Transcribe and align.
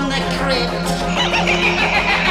from 0.00 0.08
the 0.08 0.16
crypt. 0.38 2.26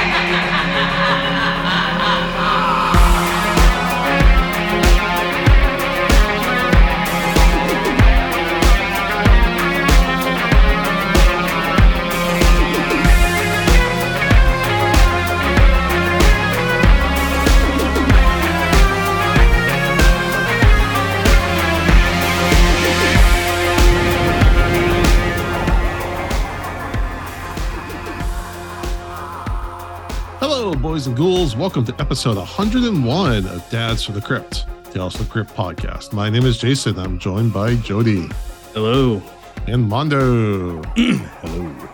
boys 30.99 31.07
and 31.07 31.15
ghouls. 31.15 31.55
Welcome 31.55 31.85
to 31.85 31.95
episode 32.01 32.35
101 32.35 33.45
of 33.45 33.69
Dads 33.69 34.03
From 34.03 34.15
the 34.15 34.21
Crypt, 34.21 34.65
Tales 34.91 35.15
from 35.15 35.27
the 35.27 35.31
Crypt 35.31 35.51
podcast. 35.51 36.11
My 36.11 36.29
name 36.29 36.45
is 36.45 36.57
Jason. 36.57 36.99
I'm 36.99 37.17
joined 37.17 37.53
by 37.53 37.75
Jody 37.75 38.27
Hello. 38.73 39.21
and 39.67 39.87
Mondo. 39.87 40.81
Hello. 40.97 41.89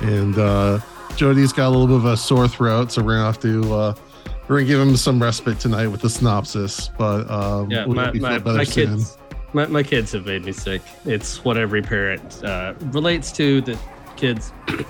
And 0.00 0.36
uh, 0.36 0.80
Jody's 1.14 1.52
got 1.52 1.68
a 1.68 1.70
little 1.70 1.86
bit 1.86 1.98
of 1.98 2.04
a 2.06 2.16
sore 2.16 2.48
throat, 2.48 2.90
so 2.90 3.00
we're 3.00 3.14
gonna 3.14 3.26
have 3.26 3.38
to 3.42 3.72
uh, 3.72 3.94
we're 4.48 4.56
gonna 4.56 4.66
give 4.66 4.80
him 4.80 4.96
some 4.96 5.22
respite 5.22 5.60
tonight 5.60 5.86
with 5.86 6.00
the 6.00 6.10
synopsis. 6.10 6.88
But 6.98 7.30
um, 7.30 7.70
Yeah, 7.70 7.86
my, 7.86 8.10
my, 8.10 8.38
my 8.38 8.64
kids 8.64 9.18
my, 9.52 9.66
my 9.66 9.84
kids 9.84 10.10
have 10.12 10.26
made 10.26 10.44
me 10.44 10.50
sick. 10.50 10.82
It's 11.04 11.44
what 11.44 11.56
every 11.56 11.82
parent 11.82 12.42
uh, 12.42 12.74
relates 12.86 13.30
to 13.32 13.60
that 13.60 13.78
kids 14.16 14.52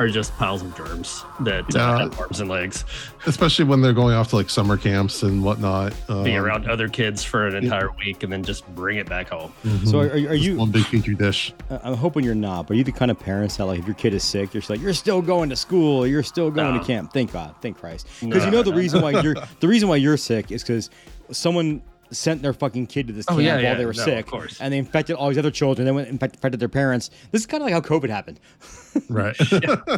are 0.00 0.08
just 0.08 0.34
piles 0.38 0.62
of 0.62 0.74
germs 0.74 1.24
that 1.40 1.76
uh, 1.76 1.98
have 1.98 2.18
arms 2.18 2.40
and 2.40 2.48
legs. 2.48 2.86
especially 3.26 3.66
when 3.66 3.82
they're 3.82 3.92
going 3.92 4.14
off 4.14 4.28
to 4.30 4.36
like 4.36 4.48
summer 4.48 4.78
camps 4.78 5.22
and 5.22 5.44
whatnot. 5.44 5.92
Being 6.08 6.38
Um, 6.38 6.44
around 6.44 6.70
other 6.70 6.88
kids 6.88 7.22
for 7.22 7.46
an 7.46 7.54
entire 7.54 7.90
week 8.04 8.22
and 8.22 8.32
then 8.32 8.42
just 8.42 8.66
bring 8.74 8.96
it 8.96 9.06
back 9.06 9.28
home. 9.28 9.52
mhm. 9.62 9.86
So 9.86 9.98
are, 10.00 10.06
are 10.06 10.18
Just 10.18 10.42
you? 10.42 10.56
one 10.56 10.70
big 10.70 10.86
petri 10.86 11.14
dish? 11.14 11.52
I'm 11.68 11.94
hoping 11.94 12.24
you're 12.24 12.34
not. 12.34 12.66
But 12.66 12.74
are 12.74 12.76
you 12.78 12.84
the 12.84 12.92
kind 12.92 13.10
of 13.10 13.18
parents 13.20 13.58
that, 13.58 13.66
like, 13.66 13.78
if 13.78 13.86
your 13.86 13.94
kid 13.94 14.14
is 14.14 14.24
sick, 14.24 14.54
you're 14.54 14.62
just 14.62 14.70
like, 14.70 14.80
you're 14.80 14.94
still 14.94 15.20
going 15.20 15.50
to 15.50 15.56
school, 15.56 16.06
you're 16.06 16.22
still 16.22 16.50
going 16.50 16.74
No. 16.74 16.80
to 16.80 16.86
camp. 16.86 17.12
Thank 17.12 17.32
God, 17.32 17.54
thank 17.60 17.78
Christ. 17.78 18.08
Because 18.20 18.42
you 18.44 18.50
No, 18.50 18.56
know 18.58 18.62
the 18.62 18.70
no, 18.70 18.76
reason 18.78 19.02
why 19.02 19.10
you're 19.20 19.36
the 19.60 19.68
reason 19.68 19.88
why 19.90 19.96
you're 19.96 20.16
sick 20.16 20.50
is 20.50 20.62
because 20.62 20.88
someone 21.30 21.82
sent 22.10 22.42
their 22.42 22.52
fucking 22.52 22.86
kid 22.86 23.06
to 23.08 23.12
this 23.12 23.24
Oh, 23.28 23.32
camp 23.34 23.42
yeah, 23.44 23.54
while 23.54 23.62
yeah, 23.62 23.74
they 23.74 23.86
were 23.86 23.92
no, 23.92 24.00
of 24.00 24.04
sick, 24.04 24.26
course. 24.26 24.60
and 24.60 24.72
they 24.72 24.78
infected 24.78 25.16
all 25.16 25.28
these 25.28 25.38
other 25.38 25.50
children. 25.50 25.86
They 25.86 25.92
went 25.92 26.08
and 26.08 26.14
infect- 26.14 26.36
infected 26.36 26.60
their 26.60 26.68
parents. 26.68 27.10
This 27.30 27.42
is 27.42 27.46
kind 27.46 27.62
of 27.62 27.66
like 27.66 27.74
how 27.74 27.80
COVID 27.80 28.08
happened. 28.10 28.40
Right. 29.08 29.36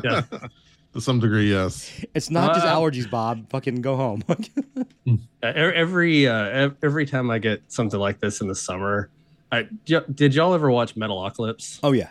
Yeah. 0.05 0.23
to 0.93 1.01
some 1.01 1.19
degree, 1.21 1.51
yes. 1.51 1.91
It's 2.15 2.31
not 2.31 2.55
just 2.55 2.67
Uh, 2.67 2.75
allergies, 2.77 3.09
Bob. 3.11 3.49
Fucking 3.49 3.81
go 3.81 3.97
home. 3.97 4.23
Uh, 4.29 5.15
every 5.43 6.29
uh, 6.29 6.71
every 6.83 7.07
time 7.07 7.31
I 7.31 7.39
get 7.39 7.63
something 7.69 7.99
like 7.99 8.21
this 8.21 8.41
in 8.43 8.49
the 8.49 8.55
summer, 8.55 9.09
I, 9.51 9.67
y- 9.89 10.03
did 10.15 10.35
y'all 10.35 10.53
ever 10.55 10.71
watch 10.71 10.95
Metalocalypse? 10.95 11.81
oh 11.83 11.93
yeah. 11.93 12.11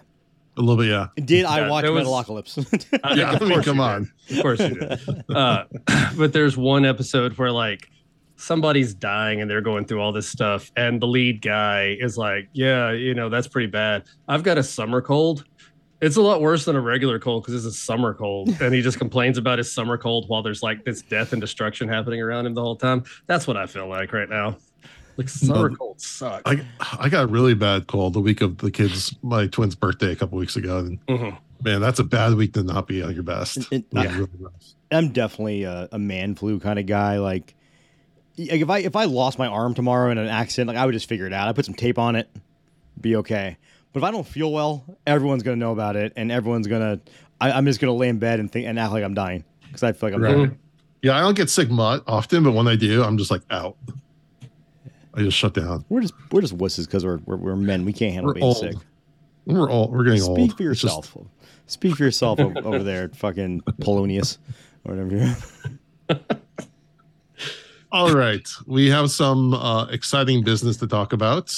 A 0.57 0.61
little 0.61 0.75
bit, 0.77 0.89
yeah. 0.89 1.07
Did 1.23 1.45
I 1.45 1.59
Yeah, 1.61 1.69
watch 1.69 1.83
there 1.83 1.91
was- 1.93 2.07
Metalocalypse? 2.07 2.99
I- 3.03 3.13
Yeah, 3.15 3.33
of 3.35 3.41
I 3.41 3.45
mean, 3.45 3.53
course 3.53 3.65
come 3.65 3.77
you 3.77 3.83
on. 3.83 4.11
did. 4.27 4.37
Of 4.37 4.41
course 4.43 4.59
you 4.59 4.69
did. 4.75 4.99
Uh, 5.29 5.63
but 6.17 6.33
there's 6.33 6.57
one 6.57 6.83
episode 6.85 7.37
where 7.37 7.51
like 7.51 7.89
somebody's 8.41 8.93
dying 8.93 9.39
and 9.41 9.49
they're 9.49 9.61
going 9.61 9.85
through 9.85 10.01
all 10.01 10.11
this 10.11 10.27
stuff, 10.27 10.71
and 10.75 11.01
the 11.01 11.07
lead 11.07 11.41
guy 11.41 11.95
is 11.99 12.17
like, 12.17 12.49
"Yeah, 12.53 12.91
you 12.91 13.13
know 13.13 13.29
that's 13.29 13.47
pretty 13.47 13.67
bad. 13.67 14.03
I've 14.27 14.43
got 14.43 14.57
a 14.57 14.63
summer 14.63 15.01
cold. 15.01 15.45
It's 16.01 16.15
a 16.17 16.21
lot 16.21 16.41
worse 16.41 16.65
than 16.65 16.75
a 16.75 16.81
regular 16.81 17.19
cold 17.19 17.43
because 17.43 17.53
it's 17.65 17.75
a 17.75 17.77
summer 17.77 18.13
cold." 18.13 18.49
and 18.61 18.73
he 18.73 18.81
just 18.81 18.97
complains 18.97 19.37
about 19.37 19.57
his 19.59 19.71
summer 19.71 19.97
cold 19.97 20.27
while 20.27 20.41
there's 20.41 20.63
like 20.63 20.83
this 20.83 21.01
death 21.01 21.31
and 21.31 21.39
destruction 21.41 21.87
happening 21.87 22.21
around 22.21 22.45
him 22.45 22.53
the 22.53 22.61
whole 22.61 22.75
time. 22.75 23.03
That's 23.27 23.47
what 23.47 23.57
I 23.57 23.65
feel 23.67 23.87
like 23.87 24.11
right 24.11 24.29
now. 24.29 24.57
Like 25.17 25.29
summer 25.29 25.69
No. 25.69 25.75
colds 25.75 26.07
suck. 26.07 26.41
I 26.45 26.65
I 26.99 27.09
got 27.09 27.25
a 27.25 27.27
really 27.27 27.53
bad 27.53 27.87
cold 27.87 28.13
the 28.13 28.21
week 28.21 28.41
of 28.41 28.57
the 28.59 28.71
kids, 28.71 29.13
my 29.21 29.45
twins' 29.47 29.75
birthday 29.75 30.11
a 30.11 30.15
couple 30.15 30.37
weeks 30.39 30.55
ago, 30.55 30.79
and 30.79 31.05
Mhm. 31.05 31.37
man, 31.63 31.81
that's 31.81 31.99
a 31.99 32.03
bad 32.03 32.33
week 32.35 32.53
to 32.53 32.63
not 32.63 32.87
be 32.87 33.03
on 33.03 33.13
your 33.13 33.23
best. 33.23 33.57
It- 33.57 33.67
it- 33.71 33.85
yeah. 33.91 34.03
really 34.17 34.29
rough. 34.39 34.53
I'm 34.89 35.09
definitely 35.11 35.63
a, 35.63 35.87
a 35.91 35.99
man 35.99 36.33
flu 36.35 36.59
kind 36.59 36.79
of 36.79 36.85
guy. 36.85 37.19
Like, 37.19 37.43
like 37.43 37.55
if 38.37 38.69
I 38.69 38.79
if 38.79 38.95
I 38.95 39.05
lost 39.05 39.37
my 39.39 39.47
arm 39.47 39.73
tomorrow 39.73 40.11
in 40.11 40.17
an 40.17 40.27
accident, 40.27 40.67
like 40.69 40.77
I 40.77 40.85
would 40.85 40.93
just 40.93 41.07
figure 41.09 41.25
it 41.27 41.33
out. 41.33 41.47
I 41.47 41.53
put 41.53 41.65
some 41.65 41.73
tape 41.75 41.97
on 41.99 42.15
it, 42.15 42.29
be 42.99 43.15
okay. 43.17 43.57
But 43.93 43.99
if 43.99 44.03
I 44.03 44.11
don't 44.11 44.25
feel 44.27 44.51
well, 44.51 44.83
everyone's 45.05 45.43
gonna 45.43 45.57
know 45.57 45.71
about 45.71 45.95
it, 45.95 46.13
and 46.15 46.31
everyone's 46.31 46.67
gonna. 46.67 46.99
I, 47.39 47.51
I'm 47.51 47.65
just 47.65 47.79
gonna 47.79 47.93
lay 47.93 48.07
in 48.09 48.19
bed 48.19 48.39
and 48.39 48.51
think 48.51 48.67
and 48.67 48.79
act 48.79 48.93
like 48.93 49.03
I'm 49.03 49.13
dying 49.13 49.43
because 49.63 49.83
I 49.83 49.91
feel 49.93 50.09
like 50.09 50.15
I'm 50.15 50.21
Right. 50.23 50.35
dying. 50.35 50.59
Yeah, 51.01 51.17
I 51.17 51.21
don't 51.21 51.35
get 51.35 51.49
sick 51.49 51.69
much 51.69 52.03
often, 52.07 52.43
but 52.43 52.51
when 52.53 52.67
I 52.67 52.75
do, 52.75 53.03
I'm 53.03 53.17
just 53.17 53.31
like 53.31 53.41
out. 53.49 53.75
I 55.13 55.23
just 55.23 55.35
shut 55.35 55.53
down. 55.53 55.83
We're 55.89 56.01
just 56.01 56.13
we're 56.31 56.41
just 56.41 56.57
wusses 56.57 56.85
because 56.85 57.03
we're, 57.05 57.17
we're 57.25 57.35
we're 57.37 57.55
men. 57.55 57.83
We 57.85 57.91
can't 57.91 58.13
handle 58.13 58.29
We're 58.29 58.33
being 58.35 58.45
old. 58.45 58.57
sick. 58.57 58.75
We're 59.45 59.69
all 59.69 59.89
we're 59.89 60.03
getting 60.03 60.21
Speak 60.21 60.29
old. 60.39 60.57
for 60.57 60.71
It's 60.71 60.81
just- 60.81 60.95
yourself. 60.95 61.17
Speak 61.67 61.95
for 61.95 62.03
yourself 62.03 62.39
over 62.39 62.83
there, 62.83 63.09
fucking 63.09 63.61
Polonius, 63.79 64.37
or 64.85 64.93
whatever. 64.95 65.35
all 67.91 68.13
right, 68.13 68.47
we 68.65 68.89
have 68.89 69.11
some 69.11 69.53
uh, 69.53 69.85
exciting 69.87 70.43
business 70.43 70.77
to 70.77 70.87
talk 70.87 71.13
about. 71.13 71.53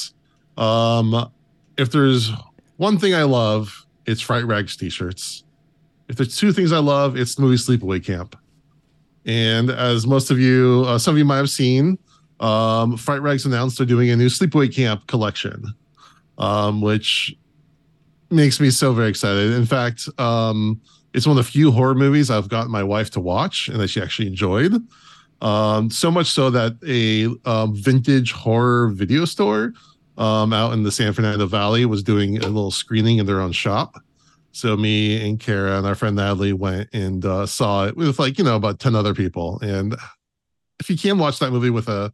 Um, 0.57 1.31
if 1.77 1.91
there's 1.91 2.31
one 2.77 2.97
thing 2.97 3.13
I 3.13 3.23
love, 3.23 3.85
it's 4.05 4.21
Fright 4.21 4.45
Rags 4.45 4.75
t-shirts. 4.75 5.43
If 6.09 6.17
there's 6.17 6.35
two 6.35 6.51
things 6.51 6.71
I 6.71 6.79
love, 6.79 7.15
it's 7.15 7.35
the 7.35 7.43
movie 7.43 7.55
Sleepaway 7.55 8.03
Camp. 8.03 8.35
And 9.25 9.69
as 9.69 10.05
most 10.05 10.31
of 10.31 10.39
you, 10.39 10.83
uh, 10.87 10.97
some 10.97 11.15
of 11.15 11.17
you 11.17 11.25
might 11.25 11.37
have 11.37 11.49
seen, 11.49 11.97
um, 12.39 12.97
Fright 12.97 13.21
Rags 13.21 13.45
announced 13.45 13.77
they're 13.77 13.87
doing 13.87 14.09
a 14.09 14.15
new 14.15 14.27
Sleepaway 14.27 14.73
Camp 14.73 15.07
collection, 15.07 15.63
um, 16.37 16.81
which 16.81 17.35
makes 18.29 18.59
me 18.59 18.69
so 18.69 18.91
very 18.91 19.09
excited. 19.09 19.53
In 19.53 19.65
fact, 19.65 20.09
um, 20.19 20.81
it's 21.13 21.27
one 21.27 21.37
of 21.37 21.45
the 21.45 21.49
few 21.49 21.71
horror 21.71 21.95
movies 21.95 22.31
I've 22.31 22.49
gotten 22.49 22.71
my 22.71 22.83
wife 22.83 23.11
to 23.11 23.19
watch 23.19 23.69
and 23.69 23.79
that 23.79 23.89
she 23.89 24.01
actually 24.01 24.27
enjoyed. 24.27 24.73
Um, 25.43 25.89
so 25.89 26.09
much 26.09 26.27
so 26.27 26.49
that 26.51 26.77
a 26.87 27.27
um, 27.49 27.75
vintage 27.75 28.31
horror 28.31 28.87
video 28.89 29.25
store 29.25 29.73
um, 30.17 30.53
out 30.53 30.71
in 30.71 30.83
the 30.83 30.91
San 30.91 31.11
Fernando 31.11 31.45
Valley 31.45 31.85
was 31.85 32.01
doing 32.01 32.37
a 32.37 32.47
little 32.47 32.71
screening 32.71 33.17
in 33.17 33.25
their 33.25 33.41
own 33.41 33.51
shop. 33.51 34.01
So 34.53 34.77
me 34.77 35.27
and 35.27 35.39
Kara 35.39 35.77
and 35.77 35.85
our 35.85 35.95
friend 35.95 36.15
Natalie 36.15 36.53
went 36.53 36.89
and 36.93 37.25
uh, 37.25 37.45
saw 37.45 37.87
it 37.87 37.97
with 37.97 38.19
like 38.19 38.37
you 38.37 38.43
know 38.45 38.55
about 38.55 38.79
ten 38.79 38.95
other 38.95 39.13
people. 39.13 39.59
And 39.61 39.95
if 40.79 40.89
you 40.89 40.97
can 40.97 41.17
watch 41.17 41.39
that 41.39 41.51
movie 41.51 41.71
with 41.71 41.89
a 41.89 42.13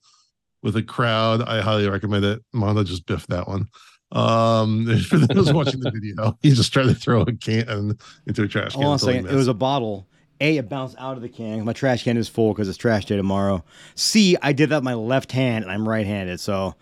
with 0.64 0.76
a 0.76 0.84
crowd, 0.84 1.44
I 1.44 1.62
highly 1.62 1.88
recommend 1.88 2.26
it. 2.26 2.42
Mondo 2.52 2.84
just 2.84 3.06
biffed 3.06 3.30
that 3.30 3.48
one. 3.48 3.68
Um, 4.12 4.88
for 5.08 5.18
those 5.18 5.54
watching 5.54 5.82
the 5.82 5.92
video, 5.94 6.38
he 6.42 6.52
just 6.52 6.74
tried 6.74 6.88
to 6.88 6.96
throw 6.96 7.22
a 7.22 7.34
can 7.34 7.96
into 8.26 8.44
a 8.44 8.48
trash 8.48 8.74
can. 8.74 8.82
Hold 8.82 8.86
on 8.86 8.96
a 8.96 9.00
second. 9.00 9.28
It 9.28 9.36
was 9.36 9.48
a 9.48 9.54
bottle. 9.54 10.09
A, 10.42 10.58
it 10.58 10.70
bounced 10.70 10.96
out 11.00 11.16
of 11.18 11.22
the 11.22 11.30
can. 11.30 11.66
My 11.66 11.74
trash 11.74 12.04
can 12.04 12.16
is 12.18 12.30
full 12.30 12.54
because 12.54 12.70
it's 12.70 12.78
trash 12.78 13.06
day 13.06 13.18
tomorrow. 13.18 13.64
C, 13.96 14.38
I 14.42 14.54
did 14.54 14.70
that 14.70 14.78
with 14.78 14.84
my 14.86 14.94
left 14.94 15.32
hand 15.32 15.64
and 15.66 15.72
I'm 15.72 15.88
right 15.88 16.06
handed. 16.06 16.40
So, 16.40 16.76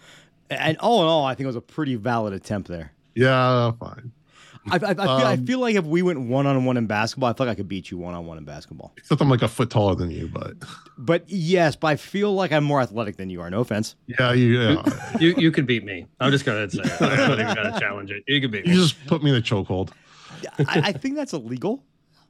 and 0.50 0.78
all 0.78 1.02
in 1.02 1.08
all, 1.08 1.26
I 1.26 1.34
think 1.34 1.46
it 1.46 1.48
was 1.48 1.56
a 1.56 1.62
pretty 1.62 1.96
valid 1.96 2.34
attempt 2.34 2.68
there. 2.68 2.92
yeah, 3.16 3.72
fine. 3.80 4.12
I, 4.70 4.76
I, 4.76 4.90
I, 4.90 4.94
feel, 4.96 5.00
I 5.10 5.34
Um, 5.36 5.46
feel 5.48 5.60
like 5.60 5.76
if 5.76 5.86
we 5.86 6.02
went 6.02 6.20
one 6.20 6.46
on 6.46 6.66
one 6.66 6.76
in 6.76 6.88
basketball, 6.88 7.30
I 7.30 7.34
feel 7.34 7.46
like 7.48 7.54
I 7.54 7.56
could 7.56 7.70
beat 7.70 7.90
you 7.90 7.98
one 7.98 8.14
on 8.14 8.26
one 8.26 8.38
in 8.38 8.44
basketball. 8.44 8.92
Except 8.98 9.22
I'm 9.22 9.30
like 9.30 9.42
a 9.42 9.48
foot 9.48 9.70
taller 9.70 9.96
than 9.96 10.12
you, 10.12 10.28
but 10.28 10.56
But 10.98 11.24
yes, 11.30 11.78
but 11.78 11.88
I 11.88 11.96
feel 11.96 12.34
like 12.36 12.52
I'm 12.52 12.66
more 12.66 12.82
athletic 12.82 13.16
than 13.16 13.30
you 13.30 13.40
are. 13.40 13.50
No 13.50 13.62
offense. 13.62 13.96
yeah, 14.20 14.34
you 14.34 14.60
yeah. 14.60 14.84
You 15.22 15.36
you 15.38 15.52
could 15.52 15.68
beat 15.68 15.86
me. 15.86 16.06
I'm 16.20 16.32
just 16.32 16.44
gonna 16.44 16.70
say 16.70 16.82
it. 16.84 17.02
I'm 17.02 17.18
not 17.18 17.40
even 17.40 17.56
gonna 17.56 17.80
challenge 17.80 18.12
it. 18.12 18.24
You 18.28 18.42
could 18.42 18.52
beat 18.52 18.66
me. 18.66 18.74
you 18.74 18.78
me. 18.80 18.84
just 18.84 19.06
put 19.08 19.24
me 19.24 19.30
in 19.30 19.38
a 19.38 19.42
chokehold. 19.42 19.92
I, 20.60 20.82
I 20.90 20.92
think 20.92 21.16
that's 21.16 21.32
illegal. 21.32 21.82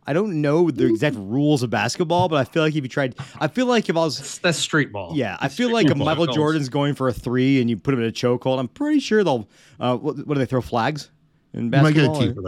I 0.07 0.13
don't 0.13 0.41
know 0.41 0.71
the 0.71 0.85
exact 0.85 1.17
rules 1.17 1.63
of 1.63 1.69
basketball, 1.69 2.29
but 2.29 2.37
I 2.37 2.45
feel 2.45 2.63
like 2.63 2.73
if 2.75 2.81
you 2.81 2.87
tried, 2.89 3.15
I 3.39 3.47
feel 3.47 3.65
like 3.65 3.89
if 3.89 3.97
I 3.97 3.99
was 3.99 4.17
That's, 4.17 4.37
that's 4.37 4.57
street 4.57 4.93
ball. 4.93 5.11
Yeah, 5.13 5.35
I 5.41 5.49
feel 5.49 5.71
like 5.71 5.87
if 5.87 5.97
ball. 5.97 6.05
Michael 6.05 6.27
Jordan's 6.27 6.69
going 6.69 6.95
for 6.95 7.09
a 7.09 7.13
three 7.13 7.59
and 7.59 7.69
you 7.69 7.75
put 7.75 7.93
him 7.93 7.99
in 8.01 8.07
a 8.07 8.11
chokehold, 8.11 8.57
I'm 8.57 8.69
pretty 8.69 9.01
sure 9.01 9.23
they'll. 9.23 9.49
Uh, 9.79 9.97
what, 9.97 10.15
what 10.25 10.35
do 10.35 10.39
they 10.39 10.45
throw 10.45 10.61
flags 10.61 11.11
in 11.53 11.65
You 11.65 11.69
might 11.69 11.93
get 11.93 12.05
a 12.05 12.07
basketball? 12.07 12.21
key 12.21 12.29
or- 12.29 12.33
for 12.33 12.41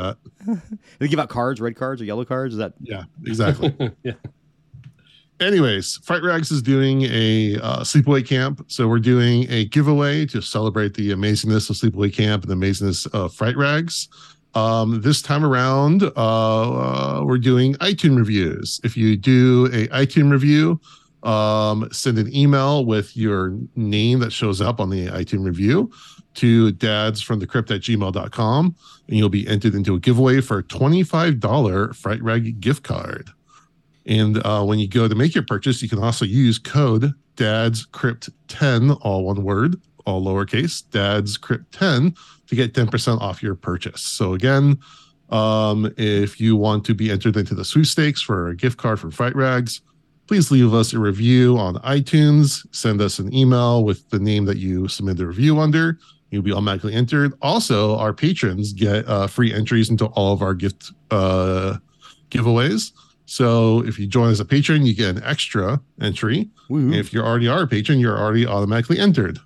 that. 0.47 0.77
they 0.99 1.07
give 1.09 1.19
out 1.19 1.27
cards, 1.27 1.59
red 1.59 1.75
cards 1.75 2.01
or 2.01 2.05
yellow 2.05 2.23
cards. 2.23 2.53
Is 2.53 2.59
that 2.59 2.73
Yeah, 2.79 3.03
exactly. 3.25 3.75
yeah. 4.03 4.13
Anyways, 5.41 5.97
Fright 6.03 6.21
Rags 6.21 6.51
is 6.51 6.61
doing 6.61 7.03
a 7.03 7.55
uh, 7.61 7.79
sleepaway 7.79 8.27
camp, 8.27 8.65
so 8.67 8.89
we're 8.89 8.99
doing 8.99 9.49
a 9.49 9.65
giveaway 9.65 10.25
to 10.27 10.41
celebrate 10.41 10.93
the 10.95 11.11
amazingness 11.11 11.69
of 11.69 11.77
sleepaway 11.77 12.13
camp 12.13 12.43
and 12.43 12.51
the 12.51 12.55
amazingness 12.65 13.07
of 13.13 13.33
Fright 13.33 13.55
Rags. 13.55 14.09
Um, 14.55 15.01
this 15.01 15.21
time 15.21 15.45
around, 15.45 16.03
uh, 16.03 16.09
uh, 16.15 17.23
we're 17.23 17.37
doing 17.37 17.75
iTunes 17.75 18.17
reviews. 18.17 18.81
If 18.83 18.97
you 18.97 19.15
do 19.15 19.67
a 19.67 19.87
iTunes 19.89 20.31
review, 20.31 20.79
um, 21.23 21.87
send 21.91 22.17
an 22.17 22.33
email 22.35 22.85
with 22.85 23.15
your 23.15 23.55
name 23.75 24.19
that 24.19 24.31
shows 24.31 24.61
up 24.61 24.79
on 24.79 24.89
the 24.89 25.07
iTunes 25.07 25.45
review 25.45 25.91
to 26.35 26.71
dads 26.71 27.21
from 27.21 27.39
the 27.39 27.47
crypt 27.47 27.71
at 27.71 27.81
gmail.com 27.81 28.75
and 29.07 29.17
you'll 29.17 29.29
be 29.29 29.47
entered 29.47 29.75
into 29.75 29.95
a 29.95 29.99
giveaway 29.99 30.39
for 30.39 30.59
a 30.59 30.63
$25 30.63 31.95
Fright 31.95 32.21
Rag 32.21 32.61
gift 32.61 32.83
card. 32.83 33.29
And 34.05 34.37
uh, 34.45 34.63
when 34.63 34.79
you 34.79 34.87
go 34.87 35.07
to 35.07 35.15
make 35.15 35.35
your 35.35 35.43
purchase, 35.43 35.81
you 35.81 35.89
can 35.89 35.99
also 35.99 36.25
use 36.25 36.57
code 36.57 37.13
Dad's 37.35 37.85
Crypt 37.85 38.29
10, 38.47 38.91
all 38.91 39.25
one 39.25 39.43
word, 39.43 39.81
all 40.09 40.23
lowercase, 40.23 40.83
Dad's 40.89 41.37
Crypt 41.37 41.71
10 41.73 42.15
to 42.47 42.55
get 42.55 42.73
10% 42.73 43.21
off 43.21 43.43
your 43.43 43.55
purchase. 43.55 44.01
So 44.01 44.33
again, 44.33 44.79
um, 45.29 45.93
if 45.97 46.39
you 46.39 46.55
want 46.55 46.83
to 46.85 46.95
be 46.95 47.11
entered 47.11 47.37
into 47.37 47.53
the 47.53 47.63
sweepstakes 47.63 48.21
for 48.21 48.49
a 48.49 48.55
gift 48.55 48.77
card 48.77 48.99
from 48.99 49.11
Fright 49.11 49.35
Rags, 49.35 49.81
please 50.27 50.49
leave 50.49 50.73
us 50.73 50.93
a 50.93 50.99
review 50.99 51.57
on 51.57 51.75
iTunes. 51.75 52.65
Send 52.75 53.01
us 53.01 53.19
an 53.19 53.33
email 53.33 53.83
with 53.83 54.09
the 54.09 54.19
name 54.19 54.45
that 54.45 54.57
you 54.57 54.87
submit 54.87 55.17
the 55.17 55.27
review 55.27 55.59
under. 55.59 55.99
You'll 56.31 56.43
be 56.43 56.51
automatically 56.51 56.93
entered. 56.93 57.33
Also, 57.41 57.95
our 57.97 58.13
patrons 58.13 58.73
get 58.73 59.07
uh, 59.07 59.27
free 59.27 59.53
entries 59.53 59.89
into 59.89 60.05
all 60.07 60.33
of 60.33 60.41
our 60.41 60.53
gift 60.53 60.91
uh, 61.11 61.77
giveaways. 62.29 62.91
So 63.25 63.85
if 63.85 63.99
you 63.99 64.07
join 64.07 64.31
as 64.31 64.39
a 64.39 64.45
patron, 64.45 64.85
you 64.85 64.95
get 64.95 65.17
an 65.17 65.23
extra 65.23 65.79
entry. 66.01 66.49
If 66.93 67.13
you 67.13 67.21
already 67.21 67.47
are 67.47 67.61
a 67.61 67.67
patron, 67.67 67.99
you're 67.99 68.17
already 68.17 68.47
automatically 68.47 68.97
entered. 68.97 69.39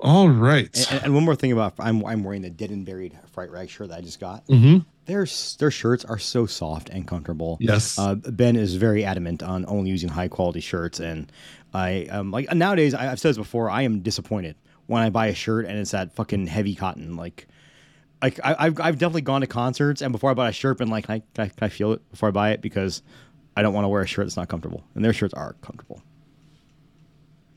All 0.00 0.28
right. 0.28 0.90
And, 0.92 1.04
and 1.04 1.14
one 1.14 1.24
more 1.24 1.34
thing 1.36 1.52
about 1.52 1.74
I'm 1.78 2.04
I'm 2.04 2.22
wearing 2.24 2.42
the 2.42 2.50
dead 2.50 2.70
and 2.70 2.84
buried 2.86 3.18
fright 3.32 3.50
rag 3.50 3.68
shirt 3.68 3.88
that 3.88 3.98
I 3.98 4.00
just 4.00 4.20
got. 4.20 4.46
Mhm. 4.46 4.84
Their 5.06 5.26
their 5.58 5.70
shirts 5.70 6.04
are 6.04 6.18
so 6.18 6.46
soft 6.46 6.88
and 6.90 7.06
comfortable. 7.06 7.56
Yes. 7.60 7.98
Uh, 7.98 8.14
ben 8.14 8.56
is 8.56 8.76
very 8.76 9.04
adamant 9.04 9.42
on 9.42 9.64
only 9.66 9.90
using 9.90 10.08
high 10.10 10.28
quality 10.28 10.60
shirts, 10.60 11.00
and 11.00 11.32
I 11.74 12.06
um 12.10 12.30
like 12.30 12.52
nowadays 12.54 12.94
I, 12.94 13.10
I've 13.10 13.18
said 13.20 13.30
this 13.30 13.38
before. 13.38 13.70
I 13.70 13.82
am 13.82 14.00
disappointed 14.00 14.56
when 14.86 15.02
I 15.02 15.10
buy 15.10 15.26
a 15.26 15.34
shirt 15.34 15.66
and 15.66 15.78
it's 15.78 15.90
that 15.90 16.14
fucking 16.14 16.46
heavy 16.46 16.74
cotton. 16.74 17.16
Like, 17.16 17.46
like 18.22 18.38
I, 18.44 18.54
I've 18.58 18.80
I've 18.80 18.98
definitely 18.98 19.22
gone 19.22 19.40
to 19.40 19.46
concerts 19.46 20.00
and 20.02 20.12
before 20.12 20.30
I 20.30 20.34
buy 20.34 20.48
a 20.48 20.52
shirt, 20.52 20.78
been 20.78 20.88
like, 20.88 21.06
can 21.06 21.16
I, 21.16 21.22
can 21.34 21.44
I, 21.44 21.48
can 21.48 21.64
I 21.64 21.68
feel 21.68 21.92
it 21.92 22.08
before 22.10 22.28
I 22.28 22.32
buy 22.32 22.50
it 22.50 22.60
because 22.60 23.02
I 23.56 23.62
don't 23.62 23.74
want 23.74 23.84
to 23.84 23.88
wear 23.88 24.02
a 24.02 24.06
shirt 24.06 24.26
that's 24.26 24.36
not 24.36 24.48
comfortable, 24.48 24.84
and 24.94 25.04
their 25.04 25.12
shirts 25.12 25.34
are 25.34 25.54
comfortable. 25.62 26.00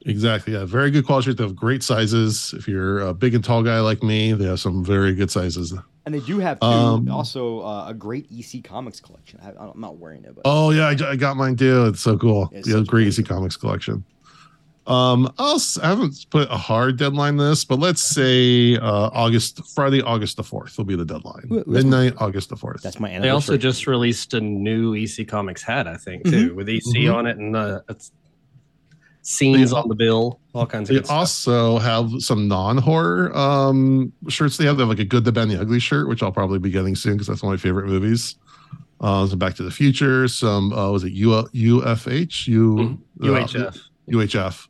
Exactly. 0.05 0.53
Yeah. 0.53 0.65
Very 0.65 0.89
good 0.91 1.05
quality. 1.05 1.33
They 1.33 1.43
have 1.43 1.55
great 1.55 1.83
sizes. 1.83 2.53
If 2.57 2.67
you're 2.67 2.99
a 3.01 3.13
big 3.13 3.35
and 3.35 3.43
tall 3.43 3.61
guy 3.63 3.79
like 3.81 4.01
me, 4.03 4.33
they 4.33 4.45
have 4.45 4.59
some 4.59 4.83
very 4.83 5.13
good 5.13 5.29
sizes. 5.29 5.73
And 6.05 6.15
they 6.15 6.19
do 6.21 6.39
have 6.39 6.59
too, 6.59 6.65
Um, 6.65 7.11
also 7.11 7.59
uh, 7.61 7.85
a 7.89 7.93
great 7.93 8.25
EC 8.31 8.63
Comics 8.63 8.99
collection. 8.99 9.39
I, 9.43 9.49
I'm 9.51 9.79
not 9.79 9.97
wearing 9.97 10.23
it, 10.25 10.33
but 10.33 10.41
Oh 10.45 10.71
yeah, 10.71 10.87
I, 10.87 11.11
I 11.11 11.15
got 11.15 11.37
mine 11.37 11.55
too. 11.55 11.85
It's 11.85 12.01
so 12.01 12.17
cool. 12.17 12.49
It's 12.51 12.67
yeah, 12.67 12.75
a 12.77 12.83
great 12.83 13.05
great 13.05 13.19
EC 13.19 13.25
Comics 13.27 13.55
collection. 13.55 14.03
Um, 14.87 15.31
I'll, 15.37 15.55
s- 15.55 15.77
I 15.77 15.87
haven't 15.89 16.25
put 16.31 16.49
a 16.49 16.57
hard 16.57 16.97
deadline 16.97 17.37
this, 17.37 17.63
but 17.63 17.77
let's 17.77 18.01
say 18.01 18.75
uh, 18.77 19.11
August 19.13 19.61
Friday, 19.75 20.01
August 20.01 20.37
the 20.37 20.43
fourth 20.43 20.75
will 20.75 20.85
be 20.85 20.95
the 20.95 21.05
deadline. 21.05 21.47
Ooh, 21.51 21.57
that's 21.57 21.67
Midnight, 21.67 22.13
August 22.17 22.49
the 22.49 22.55
fourth. 22.55 22.81
that's 22.81 22.99
my 22.99 23.09
They 23.09 23.13
anniversary. 23.15 23.33
also 23.35 23.57
just 23.57 23.85
released 23.85 24.33
a 24.33 24.41
new 24.41 24.95
EC 24.95 25.27
Comics 25.27 25.61
hat, 25.61 25.87
I 25.87 25.97
think, 25.97 26.25
too, 26.25 26.55
with 26.55 26.67
EC 26.67 26.81
Mhm. 26.95 27.13
on 27.15 27.27
it 27.27 27.37
and 27.37 27.55
uh, 27.55 27.81
it's 27.89 28.11
scenes 29.21 29.71
They- 29.71 29.77
on 29.77 29.87
the 29.87 29.95
bill, 29.95 30.39
all 30.53 30.65
kinds 30.65 30.89
of 30.89 30.93
They 30.95 30.99
good 30.99 31.05
stuff. 31.05 31.17
also 31.17 31.77
have 31.79 32.09
some 32.19 32.47
non-horror 32.47 33.35
um, 33.37 34.11
shirts. 34.27 34.57
They 34.57 34.65
have 34.65 34.77
they 34.77 34.81
have 34.83 34.89
like 34.89 34.99
a 34.99 35.05
Good, 35.05 35.23
the 35.25 35.31
Bad, 35.31 35.43
and 35.43 35.51
the 35.51 35.61
Ugly 35.61 35.79
shirt, 35.79 36.07
which 36.07 36.23
I'll 36.23 36.31
probably 36.31 36.59
be 36.59 36.69
getting 36.71 36.95
soon 36.95 37.13
because 37.13 37.27
that's 37.27 37.43
one 37.43 37.53
of 37.53 37.59
my 37.59 37.61
favorite 37.61 37.87
movies. 37.87 38.35
Uh, 38.99 39.25
some 39.27 39.39
Back 39.39 39.55
to 39.55 39.63
the 39.63 39.71
Future. 39.71 40.27
Some 40.27 40.73
uh, 40.73 40.91
was 40.91 41.03
it 41.03 41.13
U 41.13 41.29
UFH 41.29 42.47
U 42.47 42.99
uh, 43.21 43.25
UHF, 43.25 43.79
UHF 44.09 44.67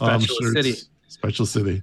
um, 0.00 0.20
Special 0.20 0.36
shirts. 0.40 0.52
City. 0.54 0.74
Special 1.08 1.46
City. 1.46 1.82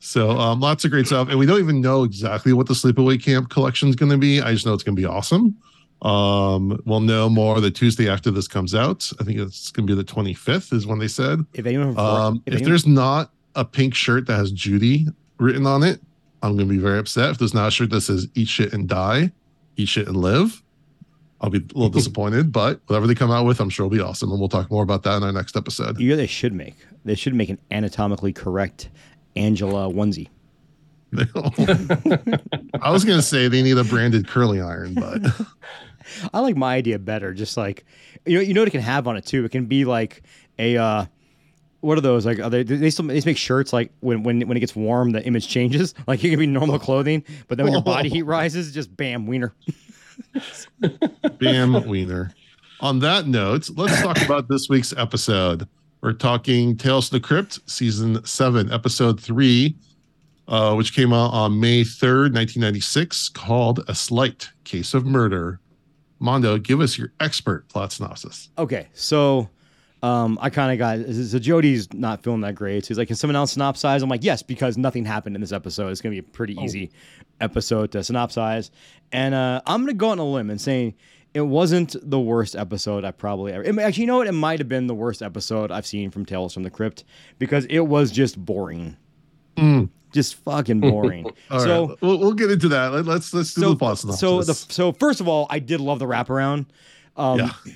So 0.00 0.30
um, 0.30 0.60
lots 0.60 0.84
of 0.84 0.92
great 0.92 1.06
stuff, 1.06 1.28
and 1.28 1.38
we 1.38 1.44
don't 1.46 1.58
even 1.58 1.80
know 1.80 2.04
exactly 2.04 2.52
what 2.52 2.68
the 2.68 2.74
Sleepaway 2.74 3.20
Camp 3.22 3.50
collection 3.50 3.88
is 3.88 3.96
going 3.96 4.12
to 4.12 4.18
be. 4.18 4.40
I 4.40 4.52
just 4.52 4.64
know 4.64 4.72
it's 4.72 4.84
going 4.84 4.94
to 4.94 5.00
be 5.00 5.06
awesome. 5.06 5.56
Um, 6.02 6.80
we'll 6.84 7.00
know 7.00 7.28
more 7.28 7.60
the 7.60 7.70
Tuesday 7.70 8.08
after 8.08 8.30
this 8.30 8.46
comes 8.46 8.74
out. 8.74 9.10
I 9.20 9.24
think 9.24 9.38
it's 9.38 9.70
going 9.72 9.86
to 9.86 9.96
be 9.96 10.00
the 10.00 10.04
25th, 10.06 10.72
is 10.72 10.86
when 10.86 10.98
they 11.00 11.08
said. 11.08 11.44
if 11.54 11.66
anyone, 11.66 11.98
Um, 11.98 12.42
if 12.46 12.54
if 12.54 12.54
anyone- 12.54 12.70
there's 12.70 12.86
not 12.86 13.32
a 13.56 13.64
pink 13.64 13.94
shirt 13.94 14.26
that 14.26 14.36
has 14.36 14.52
Judy 14.52 15.06
written 15.38 15.66
on 15.66 15.82
it, 15.82 16.00
I'm 16.42 16.56
going 16.56 16.68
to 16.68 16.72
be 16.72 16.78
very 16.78 16.98
upset. 17.00 17.30
If 17.30 17.38
there's 17.38 17.54
not 17.54 17.68
a 17.68 17.70
shirt 17.72 17.90
that 17.90 18.02
says 18.02 18.28
"Eat 18.36 18.46
shit 18.48 18.72
and 18.72 18.86
die," 18.88 19.32
"Eat 19.76 19.88
shit 19.88 20.06
and 20.06 20.16
live," 20.16 20.62
I'll 21.40 21.50
be 21.50 21.58
a 21.58 21.62
little 21.62 21.88
disappointed. 21.98 22.52
But 22.52 22.80
whatever 22.86 23.08
they 23.08 23.16
come 23.16 23.32
out 23.32 23.44
with, 23.44 23.58
I'm 23.60 23.68
sure 23.70 23.86
will 23.86 23.90
be 23.96 24.00
awesome, 24.00 24.30
and 24.30 24.38
we'll 24.38 24.48
talk 24.48 24.70
more 24.70 24.84
about 24.84 25.02
that 25.02 25.16
in 25.16 25.24
our 25.24 25.32
next 25.32 25.56
episode. 25.56 25.98
you 25.98 26.10
know, 26.10 26.16
they 26.16 26.28
should 26.28 26.52
make 26.52 26.76
they 27.04 27.16
should 27.16 27.34
make 27.34 27.48
an 27.48 27.58
anatomically 27.72 28.32
correct 28.32 28.88
Angela 29.34 29.92
onesie. 29.92 30.28
I 31.16 32.90
was 32.90 33.04
going 33.04 33.18
to 33.18 33.22
say 33.22 33.48
they 33.48 33.62
need 33.62 33.78
a 33.78 33.84
branded 33.84 34.28
curling 34.28 34.62
iron, 34.62 34.94
but 34.94 35.22
I 36.32 36.40
like 36.40 36.56
my 36.56 36.74
idea 36.74 36.98
better. 36.98 37.34
Just 37.34 37.56
like 37.56 37.84
you 38.26 38.36
know, 38.36 38.40
you 38.40 38.54
know 38.54 38.60
what 38.62 38.68
it 38.68 38.72
can 38.72 38.80
have 38.80 39.06
on 39.06 39.16
it 39.16 39.26
too. 39.26 39.44
It 39.44 39.50
can 39.50 39.66
be 39.66 39.84
like 39.84 40.22
a 40.58 40.76
uh, 40.76 41.04
what 41.80 41.96
are 41.96 42.00
those 42.00 42.26
like? 42.26 42.38
Are 42.38 42.50
they 42.50 42.62
they 42.62 42.90
still 42.90 43.06
they 43.06 43.20
make 43.24 43.36
shirts 43.36 43.72
like 43.72 43.92
when 44.00 44.22
when 44.22 44.46
when 44.48 44.56
it 44.56 44.60
gets 44.60 44.74
warm, 44.74 45.10
the 45.10 45.24
image 45.24 45.48
changes. 45.48 45.94
Like 46.06 46.24
it 46.24 46.30
can 46.30 46.38
be 46.38 46.46
normal 46.46 46.78
clothing, 46.78 47.22
but 47.48 47.58
then 47.58 47.64
when 47.64 47.72
your 47.74 47.82
body 47.82 48.08
heat 48.10 48.22
rises, 48.22 48.72
just 48.72 48.96
bam, 48.96 49.26
wiener. 49.26 49.54
bam, 51.38 51.86
wiener. 51.86 52.32
On 52.80 53.00
that 53.00 53.26
note, 53.26 53.68
let's 53.76 54.00
talk 54.00 54.20
about 54.22 54.48
this 54.48 54.68
week's 54.68 54.94
episode. 54.96 55.68
We're 56.00 56.12
talking 56.12 56.76
Tales 56.76 57.08
to 57.08 57.16
the 57.16 57.20
Crypt, 57.20 57.58
season 57.66 58.24
seven, 58.24 58.72
episode 58.72 59.20
three, 59.20 59.76
uh, 60.46 60.74
which 60.74 60.94
came 60.94 61.12
out 61.12 61.32
on 61.32 61.60
May 61.60 61.82
3rd, 61.82 62.32
1996, 62.32 63.30
called 63.30 63.84
A 63.88 63.94
Slight 63.94 64.50
Case 64.64 64.94
of 64.94 65.04
Murder. 65.04 65.60
Mondo, 66.20 66.58
give 66.58 66.80
us 66.80 66.98
your 66.98 67.12
expert 67.20 67.68
plot 67.68 67.92
synopsis. 67.92 68.48
Okay, 68.58 68.88
so 68.92 69.48
um, 70.02 70.38
I 70.40 70.50
kind 70.50 70.72
of 70.72 70.78
got 70.78 71.14
so 71.14 71.38
Jody's 71.38 71.92
not 71.92 72.22
feeling 72.22 72.40
that 72.42 72.54
great. 72.54 72.84
So 72.84 72.88
he's 72.88 72.98
like, 72.98 73.08
"Can 73.08 73.16
someone 73.16 73.36
else 73.36 73.56
synopsize?" 73.56 74.02
I'm 74.02 74.08
like, 74.08 74.24
"Yes," 74.24 74.42
because 74.42 74.76
nothing 74.78 75.04
happened 75.04 75.34
in 75.36 75.40
this 75.40 75.52
episode. 75.52 75.88
It's 75.90 76.00
gonna 76.00 76.12
be 76.14 76.18
a 76.18 76.22
pretty 76.22 76.54
easy 76.60 76.90
episode 77.40 77.92
to 77.92 77.98
synopsize, 77.98 78.70
and 79.12 79.34
uh, 79.34 79.60
I'm 79.66 79.82
gonna 79.82 79.94
go 79.94 80.10
on 80.10 80.18
a 80.18 80.24
limb 80.24 80.50
and 80.50 80.60
say 80.60 80.94
it 81.34 81.42
wasn't 81.42 81.94
the 82.02 82.18
worst 82.18 82.56
episode 82.56 83.04
I 83.04 83.10
probably 83.10 83.52
ever. 83.52 83.62
it- 83.62 83.78
Actually, 83.78 84.02
you 84.02 84.06
know 84.06 84.16
what? 84.18 84.26
It 84.26 84.32
might 84.32 84.58
have 84.60 84.68
been 84.68 84.86
the 84.86 84.94
worst 84.94 85.20
episode 85.22 85.70
I've 85.70 85.86
seen 85.86 86.10
from 86.10 86.24
Tales 86.24 86.54
from 86.54 86.62
the 86.62 86.70
Crypt 86.70 87.04
because 87.38 87.64
it 87.66 87.80
was 87.80 88.10
just 88.10 88.42
boring, 88.44 88.96
Mm, 89.56 89.90
just 90.12 90.36
fucking 90.36 90.80
boring. 90.80 91.26
all 91.50 91.60
so. 91.60 91.88
right, 91.88 92.02
we'll, 92.02 92.18
we'll 92.18 92.32
get 92.34 92.50
into 92.50 92.68
that. 92.68 92.92
Let, 92.92 93.08
us 93.08 93.32
let's 93.34 93.54
do 93.54 93.62
So, 93.62 93.70
the 93.70 93.76
plot 93.76 93.98
synopsis. 93.98 94.20
so 94.20 94.42
the 94.42 94.54
so 94.54 94.92
first 94.92 95.20
of 95.20 95.28
all, 95.28 95.46
I 95.50 95.58
did 95.58 95.80
love 95.80 95.98
the 95.98 96.06
wraparound. 96.06 96.66
Um, 97.16 97.38
Yeah. 97.38 97.52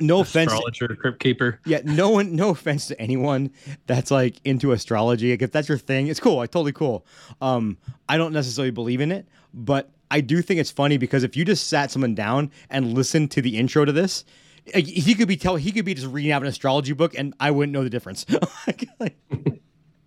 No 0.00 0.20
offense, 0.20 0.52
Astrologer, 0.52 0.94
Crypt 0.94 1.18
Keeper. 1.18 1.60
Yeah, 1.66 1.80
no 1.82 2.10
one, 2.10 2.36
no 2.36 2.50
offense 2.50 2.86
to 2.86 3.00
anyone 3.00 3.50
that's 3.86 4.12
like 4.12 4.36
into 4.44 4.70
astrology. 4.70 5.32
Like 5.32 5.42
if 5.42 5.50
that's 5.50 5.68
your 5.68 5.76
thing, 5.76 6.06
it's 6.06 6.20
cool. 6.20 6.36
Like 6.36 6.52
totally 6.52 6.70
cool. 6.70 7.04
Um, 7.40 7.78
I 8.08 8.16
don't 8.16 8.32
necessarily 8.32 8.70
believe 8.70 9.00
in 9.00 9.10
it, 9.10 9.26
but 9.52 9.90
I 10.10 10.20
do 10.20 10.40
think 10.40 10.60
it's 10.60 10.70
funny 10.70 10.98
because 10.98 11.24
if 11.24 11.36
you 11.36 11.44
just 11.44 11.66
sat 11.66 11.90
someone 11.90 12.14
down 12.14 12.52
and 12.70 12.94
listened 12.94 13.32
to 13.32 13.42
the 13.42 13.58
intro 13.58 13.84
to 13.84 13.90
this, 13.90 14.24
like, 14.72 14.86
he 14.86 15.14
could 15.16 15.26
be 15.26 15.36
tell 15.36 15.56
he 15.56 15.72
could 15.72 15.84
be 15.84 15.94
just 15.94 16.06
reading 16.06 16.30
out 16.30 16.42
an 16.42 16.48
astrology 16.48 16.92
book, 16.92 17.18
and 17.18 17.34
I 17.40 17.50
wouldn't 17.50 17.72
know 17.72 17.82
the 17.82 17.90
difference. 17.90 18.24
like, 18.68 18.88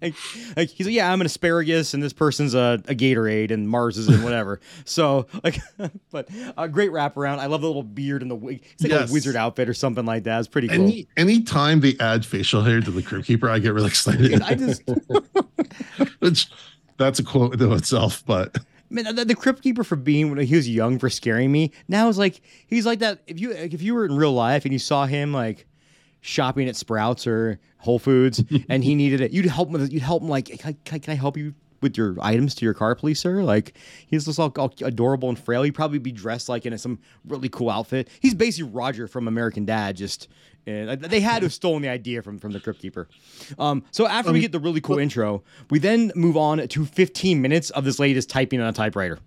like, 0.01 0.15
like, 0.15 0.58
like, 0.58 0.70
he's 0.70 0.88
like, 0.88 0.96
yeah, 0.96 1.12
I'm 1.12 1.22
an 1.22 1.25
asparagus, 1.25 1.93
and 1.93 2.01
this 2.01 2.13
person's 2.13 2.53
a, 2.53 2.81
a 2.88 2.96
Gatorade, 2.96 3.51
and 3.51 3.70
Mars 3.70 3.98
is 3.98 4.08
in 4.08 4.24
whatever. 4.24 4.60
so 4.86 5.27
like, 5.43 5.60
but 6.12 6.27
a 6.58 6.67
great 6.67 6.91
wraparound. 6.91 7.39
I 7.39 7.46
love 7.48 7.62
the 7.62 7.67
little 7.67 7.84
beard 7.84 8.22
and 8.22 8.29
the 8.31 8.36
wig. 8.36 8.63
It's 8.74 8.84
like 8.84 8.91
Yes. 8.91 9.10
a 9.10 9.13
wizard 9.13 9.36
outfit 9.36 9.70
or 9.70 9.74
something 9.74 10.05
like 10.05 10.24
that. 10.24 10.39
It's 10.39 10.48
pretty 10.48 10.67
cool. 10.67 10.84
any 10.84 11.08
anytime 11.17 11.79
they 11.81 11.96
add 12.00 12.25
facial 12.25 12.63
hair 12.63 12.81
to 12.81 12.91
the 12.91 13.01
Crypt 13.01 13.25
Keeper, 13.25 13.50
I 13.50 13.60
get 13.60 13.74
really 13.74 13.88
excited. 13.88 14.41
I 14.41 14.55
just 14.55 14.81
Which 16.20 16.48
that's 16.98 17.20
a 17.20 17.24
quote 17.24 17.60
in 17.60 17.72
itself, 17.72 18.24
but 18.25 18.58
man, 18.89 19.15
the, 19.15 19.25
the 19.25 19.36
crypt 19.36 19.63
keeper 19.63 19.84
for 19.84 19.96
being 19.96 20.29
when 20.29 20.46
he 20.46 20.55
was 20.55 20.70
young 20.70 21.00
for 21.00 21.10
scaring 21.10 21.51
me. 21.51 21.72
Now 21.88 22.10
it's 22.10 22.17
like 22.17 22.41
he's 22.67 22.86
like 22.86 23.00
that. 23.00 23.22
If 23.27 23.39
you 23.39 23.51
if 23.51 23.81
you 23.81 23.93
were 23.96 24.05
in 24.05 24.15
real 24.15 24.34
life 24.34 24.65
and 24.65 24.74
you 24.74 24.79
saw 24.79 25.05
him 25.05 25.34
like 25.34 25.65
shopping 26.22 26.70
at 26.70 26.75
Sprouts 26.75 27.28
or 27.28 27.60
Whole 27.80 28.00
Foods 28.00 28.44
and 28.70 28.84
he 28.84 28.96
needed 28.96 29.22
it, 29.22 29.32
you'd 29.32 29.46
help 29.46 29.68
him. 29.68 29.74
With, 29.74 29.92
you'd 29.92 30.04
help 30.04 30.24
him 30.24 30.30
like, 30.30 30.46
can 30.46 30.75
I, 30.86 31.00
can 31.00 31.12
I 31.12 31.16
help 31.16 31.36
you 31.36 31.54
with 31.82 31.98
your 31.98 32.16
items 32.22 32.54
to 32.56 32.66
your 32.66 32.74
car, 32.74 32.96
please, 32.96 33.20
sir? 33.20 33.44
Like 33.44 33.78
he's 34.08 34.25
just 34.25 34.40
all, 34.40 34.54
all 34.58 34.74
adorable 34.84 35.30
and 35.30 35.38
frail. 35.38 35.63
He'd 35.63 35.72
probably 35.72 36.00
be 36.00 36.12
dressed 36.12 36.48
like 36.48 36.66
in 36.66 36.78
some 36.78 37.00
really 37.25 37.50
cool 37.50 37.70
outfit. 37.70 38.08
He's 38.20 38.36
basically 38.36 38.72
Roger 38.72 39.08
from 39.08 39.28
American 39.28 39.66
Dad. 39.66 39.98
Just 39.98 40.28
and 40.68 41.01
they 41.01 41.20
had 41.20 41.40
to 41.40 41.46
have 41.46 41.54
stolen 41.54 41.82
the 41.82 41.90
idea 41.90 42.22
from 42.22 42.38
from 42.38 42.51
the 42.51 42.60
crypt 42.60 42.82
keeper. 42.82 43.08
Um, 43.58 43.84
so 43.92 44.08
after 44.08 44.32
we 44.32 44.40
get 44.40 44.51
the 44.51 44.60
really 44.60 44.82
cool 44.82 45.00
intro, 45.00 45.44
we 45.70 45.80
then 45.80 46.12
move 46.16 46.38
on 46.38 46.68
to 46.68 46.86
15 46.86 47.42
minutes 47.42 47.72
of 47.72 47.84
this 47.84 48.00
latest 48.00 48.30
typing 48.30 48.62
on 48.62 48.68
a 48.68 48.74
typewriter. 48.74 49.20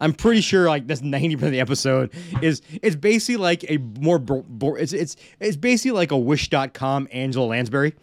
I'm 0.00 0.12
pretty 0.12 0.40
sure 0.40 0.68
like 0.68 0.86
that's 0.86 1.02
90 1.02 1.36
percent 1.36 1.46
of 1.48 1.52
the 1.52 1.60
episode 1.60 2.10
is 2.42 2.62
it's 2.82 2.96
basically 2.96 3.36
like 3.36 3.64
a 3.70 3.78
more 3.78 4.18
bo- 4.18 4.44
bo- 4.48 4.74
it's 4.76 4.92
it's 4.92 5.16
it's 5.40 5.56
basically 5.56 5.92
like 5.92 6.10
a 6.10 6.18
Wish.com 6.18 7.08
Angela 7.12 7.46
Lansbury. 7.46 7.94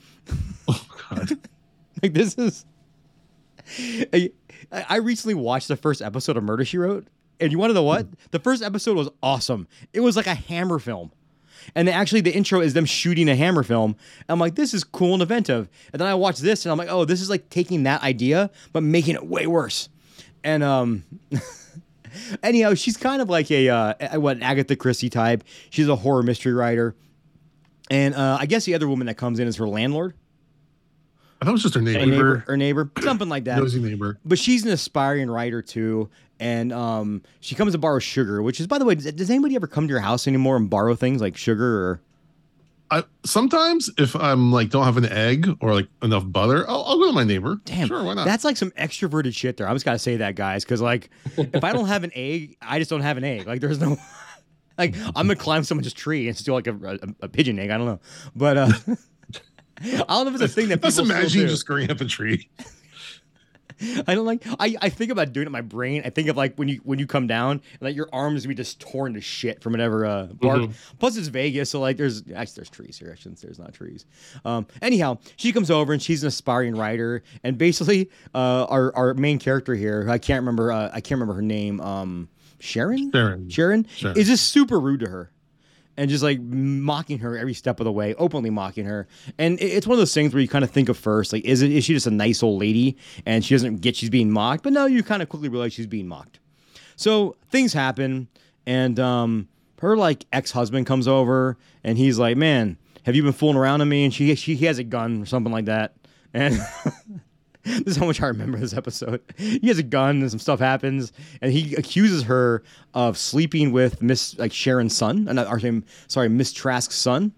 Oh 0.68 0.86
God. 1.10 1.38
Like 2.02 2.14
this 2.14 2.36
is. 2.38 2.66
I, 4.14 4.32
I 4.72 4.98
recently 4.98 5.34
watched 5.36 5.68
the 5.68 5.76
first 5.76 6.02
episode 6.02 6.38
of 6.38 6.44
Murder 6.44 6.64
She 6.64 6.78
Wrote, 6.78 7.08
and 7.42 7.52
you 7.52 7.60
want 7.60 7.72
to 7.72 7.74
know 7.74 7.84
what? 7.84 8.08
The 8.32 8.40
first 8.40 8.64
episode 8.64 8.96
was 8.96 9.10
awesome. 9.22 9.68
It 9.92 10.00
was 10.00 10.16
like 10.16 10.28
a 10.28 10.34
Hammer 10.34 10.80
film, 10.80 11.12
and 11.76 11.88
then 11.88 11.96
actually 11.96 12.22
the 12.22 12.32
intro 12.34 12.62
is 12.62 12.74
them 12.74 12.86
shooting 12.86 13.28
a 13.28 13.36
Hammer 13.36 13.64
film. 13.64 13.98
I'm 14.30 14.40
like, 14.40 14.56
this 14.56 14.74
is 14.74 14.86
cool 14.86 15.14
and 15.14 15.22
inventive. 15.22 15.68
And 15.92 16.00
then 16.00 16.08
I 16.08 16.16
watched 16.16 16.42
this, 16.42 16.66
and 16.66 16.72
I'm 16.72 16.78
like, 16.78 16.90
oh, 16.90 17.04
this 17.04 17.22
is 17.22 17.30
like 17.30 17.50
taking 17.50 17.84
that 17.84 18.02
idea 18.02 18.50
but 18.72 18.82
making 18.82 19.16
it 19.16 19.26
way 19.26 19.46
worse. 19.46 19.90
And 20.44 20.64
um. 20.64 21.04
Anyhow, 22.44 22.74
she's 22.74 22.98
kind 22.98 23.22
of 23.22 23.30
like 23.30 23.50
a 23.52 23.70
uh, 23.70 24.20
what 24.20 24.38
an 24.38 24.44
Agatha 24.44 24.76
Christie 24.76 25.10
type. 25.10 25.44
She's 25.70 25.88
a 25.88 25.96
horror 25.96 26.24
mystery 26.24 26.54
writer, 26.54 26.96
and 27.90 28.16
uh, 28.16 28.38
I 28.40 28.46
guess 28.46 28.66
the 28.66 28.76
other 28.76 28.88
woman 28.88 29.08
that 29.08 29.16
comes 29.16 29.40
in 29.40 29.48
is 29.48 29.58
her 29.58 29.68
landlord, 29.68 30.14
I 31.42 31.46
thought 31.46 31.52
it 31.52 31.54
was 31.54 31.64
just 31.64 31.76
her 31.76 31.80
her 31.80 31.86
neighbor. 31.86 32.06
neighbor, 32.06 32.44
her 32.48 32.58
neighbor, 32.58 32.92
something 33.02 33.30
like 33.30 33.46
that. 33.46 33.58
Nosy 33.60 33.80
neighbor. 33.80 34.20
But 34.26 34.40
she's 34.40 34.66
an 34.66 34.72
aspiring 34.72 35.30
writer 35.30 35.62
too, 35.62 36.10
and 36.40 36.74
um, 36.74 37.22
she 37.40 37.56
comes 37.56 37.72
to 37.74 37.78
borrow 37.78 38.00
sugar. 38.00 38.42
Which 38.42 38.60
is, 38.60 38.68
by 38.68 38.78
the 38.78 38.86
way, 38.86 38.96
does, 38.96 39.12
does 39.14 39.30
anybody 39.30 39.56
ever 39.56 39.68
come 39.68 39.88
to 39.88 39.92
your 39.92 40.02
house 40.02 40.28
anymore 40.28 40.58
and 40.58 40.70
borrow 40.70 40.96
things 40.96 41.22
like 41.22 41.38
sugar 41.38 41.84
or? 41.86 42.02
I 42.92 43.04
sometimes 43.24 43.90
if 43.98 44.16
I'm 44.16 44.52
like 44.52 44.70
don't 44.70 44.84
have 44.84 44.98
an 44.98 45.06
egg 45.06 45.48
or 45.62 45.74
like 45.74 45.88
enough 46.02 46.24
butter, 46.26 46.68
I'll, 46.70 46.84
I'll 46.84 46.98
go 46.98 47.08
to 47.08 47.14
my 47.14 47.24
neighbor. 47.24 47.60
Damn, 47.66 47.88
sure, 47.88 48.04
why 48.04 48.16
not? 48.16 48.26
That's 48.26 48.44
like 48.44 48.58
some 48.58 48.72
extroverted 48.72 49.36
shit 49.36 49.58
there. 49.58 49.68
I 49.68 49.74
just 49.74 49.86
gotta 49.86 50.00
say 50.00 50.18
that, 50.18 50.36
guys, 50.36 50.64
because 50.64 50.82
like, 50.82 51.10
if 51.38 51.64
I 51.64 51.72
don't 51.72 51.88
have 51.88 52.04
an 52.04 52.12
egg, 52.16 52.58
I 52.62 52.80
just 52.80 52.90
don't 52.90 53.02
have 53.02 53.18
an 53.18 53.24
egg. 53.24 53.46
Like, 53.46 53.62
there's 53.62 53.80
no, 53.80 53.98
like, 54.78 54.96
I'm 55.08 55.28
gonna 55.28 55.36
climb 55.36 55.64
someone's 55.64 55.94
tree 55.94 56.28
and 56.28 56.36
steal 56.38 56.56
like 56.56 56.68
a, 56.68 56.76
a, 56.76 57.26
a 57.26 57.30
pigeon 57.30 57.60
egg. 57.60 57.70
I 57.70 57.78
don't 57.78 57.86
know, 57.88 58.00
but 58.36 58.58
uh, 58.58 58.72
I 59.82 59.98
don't 59.98 60.26
know 60.26 60.28
if 60.28 60.34
it's 60.34 60.44
a 60.44 60.48
thing 60.48 60.70
that 60.70 60.82
Just 60.82 60.98
people 60.98 61.12
imagine 61.12 61.42
you 61.42 61.48
just 61.48 61.66
growing 61.66 61.92
up 61.92 62.02
a 62.02 62.06
tree. 62.06 62.50
I 64.08 64.16
don't 64.16 64.26
like. 64.26 64.44
I, 64.60 64.76
I 64.82 64.90
think 64.90 65.12
about 65.12 65.32
doing 65.34 65.44
it 65.46 65.48
in 65.48 65.52
my 65.52 65.62
brain. 65.62 66.02
I 66.06 66.10
think 66.10 66.28
of 66.30 66.38
like 66.38 66.56
when 66.58 66.68
you 66.68 66.82
when 66.84 67.00
you 67.00 67.08
come 67.08 67.28
down 67.28 67.52
and 67.52 67.82
like 67.82 67.96
your 67.96 68.10
arms 68.14 68.46
be 68.46 68.54
just 68.56 68.80
torn 68.80 69.14
to 69.14 69.22
shit 69.22 69.62
from 69.62 69.74
whatever 69.74 70.06
uh, 70.06 70.26
bark. 70.28 70.60
Mhm. 70.62 70.74
Plus 71.00 71.18
it's 71.18 71.28
Vegas, 71.28 71.70
so 71.70 71.80
like 71.80 71.98
there's 71.98 72.24
actually 72.36 72.56
there's 72.62 72.70
trees 72.70 72.98
here. 72.98 73.10
Actually, 73.12 73.36
there's 73.42 73.60
not 73.60 73.74
trees. 73.74 74.06
Um. 74.46 74.68
Anyhow, 74.82 75.18
she 75.38 75.52
comes 75.52 75.72
over 75.72 75.94
and 75.94 76.02
she's 76.02 76.24
an 76.24 76.28
aspiring 76.28 76.76
writer, 76.76 77.24
and 77.44 77.58
basically, 77.58 78.10
uh, 78.34 78.66
our 78.66 78.96
our 78.96 79.14
main 79.14 79.40
character 79.40 79.76
here, 79.76 80.08
I 80.10 80.18
can't 80.18 80.42
remember. 80.42 80.72
Uh, 80.72 80.90
I 80.94 81.02
can't 81.02 81.20
remember 81.20 81.34
her 81.36 81.42
name. 81.42 81.80
Um, 81.82 82.30
Sharon. 82.60 83.12
Sharon. 83.12 83.50
Sharon 83.50 83.88
Sharon. 83.96 84.18
is 84.18 84.28
just 84.28 84.50
super 84.50 84.80
rude 84.80 85.00
to 85.02 85.10
her. 85.10 85.32
And 86.00 86.10
just 86.10 86.24
like 86.24 86.40
mocking 86.40 87.20
her 87.20 87.38
every 87.38 87.54
step 87.54 87.82
of 87.82 87.84
the 87.84 87.92
way, 87.92 88.14
openly 88.14 88.50
mocking 88.50 88.86
her, 88.86 89.06
and 89.38 89.60
it's 89.60 89.86
one 89.86 89.96
of 89.96 90.00
those 90.00 90.14
things 90.14 90.34
where 90.34 90.40
you 90.42 90.48
kind 90.48 90.64
of 90.64 90.72
think 90.72 90.88
of 90.88 90.98
first, 90.98 91.34
like, 91.34 91.44
is 91.44 91.62
it 91.62 91.74
is 91.74 91.84
she 91.84 91.94
just 91.94 92.08
a 92.08 92.12
nice 92.12 92.42
old 92.42 92.62
lady 92.62 92.96
and 93.26 93.44
she 93.44 93.54
doesn't 93.54 93.82
get 93.82 93.98
she's 93.98 94.10
being 94.10 94.32
mocked? 94.32 94.64
But 94.64 94.72
no, 94.72 94.86
you 94.86 95.04
kind 95.04 95.22
of 95.22 95.28
quickly 95.28 95.50
realize 95.50 95.74
she's 95.74 95.88
being 95.88 96.08
mocked. 96.08 96.40
So 96.96 97.36
things 97.50 97.74
happen, 97.74 98.30
and 98.66 98.98
um, 98.98 99.50
her 99.82 99.98
like 99.98 100.26
ex 100.32 100.52
husband 100.52 100.86
comes 100.86 101.06
over, 101.06 101.58
and 101.84 101.98
he's 101.98 102.18
like, 102.18 102.38
"Man, 102.38 102.78
have 103.04 103.18
you 103.18 103.24
been 103.24 103.34
fooling 103.34 103.58
around 103.58 103.82
on 103.82 103.90
me?" 103.90 104.06
And 104.06 104.14
she 104.14 104.34
she 104.36 104.56
has 104.56 104.80
a 104.80 104.86
gun 104.86 105.24
or 105.24 105.26
something 105.26 105.52
like 105.52 105.66
that, 105.66 105.96
and. 106.34 106.58
This 107.80 107.96
is 107.96 107.98
how 107.98 108.06
much 108.06 108.22
I 108.22 108.28
remember 108.28 108.58
this 108.58 108.74
episode. 108.74 109.22
He 109.38 109.68
has 109.68 109.78
a 109.78 109.84
gun 109.84 110.22
and 110.22 110.30
some 110.30 110.40
stuff 110.40 110.60
happens, 110.60 111.14
and 111.42 111.52
he 111.52 111.76
accuses 111.76 112.24
her 112.24 112.64
of 112.94 113.18
sleeping 113.18 113.72
with 113.72 114.02
Miss 114.02 114.38
like 114.40 114.52
Sharon's 114.52 114.96
son, 114.96 115.28
and 115.28 115.40
or 115.40 115.60
sorry, 115.60 115.84
sorry, 116.08 116.30
Miss 116.30 116.52
Trask's 116.52 116.96
son, 116.96 117.32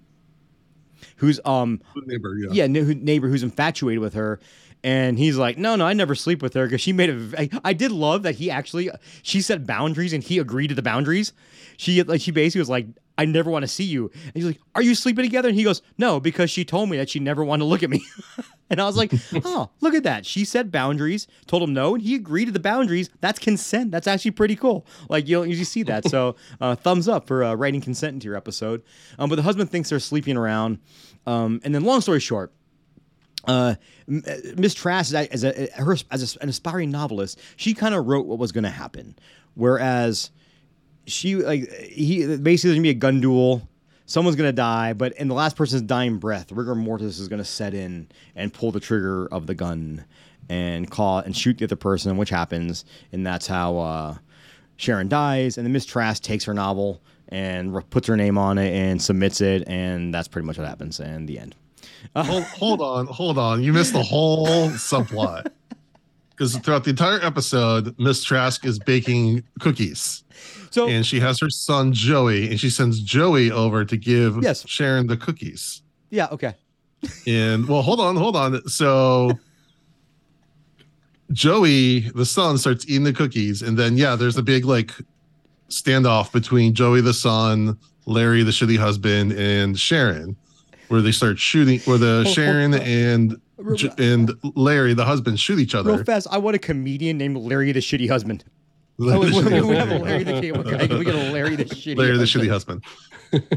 who's 1.18 1.40
um 1.46 1.82
neighbor, 2.06 2.36
yeah. 2.38 2.50
yeah, 2.52 2.68
ne- 2.68 2.94
neighbor 2.94 3.28
who's 3.28 3.44
infatuated 3.44 4.00
with 4.00 4.14
her. 4.14 4.40
And 4.84 5.20
he's 5.20 5.38
like, 5.38 5.60
no, 5.60 5.76
no, 5.76 5.86
I 5.86 5.94
never 5.94 6.16
sleep 6.16 6.42
with 6.42 6.56
her 6.56 6.66
because 6.66 6.82
she 6.82 6.92
made 6.92 7.10
a. 7.10 7.40
I, 7.40 7.50
I 7.66 7.74
did 7.74 7.92
love 7.92 8.24
that 8.24 8.36
he 8.36 8.50
actually, 8.50 8.90
she 9.22 9.42
set 9.42 9.68
boundaries 9.68 10.12
and 10.12 10.24
he 10.24 10.40
agreed 10.40 10.70
to 10.70 10.76
the 10.76 10.82
boundaries. 10.82 11.34
She 11.78 12.02
like 12.02 12.22
she 12.22 12.32
basically 12.32 12.62
was 12.62 12.70
like, 12.70 12.88
I 13.18 13.26
never 13.26 13.52
want 13.52 13.64
to 13.64 13.68
see 13.68 13.84
you. 13.84 14.10
And 14.14 14.34
he's 14.34 14.46
like, 14.46 14.60
Are 14.76 14.82
you 14.82 14.96
sleeping 14.96 15.24
together? 15.24 15.50
And 15.50 15.58
he 15.58 15.64
goes, 15.64 15.82
No, 15.98 16.20
because 16.20 16.50
she 16.50 16.66
told 16.66 16.90
me 16.90 16.98
that 16.98 17.10
she 17.10 17.20
never 17.20 17.44
wanted 17.44 17.64
to 17.64 17.66
look 17.66 17.84
at 17.84 17.90
me. 17.90 18.04
and 18.70 18.82
I 18.82 18.86
was 18.86 18.98
like, 18.98 19.14
Oh, 19.46 19.70
look 19.82 19.94
at 19.94 20.04
that. 20.04 20.26
She 20.26 20.46
set 20.46 20.72
boundaries, 20.72 21.28
told 21.46 21.64
him 21.64 21.74
no, 21.74 21.96
and 21.96 22.04
he 22.04 22.16
agreed 22.16 22.46
to 22.46 22.52
the 22.52 22.60
boundaries. 22.60 23.10
That's 23.20 23.40
consent. 23.40 23.92
That's 23.92 24.08
actually 24.08 24.32
pretty 24.32 24.56
cool. 24.56 24.86
Like 25.10 25.28
you 25.28 25.36
don't 25.36 25.50
usually 25.50 25.66
see 25.66 25.84
that. 25.84 26.08
So 26.08 26.36
uh, 26.62 26.76
thumbs 26.76 27.08
up 27.08 27.28
for 27.28 27.44
uh, 27.44 27.54
writing 27.56 27.82
consent 27.82 28.14
into 28.16 28.26
your 28.26 28.36
episode. 28.36 28.84
Um, 29.20 29.30
but 29.30 29.36
the 29.36 29.44
husband 29.44 29.70
thinks 29.70 29.90
they're 29.90 30.00
sleeping 30.00 30.38
around. 30.38 30.80
Um, 31.28 31.62
and 31.64 31.76
then 31.76 31.84
long 31.84 32.02
story 32.02 32.20
short, 32.20 32.54
uh, 33.48 33.76
uh, 34.08 34.36
Miss 34.56 34.74
Trask, 34.74 35.14
as 35.14 35.14
a, 35.14 35.34
as 35.34 35.44
a 35.44 35.70
her 35.82 35.96
as 36.12 36.36
a, 36.36 36.42
an 36.42 36.50
aspiring 36.50 36.92
novelist, 36.92 37.40
she 37.56 37.74
kind 37.74 37.96
of 37.96 38.08
wrote 38.08 38.26
what 38.26 38.40
was 38.40 38.52
going 38.52 38.64
to 38.64 38.70
happen, 38.70 39.16
whereas 39.56 40.32
she 41.08 41.36
like 41.36 41.72
he 41.72 42.20
basically 42.38 42.70
there's 42.70 42.78
gonna 42.78 42.82
be 42.82 42.90
a 42.90 42.94
gun 42.94 43.22
duel. 43.22 43.68
Someone's 44.06 44.36
gonna 44.36 44.52
die, 44.52 44.94
but 44.94 45.14
in 45.14 45.28
the 45.28 45.36
last 45.36 45.56
person's 45.56 45.84
dying 45.84 46.18
breath, 46.18 46.52
rigor 46.52 46.76
mortis 46.76 47.20
is 47.20 47.28
gonna 47.28 47.46
set 47.46 47.74
in 47.74 48.10
and 48.36 48.54
pull 48.54 48.72
the 48.72 48.80
trigger 48.80 49.28
of 49.28 49.48
the 49.48 49.56
gun 49.56 50.04
and 50.50 50.90
call 50.92 51.20
and 51.20 51.36
shoot 51.36 51.58
the 51.58 51.66
other 51.66 51.76
person, 51.76 52.18
which 52.18 52.30
happens, 52.30 52.84
and 53.12 53.26
that's 53.26 53.48
how 53.48 53.78
uh, 53.78 54.18
Sharon 54.76 55.08
dies. 55.08 55.58
And 55.58 55.66
then 55.66 55.72
Miss 55.72 55.86
Trask 55.86 56.22
takes 56.22 56.44
her 56.46 56.54
novel 56.54 57.02
and 57.30 57.74
re- 57.74 57.84
puts 57.90 58.08
her 58.08 58.18
name 58.18 58.38
on 58.38 58.58
it 58.58 58.74
and 58.74 59.02
submits 59.02 59.40
it, 59.40 59.64
and 59.68 60.14
that's 60.14 60.28
pretty 60.28 60.46
much 60.46 60.58
what 60.58 60.68
happens. 60.68 61.00
And 61.00 61.28
the 61.28 61.40
end. 61.40 61.56
hold, 62.16 62.44
hold 62.44 62.82
on, 62.82 63.08
hold 63.08 63.38
on. 63.38 63.64
You 63.64 63.72
missed 63.72 63.94
the 63.94 64.04
whole 64.04 64.70
subplot. 64.72 65.52
Because 66.32 66.58
throughout 66.58 66.86
the 66.86 66.90
entire 66.90 67.24
episode, 67.24 67.94
Miss 68.00 68.24
Trask 68.24 68.66
is 68.66 68.80
baking 68.80 69.44
cookies. 69.60 70.24
So 70.72 70.88
And 70.88 71.06
she 71.06 71.20
has 71.20 71.40
her 71.40 71.50
son 71.50 71.94
Joey, 71.94 72.50
and 72.50 72.60
she 72.60 72.70
sends 72.70 73.00
Joey 73.02 73.52
over 73.52 73.86
to 73.86 73.98
give 73.98 74.42
Yes. 74.42 74.68
Sharon 74.68 75.08
the 75.08 75.18
cookies. 75.18 75.84
yeah, 76.10 76.28
okay. 76.32 76.56
And 77.28 77.68
well, 77.68 77.82
hold 77.82 78.00
on, 78.00 78.16
hold 78.16 78.36
on. 78.36 78.68
So 78.68 79.32
Joey, 81.32 82.02
the 82.12 82.26
son, 82.26 82.58
starts 82.58 82.86
eating 82.88 83.04
the 83.04 83.14
cookies, 83.14 83.62
and 83.62 83.78
then 83.78 83.98
yeah, 83.98 84.16
there's 84.16 84.38
a 84.38 84.44
big 84.44 84.66
like 84.66 84.92
standoff 85.70 86.32
between 86.32 86.74
Joey 86.74 87.02
the 87.02 87.14
son, 87.14 87.78
Larry 88.06 88.44
the 88.44 88.52
shitty 88.52 88.78
husband, 88.78 89.32
and 89.34 89.80
Sharon, 89.80 90.36
where 90.90 91.02
they 91.02 91.12
start 91.12 91.40
shooting, 91.40 91.80
where 91.82 91.98
the 91.98 92.26
Sharon 92.26 92.74
uh, 92.74 92.78
and 92.78 93.38
and 93.98 94.32
Larry 94.56 94.94
the 94.94 95.06
husband 95.06 95.40
shoot 95.40 95.60
each 95.60 95.74
other. 95.74 95.94
Real 95.94 96.04
fast, 96.04 96.28
I 96.32 96.38
want 96.38 96.56
a 96.56 96.60
comedian 96.60 97.18
named 97.18 97.38
Larry 97.38 97.72
the 97.72 97.80
Shitty 97.80 98.10
Husband. 98.10 98.44
Larry 99.02 99.32
Oh, 99.34 99.42
the 99.42 99.66
we, 99.66 99.76
have 99.76 99.92
a. 99.92 99.98
Larry 99.98 100.24
the. 100.24 100.60
Okay, 100.60 100.88
can 100.88 101.00
we 101.00 101.06
get 101.06 101.16
a 101.16 101.32
Larry 101.32 101.56
the 101.56 101.66
Shitty? 101.66 101.98
Larry 101.98 102.18
the 102.18 102.26
shitty 102.26 102.50
husband. 102.50 102.84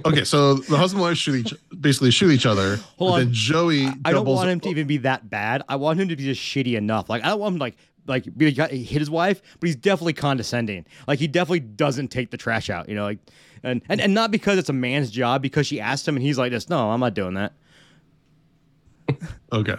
Okay, 0.06 0.24
so 0.24 0.54
the 0.54 0.76
husband 0.76 1.02
and 1.02 1.10
wife 1.10 1.18
shoot 1.18 1.34
each 1.46 1.54
basically 1.80 2.10
shoot 2.10 2.30
each 2.30 2.46
other. 2.46 2.76
Hold 2.96 3.12
on. 3.12 3.18
then 3.20 3.32
Joey 3.32 3.88
I 4.04 4.12
don't 4.12 4.24
want 4.24 4.48
him 4.48 4.60
to 4.60 4.68
even 4.68 4.86
be 4.86 4.98
that 4.98 5.28
bad. 5.28 5.62
I 5.68 5.76
want 5.76 6.00
him 6.00 6.08
to 6.08 6.16
be 6.16 6.24
just 6.24 6.40
shitty 6.40 6.76
enough. 6.76 7.10
Like 7.10 7.24
I 7.24 7.28
don't 7.28 7.40
want 7.40 7.54
him 7.54 7.58
to, 7.58 7.64
like 7.64 7.76
like 8.06 8.38
be 8.38 8.52
hit 8.52 8.98
his 8.98 9.10
wife, 9.10 9.42
but 9.60 9.66
he's 9.66 9.76
definitely 9.76 10.12
condescending. 10.12 10.86
Like 11.06 11.18
he 11.18 11.26
definitely 11.26 11.60
doesn't 11.60 12.08
take 12.08 12.30
the 12.30 12.36
trash 12.36 12.70
out. 12.70 12.88
You 12.88 12.94
know, 12.94 13.04
like 13.04 13.18
and 13.62 13.82
and, 13.88 14.00
and 14.00 14.14
not 14.14 14.30
because 14.30 14.58
it's 14.58 14.68
a 14.68 14.74
man's 14.74 15.10
job, 15.10 15.42
because 15.42 15.66
she 15.66 15.80
asked 15.80 16.06
him 16.06 16.16
and 16.16 16.24
he's 16.24 16.38
like, 16.38 16.52
"This 16.52 16.70
no, 16.70 16.90
I'm 16.90 17.00
not 17.00 17.14
doing 17.14 17.34
that." 17.34 17.52
Okay. 19.52 19.76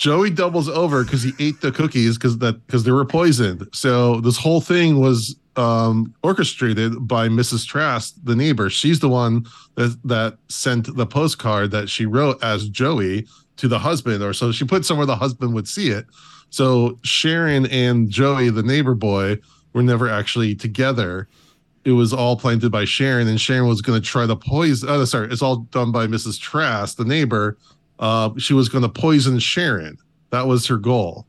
Joey 0.00 0.30
doubles 0.30 0.66
over 0.66 1.04
because 1.04 1.22
he 1.22 1.34
ate 1.38 1.60
the 1.60 1.70
cookies 1.70 2.16
because 2.16 2.38
that 2.38 2.66
because 2.66 2.84
they 2.84 2.90
were 2.90 3.04
poisoned. 3.04 3.68
So 3.74 4.22
this 4.22 4.38
whole 4.38 4.62
thing 4.62 4.98
was 4.98 5.36
um, 5.56 6.14
orchestrated 6.22 7.06
by 7.06 7.28
Mrs. 7.28 7.66
Trask, 7.66 8.14
the 8.24 8.34
neighbor. 8.34 8.70
She's 8.70 9.00
the 9.00 9.10
one 9.10 9.44
that 9.74 10.00
that 10.04 10.38
sent 10.48 10.96
the 10.96 11.04
postcard 11.04 11.70
that 11.72 11.90
she 11.90 12.06
wrote 12.06 12.42
as 12.42 12.70
Joey 12.70 13.26
to 13.58 13.68
the 13.68 13.78
husband, 13.78 14.22
or 14.22 14.32
so 14.32 14.52
she 14.52 14.64
put 14.64 14.86
somewhere 14.86 15.04
the 15.04 15.16
husband 15.16 15.52
would 15.52 15.68
see 15.68 15.90
it. 15.90 16.06
So 16.48 16.98
Sharon 17.04 17.66
and 17.66 18.08
Joey, 18.08 18.48
the 18.48 18.62
neighbor 18.62 18.94
boy, 18.94 19.36
were 19.74 19.82
never 19.82 20.08
actually 20.08 20.54
together. 20.54 21.28
It 21.84 21.92
was 21.92 22.14
all 22.14 22.38
planted 22.38 22.72
by 22.72 22.86
Sharon, 22.86 23.28
and 23.28 23.38
Sharon 23.38 23.68
was 23.68 23.82
going 23.82 24.00
to 24.00 24.06
try 24.06 24.26
to 24.26 24.34
poison. 24.34 24.88
Oh, 24.88 25.04
sorry, 25.04 25.28
it's 25.30 25.42
all 25.42 25.56
done 25.56 25.92
by 25.92 26.06
Mrs. 26.06 26.40
Trask, 26.40 26.96
the 26.96 27.04
neighbor, 27.04 27.58
uh, 28.00 28.30
she 28.38 28.54
was 28.54 28.68
going 28.68 28.82
to 28.82 28.88
poison 28.88 29.38
Sharon. 29.38 29.96
That 30.30 30.46
was 30.46 30.66
her 30.66 30.76
goal 30.76 31.26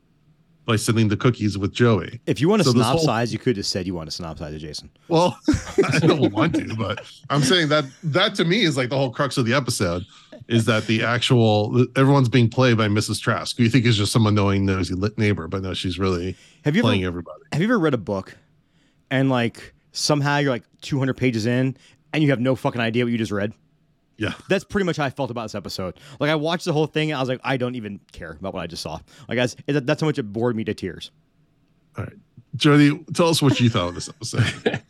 by 0.64 0.76
sending 0.76 1.08
the 1.08 1.16
cookies 1.16 1.58
with 1.58 1.72
Joey. 1.74 2.20
If 2.26 2.40
you 2.40 2.48
want 2.48 2.60
to 2.62 2.64
So 2.64 2.72
this 2.72 2.86
whole- 2.86 3.04
synopsize, 3.04 3.32
you 3.32 3.38
could 3.38 3.56
have 3.56 3.66
said 3.66 3.84
you 3.86 3.94
want 3.94 4.10
to 4.10 4.22
synopsize 4.22 4.52
it, 4.54 4.58
Jason. 4.60 4.90
Well, 5.08 5.36
I 5.92 5.98
don't 5.98 6.32
want 6.32 6.54
to, 6.54 6.74
but 6.76 7.04
I'm 7.30 7.42
saying 7.42 7.68
that 7.70 7.84
that 8.04 8.34
to 8.36 8.44
me 8.44 8.62
is 8.62 8.76
like 8.76 8.88
the 8.88 8.96
whole 8.96 9.10
crux 9.10 9.36
of 9.36 9.44
the 9.44 9.54
episode 9.54 10.04
is 10.48 10.64
that 10.66 10.86
the 10.86 11.02
actual 11.02 11.84
everyone's 11.96 12.28
being 12.28 12.48
played 12.48 12.76
by 12.76 12.86
Mrs. 12.86 13.20
Trask, 13.20 13.56
who 13.56 13.64
you 13.64 13.70
think 13.70 13.84
is 13.86 13.96
just 13.96 14.12
some 14.12 14.24
annoying 14.26 14.64
nosy 14.64 14.94
lit 14.94 15.18
neighbor, 15.18 15.48
but 15.48 15.62
no, 15.62 15.74
she's 15.74 15.98
really 15.98 16.36
Have 16.64 16.76
you 16.76 16.82
playing 16.82 17.02
ever 17.04 17.08
everybody. 17.18 17.40
have 17.52 17.60
you 17.60 17.66
ever 17.66 17.78
read 17.78 17.94
a 17.94 17.98
book 17.98 18.36
and 19.10 19.28
like 19.30 19.74
somehow 19.90 20.38
you're 20.38 20.52
like 20.52 20.64
200 20.82 21.14
pages 21.14 21.44
in 21.44 21.76
and 22.12 22.22
you 22.22 22.30
have 22.30 22.40
no 22.40 22.54
fucking 22.54 22.80
idea 22.80 23.04
what 23.04 23.10
you 23.12 23.18
just 23.18 23.32
read. 23.32 23.52
Yeah. 24.22 24.34
That's 24.48 24.62
pretty 24.62 24.84
much 24.84 24.96
how 24.98 25.04
I 25.04 25.10
felt 25.10 25.30
about 25.32 25.42
this 25.42 25.54
episode. 25.56 25.98
Like 26.20 26.30
I 26.30 26.36
watched 26.36 26.64
the 26.64 26.72
whole 26.72 26.86
thing 26.86 27.10
and 27.10 27.18
I 27.18 27.20
was 27.20 27.28
like, 27.28 27.40
I 27.42 27.56
don't 27.56 27.74
even 27.74 27.98
care 28.12 28.36
about 28.38 28.54
what 28.54 28.62
I 28.62 28.68
just 28.68 28.82
saw. 28.82 29.00
Like 29.28 29.36
guys, 29.36 29.56
it, 29.66 29.84
that's 29.84 30.00
how 30.00 30.06
much 30.06 30.18
it 30.18 30.22
bored 30.32 30.54
me 30.54 30.62
to 30.64 30.74
tears. 30.74 31.10
All 31.98 32.04
right. 32.04 32.12
Jody, 32.54 32.98
tell 33.14 33.28
us 33.28 33.42
what 33.42 33.58
you 33.60 33.68
thought 33.68 33.88
of 33.88 33.94
this 33.96 34.08
episode. 34.08 34.82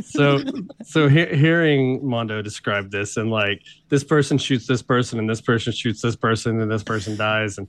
so 0.04 0.42
so 0.84 1.08
he- 1.08 1.36
hearing 1.36 2.00
mondo 2.08 2.40
describe 2.40 2.90
this 2.90 3.18
and 3.18 3.30
like 3.30 3.60
this 3.90 4.02
person 4.02 4.38
shoots 4.38 4.66
this 4.66 4.80
person 4.80 5.18
and 5.18 5.28
this 5.28 5.42
person 5.42 5.72
shoots 5.74 6.00
this 6.00 6.16
person 6.16 6.58
and 6.62 6.70
this 6.70 6.82
person 6.82 7.16
dies 7.18 7.58
and 7.58 7.68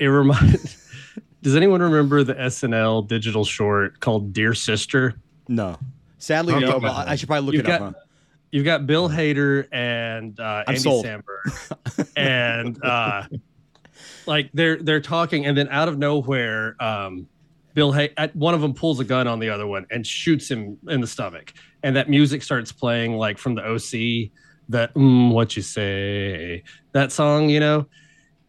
it 0.00 0.06
reminds 0.06 0.88
does 1.42 1.54
anyone 1.54 1.80
remember 1.80 2.24
the 2.24 2.34
snl 2.34 3.06
digital 3.06 3.44
short 3.44 4.00
called 4.00 4.32
dear 4.32 4.52
sister 4.52 5.14
No. 5.46 5.78
Sadly, 6.18 6.54
I'm 6.54 6.60
no. 6.62 6.80
but 6.80 6.90
I 6.90 7.12
I 7.12 7.14
should 7.14 7.28
probably 7.28 7.46
look 7.46 7.54
You've 7.54 7.66
it 7.68 7.80
up. 7.80 7.94
huh? 7.94 8.00
You've 8.50 8.64
got 8.64 8.86
bill 8.86 9.08
hader 9.08 9.66
and 9.72 10.38
uh 10.38 10.64
andy 10.66 10.80
sold. 10.80 11.06
samberg. 11.06 12.08
And 12.16 12.82
uh 12.84 13.24
like 14.26 14.50
they're 14.52 14.76
they're 14.82 15.00
talking 15.00 15.46
and 15.46 15.56
then 15.56 15.68
out 15.68 15.88
of 15.88 15.98
nowhere 15.98 16.76
um 16.82 17.26
bill 17.74 17.92
hader 17.92 18.34
one 18.34 18.54
of 18.54 18.60
them 18.60 18.74
pulls 18.74 18.98
a 19.00 19.04
gun 19.04 19.26
on 19.26 19.38
the 19.38 19.48
other 19.48 19.66
one 19.66 19.86
and 19.90 20.06
shoots 20.06 20.50
him 20.50 20.78
in 20.88 21.00
the 21.00 21.06
stomach. 21.06 21.52
And 21.82 21.96
that 21.96 22.10
music 22.10 22.42
starts 22.42 22.72
playing 22.72 23.14
like 23.16 23.38
from 23.38 23.54
the 23.54 23.62
oc 23.62 24.30
that 24.68 24.94
mm, 24.94 25.32
what 25.32 25.56
you 25.56 25.62
say 25.62 26.64
that 26.92 27.12
song 27.12 27.48
you 27.48 27.60
know? 27.60 27.86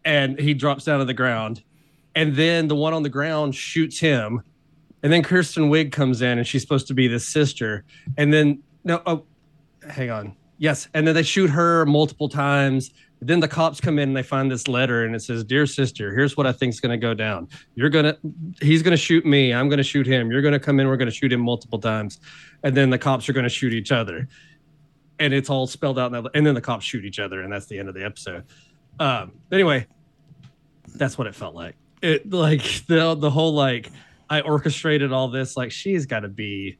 And 0.04 0.38
he 0.38 0.52
drops 0.52 0.84
down 0.84 0.98
to 0.98 1.04
the 1.04 1.14
ground. 1.14 1.62
And 2.16 2.34
then 2.34 2.66
the 2.66 2.74
one 2.74 2.92
on 2.92 3.04
the 3.04 3.08
ground 3.08 3.54
shoots 3.54 4.00
him. 4.00 4.42
And 5.04 5.12
then 5.12 5.22
kristen 5.22 5.70
wiig 5.70 5.92
comes 5.92 6.22
in 6.22 6.38
and 6.38 6.46
she's 6.46 6.62
supposed 6.62 6.88
to 6.88 6.94
be 6.94 7.06
the 7.06 7.20
sister. 7.20 7.84
And 8.16 8.32
then 8.32 8.62
no 8.84 9.00
oh 9.06 9.24
hang 9.88 10.10
on. 10.10 10.36
Yes 10.58 10.88
and 10.94 11.06
then 11.06 11.14
they 11.14 11.22
shoot 11.22 11.50
her 11.50 11.84
multiple 11.86 12.28
times. 12.28 12.92
Then 13.20 13.38
the 13.40 13.48
cops 13.48 13.80
come 13.80 13.98
in 13.98 14.10
and 14.10 14.16
they 14.16 14.22
find 14.22 14.50
this 14.50 14.66
letter 14.66 15.04
and 15.04 15.14
it 15.14 15.22
says 15.22 15.44
dear 15.44 15.64
sister 15.64 16.12
here's 16.12 16.36
what 16.36 16.44
i 16.44 16.52
think's 16.52 16.80
going 16.80 16.90
to 16.90 16.96
go 16.96 17.14
down. 17.14 17.48
You're 17.74 17.90
going 17.90 18.04
to 18.04 18.18
he's 18.60 18.82
going 18.82 18.92
to 18.92 18.96
shoot 18.96 19.24
me. 19.24 19.52
I'm 19.52 19.68
going 19.68 19.78
to 19.78 19.84
shoot 19.84 20.06
him. 20.06 20.30
You're 20.30 20.42
going 20.42 20.52
to 20.52 20.60
come 20.60 20.80
in. 20.80 20.88
We're 20.88 20.96
going 20.96 21.10
to 21.10 21.14
shoot 21.14 21.32
him 21.32 21.40
multiple 21.40 21.78
times. 21.78 22.20
And 22.62 22.76
then 22.76 22.90
the 22.90 22.98
cops 22.98 23.28
are 23.28 23.32
going 23.32 23.44
to 23.44 23.50
shoot 23.50 23.72
each 23.72 23.92
other. 23.92 24.28
And 25.18 25.32
it's 25.32 25.50
all 25.50 25.66
spelled 25.66 25.98
out 25.98 26.12
and 26.34 26.46
then 26.46 26.54
the 26.54 26.60
cops 26.60 26.84
shoot 26.84 27.04
each 27.04 27.18
other 27.18 27.42
and 27.42 27.52
that's 27.52 27.66
the 27.66 27.78
end 27.78 27.88
of 27.88 27.94
the 27.94 28.04
episode. 28.04 28.44
Um 28.98 29.32
anyway 29.50 29.86
that's 30.94 31.16
what 31.16 31.26
it 31.26 31.34
felt 31.34 31.54
like. 31.54 31.76
It 32.02 32.30
like 32.30 32.86
the 32.86 33.14
the 33.14 33.30
whole 33.30 33.54
like 33.54 33.90
i 34.28 34.40
orchestrated 34.40 35.12
all 35.12 35.28
this 35.28 35.56
like 35.56 35.70
she's 35.70 36.06
got 36.06 36.20
to 36.20 36.28
be 36.28 36.78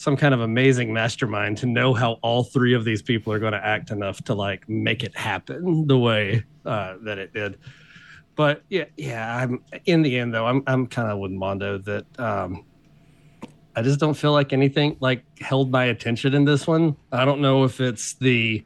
some 0.00 0.16
kind 0.16 0.32
of 0.32 0.40
amazing 0.40 0.94
mastermind 0.94 1.58
to 1.58 1.66
know 1.66 1.92
how 1.92 2.12
all 2.22 2.42
three 2.42 2.72
of 2.72 2.86
these 2.86 3.02
people 3.02 3.34
are 3.34 3.38
going 3.38 3.52
to 3.52 3.62
act 3.62 3.90
enough 3.90 4.24
to 4.24 4.32
like 4.32 4.66
make 4.66 5.04
it 5.04 5.14
happen 5.14 5.86
the 5.86 5.98
way 5.98 6.42
uh, 6.64 6.94
that 7.02 7.18
it 7.18 7.34
did. 7.34 7.58
But 8.34 8.62
yeah, 8.70 8.86
yeah. 8.96 9.36
I'm 9.36 9.62
in 9.84 10.00
the 10.00 10.16
end 10.16 10.32
though. 10.32 10.46
I'm 10.46 10.62
I'm 10.66 10.86
kind 10.86 11.10
of 11.10 11.18
with 11.18 11.32
Mondo 11.32 11.76
that 11.76 12.18
um, 12.18 12.64
I 13.76 13.82
just 13.82 14.00
don't 14.00 14.14
feel 14.14 14.32
like 14.32 14.54
anything 14.54 14.96
like 15.00 15.22
held 15.38 15.70
my 15.70 15.84
attention 15.84 16.32
in 16.32 16.46
this 16.46 16.66
one. 16.66 16.96
I 17.12 17.26
don't 17.26 17.42
know 17.42 17.64
if 17.64 17.78
it's 17.78 18.14
the 18.14 18.64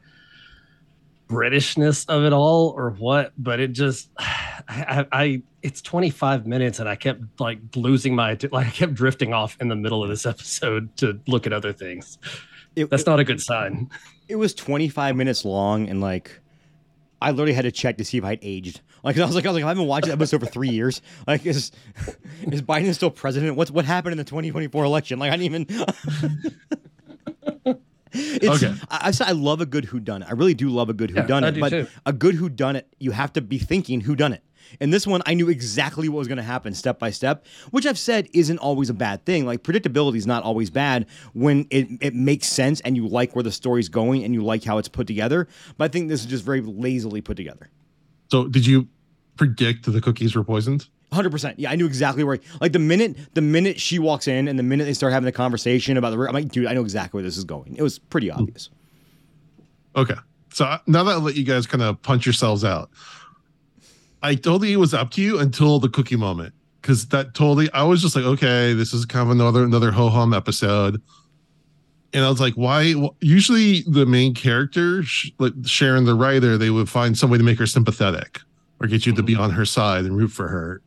Britishness 1.27 2.07
of 2.07 2.23
it 2.23 2.33
all 2.33 2.73
or 2.77 2.91
what, 2.91 3.33
but 3.37 3.59
it 3.59 3.71
just 3.71 4.09
I, 4.19 5.05
I 5.11 5.41
it's 5.61 5.81
25 5.81 6.45
minutes 6.45 6.79
and 6.79 6.87
I 6.87 6.95
kept 6.95 7.39
like 7.39 7.59
losing 7.75 8.15
my 8.15 8.37
like 8.51 8.67
I 8.67 8.69
kept 8.69 8.93
drifting 8.93 9.33
off 9.33 9.57
in 9.59 9.67
the 9.67 9.75
middle 9.75 10.03
of 10.03 10.09
this 10.09 10.25
episode 10.25 10.95
to 10.97 11.19
look 11.27 11.45
at 11.47 11.53
other 11.53 11.73
things. 11.73 12.17
It, 12.75 12.89
That's 12.89 13.05
not 13.05 13.19
a 13.19 13.23
good 13.23 13.41
sign. 13.41 13.89
it 14.27 14.35
was 14.35 14.53
25 14.53 15.15
minutes 15.15 15.45
long 15.45 15.89
and 15.89 16.01
like 16.01 16.39
I 17.21 17.31
literally 17.31 17.53
had 17.53 17.63
to 17.63 17.71
check 17.71 17.97
to 17.97 18.05
see 18.05 18.17
if 18.17 18.23
I'd 18.23 18.39
aged. 18.41 18.81
Like 19.03 19.17
I 19.19 19.25
was 19.25 19.35
like, 19.35 19.45
I 19.45 19.49
was 19.49 19.55
like, 19.55 19.65
I've 19.65 19.77
been 19.77 19.87
watching 19.87 20.09
that 20.09 20.15
episode 20.15 20.41
for 20.41 20.47
three 20.47 20.69
years. 20.69 21.01
Like, 21.27 21.45
is 21.45 21.71
is 22.43 22.61
Biden 22.61 22.93
still 22.93 23.09
president? 23.09 23.55
What's 23.55 23.71
what 23.71 23.85
happened 23.85 24.11
in 24.11 24.17
the 24.17 24.23
2024 24.23 24.83
election? 24.83 25.17
Like, 25.17 25.31
I 25.31 25.37
didn't 25.37 25.71
even. 25.71 26.55
It's, 28.15 28.63
Okay. 28.63 28.73
I, 28.89 29.07
I 29.07 29.11
said 29.11 29.27
I 29.27 29.31
love 29.33 29.61
a 29.61 29.65
good 29.65 29.85
whodunit. 29.87 30.27
I 30.27 30.31
really 30.33 30.53
do 30.53 30.69
love 30.69 30.89
a 30.89 30.93
good 30.93 31.11
Yeah, 31.11 31.25
whodunit. 31.25 31.53
Do 31.55 31.59
but 31.59 31.69
too. 31.69 31.87
a 32.05 32.13
good 32.13 32.35
whodunit, 32.35 32.83
you 32.99 33.11
have 33.11 33.33
to 33.33 33.41
be 33.41 33.57
thinking 33.57 34.01
whodunit. 34.01 34.39
In 34.79 34.89
this 34.89 35.05
one, 35.05 35.21
I 35.27 35.35
knew 35.35 35.47
exactly 35.49 36.09
what 36.09 36.17
was 36.17 36.27
going 36.27 36.37
to 36.37 36.43
happen 36.43 36.73
step 36.73 36.97
by 36.97 37.11
step, 37.11 37.45
which 37.69 37.85
I've 37.85 37.99
said 37.99 38.27
isn't 38.33 38.57
always 38.57 38.89
a 38.89 38.95
bad 38.95 39.23
thing. 39.23 39.45
Like 39.45 39.61
predictability 39.61 40.15
is 40.17 40.25
not 40.25 40.41
always 40.43 40.71
bad 40.71 41.05
when 41.33 41.67
it, 41.69 41.87
it 42.01 42.15
makes 42.15 42.47
sense 42.47 42.81
and 42.81 42.95
you 42.97 43.07
like 43.07 43.35
where 43.35 43.43
the 43.43 43.51
story's 43.51 43.89
going 43.89 44.23
and 44.23 44.33
you 44.33 44.43
like 44.43 44.63
how 44.63 44.79
it's 44.79 44.87
put 44.87 45.05
together. 45.05 45.47
But 45.77 45.85
I 45.85 45.87
think 45.89 46.09
this 46.09 46.21
is 46.21 46.25
just 46.25 46.43
very 46.43 46.61
lazily 46.61 47.21
put 47.21 47.37
together. 47.37 47.69
so, 48.31 48.47
did 48.47 48.65
you 48.65 48.87
predict 49.37 49.85
the 49.91 50.01
cookies 50.01 50.35
were 50.35 50.43
poisoned? 50.43 50.87
Hundred 51.15 51.31
percent. 51.31 51.57
Yeah, 51.57 51.71
I 51.71 51.75
knew 51.75 51.85
exactly 51.85 52.23
where. 52.25 52.39
Like 52.59 52.73
the 52.73 52.79
minute 52.79 53.15
the 53.33 53.41
minute 53.41 53.79
she 53.79 53.99
walks 53.99 54.27
in 54.27 54.49
and 54.49 54.59
the 54.59 54.63
minute 54.63 54.83
they 54.83 54.93
start 54.93 55.13
having 55.13 55.25
the 55.25 55.31
conversation 55.31 55.95
about 55.95 56.09
the, 56.09 56.19
I'm 56.19 56.33
like, 56.33 56.49
dude, 56.49 56.67
I 56.67 56.73
know 56.73 56.81
exactly 56.81 57.19
where 57.19 57.23
this 57.23 57.37
is 57.37 57.45
going. 57.45 57.75
It 57.77 57.81
was 57.81 57.99
pretty 57.99 58.29
obvious. 58.29 58.69
Okay. 59.95 60.15
So 60.53 60.65
uh, 60.65 60.79
now 60.87 61.05
that 61.05 61.11
I 61.11 61.15
let 61.15 61.35
you 61.35 61.45
guys 61.45 61.67
kind 61.67 61.81
of 61.81 62.01
punch 62.01 62.25
yourselves 62.25 62.65
out, 62.65 62.89
I 64.21 64.35
totally 64.35 64.73
it 64.73 64.77
was 64.77 64.93
up 64.93 65.11
to 65.11 65.21
you 65.21 65.39
until 65.39 65.79
the 65.79 65.87
cookie 65.87 66.17
moment. 66.17 66.53
Cause 66.81 67.07
that 67.07 67.33
totally 67.33 67.71
I 67.71 67.83
was 67.83 68.01
just 68.01 68.15
like, 68.15 68.25
okay, 68.25 68.73
this 68.73 68.93
is 68.93 69.05
kind 69.05 69.25
of 69.25 69.31
another 69.31 69.63
another 69.63 69.91
ho 69.91 70.09
hum 70.09 70.33
episode. 70.33 71.01
And 72.13 72.23
I 72.23 72.29
was 72.29 72.39
like, 72.39 72.53
why? 72.53 72.93
Usually, 73.19 73.81
the 73.87 74.05
main 74.05 74.33
character, 74.33 75.03
like 75.37 75.53
Sharon, 75.65 76.05
the 76.05 76.13
writer, 76.13 76.57
they 76.57 76.69
would 76.69 76.87
find 76.87 77.17
some 77.17 77.29
way 77.29 77.37
to 77.37 77.43
make 77.43 77.59
her 77.59 77.67
sympathetic 77.67 78.39
or 78.79 78.87
get 78.87 79.05
you 79.05 79.13
to 79.13 79.23
be 79.23 79.35
on 79.35 79.51
her 79.51 79.65
side 79.65 80.05
and 80.05 80.15
root 80.15 80.29
for 80.29 80.47
her, 80.47 80.81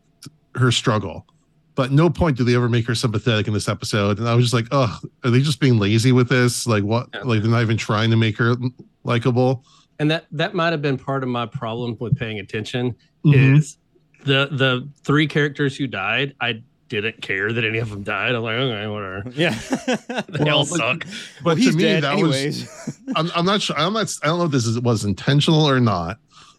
her 0.59 0.71
struggle. 0.73 1.27
But 1.75 1.93
no 1.93 2.11
point 2.11 2.37
do 2.37 2.43
they 2.45 2.57
ever 2.57 2.69
make 2.69 2.87
her 2.89 2.95
sympathetic 2.97 3.47
in 3.47 3.53
this 3.55 3.69
episode. 3.69 4.19
And 4.19 4.29
I 4.29 4.35
was 4.35 4.45
just 4.45 4.55
like, 4.55 4.67
oh, 4.73 4.99
are 5.25 5.31
they 5.31 5.41
just 5.41 5.61
being 5.61 5.79
lazy 5.79 6.11
with 6.11 6.29
this? 6.29 6.67
Like, 6.67 6.83
what? 6.83 7.09
Yeah. 7.15 7.21
Like, 7.23 7.41
they're 7.41 7.51
not 7.51 7.63
even 7.63 7.77
trying 7.77 8.11
to 8.11 8.17
make 8.17 8.37
her 8.39 8.57
likable. 9.05 9.65
And 10.01 10.11
that 10.11 10.27
that 10.33 10.55
might 10.55 10.71
have 10.73 10.83
been 10.83 10.99
part 10.99 11.23
of 11.23 11.29
my 11.29 11.47
problem 11.47 11.97
with 12.01 12.17
paying 12.17 12.39
attention 12.41 12.95
Mhm. 13.25 13.57
is 13.59 13.79
the 14.25 14.49
the 14.51 14.89
three 15.05 15.27
characters 15.27 15.77
who 15.77 15.87
died. 15.87 16.35
I 16.41 16.63
didn't 16.89 17.21
care 17.21 17.53
that 17.53 17.65
any 17.65 17.79
of 17.79 17.91
them 17.91 18.03
died. 18.03 18.35
I'm 18.35 18.43
like, 18.43 18.55
okay, 18.57 18.87
whatever. 18.87 19.25
Yeah. 19.35 19.59
They 20.29 20.45
Well, 20.45 20.59
all 20.59 20.65
but- 20.67 20.79
suck. 20.79 21.05
But 21.45 21.59
well, 21.59 21.71
to 21.71 21.73
me, 21.77 21.83
that 22.01 22.05
anyways. 22.05 22.63
was. 22.87 22.99
I'm, 23.15 23.31
I'm 23.37 23.45
not 23.45 23.61
sure. 23.63 23.77
I'm 23.79 23.93
not. 23.93 24.13
I 24.23 24.27
don't 24.27 24.39
know 24.39 24.45
if 24.47 24.51
this 24.53 24.67
is, 24.67 24.81
was 24.81 25.05
intentional 25.05 25.69
or 25.69 25.79
not. 25.81 26.19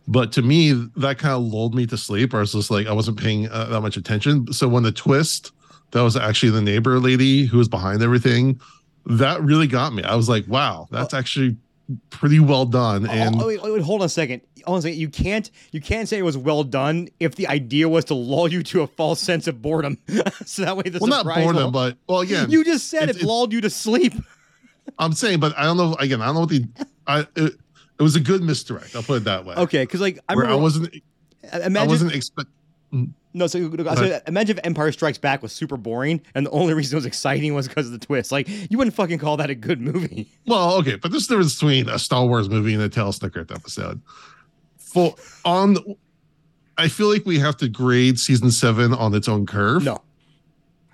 But 0.10 0.32
to 0.34 0.42
me, 0.42 0.72
that 0.96 1.20
kind 1.20 1.36
of 1.36 1.44
lulled 1.44 1.76
me 1.76 1.86
to 1.86 1.96
sleep. 1.96 2.34
Or 2.34 2.38
I 2.38 2.40
was 2.42 2.54
just 2.54 2.72
like, 2.72 2.88
I 2.88 2.94
wasn't 2.94 3.20
paying 3.20 3.48
uh, 3.48 3.66
that 3.66 3.82
much 3.82 3.96
attention. 3.96 4.52
So 4.52 4.68
when 4.68 4.82
the 4.82 4.92
twist, 4.92 5.52
that 5.92 6.02
was 6.02 6.18
actually 6.18 6.50
the 6.50 6.64
neighbor 6.64 7.00
lady 7.00 7.46
who 7.46 7.60
was 7.60 7.68
behind 7.68 8.02
everything. 8.02 8.60
That 9.06 9.40
really 9.44 9.68
got 9.68 9.94
me. 9.94 10.02
I 10.02 10.16
was 10.16 10.28
like, 10.28 10.46
wow, 10.48 10.88
that's 10.90 11.14
actually 11.14 11.58
pretty 12.10 12.40
well 12.40 12.66
done. 12.66 13.08
And 13.08 13.40
oh, 13.40 13.48
wait, 13.48 13.62
wait, 13.62 13.82
hold 13.84 14.02
on 14.02 14.06
a 14.08 14.10
second. 14.10 14.42
Hold 14.66 14.76
on 14.76 14.80
a 14.80 14.82
second. 14.82 14.98
You 14.98 15.10
can't 15.10 15.50
you 15.72 15.80
can't 15.80 16.10
say 16.10 16.18
it 16.18 16.24
was 16.24 16.38
well 16.38 16.64
done 16.64 17.10
if 17.20 17.36
the 17.36 17.48
idea 17.48 17.88
was 17.88 18.06
to 18.06 18.16
lull 18.16 18.48
you 18.48 18.64
to 18.64 18.82
a 18.82 18.88
false 18.88 19.20
sense 19.20 19.48
of 19.48 19.62
boredom. 19.62 20.00
so 20.46 20.66
that 20.66 20.76
way 20.76 20.84
the 20.84 21.00
well, 21.00 21.10
not 21.10 21.26
boredom, 21.26 21.66
will- 21.66 21.72
but 21.72 21.98
well, 22.08 22.22
again, 22.22 22.50
you 22.50 22.64
just 22.64 22.88
said 22.90 23.10
it 23.10 23.22
lulled 23.22 23.54
you 23.54 23.62
to 23.62 23.70
sleep. 23.70 24.14
I'm 24.98 25.14
saying, 25.14 25.40
but 25.40 25.58
I 25.58 25.64
don't 25.64 25.78
know. 25.78 25.96
Again, 26.00 26.22
I 26.22 26.26
don't 26.26 26.36
know 26.36 26.42
what 26.42 26.50
the. 26.50 26.66
I 27.08 27.28
it, 27.36 27.54
it 28.00 28.04
was 28.04 28.16
a 28.16 28.20
good 28.20 28.42
misdirect. 28.42 28.96
I'll 28.96 29.04
put 29.04 29.18
it 29.18 29.24
that 29.26 29.46
way. 29.46 29.56
Okay, 29.56 29.84
because 29.84 30.02
like 30.02 30.20
I 30.30 30.36
Where 30.36 30.46
I 30.46 30.48
remember, 30.50 30.64
wasn't. 30.64 30.96
imagine 31.54 31.78
I 31.78 31.86
wasn't 31.86 32.16
expect. 32.16 32.50
Mm. 32.94 33.12
no. 33.34 33.46
So, 33.48 33.70
so 33.70 34.20
imagine 34.26 34.58
if 34.58 34.66
Empire 34.66 34.92
Strikes 34.92 35.18
Back 35.18 35.44
was 35.44 35.52
super 35.52 35.78
boring, 35.78 36.22
and 36.34 36.46
the 36.46 36.50
only 36.52 36.74
reason 36.74 36.96
it 36.96 37.00
was 37.00 37.06
exciting 37.06 37.54
was 37.54 37.68
because 37.68 37.86
of 37.88 37.92
the 37.92 38.00
twist. 38.00 38.32
Like 38.32 38.48
you 38.72 38.78
wouldn't 38.78 38.96
fucking 38.96 39.20
call 39.20 39.38
that 39.38 39.50
a 39.50 39.56
good 39.56 39.82
movie. 39.82 40.28
Well, 40.48 40.78
okay, 40.78 40.96
but 40.96 41.12
there's 41.12 41.26
a 41.26 41.30
difference 41.30 41.54
between 41.54 41.88
a 41.90 42.00
Star 42.00 42.26
Wars 42.26 42.50
movie 42.50 42.74
and 42.74 42.82
a 42.82 42.90
Tales 42.90 43.20
Snickert 43.20 43.54
episode. 43.54 44.02
For 44.80 45.14
on, 45.46 45.78
I 46.76 46.88
feel 46.88 47.08
like 47.08 47.24
we 47.26 47.38
have 47.38 47.56
to 47.58 47.70
grade 47.70 48.18
season 48.20 48.50
seven 48.50 48.94
on 48.96 49.14
its 49.14 49.28
own 49.28 49.46
curve. 49.46 49.84
No, 49.84 50.02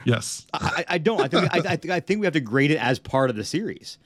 Yes. 0.05 0.45
I, 0.53 0.57
I 0.59 0.85
I 0.95 0.97
don't. 0.97 1.21
I 1.21 1.27
think 1.27 1.53
I, 1.53 1.57
I 1.73 1.75
think 1.77 1.91
I 1.93 1.99
think 1.99 2.19
we 2.19 2.25
have 2.25 2.33
to 2.33 2.39
grade 2.41 2.71
it 2.71 2.77
as 2.77 2.99
part 2.99 3.29
of 3.29 3.35
the 3.35 3.43
series, 3.43 3.97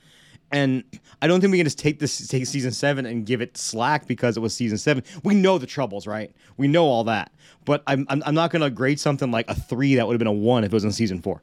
and 0.52 0.84
I 1.22 1.26
don't 1.26 1.40
think 1.40 1.50
we 1.52 1.58
can 1.58 1.66
just 1.66 1.78
take 1.78 1.98
this 1.98 2.26
take 2.28 2.46
season 2.46 2.72
seven 2.72 3.06
and 3.06 3.24
give 3.24 3.40
it 3.40 3.56
slack 3.56 4.06
because 4.06 4.36
it 4.36 4.40
was 4.40 4.54
season 4.54 4.78
seven. 4.78 5.04
We 5.22 5.34
know 5.34 5.58
the 5.58 5.66
troubles, 5.66 6.06
right? 6.06 6.34
We 6.56 6.68
know 6.68 6.84
all 6.86 7.04
that, 7.04 7.32
but 7.64 7.82
I'm 7.86 8.06
I'm, 8.08 8.22
I'm 8.26 8.34
not 8.34 8.50
going 8.50 8.62
to 8.62 8.70
grade 8.70 8.98
something 8.98 9.30
like 9.30 9.48
a 9.48 9.54
three 9.54 9.94
that 9.96 10.06
would 10.06 10.14
have 10.14 10.18
been 10.18 10.26
a 10.26 10.32
one 10.32 10.64
if 10.64 10.72
it 10.72 10.74
was 10.74 10.84
in 10.84 10.92
season 10.92 11.20
four. 11.22 11.42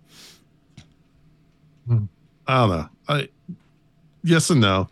I 1.89 1.96
don't 2.48 2.70
know. 2.70 2.89
I 3.08 3.30
yes 4.24 4.50
and 4.50 4.62
no. 4.62 4.89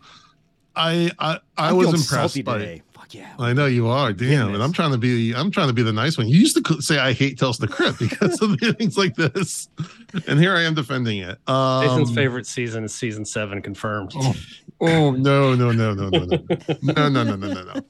I 0.74 1.10
I, 1.18 1.40
I 1.56 1.72
was 1.72 1.92
impressed 1.94 2.42
by. 2.44 2.58
today 2.58 2.82
fuck 3.06 3.14
yeah. 3.14 3.34
I 3.38 3.52
know 3.52 3.66
you 3.66 3.88
are. 3.88 4.12
Damn. 4.12 4.54
And 4.54 4.62
I'm 4.62 4.72
trying 4.72 4.92
to 4.92 4.98
be 4.98 5.34
I'm 5.34 5.50
trying 5.50 5.68
to 5.68 5.72
be 5.72 5.82
the 5.82 5.92
nice 5.92 6.18
one. 6.18 6.28
You 6.28 6.38
used 6.38 6.64
to 6.64 6.82
say 6.82 6.98
I 6.98 7.12
hate 7.12 7.38
Tales 7.38 7.58
the 7.58 7.68
Crypt 7.68 7.98
because 7.98 8.40
of 8.40 8.58
things 8.78 8.96
like 8.96 9.14
this. 9.14 9.68
And 10.26 10.38
here 10.38 10.54
I 10.54 10.62
am 10.62 10.74
defending 10.74 11.18
it. 11.18 11.38
Um, 11.46 11.84
Jason's 11.84 12.14
favorite 12.14 12.46
season 12.46 12.84
is 12.84 12.94
season 12.94 13.24
seven 13.24 13.62
confirmed. 13.62 14.12
Oh, 14.16 14.34
oh 14.80 15.10
no, 15.12 15.54
no, 15.54 15.72
no, 15.72 15.94
no, 15.94 16.08
no, 16.08 16.24
no. 16.24 16.38
No, 16.82 17.08
no, 17.08 17.24
no, 17.24 17.36
no, 17.36 17.52
no, 17.52 17.62
no. 17.62 17.80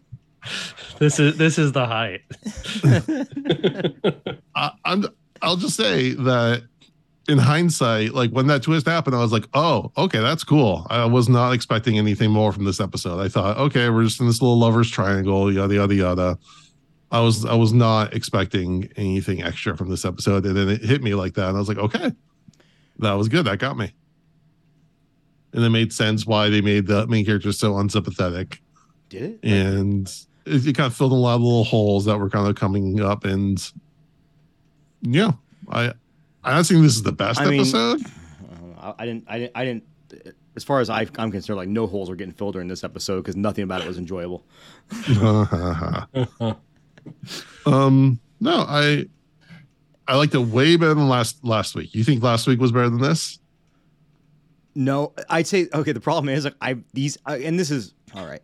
This 0.98 1.18
is 1.18 1.36
this 1.36 1.58
is 1.58 1.72
the 1.72 1.86
height. 1.86 2.22
I, 4.54 4.70
I'm 4.84 5.06
I'll 5.42 5.56
just 5.56 5.76
say 5.76 6.12
that 6.12 6.62
in 7.28 7.38
hindsight, 7.38 8.14
like 8.14 8.30
when 8.30 8.46
that 8.46 8.62
twist 8.62 8.86
happened, 8.86 9.16
I 9.16 9.20
was 9.20 9.32
like, 9.32 9.48
"Oh, 9.54 9.90
okay, 9.96 10.20
that's 10.20 10.44
cool." 10.44 10.86
I 10.90 11.04
was 11.06 11.28
not 11.28 11.52
expecting 11.52 11.98
anything 11.98 12.30
more 12.30 12.52
from 12.52 12.64
this 12.64 12.80
episode. 12.80 13.20
I 13.20 13.28
thought, 13.28 13.56
"Okay, 13.58 13.88
we're 13.90 14.04
just 14.04 14.20
in 14.20 14.26
this 14.26 14.40
little 14.40 14.58
lovers 14.58 14.90
triangle, 14.90 15.52
yada 15.52 15.74
yada 15.74 15.94
yada." 15.94 16.38
I 17.10 17.20
was 17.20 17.44
I 17.44 17.54
was 17.54 17.72
not 17.72 18.14
expecting 18.14 18.90
anything 18.96 19.42
extra 19.42 19.76
from 19.76 19.90
this 19.90 20.04
episode, 20.04 20.44
and 20.46 20.56
then 20.56 20.68
it 20.68 20.82
hit 20.82 21.02
me 21.02 21.14
like 21.14 21.34
that, 21.34 21.48
and 21.48 21.56
I 21.56 21.60
was 21.60 21.68
like, 21.68 21.78
"Okay, 21.78 22.12
that 22.98 23.12
was 23.12 23.28
good. 23.28 23.44
That 23.46 23.58
got 23.58 23.76
me." 23.76 23.92
And 25.52 25.64
it 25.64 25.70
made 25.70 25.92
sense 25.92 26.26
why 26.26 26.48
they 26.50 26.60
made 26.60 26.86
the 26.86 27.06
main 27.06 27.24
character 27.24 27.50
so 27.52 27.78
unsympathetic, 27.78 28.60
Did 29.08 29.22
it? 29.22 29.38
and 29.42 30.06
it, 30.44 30.66
it 30.66 30.76
kind 30.76 30.86
of 30.88 30.94
filled 30.94 31.12
a 31.12 31.14
lot 31.14 31.36
of 31.36 31.42
little 31.42 31.64
holes 31.64 32.04
that 32.04 32.18
were 32.18 32.28
kind 32.30 32.46
of 32.48 32.54
coming 32.56 33.00
up, 33.00 33.24
and 33.24 33.58
yeah, 35.02 35.32
I 35.70 35.92
I 36.46 36.54
don't 36.54 36.64
think 36.64 36.82
this 36.82 36.96
is 36.96 37.02
the 37.02 37.12
best 37.12 37.40
I 37.40 37.46
mean- 37.50 37.60
episode. 37.60 38.00
I. 38.80 38.86
I, 38.88 38.94
I 39.00 39.06
didn't. 39.06 39.24
I 39.28 39.38
didn't. 39.38 39.52
I 39.56 39.64
didn't. 39.64 39.84
As 40.54 40.64
far 40.64 40.80
as 40.80 40.88
I, 40.88 41.06
I'm 41.18 41.30
concerned, 41.30 41.58
like 41.58 41.68
no 41.68 41.86
holes 41.86 42.08
are 42.08 42.14
getting 42.14 42.32
filled 42.32 42.54
during 42.54 42.68
this 42.68 42.82
episode 42.84 43.22
because 43.22 43.36
nothing 43.36 43.64
about 43.64 43.82
it 43.82 43.86
was 43.86 43.98
enjoyable. 43.98 44.44
um, 47.66 48.18
no, 48.40 48.64
I 48.68 49.06
I 50.08 50.16
liked 50.16 50.34
it 50.34 50.38
way 50.38 50.76
better 50.76 50.94
than 50.94 51.08
last 51.08 51.44
last 51.44 51.74
week. 51.74 51.94
You 51.94 52.04
think 52.04 52.22
last 52.22 52.46
week 52.46 52.60
was 52.60 52.72
better 52.72 52.88
than 52.88 53.00
this? 53.00 53.38
No, 54.74 55.12
I'd 55.28 55.46
say 55.46 55.68
okay. 55.74 55.92
The 55.92 56.00
problem 56.00 56.28
is 56.32 56.44
like 56.44 56.54
I 56.60 56.76
these 56.94 57.18
I, 57.26 57.38
and 57.38 57.58
this 57.58 57.70
is 57.70 57.94
all 58.14 58.26
right. 58.26 58.42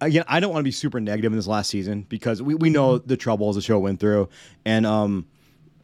Again, 0.00 0.24
I 0.28 0.38
don't 0.38 0.52
want 0.52 0.60
to 0.60 0.64
be 0.64 0.70
super 0.70 1.00
negative 1.00 1.32
in 1.32 1.38
this 1.38 1.48
last 1.48 1.70
season 1.70 2.02
because 2.02 2.40
we, 2.40 2.54
we 2.54 2.70
know 2.70 2.98
the 2.98 3.16
troubles 3.16 3.56
the 3.56 3.62
show 3.62 3.80
went 3.80 3.98
through, 3.98 4.28
and 4.64 4.86
um, 4.86 5.26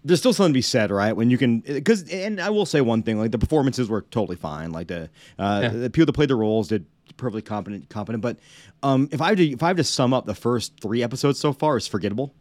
there's 0.05 0.19
still 0.21 0.33
something 0.33 0.53
to 0.53 0.57
be 0.59 0.63
said, 0.63 0.91
right? 0.91 1.13
When 1.15 1.31
you 1.31 1.39
can, 1.39 1.61
because 1.61 2.09
and 2.11 2.41
I 2.41 2.51
will 2.51 2.67
say 2.67 2.81
one 2.83 3.03
thing, 3.03 3.19
like 3.19 3.31
the 3.33 3.39
performances 3.39 3.89
were 3.89 4.03
totally 4.03 4.37
fine. 4.37 4.71
Like 4.71 4.89
the 4.89 5.09
uh, 5.39 5.61
Yeah. 5.63 5.69
the 5.71 5.91
people 5.91 6.07
that 6.07 6.13
played 6.13 6.29
the 6.31 6.37
roles 6.37 6.69
did 6.69 6.85
perfectly 7.17 7.43
competent, 7.43 7.89
competent. 7.89 8.23
But 8.23 8.39
um, 8.83 9.09
if 9.13 9.21
I 9.21 9.29
had 9.31 9.39
to, 9.39 9.45
if 9.51 9.63
I 9.63 9.69
have 9.69 9.77
to 9.79 9.85
sum 9.85 10.13
up 10.13 10.27
the 10.27 10.35
first 10.35 10.73
three 10.81 11.03
episodes 11.03 11.41
so 11.41 11.53
far, 11.53 11.77
it's 11.77 11.87
forgettable. 11.87 12.35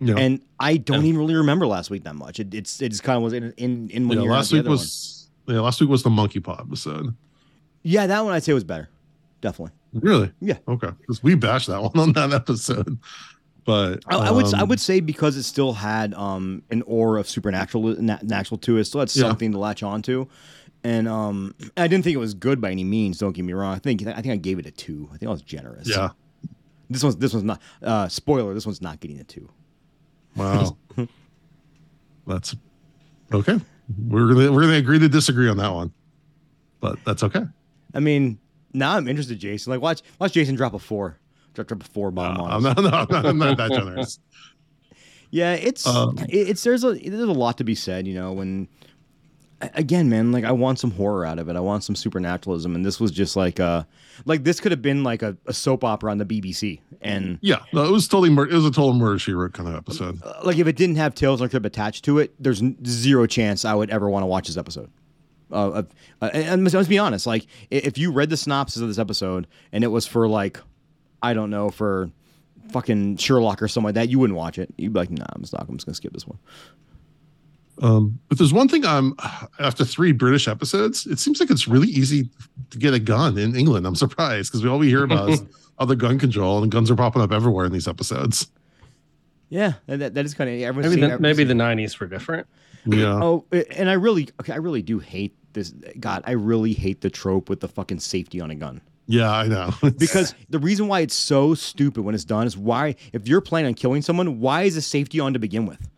Yeah. 0.00 0.14
And 0.16 0.40
I 0.58 0.78
don't 0.78 1.04
even 1.04 1.18
really 1.20 1.34
remember 1.34 1.66
last 1.66 1.90
week 1.90 2.04
that 2.04 2.14
much. 2.14 2.40
It, 2.40 2.54
it's 2.54 2.80
it 2.80 2.88
just 2.88 3.02
kind 3.02 3.16
of 3.18 3.22
was 3.22 3.34
in 3.34 3.52
in, 3.58 3.90
in 3.90 4.08
one 4.08 4.22
yeah, 4.22 4.30
last 4.30 4.48
the 4.50 4.54
week 4.56 4.60
other 4.60 4.70
one. 4.70 4.78
was 4.78 5.28
yeah, 5.46 5.60
last 5.60 5.80
week 5.80 5.90
was 5.90 6.02
the 6.02 6.10
monkey 6.10 6.40
paw 6.40 6.56
episode. 6.58 7.14
Yeah, 7.82 8.06
that 8.06 8.24
one 8.24 8.32
I'd 8.32 8.42
say 8.42 8.54
was 8.54 8.64
better. 8.64 8.88
Definitely. 9.42 9.74
Really? 9.92 10.32
Yeah. 10.40 10.56
Okay. 10.68 10.90
Because 11.00 11.22
we 11.22 11.34
bashed 11.34 11.66
that 11.68 11.82
one 11.94 11.98
on 11.98 12.12
that 12.14 12.32
episode. 12.32 12.98
But 13.64 14.02
I, 14.06 14.16
I 14.16 14.30
would 14.30 14.52
I 14.54 14.60
um, 14.62 14.68
would 14.68 14.80
say 14.80 15.00
because 15.00 15.36
it 15.36 15.42
still 15.42 15.72
had 15.74 16.14
um 16.14 16.62
an 16.70 16.82
aura 16.82 17.20
of 17.20 17.28
supernatural 17.28 18.00
na- 18.02 18.18
natural 18.22 18.58
to 18.58 18.78
it, 18.78 18.84
still 18.84 19.00
had 19.00 19.14
Yeah. 19.14 19.28
something 19.28 19.52
to 19.52 19.58
latch 19.58 19.82
onto. 19.82 20.26
And 20.82 21.06
um 21.06 21.54
I 21.76 21.86
didn't 21.88 22.04
think 22.04 22.14
it 22.14 22.18
was 22.20 22.32
good 22.34 22.60
by 22.60 22.70
any 22.70 22.84
means, 22.84 23.18
don't 23.18 23.32
get 23.32 23.44
me 23.44 23.52
wrong. 23.52 23.74
I 23.74 23.78
think 23.78 24.06
I 24.06 24.14
think 24.22 24.32
I 24.32 24.36
gave 24.36 24.58
it 24.58 24.66
a 24.66 24.70
two. 24.70 25.08
I 25.12 25.18
think 25.18 25.28
I 25.28 25.32
was 25.32 25.42
generous. 25.42 25.88
Yeah. 25.88 26.10
This 26.88 27.02
one's 27.04 27.16
this 27.16 27.32
one's 27.32 27.44
not 27.44 27.60
uh 27.82 28.08
spoiler, 28.08 28.54
this 28.54 28.64
one's 28.66 28.80
not 28.80 28.98
getting 29.00 29.18
a 29.20 29.24
two. 29.24 29.48
Wow. 30.36 30.76
that's 32.26 32.56
okay. 33.32 33.60
We're 34.08 34.28
gonna 34.32 34.52
we're 34.52 34.62
gonna 34.62 34.74
agree 34.74 34.98
to 34.98 35.08
disagree 35.08 35.48
on 35.48 35.58
that 35.58 35.72
one. 35.72 35.92
But 36.80 36.98
that's 37.04 37.22
okay. 37.24 37.42
I 37.92 38.00
mean, 38.00 38.38
now 38.72 38.96
I'm 38.96 39.06
interested, 39.06 39.38
Jason. 39.38 39.70
Like 39.72 39.82
watch 39.82 40.00
watch 40.18 40.32
Jason 40.32 40.54
drop 40.54 40.72
a 40.74 40.78
four. 40.78 41.18
Drop, 41.54 41.66
drop 41.66 41.82
a 41.82 41.86
four 41.86 42.10
bomb 42.10 42.36
Uh, 42.36 42.42
on 42.44 42.50
I'm 42.52 42.62
not, 42.62 43.10
no, 43.10 43.16
I'm 43.28 43.38
not, 43.38 43.56
that 43.56 43.70
generous. 43.72 44.18
Yeah, 45.30 45.52
it's 45.54 45.86
Um, 45.86 46.16
it's 46.28 46.62
there's 46.64 46.84
a 46.84 46.92
there's 46.94 47.20
a 47.22 47.32
lot 47.32 47.58
to 47.58 47.64
be 47.64 47.74
said, 47.74 48.06
you 48.06 48.14
know, 48.14 48.32
when 48.32 48.68
again, 49.74 50.08
man, 50.08 50.32
like 50.32 50.44
I 50.44 50.52
want 50.52 50.78
some 50.78 50.90
horror 50.90 51.24
out 51.26 51.38
of 51.38 51.48
it. 51.48 51.54
I 51.56 51.60
want 51.60 51.84
some 51.84 51.94
supernaturalism 51.94 52.74
and 52.74 52.84
this 52.84 52.98
was 52.98 53.10
just 53.10 53.36
like 53.36 53.60
uh 53.60 53.84
like 54.24 54.42
this 54.42 54.58
could 54.58 54.72
have 54.72 54.82
been 54.82 55.04
like 55.04 55.22
a, 55.22 55.36
a 55.46 55.52
soap 55.52 55.84
opera 55.84 56.10
on 56.10 56.18
the 56.18 56.24
BBC 56.24 56.80
and 57.00 57.38
Yeah, 57.42 57.58
no, 57.72 57.84
it 57.84 57.92
was 57.92 58.08
totally 58.08 58.30
mur- 58.30 58.48
it 58.48 58.54
was 58.54 58.64
a 58.64 58.70
total 58.70 58.94
murder 58.94 59.18
she 59.18 59.32
wrote 59.32 59.52
kind 59.52 59.68
of 59.68 59.74
episode. 59.76 60.20
uh, 60.24 60.40
like 60.44 60.56
if 60.58 60.66
it 60.66 60.76
didn't 60.76 60.96
have 60.96 61.14
Tales 61.14 61.40
on 61.42 61.48
Crib 61.48 61.66
attached 61.66 62.04
to 62.06 62.18
it, 62.18 62.34
there's 62.42 62.62
zero 62.86 63.26
chance 63.26 63.64
I 63.64 63.74
would 63.74 63.90
ever 63.90 64.08
want 64.08 64.22
to 64.22 64.26
watch 64.26 64.46
this 64.46 64.56
episode. 64.56 64.90
Uh, 65.52 65.68
uh, 65.68 65.82
uh, 66.22 66.30
and, 66.32 66.64
and 66.66 66.72
let's 66.72 66.88
be 66.88 66.98
honest, 66.98 67.26
like 67.26 67.46
if 67.70 67.98
you 67.98 68.12
read 68.12 68.30
the 68.30 68.36
synopsis 68.36 68.80
of 68.82 68.88
this 68.88 68.98
episode 68.98 69.46
and 69.72 69.84
it 69.84 69.88
was 69.88 70.06
for 70.06 70.26
like, 70.28 70.58
I 71.22 71.34
don't 71.34 71.50
know, 71.50 71.70
for 71.70 72.10
fucking 72.70 73.16
Sherlock 73.16 73.62
or 73.62 73.68
something 73.68 73.86
like 73.86 73.94
that, 73.94 74.08
you 74.08 74.18
wouldn't 74.18 74.36
watch 74.36 74.58
it. 74.58 74.72
You'd 74.78 74.92
be 74.92 74.98
like, 74.98 75.10
nah, 75.10 75.24
I'm 75.34 75.42
just 75.42 75.52
not. 75.52 75.66
I'm 75.68 75.76
just 75.76 75.86
gonna 75.86 75.94
skip 75.94 76.12
this 76.12 76.26
one. 76.26 76.38
Um, 77.82 78.18
but 78.28 78.36
there's 78.36 78.52
one 78.52 78.68
thing 78.68 78.84
I'm 78.84 79.14
after 79.58 79.84
three 79.84 80.12
British 80.12 80.48
episodes, 80.48 81.06
it 81.06 81.18
seems 81.18 81.40
like 81.40 81.50
it's 81.50 81.66
really 81.66 81.88
easy 81.88 82.28
to 82.70 82.78
get 82.78 82.92
a 82.92 82.98
gun 82.98 83.38
in 83.38 83.56
England. 83.56 83.86
I'm 83.86 83.94
surprised 83.94 84.50
because 84.50 84.62
we 84.62 84.68
all 84.68 84.78
we 84.78 84.88
hear 84.88 85.04
about 85.04 85.30
is 85.30 85.42
other 85.78 85.94
gun 85.94 86.18
control 86.18 86.62
and 86.62 86.70
guns 86.70 86.90
are 86.90 86.96
popping 86.96 87.22
up 87.22 87.32
everywhere 87.32 87.64
in 87.64 87.72
these 87.72 87.88
episodes. 87.88 88.48
Yeah, 89.48 89.74
that, 89.86 90.14
that 90.14 90.24
is 90.24 90.34
kind 90.34 90.50
of 90.50 90.60
everyone's 90.60 90.94
Maybe 90.94 91.00
seen- 91.02 91.10
the, 91.10 91.18
maybe 91.18 91.44
the 91.44 91.54
'90s 91.54 91.98
were 91.98 92.06
different. 92.06 92.46
Yeah. 92.84 93.14
Oh, 93.22 93.46
and 93.76 93.88
I 93.90 93.94
really 93.94 94.28
okay. 94.40 94.52
I 94.52 94.56
really 94.56 94.82
do 94.82 94.98
hate 94.98 95.34
this. 95.54 95.70
God, 95.98 96.22
I 96.26 96.32
really 96.32 96.72
hate 96.74 97.00
the 97.00 97.10
trope 97.10 97.48
with 97.48 97.60
the 97.60 97.68
fucking 97.68 98.00
safety 98.00 98.40
on 98.40 98.50
a 98.50 98.54
gun. 98.54 98.80
Yeah, 99.10 99.32
I 99.32 99.48
know. 99.48 99.74
Because 99.98 100.36
the 100.48 100.60
reason 100.60 100.86
why 100.86 101.00
it's 101.00 101.16
so 101.16 101.54
stupid 101.54 102.04
when 102.04 102.14
it's 102.14 102.24
done 102.24 102.46
is 102.46 102.56
why, 102.56 102.94
if 103.12 103.26
you're 103.26 103.40
planning 103.40 103.66
on 103.66 103.74
killing 103.74 104.02
someone, 104.02 104.38
why 104.38 104.62
is 104.62 104.76
the 104.76 104.82
safety 104.82 105.18
on 105.18 105.32
to 105.32 105.40
begin 105.40 105.66
with? 105.66 105.90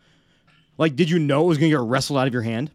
Like, 0.79 0.95
did 0.95 1.11
you 1.11 1.19
know 1.19 1.43
it 1.43 1.47
was 1.47 1.57
going 1.59 1.71
to 1.71 1.77
get 1.77 1.83
wrestled 1.87 2.17
out 2.17 2.25
of 2.25 2.33
your 2.33 2.41
hand? 2.41 2.71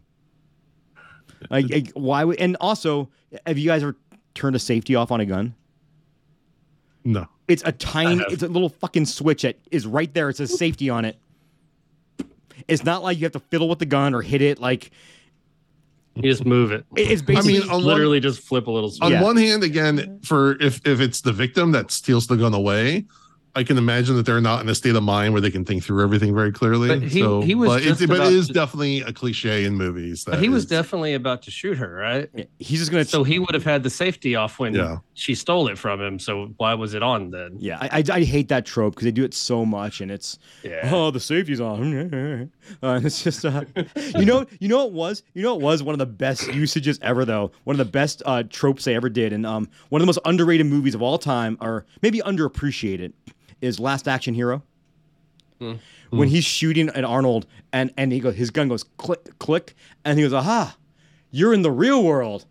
Like, 1.49 1.69
like, 1.69 1.91
why? 1.93 2.23
Would, 2.23 2.39
and 2.39 2.55
also, 2.61 3.09
have 3.45 3.57
you 3.57 3.67
guys 3.67 3.83
ever 3.83 3.97
turned 4.33 4.55
a 4.55 4.59
safety 4.59 4.95
off 4.95 5.11
on 5.11 5.19
a 5.19 5.25
gun? 5.25 5.55
no. 7.03 7.27
It's 7.49 7.63
a 7.65 7.71
tiny, 7.71 8.23
it's 8.29 8.43
a 8.43 8.47
little 8.47 8.69
fucking 8.69 9.07
switch 9.07 9.41
that 9.41 9.57
is 9.71 9.87
right 9.87 10.13
there. 10.13 10.29
It 10.29 10.37
says 10.37 10.55
safety 10.57 10.89
on 10.89 11.03
it. 11.03 11.17
It's 12.67 12.83
not 12.83 13.01
like 13.01 13.17
you 13.17 13.23
have 13.23 13.31
to 13.31 13.39
fiddle 13.39 13.67
with 13.67 13.79
the 13.79 13.87
gun 13.87 14.13
or 14.13 14.21
hit 14.21 14.41
it. 14.41 14.59
Like, 14.59 14.91
You 16.23 16.31
just 16.31 16.45
move 16.45 16.71
it. 16.71 16.85
it- 16.95 17.11
it's 17.11 17.21
I 17.21 17.25
basically. 17.25 17.53
mean, 17.59 17.61
on 17.63 17.69
one, 17.77 17.83
Literally, 17.85 18.19
just 18.19 18.39
flip 18.41 18.67
a 18.67 18.71
little. 18.71 18.93
on. 19.01 19.11
Yeah. 19.11 19.21
one 19.23 19.37
hand, 19.37 19.63
again, 19.63 20.19
for 20.23 20.57
if 20.61 20.81
if 20.85 20.99
it's 20.99 21.21
the 21.21 21.31
victim 21.33 21.71
that 21.73 21.91
steals 21.91 22.27
the 22.27 22.35
gun 22.37 22.53
away, 22.53 23.05
I 23.59 23.63
can 23.63 23.77
imagine 23.77 24.15
that 24.15 24.25
they're 24.25 24.39
not 24.41 24.61
in 24.61 24.69
a 24.69 24.75
state 24.75 24.95
of 24.95 25.03
mind 25.03 25.33
where 25.33 25.41
they 25.41 25.51
can 25.51 25.65
think 25.65 25.83
through 25.83 26.01
everything 26.01 26.33
very 26.33 26.51
clearly. 26.51 26.87
But 26.87 27.01
he- 27.03 27.19
so, 27.19 27.41
he 27.41 27.55
was 27.55 27.69
but, 27.69 27.81
just 27.83 28.07
but 28.07 28.17
it 28.21 28.33
is 28.33 28.47
to- 28.47 28.53
definitely 28.53 29.01
a 29.01 29.11
cliche 29.11 29.65
in 29.65 29.75
movies. 29.75 30.23
But 30.23 30.31
that 30.35 30.41
he 30.41 30.47
was 30.49 30.63
is- 30.63 30.69
definitely 30.69 31.13
about 31.13 31.41
to 31.43 31.51
shoot 31.51 31.77
her, 31.77 31.93
right? 31.93 32.29
he's 32.59 32.79
just 32.79 32.89
going 32.91 33.03
to. 33.03 33.09
So 33.09 33.23
he 33.23 33.37
would 33.39 33.53
have 33.53 33.65
had 33.65 33.83
the 33.83 33.89
safety 33.89 34.35
off 34.35 34.59
when 34.59 34.73
Yeah. 34.73 34.97
she 35.13 35.35
stole 35.35 35.67
it 35.67 35.77
from 35.77 35.99
him. 36.01 36.19
So 36.19 36.53
why 36.57 36.73
was 36.73 36.93
it 36.93 37.03
on 37.03 37.31
then? 37.31 37.57
Yeah, 37.59 37.77
I, 37.81 37.99
I, 37.99 38.03
I 38.19 38.23
hate 38.23 38.47
that 38.47 38.65
trope 38.65 38.95
because 38.95 39.05
they 39.05 39.11
do 39.11 39.23
it 39.25 39.33
so 39.33 39.65
much, 39.65 39.99
and 40.01 40.09
it's 40.09 40.39
Yeah. 40.63 40.89
oh 40.93 41.11
the 41.11 41.19
safety's 41.19 41.59
on. 41.61 42.49
Uh, 42.83 42.99
it's 43.03 43.23
just 43.23 43.43
uh, 43.45 43.63
you 44.15 44.25
know 44.25 44.45
you 44.59 44.67
know 44.67 44.85
it 44.85 44.93
was 44.93 45.23
you 45.33 45.41
know 45.41 45.55
it 45.55 45.61
was 45.61 45.81
one 45.81 45.93
of 45.93 45.99
the 45.99 46.05
best 46.05 46.53
usages 46.53 46.99
ever 47.01 47.25
though 47.25 47.51
one 47.63 47.73
of 47.73 47.79
the 47.79 47.91
best 47.91 48.21
uh, 48.27 48.43
tropes 48.47 48.85
they 48.85 48.95
ever 48.95 49.09
did, 49.09 49.33
and 49.33 49.43
um 49.45 49.67
one 49.89 49.99
of 49.99 50.03
the 50.03 50.05
most 50.05 50.19
underrated 50.23 50.67
movies 50.67 50.93
of 50.93 51.01
all 51.01 51.17
time, 51.17 51.57
or 51.61 51.85
maybe 52.03 52.19
underappreciated, 52.19 53.11
is 53.61 53.79
Last 53.79 54.07
Action 54.07 54.33
Hero. 54.33 54.63
Hmm. 55.59 55.73
When 56.09 56.27
hmm. 56.27 56.35
he's 56.35 56.45
shooting 56.45 56.89
at 56.89 57.03
Arnold, 57.03 57.45
and 57.73 57.93
and 57.97 58.11
he 58.11 58.19
goes 58.19 58.35
his 58.35 58.49
gun 58.49 58.69
goes 58.69 58.83
click 58.97 59.37
click, 59.39 59.75
and 60.05 60.17
he 60.17 60.23
goes 60.23 60.33
aha, 60.33 60.75
you're 61.31 61.53
in 61.53 61.61
the 61.61 61.71
real 61.71 62.03
world. 62.03 62.45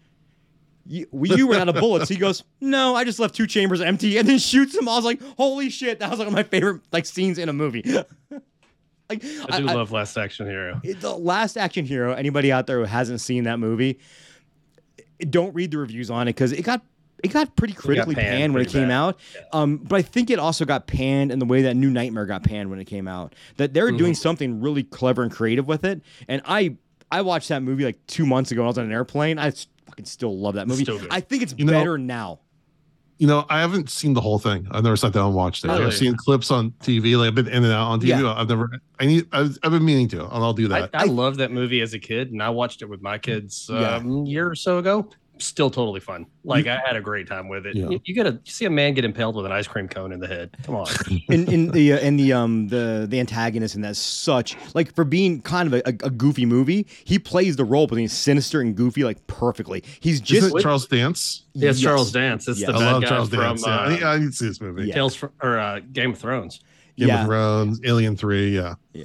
You, 0.91 1.07
you 1.13 1.51
ran 1.51 1.61
out 1.61 1.69
of 1.69 1.75
bullets. 1.81 2.09
He 2.09 2.17
goes, 2.17 2.45
no, 2.63 2.95
I 2.95 3.05
just 3.05 3.19
left 3.19 3.35
two 3.35 3.47
chambers 3.47 3.83
empty, 3.83 4.17
and 4.17 4.27
then 4.27 4.39
shoots 4.39 4.75
him. 4.75 4.89
I 4.89 4.97
was 4.97 5.05
like, 5.05 5.21
holy 5.37 5.69
shit, 5.69 5.99
that 5.99 6.09
was 6.09 6.19
like 6.19 6.29
one 6.29 6.39
of 6.39 6.47
my 6.47 6.49
favorite 6.49 6.81
like 6.93 7.05
scenes 7.05 7.37
in 7.37 7.51
a 7.51 7.53
movie. 7.53 7.83
like, 9.11 9.23
I 9.51 9.59
do 9.59 9.67
love 9.67 9.93
Last 9.93 10.17
Action 10.17 10.47
Hero. 10.47 10.81
the 10.83 11.15
last 11.15 11.59
action 11.59 11.85
hero. 11.85 12.15
Anybody 12.15 12.51
out 12.51 12.67
there 12.67 12.79
who 12.79 12.85
hasn't 12.85 13.21
seen 13.21 13.45
that 13.45 13.59
movie, 13.59 13.99
don't 15.29 15.55
read 15.55 15.73
the 15.73 15.79
reviews 15.79 16.11
on 16.11 16.27
it 16.27 16.33
because 16.33 16.53
it 16.53 16.63
got 16.63 16.83
it 17.25 17.29
got 17.33 17.57
pretty 17.57 17.75
critically 17.75 18.15
panned 18.15 18.27
panned, 18.39 18.55
when 18.55 18.63
it 18.63 18.69
came 18.69 18.89
bad. 18.89 18.93
out. 18.95 19.21
Um, 19.53 19.79
but 19.79 19.97
I 19.97 20.03
think 20.03 20.31
it 20.31 20.39
also 20.39 20.65
got 20.65 20.87
panned 20.87 21.33
in 21.33 21.39
the 21.39 21.45
way 21.47 21.63
that 21.63 21.75
New 21.77 21.91
Nightmare 21.91 22.27
got 22.27 22.43
panned 22.45 22.71
when 22.71 22.79
it 22.79 22.85
came 22.85 23.09
out. 23.09 23.35
That 23.57 23.75
they 23.75 23.83
were 23.83 23.91
doing 23.93 24.13
Mm-hmm. 24.13 24.21
something 24.23 24.61
really 24.61 24.83
clever 24.85 25.23
and 25.23 25.33
creative 25.33 25.67
with 25.67 25.85
it. 25.85 26.03
And 26.29 26.43
I 26.45 26.77
I 27.11 27.23
watched 27.23 27.49
that 27.49 27.63
movie 27.63 27.85
like 27.85 27.99
two 28.07 28.27
months 28.27 28.51
ago. 28.51 28.61
when 28.61 28.67
I 28.67 28.69
was 28.69 28.79
on 28.79 28.85
an 28.85 28.93
airplane. 28.93 29.39
I 29.39 29.51
fucking 29.87 30.05
still 30.05 30.39
love 30.39 30.55
that 30.57 30.69
movie. 30.69 30.87
I 31.11 31.21
think 31.21 31.43
it's 31.43 31.55
You 31.57 31.65
know- 31.65 31.73
better 31.73 31.97
now. 31.99 32.41
you 33.21 33.27
know, 33.27 33.45
I 33.51 33.61
haven't 33.63 33.91
seen 33.91 34.13
the 34.15 34.21
whole 34.21 34.39
thing. 34.39 34.69
I've 34.71 34.85
never 34.85 34.95
sat 34.95 35.13
down 35.13 35.27
and 35.27 35.35
watched 35.35 35.65
it. 35.65 35.69
Really? 35.69 35.87
I've 35.87 35.95
seen 35.95 36.15
clips 36.15 36.53
on 36.53 36.71
TV. 36.83 37.17
Like 37.19 37.29
I've 37.29 37.35
been 37.35 37.49
in 37.49 37.65
and 37.65 37.73
out 37.73 37.89
on 37.89 38.01
TV. 38.01 38.09
Yeah. 38.11 38.33
I've 38.33 38.49
never. 38.49 38.71
I 39.01 39.07
need. 39.07 39.27
I've, 39.33 39.59
I've 39.65 39.73
been 39.73 39.85
meaning 39.85 40.07
to, 40.11 40.21
and 40.25 40.33
I'll 40.45 40.53
do 40.53 40.67
I, 40.73 40.83
that. 40.83 40.91
I 40.95 41.05
love 41.05 41.39
that 41.39 41.51
movie 41.51 41.81
as 41.81 41.95
a 41.95 41.99
kid, 41.99 42.31
and 42.31 42.41
I 42.41 42.51
watched 42.51 42.81
it 42.83 42.89
with 42.89 43.03
my 43.03 43.19
kids 43.19 43.69
Yeah. 43.73 43.97
um, 43.97 44.25
a 44.25 44.29
year 44.29 44.49
or 44.49 44.55
so 44.55 44.79
ago. 44.79 45.09
Still 45.39 45.71
totally 45.71 46.01
fun. 46.01 46.27
Like 46.45 46.67
I 46.67 46.81
had 46.85 46.97
a 46.97 47.01
great 47.01 47.27
time 47.27 47.49
with 47.49 47.67
it. 47.67 47.77
Yeah. 47.77 47.89
You, 47.91 48.01
you 48.05 48.15
gotta 48.15 48.33
you 48.45 48.51
see 48.53 48.65
a 48.65 48.71
man 48.71 48.95
get 48.95 49.05
impaled 49.05 49.37
with 49.37 49.47
an 49.47 49.53
ice 49.53 49.67
cream 49.69 49.89
cone 49.89 50.13
in 50.13 50.21
the 50.21 50.27
head. 50.27 50.57
Come 50.65 50.75
on. 50.77 50.87
in 51.29 51.51
in 51.53 51.69
the 51.71 51.93
uh, 51.95 51.99
in 51.99 52.17
the 52.17 52.33
um 52.33 52.69
the 52.69 53.07
the 53.09 53.21
antagonist 53.21 53.75
and 53.75 53.85
that's 53.85 53.99
such 53.99 54.57
like 54.75 54.95
for 54.95 55.05
being 55.05 55.41
kind 55.43 55.67
of 55.73 55.75
a, 55.75 55.89
a, 55.89 56.07
a 56.07 56.11
goofy 56.11 56.47
movie 56.47 56.87
he 57.05 57.19
plays 57.19 57.57
the 57.57 57.65
role 57.65 57.87
between 57.87 58.09
sinister 58.09 58.61
and 58.61 58.75
goofy 58.77 59.05
like 59.05 59.27
perfectly 59.27 59.83
he's 60.01 60.21
just 60.21 60.47
Isn't 60.47 60.59
it 60.59 60.63
Charles 60.63 60.87
Dance? 60.87 61.45
Yeah, 61.55 61.71
it's 61.71 61.81
Yes. 61.81 61.85
Charles 61.89 62.13
Dance. 62.13 62.49
It's 62.49 62.61
Yeah. 62.61 62.67
the 62.69 62.73
I 62.75 62.79
bad 62.79 62.93
love 62.93 63.03
guy 63.03 63.09
Charles 63.09 63.29
from 63.29 63.39
Dance. 63.41 63.65
yeah. 63.67 63.73
uh, 63.75 63.79
I, 64.11 64.15
I 64.15 64.19
need 64.19 64.27
to 64.27 64.33
see 64.33 64.49
this 64.49 64.61
movie. 64.61 64.87
Yeah. 64.87 64.95
Tales 64.95 65.15
from 65.15 65.31
or 65.43 65.59
uh, 65.59 65.81
Game 65.93 66.13
of 66.13 66.19
Thrones. 66.19 66.61
Game 66.97 67.09
yeah 67.09 67.21
of 67.21 67.27
Thrones, 67.27 67.81
Alien 67.85 68.17
Three. 68.17 68.55
Yeah. 68.57 68.75
yeah 68.93 69.05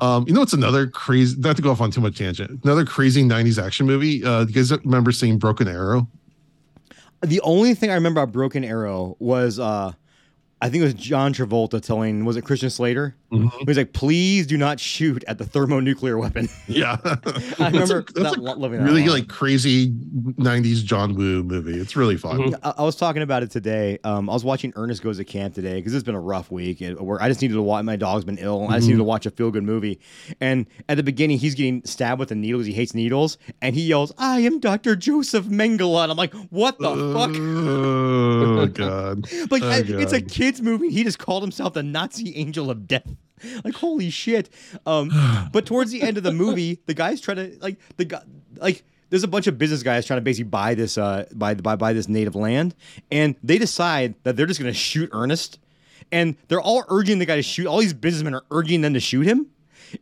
Um, 0.00 0.26
you 0.26 0.34
know 0.34 0.42
it's 0.42 0.52
another 0.52 0.86
crazy? 0.86 1.36
Not 1.38 1.56
to 1.56 1.62
go 1.62 1.70
off 1.70 1.80
on 1.80 1.90
too 1.90 2.00
much 2.00 2.18
tangent. 2.18 2.62
Another 2.64 2.84
crazy 2.84 3.22
'90s 3.22 3.62
action 3.62 3.86
movie. 3.86 4.22
Uh, 4.24 4.40
you 4.40 4.52
guys 4.52 4.70
remember 4.70 5.12
seeing 5.12 5.38
Broken 5.38 5.68
Arrow? 5.68 6.08
the 7.22 7.40
only 7.40 7.74
thing 7.74 7.90
I 7.90 7.94
remember 7.94 8.20
about 8.20 8.32
Broken 8.32 8.64
Arrow 8.64 9.16
was 9.18 9.58
uh 9.58 9.92
I 10.60 10.70
think 10.70 10.82
it 10.82 10.84
was 10.84 10.94
John 10.94 11.34
Travolta 11.34 11.80
telling 11.82 12.24
was 12.24 12.36
it 12.36 12.42
Christian 12.42 12.70
Slater 12.70 13.16
Mhm. 13.32 13.52
he 13.58 13.64
was 13.64 13.76
like 13.76 13.92
please 13.92 14.46
do 14.46 14.56
not 14.56 14.78
shoot 14.78 15.24
at 15.26 15.38
the 15.38 15.44
thermonuclear 15.44 16.16
weapon 16.16 16.48
Yeah, 16.68 16.96
I 17.04 17.70
remember 17.70 17.72
That's 17.78 17.90
a, 17.90 18.02
that's 18.14 18.14
that, 18.14 18.38
a 18.38 18.40
loving 18.40 18.78
that 18.78 18.84
really 18.84 19.04
a 19.06 19.10
like 19.10 19.26
crazy 19.28 19.90
'90s 19.90 20.84
John 20.84 21.14
Woo 21.16 21.42
movie. 21.42 21.76
It's 21.78 21.96
really 21.96 22.16
fun. 22.16 22.38
Mhm. 22.38 22.58
I, 22.62 22.74
I 22.78 22.82
was 22.82 22.94
talking 22.96 23.22
about 23.22 23.42
it 23.42 23.50
today. 23.50 23.98
Um, 24.04 24.30
I 24.30 24.32
was 24.32 24.44
watching 24.44 24.72
Ernest 24.76 25.02
Goes 25.02 25.16
to 25.18 25.24
Camp 25.24 25.54
today 25.54 25.74
because 25.76 25.92
it's 25.94 26.04
been 26.04 26.14
a 26.14 26.20
rough 26.20 26.50
week. 26.50 26.80
and 26.80 26.98
Where 27.00 27.20
I 27.20 27.28
just 27.28 27.42
needed 27.42 27.54
to 27.54 27.62
watch. 27.62 27.84
My 27.84 27.96
dog's 27.96 28.24
been 28.24 28.38
ill. 28.38 28.62
and 28.64 28.72
I 28.72 28.76
just 28.76 28.86
needed 28.88 28.98
to 28.98 29.04
watch 29.04 29.26
a 29.26 29.30
feel 29.30 29.50
good 29.50 29.64
movie. 29.64 29.98
And 30.40 30.66
at 30.88 30.96
the 30.96 31.02
beginning, 31.02 31.38
he's 31.38 31.54
getting 31.54 31.82
stabbed 31.84 32.18
with 32.20 32.30
a 32.30 32.34
needle 32.34 32.60
'cause 32.60 32.66
he 32.66 32.72
hates 32.72 32.94
needles, 32.94 33.38
and 33.62 33.74
he 33.74 33.82
yells, 33.82 34.12
"I 34.18 34.40
am 34.40 34.60
Doctor 34.60 34.94
Joseph 34.96 35.46
Mengele." 35.46 36.02
And 36.02 36.12
I'm 36.12 36.18
like, 36.18 36.34
"What 36.50 36.78
the 36.78 36.90
fuck?" 37.14 37.30
Oh 37.36 38.66
god. 38.66 39.26
Like 39.50 39.62
oh, 39.62 39.68
I- 39.68 39.82
it's 39.86 40.12
a 40.12 40.20
kids 40.20 40.60
movie. 40.62 40.90
He 40.90 41.04
just 41.04 41.18
called 41.18 41.42
himself 41.42 41.74
the 41.74 41.82
Nazi 41.82 42.36
Angel 42.36 42.70
of 42.70 42.86
Death. 42.86 43.15
Like 43.64 43.74
holy 43.74 44.08
shit. 44.10 44.48
Um, 44.86 45.10
but 45.52 45.66
towards 45.66 45.90
the 45.90 46.00
end 46.02 46.16
of 46.16 46.22
the 46.22 46.32
movie, 46.32 46.80
the 46.86 46.94
guys 46.94 47.20
try 47.20 47.34
to 47.34 47.56
like 47.60 47.76
the 47.98 48.06
guy 48.06 48.22
like 48.56 48.82
there's 49.10 49.24
a 49.24 49.28
bunch 49.28 49.46
of 49.46 49.58
business 49.58 49.82
guys 49.82 50.06
trying 50.06 50.16
to 50.16 50.22
basically 50.22 50.48
buy 50.48 50.74
this 50.74 50.96
uh 50.96 51.26
buy 51.34 51.54
buy 51.54 51.76
buy 51.76 51.92
this 51.92 52.08
native 52.08 52.34
land, 52.34 52.74
and 53.10 53.36
they 53.42 53.58
decide 53.58 54.14
that 54.22 54.36
they're 54.36 54.46
just 54.46 54.58
gonna 54.58 54.72
shoot 54.72 55.10
Ernest, 55.12 55.58
and 56.10 56.34
they're 56.48 56.60
all 56.62 56.84
urging 56.88 57.18
the 57.18 57.26
guy 57.26 57.36
to 57.36 57.42
shoot. 57.42 57.66
All 57.66 57.78
these 57.78 57.92
businessmen 57.92 58.34
are 58.34 58.44
urging 58.50 58.80
them 58.80 58.94
to 58.94 59.00
shoot 59.00 59.26
him. 59.26 59.46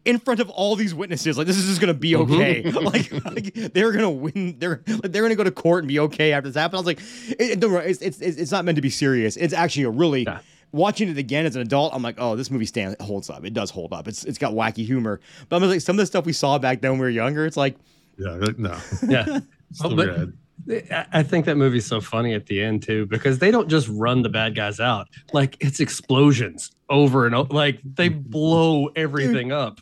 In 0.06 0.18
front 0.18 0.40
of 0.40 0.48
all 0.48 0.76
these 0.76 0.94
witnesses, 0.94 1.36
like 1.36 1.46
this 1.46 1.58
is 1.58 1.66
just 1.66 1.80
gonna 1.80 1.92
be 1.92 2.14
okay. 2.16 2.62
like, 2.70 3.12
like 3.24 3.52
they're 3.74 3.92
gonna 3.92 4.10
win. 4.10 4.56
They're 4.58 4.80
like, 4.86 5.12
they're 5.12 5.22
gonna 5.22 5.34
go 5.34 5.44
to 5.44 5.50
court 5.50 5.80
and 5.82 5.88
be 5.88 5.98
okay 6.00 6.32
after 6.32 6.48
this 6.48 6.56
happens. 6.56 6.76
I 6.76 6.80
was 6.80 6.86
like, 6.86 7.00
it, 7.38 7.50
it- 7.50 7.60
don't 7.60 7.72
worry, 7.72 7.90
it's, 7.90 8.00
it's 8.00 8.20
it's 8.20 8.50
not 8.52 8.64
meant 8.64 8.76
to 8.76 8.82
be 8.82 8.90
serious. 8.90 9.36
It's 9.36 9.52
actually 9.52 9.82
a 9.84 9.90
really 9.90 10.22
Yeah. 10.22 10.38
Watching 10.74 11.08
it 11.08 11.16
again 11.18 11.46
as 11.46 11.56
an 11.56 11.62
adult, 11.62 11.94
I'm 11.94 12.02
like, 12.02 12.16
oh, 12.18 12.36
this 12.36 12.50
movie 12.50 12.66
stands 12.66 12.96
holds 13.00 13.30
up. 13.30 13.44
It 13.44 13.54
does 13.54 13.70
hold 13.70 13.92
up. 13.92 14.08
It's 14.08 14.24
it's 14.24 14.38
got 14.38 14.52
wacky 14.52 14.84
humor. 14.84 15.20
But 15.48 15.62
I'm 15.62 15.68
like, 15.68 15.80
some 15.80 15.94
of 15.96 15.98
the 16.02 16.06
stuff 16.06 16.26
we 16.26 16.32
saw 16.32 16.58
back 16.58 16.80
then 16.82 16.92
when 16.92 17.00
we 17.00 17.06
were 17.06 17.10
younger, 17.10 17.46
it's 17.46 17.56
like, 17.56 17.76
Yeah, 18.18 18.30
like, 18.32 18.58
no. 18.58 18.76
Yeah. 19.08 19.40
Still 19.72 19.92
Oh, 19.92 19.96
but- 19.96 20.08
rad. 20.08 20.32
I 20.70 21.06
I 21.12 21.22
think 21.22 21.44
that 21.46 21.56
movie's 21.56 21.84
so 21.84 22.00
funny 22.00 22.32
at 22.32 22.46
the 22.46 22.62
end 22.62 22.82
too 22.84 23.04
because 23.06 23.38
they 23.38 23.50
don't 23.50 23.68
just 23.68 23.88
run 23.88 24.22
the 24.22 24.28
bad 24.28 24.54
guys 24.54 24.80
out. 24.80 25.08
Like 25.32 25.56
it's 25.60 25.80
explosions 25.80 26.70
over 26.88 27.26
and 27.26 27.34
over. 27.34 27.52
Like 27.52 27.80
they 27.84 28.08
blow 28.36 28.86
everything 28.96 29.52
up. 29.52 29.80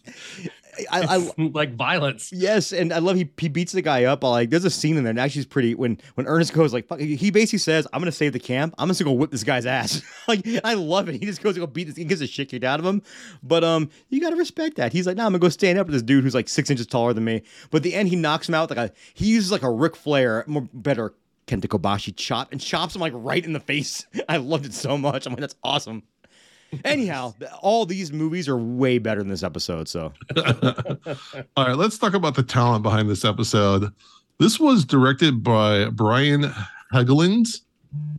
I, 0.90 1.16
I 1.16 1.32
like 1.52 1.74
violence. 1.74 2.32
yes, 2.32 2.72
and 2.72 2.92
I 2.92 2.98
love 2.98 3.16
he 3.16 3.30
he 3.38 3.48
beats 3.48 3.72
the 3.72 3.82
guy 3.82 4.04
up. 4.04 4.24
I 4.24 4.28
like 4.28 4.50
there's 4.50 4.64
a 4.64 4.70
scene 4.70 4.96
in 4.96 5.04
there, 5.04 5.11
and 5.11 5.20
actually 5.20 5.42
it's 5.42 5.48
pretty 5.48 5.74
when 5.74 5.98
when 6.14 6.26
Ernest 6.26 6.52
goes 6.52 6.72
like, 6.72 6.87
fuck, 6.87 7.00
he 7.00 7.30
basically 7.30 7.58
says, 7.58 7.87
I'm 7.92 8.00
gonna 8.00 8.12
save 8.12 8.32
the 8.32 8.38
camp. 8.38 8.74
I'm 8.78 8.88
just 8.88 9.00
gonna 9.02 9.14
go 9.14 9.18
whip 9.18 9.30
this 9.30 9.44
guy's 9.44 9.66
ass. 9.66 10.02
like 10.28 10.46
I 10.64 10.74
love 10.74 11.08
it. 11.08 11.14
He 11.14 11.26
just 11.26 11.42
goes 11.42 11.54
to 11.54 11.61
go 11.61 11.66
beat 11.66 11.85
this. 11.85 11.96
He 11.96 12.04
gets 12.04 12.20
a 12.20 12.26
shit 12.26 12.48
kicked 12.48 12.64
out 12.64 12.80
of 12.80 12.87
him. 12.87 13.02
But 13.42 13.64
um, 13.64 13.90
you 14.08 14.20
gotta 14.20 14.37
respect 14.37 14.76
that. 14.76 14.92
He's 14.92 15.06
like, 15.06 15.16
no, 15.16 15.24
I'm 15.24 15.32
gonna 15.32 15.40
go 15.40 15.48
stand 15.48 15.78
up 15.78 15.87
with 15.87 15.94
this 15.94 16.02
dude 16.02 16.24
who's 16.24 16.35
like 16.35 16.48
six 16.48 16.70
inches 16.70 16.87
taller 16.87 17.12
than 17.12 17.24
me. 17.24 17.42
But 17.70 17.78
at 17.78 17.82
the 17.82 17.94
end, 17.94 18.08
he 18.08 18.16
knocks 18.16 18.48
him 18.48 18.54
out 18.54 18.70
like 18.70 18.78
a 18.78 18.92
he 19.14 19.26
uses 19.26 19.52
like 19.52 19.62
a 19.62 19.70
Ric 19.70 19.96
Flair, 19.96 20.44
more 20.46 20.68
better 20.72 21.14
Kenta 21.46 21.66
Kobashi 21.66 22.14
chop 22.16 22.52
and 22.52 22.61
chops 22.61 22.94
him 22.94 23.00
like 23.00 23.12
right 23.14 23.44
in 23.44 23.52
the 23.52 23.61
face. 23.61 24.06
I 24.28 24.38
loved 24.38 24.66
it 24.66 24.74
so 24.74 24.96
much. 24.96 25.26
I'm 25.26 25.32
like, 25.32 25.40
that's 25.40 25.56
awesome. 25.62 26.02
Anyhow, 26.85 27.35
all 27.61 27.87
these 27.87 28.12
movies 28.12 28.48
are 28.48 28.56
way 28.56 28.98
better 28.98 29.20
than 29.20 29.28
this 29.28 29.42
episode. 29.42 29.88
So 29.88 30.12
All 31.56 31.66
right, 31.66 31.76
let's 31.76 31.98
talk 31.98 32.14
about 32.14 32.35
the 32.35 32.42
talent 32.42 32.82
behind 32.82 33.08
this 33.11 33.24
episode. 33.24 33.92
This 34.38 34.58
was 34.58 34.85
directed 34.85 35.42
by 35.42 35.87
Brian 35.90 36.52
Helgeland. 36.92 37.61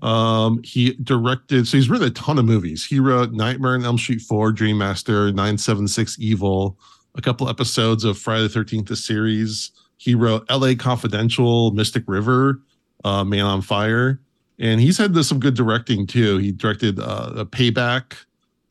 Um, 0.04 0.62
he 0.63 0.94
directed, 1.04 1.68
so 1.68 1.78
he's 1.78 1.89
written 1.89 2.08
a 2.08 2.12
ton 2.12 2.38
of 2.38 2.46
movies. 2.46 2.86
He 2.86 3.00
wrote 3.00 3.32
Nightmare 3.32 3.74
on 3.74 3.84
Elm 3.84 3.98
Street 3.98 4.22
4, 4.22 4.52
Dream 4.52 4.78
Master, 4.78 5.28
976 5.28 6.18
Evil, 6.20 6.78
a 7.16 7.22
couple 7.22 7.50
episodes 7.50 8.04
of 8.04 8.18
Friday 8.18 8.48
the 8.48 8.60
13th, 8.60 8.88
the 8.88 8.96
series. 8.96 9.72
He 9.98 10.13
wrote 10.13 10.46
LA 10.50 10.74
Confidential, 10.78 11.72
Mystic 11.72 12.04
River, 12.08 12.62
uh, 13.04 13.24
Man 13.24 13.46
on 13.46 13.62
Fire. 13.62 14.20
And 14.60 14.80
he's 14.80 14.98
had 14.98 15.13
this, 15.13 15.28
some 15.28 15.39
good 15.39 15.56
directing 15.56 16.06
too. 16.06 16.38
He 16.38 16.52
directed 16.52 17.00
uh, 17.00 17.34
a 17.38 17.46
Payback 17.46 18.13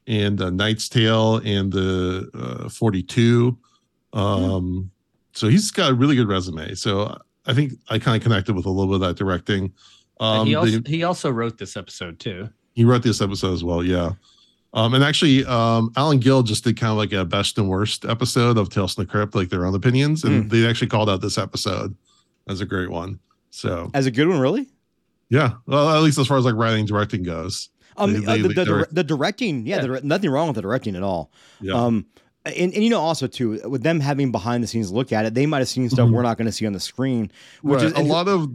and 0.06 0.40
uh, 0.40 0.50
Knight's 0.50 0.88
Tale 0.88 1.36
and 1.44 1.72
the 1.72 2.30
uh, 2.64 2.68
42. 2.68 3.56
Um, 4.12 4.90
so 5.32 5.48
he's 5.48 5.70
got 5.70 5.90
a 5.90 5.94
really 5.94 6.16
good 6.16 6.28
resume. 6.28 6.74
So 6.74 7.16
I 7.46 7.54
think 7.54 7.72
I 7.88 7.98
kind 7.98 8.16
of 8.16 8.22
connected 8.22 8.54
with 8.54 8.66
a 8.66 8.70
little 8.70 8.86
bit 8.98 9.02
of 9.06 9.08
that 9.08 9.16
directing. 9.22 9.72
Um, 10.20 10.46
he 10.46 10.52
the- 10.52 10.58
also 10.58 10.82
he 10.86 11.02
also 11.04 11.30
wrote 11.30 11.58
this 11.58 11.76
episode 11.76 12.18
too. 12.18 12.48
he 12.74 12.84
wrote 12.84 13.02
this 13.02 13.20
episode 13.20 13.52
as 13.52 13.64
well, 13.64 13.82
yeah. 13.82 14.12
Um, 14.74 14.94
and 14.94 15.04
actually, 15.04 15.44
um, 15.44 15.92
Alan 15.96 16.18
Gill 16.18 16.42
just 16.42 16.64
did 16.64 16.78
kind 16.78 16.90
of 16.92 16.96
like 16.96 17.12
a 17.12 17.26
best 17.26 17.58
and 17.58 17.68
worst 17.68 18.06
episode 18.06 18.56
of 18.56 18.70
Tales 18.70 18.94
from 18.94 19.04
the 19.04 19.10
Crypt, 19.10 19.34
like 19.34 19.50
their 19.50 19.66
own 19.66 19.74
opinions, 19.74 20.24
and 20.24 20.50
they 20.50 20.66
actually 20.66 20.86
called 20.88 21.10
out 21.10 21.20
this 21.20 21.36
episode 21.36 21.94
as 22.48 22.62
a 22.62 22.66
great 22.66 22.88
one. 22.90 23.18
So 23.50 23.90
as 23.92 24.06
a 24.06 24.10
good 24.10 24.28
one, 24.28 24.40
really. 24.40 24.68
yeah, 25.28 25.54
well, 25.66 25.90
at 25.94 26.00
least 26.02 26.18
as 26.18 26.26
far 26.26 26.38
as 26.38 26.46
like 26.46 26.54
writing, 26.54 26.86
directing 26.86 27.22
goes. 27.22 27.68
Um, 27.96 28.12
They- 28.24 28.26
uh, 28.26 28.36
the, 28.48 28.54
the, 28.54 28.64
direct- 28.64 28.94
the 28.94 29.04
directing, 29.04 29.66
yeah, 29.66 29.76
Yeah. 29.82 29.86
The, 29.86 30.00
nothing 30.02 30.30
wrong 30.30 30.46
with 30.48 30.56
the 30.56 30.62
directing 30.62 30.96
at 30.96 31.02
all. 31.02 31.30
Yeah, 31.60 31.74
Um, 31.74 32.06
and, 32.44 32.74
and 32.74 32.82
you 32.82 32.90
know 32.90 33.00
also 33.00 33.26
too 33.28 33.60
with 33.68 33.82
them 33.84 34.00
having 34.00 34.32
behind 34.32 34.62
the 34.64 34.66
scenes 34.66 34.90
look 34.90 35.12
at 35.12 35.24
it, 35.26 35.34
they 35.34 35.46
might 35.46 35.58
have 35.60 35.68
seen 35.68 35.88
stuff 35.90 36.08
Mhm. 36.08 36.12
we're 36.12 36.22
not 36.22 36.36
going 36.38 36.46
to 36.46 36.52
see 36.52 36.66
on 36.66 36.72
the 36.72 36.80
screen, 36.80 37.30
which 37.62 37.78
right. 37.82 37.86
is 37.86 37.92
a 37.92 38.02
lot 38.02 38.26
of 38.28 38.50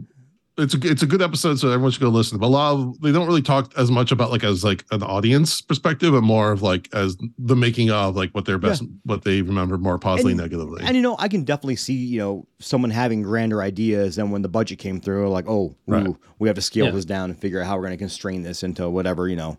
it's 0.58 0.74
a 0.74 0.78
it's 0.82 1.02
a 1.02 1.06
good 1.06 1.22
episode, 1.22 1.58
so 1.58 1.68
everyone 1.70 1.90
should 1.92 2.00
go 2.02 2.08
listen. 2.08 2.38
But 2.38 2.46
a 2.46 2.48
lot 2.48 2.74
of 2.74 3.00
they 3.00 3.12
don't 3.12 3.26
really 3.26 3.42
talk 3.42 3.72
as 3.76 3.90
much 3.90 4.10
about 4.12 4.30
like 4.30 4.42
as 4.44 4.64
like 4.64 4.84
an 4.90 5.02
audience 5.02 5.60
perspective, 5.60 6.12
but 6.12 6.22
more 6.22 6.50
of 6.52 6.62
like 6.62 6.88
as 6.92 7.16
the 7.38 7.54
making 7.56 7.90
of 7.90 8.16
like 8.16 8.30
what 8.32 8.44
their 8.44 8.58
best 8.58 8.82
what 9.04 9.22
they 9.24 9.40
remember 9.42 9.78
more 9.78 9.98
positively, 9.98 10.32
And- 10.32 10.40
negatively. 10.40 10.82
And 10.84 10.96
you 10.96 11.02
know, 11.02 11.16
I 11.18 11.28
can 11.28 11.44
definitely 11.44 11.76
see 11.76 11.94
you 11.94 12.18
know 12.18 12.46
someone 12.58 12.90
having 12.90 13.22
grander 13.22 13.62
ideas 13.62 14.16
than 14.16 14.30
when 14.30 14.42
the 14.42 14.48
budget 14.48 14.78
came 14.78 15.00
through. 15.00 15.30
Like, 15.30 15.48
oh, 15.48 15.74
Right. 15.86 16.06
ooh, 16.06 16.18
we 16.38 16.48
have 16.48 16.56
to 16.56 16.62
scale 16.62 16.86
Yeah. 16.86 16.90
this 16.92 17.04
down 17.04 17.30
and 17.30 17.38
figure 17.38 17.60
out 17.60 17.66
how 17.66 17.76
we're 17.76 17.82
going 17.86 17.92
to 17.92 17.96
constrain 17.96 18.42
this 18.42 18.62
into 18.62 18.88
whatever 18.90 19.28
you 19.28 19.36
know. 19.36 19.58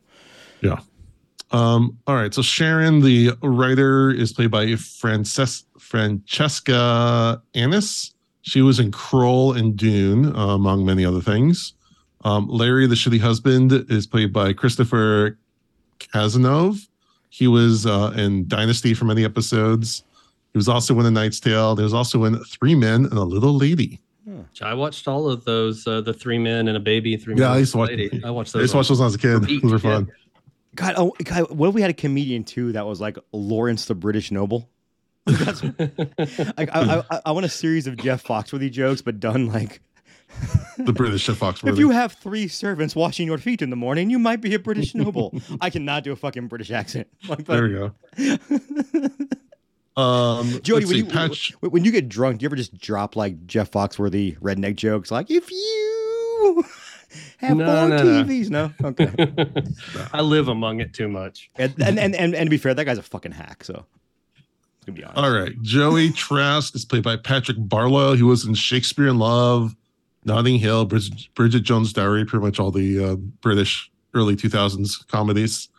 Yeah. 0.61 0.79
Um, 1.51 1.97
all 2.05 2.13
right. 2.15 2.31
So 2.31 2.41
Sharon, 2.43 2.99
the 2.99 3.31
writer, 3.41 4.11
is 4.11 4.33
played 4.33 4.51
by 4.51 4.75
Frances- 4.75 5.63
Francesca 5.79 7.41
Annis. 7.55 8.13
She 8.41 8.61
was 8.61 8.79
in 8.79 8.91
Krull 8.91 9.57
and 9.57 9.75
Dune, 9.75 10.35
uh, 10.35 10.55
among 10.55 10.85
many 10.85 11.05
other 11.05 11.21
things. 11.21 11.73
Um, 12.25 12.47
Larry, 12.47 12.87
the 12.87 12.95
shitty 12.95 13.19
husband, 13.19 13.71
is 13.89 14.07
played 14.07 14.33
by 14.33 14.53
Christopher 14.53 15.37
Cazenove. 15.99 16.87
He 17.29 17.47
was 17.47 17.85
uh, 17.85 18.13
in 18.15 18.47
Dynasty 18.47 18.93
for 18.93 19.05
many 19.05 19.23
episodes. 19.23 20.03
He 20.53 20.57
was 20.57 20.67
also 20.67 20.99
in 20.99 21.05
A 21.05 21.11
Knight's 21.11 21.39
Tale. 21.39 21.75
There 21.75 21.83
was 21.83 21.93
also 21.93 22.23
in 22.23 22.43
Three 22.45 22.75
Men 22.75 23.05
and 23.05 23.13
a 23.13 23.23
Little 23.23 23.53
Lady. 23.55 23.99
I 24.61 24.73
watched 24.73 25.07
all 25.07 25.27
of 25.29 25.43
those, 25.45 25.87
uh, 25.87 26.01
the 26.01 26.13
three 26.13 26.37
men 26.37 26.67
and 26.67 26.77
a 26.77 26.79
baby, 26.79 27.17
three 27.17 27.33
Yeah, 27.33 27.39
men 27.41 27.47
I 27.49 27.51
and 27.53 27.59
used 27.61 27.71
to 27.71 27.77
a 27.77 27.81
watch- 27.81 27.89
lady. 27.89 28.21
I 28.23 28.29
watched 28.29 28.55
I 28.55 28.59
those. 28.59 28.63
used 28.63 28.71
to 28.73 28.77
watch 28.77 28.87
those 28.89 28.99
when 28.99 29.03
I 29.03 29.07
was 29.07 29.15
a 29.15 29.17
kid. 29.17 29.33
Repeat, 29.41 29.61
Those 29.63 29.71
were 29.71 29.89
yeah. 29.89 29.95
fun. 29.95 30.11
God, 30.75 30.93
oh, 30.97 31.15
God, 31.23 31.49
what 31.51 31.69
if 31.69 31.73
we 31.75 31.81
had 31.81 31.89
a 31.89 31.93
comedian 31.95 32.43
too 32.43 32.71
that 32.73 32.85
was 32.85 33.01
like 33.01 33.17
Lawrence 33.31 33.85
the 33.85 33.95
British 33.95 34.31
noble? 34.31 34.69
I, 36.57 36.67
I, 36.73 37.03
I, 37.11 37.21
I 37.27 37.31
want 37.31 37.45
a 37.45 37.49
series 37.49 37.87
of 37.87 37.97
Jeff 37.97 38.23
Foxworthy 38.23 38.71
jokes, 38.71 39.01
but 39.01 39.19
done 39.19 39.47
like 39.47 39.81
The 40.77 40.93
British 40.93 41.23
Chef 41.23 41.37
Fox. 41.37 41.63
If 41.63 41.77
you 41.77 41.89
have 41.89 42.13
three 42.13 42.47
servants 42.47 42.95
washing 42.95 43.27
your 43.27 43.37
feet 43.37 43.61
in 43.61 43.69
the 43.69 43.75
morning, 43.75 44.09
you 44.09 44.19
might 44.19 44.41
be 44.41 44.53
a 44.55 44.59
British 44.59 44.95
noble. 44.95 45.33
I 45.61 45.69
cannot 45.69 46.03
do 46.03 46.11
a 46.11 46.15
fucking 46.15 46.47
British 46.47 46.71
accent. 46.71 47.07
Like, 47.27 47.45
but- 47.45 47.53
There 47.53 47.63
we 47.63 47.73
go. 47.73 47.91
Um, 49.97 50.61
Jody, 50.61 50.85
when 50.85 50.93
see, 50.93 50.97
you, 50.99 51.05
Patch- 51.05 51.53
when, 51.59 51.83
you 51.83 51.91
get 51.91 52.07
drunk, 52.07 52.39
do 52.39 52.43
you 52.43 52.47
ever 52.47 52.55
just 52.55 52.77
drop 52.77 53.17
like 53.17 53.45
Jeff 53.47 53.69
Foxworthy 53.71 54.37
redneck 54.39 54.77
jokes? 54.77 55.11
Like, 55.11 55.29
if 55.29 55.51
you 55.51 56.63
Have 57.39 57.57
No, 57.57 57.65
four 57.65 57.89
no, 57.89 57.97
no. 57.97 58.23
TVs. 58.23 58.49
No, 58.49 58.71
okay. 58.81 59.11
I 60.13 60.21
live 60.21 60.47
among 60.47 60.79
it 60.79 60.93
too 60.93 61.09
much. 61.09 61.49
and, 61.57 61.73
and, 61.81 61.99
and 61.99 62.15
and 62.15 62.33
and 62.35 62.45
to 62.47 62.49
be 62.49 62.57
fair, 62.57 62.73
that 62.73 62.85
guy's 62.85 62.97
a 62.99 63.03
fucking 63.03 63.31
hack. 63.33 63.63
So, 63.65 63.85
to 64.89 65.01
be 65.01 65.03
honest. 65.03 65.19
All 65.19 65.31
right. 65.31 65.59
Joey 65.61 66.11
Trask 66.13 66.75
is 66.75 66.85
played 66.85 67.03
by 67.03 67.15
Patrick 67.17 67.57
Barlow. 67.59 68.15
He 68.15 68.23
was 68.23 68.45
in 68.45 68.53
Shakespeare 68.53 69.07
in 69.07 69.19
Love, 69.19 69.75
Notting 70.25 70.59
Hill, 70.59 70.85
Bridget, 70.85 71.27
Bridget 71.35 71.61
Jones' 71.61 71.93
Diary, 71.93 72.25
pretty 72.25 72.45
much 72.45 72.59
all 72.59 72.71
the 72.71 73.03
uh, 73.03 73.15
British 73.15 73.91
early 74.13 74.35
2000s 74.35 75.07
comedies. 75.07 75.69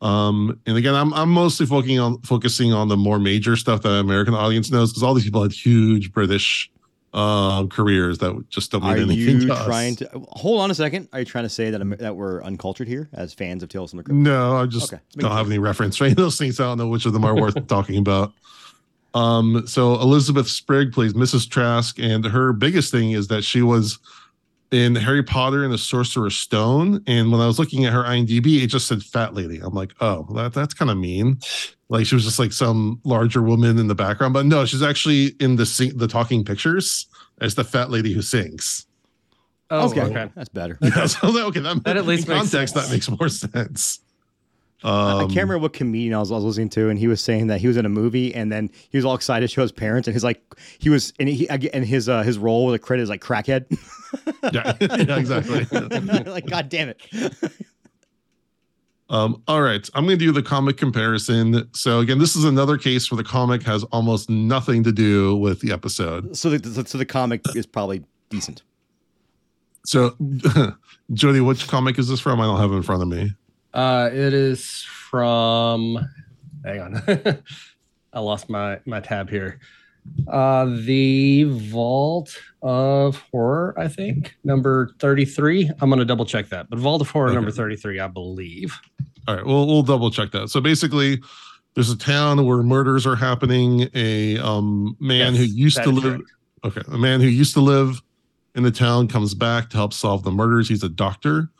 Um, 0.00 0.60
and 0.66 0.76
again, 0.76 0.94
I'm 0.94 1.12
I'm 1.12 1.30
mostly 1.30 1.66
focusing 1.66 1.98
on 1.98 2.22
focusing 2.22 2.72
on 2.72 2.88
the 2.88 2.96
more 2.96 3.18
major 3.18 3.56
stuff 3.56 3.82
that 3.82 3.90
American 3.90 4.34
audience 4.34 4.70
knows 4.70 4.92
because 4.92 5.02
all 5.02 5.12
these 5.12 5.24
people 5.24 5.42
had 5.42 5.52
huge 5.52 6.12
British 6.12 6.70
uh, 7.14 7.66
careers 7.66 8.18
that 8.18 8.48
just 8.50 8.70
don't 8.72 8.82
mean 8.82 8.92
Are 8.92 8.96
anything 8.96 9.40
you 9.40 9.46
to 9.48 9.54
us. 9.54 9.64
trying 9.64 9.96
to 9.96 10.08
hold 10.30 10.60
on 10.60 10.70
a 10.70 10.74
second? 10.74 11.08
Are 11.12 11.20
you 11.20 11.24
trying 11.24 11.44
to 11.44 11.48
say 11.48 11.70
that 11.70 11.80
I'm, 11.80 11.90
that 11.98 12.14
we're 12.16 12.42
uncultured 12.42 12.86
here 12.88 13.08
as 13.14 13.32
fans 13.32 13.62
of 13.62 13.68
Tales 13.70 13.90
from 13.90 13.98
the 13.98 14.04
Crypt? 14.04 14.16
No, 14.18 14.56
I 14.56 14.66
just 14.66 14.92
Okay, 14.92 15.02
don't 15.16 15.32
have 15.32 15.46
any 15.46 15.58
reference 15.58 15.96
for 15.96 16.04
any 16.04 16.12
of 16.12 16.16
those 16.18 16.36
things. 16.38 16.60
I 16.60 16.64
don't 16.64 16.78
know 16.78 16.88
which 16.88 17.06
of 17.06 17.12
them 17.14 17.24
are 17.24 17.34
worth 17.34 17.66
talking 17.66 17.96
about. 17.98 18.32
Um, 19.14 19.66
so 19.66 19.94
Elizabeth 19.94 20.48
Spriggs 20.48 20.94
plays 20.94 21.14
Mrs. 21.14 21.48
Trask, 21.48 21.98
and 21.98 22.24
her 22.26 22.52
biggest 22.52 22.92
thing 22.92 23.12
is 23.12 23.28
that 23.28 23.42
she 23.42 23.62
was 23.62 23.98
in 24.70 24.94
Harry 24.94 25.22
Potter 25.22 25.64
and 25.64 25.72
the 25.72 25.78
Sorcerer's 25.78 26.36
Stone. 26.36 27.02
And 27.06 27.32
when 27.32 27.40
I 27.40 27.46
was 27.46 27.58
looking 27.58 27.84
at 27.86 27.92
her 27.92 28.02
IMDb, 28.02 28.62
it 28.62 28.66
just 28.68 28.86
said 28.86 29.02
fat 29.02 29.34
lady. 29.34 29.60
I'm 29.60 29.74
like, 29.74 29.92
oh, 30.00 30.26
that 30.34 30.52
that's 30.52 30.74
kind 30.74 30.90
of 30.90 30.96
mean. 30.98 31.38
Like 31.88 32.04
she 32.06 32.14
was 32.14 32.24
just 32.24 32.38
like 32.38 32.52
some 32.52 33.00
larger 33.04 33.40
woman 33.42 33.78
in 33.78 33.88
the 33.88 33.94
background, 33.94 34.34
but 34.34 34.44
no, 34.44 34.66
she's 34.66 34.82
actually 34.82 35.28
in 35.40 35.56
the 35.56 35.64
sing- 35.64 35.96
the 35.96 36.06
talking 36.08 36.44
pictures 36.44 37.06
as 37.40 37.54
the 37.54 37.64
fat 37.64 37.90
lady 37.90 38.12
who 38.12 38.20
sings. 38.22 38.86
Oh, 39.70 39.88
okay. 39.90 40.02
okay. 40.02 40.30
that's 40.34 40.48
better. 40.48 40.78
Yeah, 40.82 41.06
so 41.06 41.30
that, 41.32 41.44
okay, 41.46 41.60
that, 41.60 41.84
That 41.84 41.96
at 41.96 42.06
least 42.06 42.26
in 42.26 42.34
makes 42.34 42.50
context 42.50 42.74
sense. 42.74 42.86
that 42.88 42.92
makes 42.92 43.08
more 43.10 43.28
sense. 43.28 44.00
I- 44.84 44.88
I 44.90 45.12
Um, 45.22 45.28
can't 45.28 45.48
remember 45.48 45.58
what 45.58 45.72
comedian 45.72 46.14
I 46.14 46.18
was, 46.20 46.30
I 46.30 46.36
was 46.36 46.44
listening 46.44 46.68
to, 46.70 46.88
and 46.88 46.98
he 46.98 47.08
was 47.08 47.20
saying 47.20 47.48
that 47.48 47.60
he 47.60 47.66
was 47.66 47.76
in 47.76 47.84
a 47.84 47.88
movie, 47.88 48.32
and 48.34 48.52
then 48.52 48.70
he 48.90 48.96
was 48.98 49.04
all 49.04 49.14
excited 49.16 49.48
to 49.48 49.52
show 49.52 49.62
his 49.62 49.72
parents, 49.72 50.06
and 50.06 50.14
he's 50.14 50.22
like 50.24 50.40
he 50.78 50.88
was, 50.88 51.12
and 51.18 51.28
he 51.28 51.48
and 51.50 51.84
his 51.84 52.08
uh, 52.08 52.22
his 52.22 52.38
role 52.38 52.66
with 52.66 52.74
the 52.74 52.78
credit 52.78 53.02
is 53.02 53.08
like 53.08 53.22
crackhead. 53.22 53.66
Yeah, 54.54 54.72
yeah, 54.80 55.16
exactly. 55.18 55.66
like, 56.24 56.46
God 56.46 56.70
damn 56.70 56.88
it! 56.88 56.98
Um, 59.10 59.42
all 59.48 59.60
right, 59.62 59.86
I'm 59.94 60.04
going 60.06 60.18
to 60.18 60.24
do 60.24 60.32
the 60.32 60.42
comic 60.42 60.76
comparison. 60.78 61.68
So 61.74 62.00
again, 62.00 62.18
this 62.18 62.36
is 62.36 62.44
another 62.44 62.76
case 62.76 63.10
where 63.10 63.16
the 63.16 63.24
comic 63.28 63.62
has 63.64 63.84
almost 63.84 64.30
nothing 64.30 64.82
to 64.84 64.92
do 64.92 65.36
with 65.36 65.60
the 65.60 65.72
episode. 65.72 66.36
So 66.36 66.50
the 66.50 66.84
so 66.86 66.96
the 66.98 67.04
comic 67.06 67.42
is 67.54 67.66
probably 67.66 68.02
decent. 68.30 68.62
So, 69.86 70.14
Jody, 71.14 71.40
which 71.40 71.66
comic 71.68 71.98
is 71.98 72.08
this 72.08 72.20
from? 72.20 72.40
I 72.40 72.44
don't 72.44 72.60
have 72.60 72.72
it 72.72 72.76
in 72.76 72.82
front 72.82 73.02
of 73.02 73.08
me. 73.08 73.32
Uh, 73.74 74.08
it 74.12 74.34
is 74.34 74.82
from. 74.84 76.08
Hang 76.64 76.80
on, 76.80 77.02
I 78.12 78.20
lost 78.20 78.48
my 78.50 78.80
my 78.86 79.00
tab 79.00 79.30
here. 79.30 79.60
Uh, 80.26 80.64
the 80.84 81.44
Vault 81.44 82.34
of 82.62 83.22
Horror, 83.30 83.74
I 83.78 83.88
think, 83.88 84.36
number 84.44 84.90
thirty-three. 84.98 85.70
I'm 85.80 85.90
gonna 85.90 86.04
double 86.04 86.24
check 86.24 86.48
that, 86.48 86.70
but 86.70 86.78
Vault 86.78 87.02
of 87.02 87.10
Horror 87.10 87.28
Okay. 87.28 87.34
number 87.34 87.50
thirty-three, 87.50 88.00
I 88.00 88.08
believe. 88.08 88.78
All 89.26 89.36
right, 89.36 89.44
we'll 89.44 89.66
we'll 89.66 89.82
double 89.82 90.10
check 90.10 90.30
that. 90.32 90.48
So 90.48 90.60
basically, 90.60 91.20
there's 91.74 91.90
a 91.90 91.96
town 91.98 92.44
where 92.46 92.62
murders 92.62 93.06
are 93.06 93.16
happening. 93.16 93.88
A 93.94 94.38
um, 94.38 94.96
man 94.98 95.34
who 95.34 95.44
used 95.44 95.82
to 95.82 95.90
live. 95.90 96.02
correct. 96.04 96.30
Okay, 96.64 96.82
a 96.92 96.98
man 96.98 97.20
who 97.20 97.28
used 97.28 97.54
to 97.54 97.60
live 97.60 98.00
in 98.54 98.62
the 98.62 98.70
town 98.70 99.06
comes 99.08 99.34
back 99.34 99.70
to 99.70 99.76
help 99.76 99.92
solve 99.92 100.22
the 100.24 100.30
murders. 100.32 100.68
He's 100.68 100.82
a 100.82 100.88
doctor. 100.88 101.50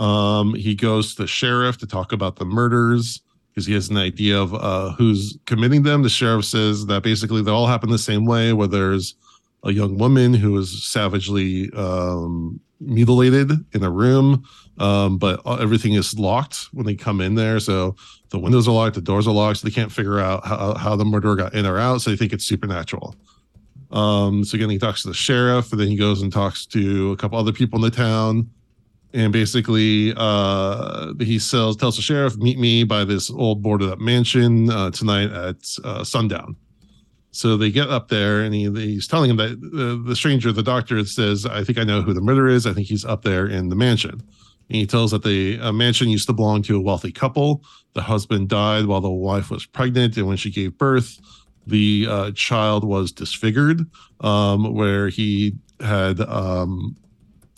Um, 0.00 0.54
he 0.54 0.74
goes 0.74 1.14
to 1.14 1.22
the 1.22 1.28
sheriff 1.28 1.76
to 1.78 1.86
talk 1.86 2.12
about 2.12 2.36
the 2.36 2.46
murders 2.46 3.20
because 3.50 3.66
he 3.66 3.74
has 3.74 3.90
an 3.90 3.98
idea 3.98 4.40
of 4.40 4.54
uh, 4.54 4.92
who's 4.92 5.38
committing 5.44 5.82
them. 5.82 6.02
The 6.02 6.08
sheriff 6.08 6.46
says 6.46 6.86
that 6.86 7.02
basically 7.02 7.42
they 7.42 7.50
all 7.50 7.66
happen 7.66 7.90
the 7.90 7.98
same 7.98 8.24
way, 8.24 8.52
where 8.52 8.66
there's 8.66 9.14
a 9.62 9.72
young 9.72 9.98
woman 9.98 10.32
who 10.32 10.56
is 10.56 10.86
savagely 10.86 11.70
um, 11.76 12.58
mutilated 12.80 13.52
in 13.74 13.84
a 13.84 13.90
room, 13.90 14.42
um, 14.78 15.18
but 15.18 15.40
everything 15.60 15.92
is 15.92 16.18
locked 16.18 16.68
when 16.72 16.86
they 16.86 16.94
come 16.94 17.20
in 17.20 17.34
there. 17.34 17.60
So 17.60 17.94
the 18.30 18.38
windows 18.38 18.66
are 18.66 18.74
locked, 18.74 18.94
the 18.94 19.02
doors 19.02 19.28
are 19.28 19.34
locked, 19.34 19.58
so 19.58 19.68
they 19.68 19.74
can't 19.74 19.92
figure 19.92 20.18
out 20.18 20.46
how, 20.46 20.74
how 20.74 20.96
the 20.96 21.04
murderer 21.04 21.36
got 21.36 21.54
in 21.54 21.66
or 21.66 21.78
out. 21.78 22.00
So 22.00 22.10
they 22.10 22.16
think 22.16 22.32
it's 22.32 22.46
supernatural. 22.46 23.14
Um, 23.90 24.44
so 24.44 24.54
again, 24.54 24.70
he 24.70 24.78
talks 24.78 25.02
to 25.02 25.08
the 25.08 25.14
sheriff, 25.14 25.72
and 25.72 25.80
then 25.80 25.88
he 25.88 25.96
goes 25.96 26.22
and 26.22 26.32
talks 26.32 26.64
to 26.66 27.12
a 27.12 27.16
couple 27.16 27.38
other 27.38 27.52
people 27.52 27.76
in 27.76 27.82
the 27.82 27.94
town. 27.94 28.48
And 29.12 29.32
basically, 29.32 30.14
uh, 30.16 31.14
he 31.18 31.38
sells, 31.38 31.76
tells 31.76 31.96
the 31.96 32.02
sheriff, 32.02 32.36
"Meet 32.36 32.58
me 32.58 32.84
by 32.84 33.04
this 33.04 33.30
old 33.30 33.60
boarded 33.60 33.90
up 33.90 33.98
mansion 33.98 34.70
uh, 34.70 34.90
tonight 34.90 35.32
at 35.32 35.56
uh, 35.82 36.04
sundown." 36.04 36.56
So 37.32 37.56
they 37.56 37.70
get 37.70 37.88
up 37.88 38.08
there, 38.08 38.42
and 38.42 38.54
he, 38.54 38.70
he's 38.70 39.06
telling 39.08 39.30
him 39.30 39.36
that 39.36 39.60
the, 39.60 40.02
the 40.04 40.16
stranger, 40.16 40.52
the 40.52 40.62
doctor, 40.62 41.04
says, 41.04 41.44
"I 41.44 41.64
think 41.64 41.78
I 41.78 41.84
know 41.84 42.02
who 42.02 42.14
the 42.14 42.20
murderer 42.20 42.48
is. 42.48 42.66
I 42.66 42.72
think 42.72 42.86
he's 42.86 43.04
up 43.04 43.22
there 43.22 43.46
in 43.46 43.68
the 43.68 43.76
mansion." 43.76 44.12
And 44.12 44.76
he 44.76 44.86
tells 44.86 45.10
that 45.10 45.24
the 45.24 45.58
uh, 45.58 45.72
mansion 45.72 46.08
used 46.08 46.28
to 46.28 46.32
belong 46.32 46.62
to 46.62 46.76
a 46.76 46.80
wealthy 46.80 47.10
couple. 47.10 47.64
The 47.94 48.02
husband 48.02 48.48
died 48.48 48.86
while 48.86 49.00
the 49.00 49.10
wife 49.10 49.50
was 49.50 49.66
pregnant, 49.66 50.16
and 50.16 50.28
when 50.28 50.36
she 50.36 50.50
gave 50.50 50.78
birth, 50.78 51.18
the 51.66 52.06
uh, 52.08 52.30
child 52.32 52.84
was 52.84 53.10
disfigured, 53.10 53.84
um, 54.20 54.72
where 54.74 55.08
he 55.08 55.54
had 55.80 56.20
um, 56.20 56.96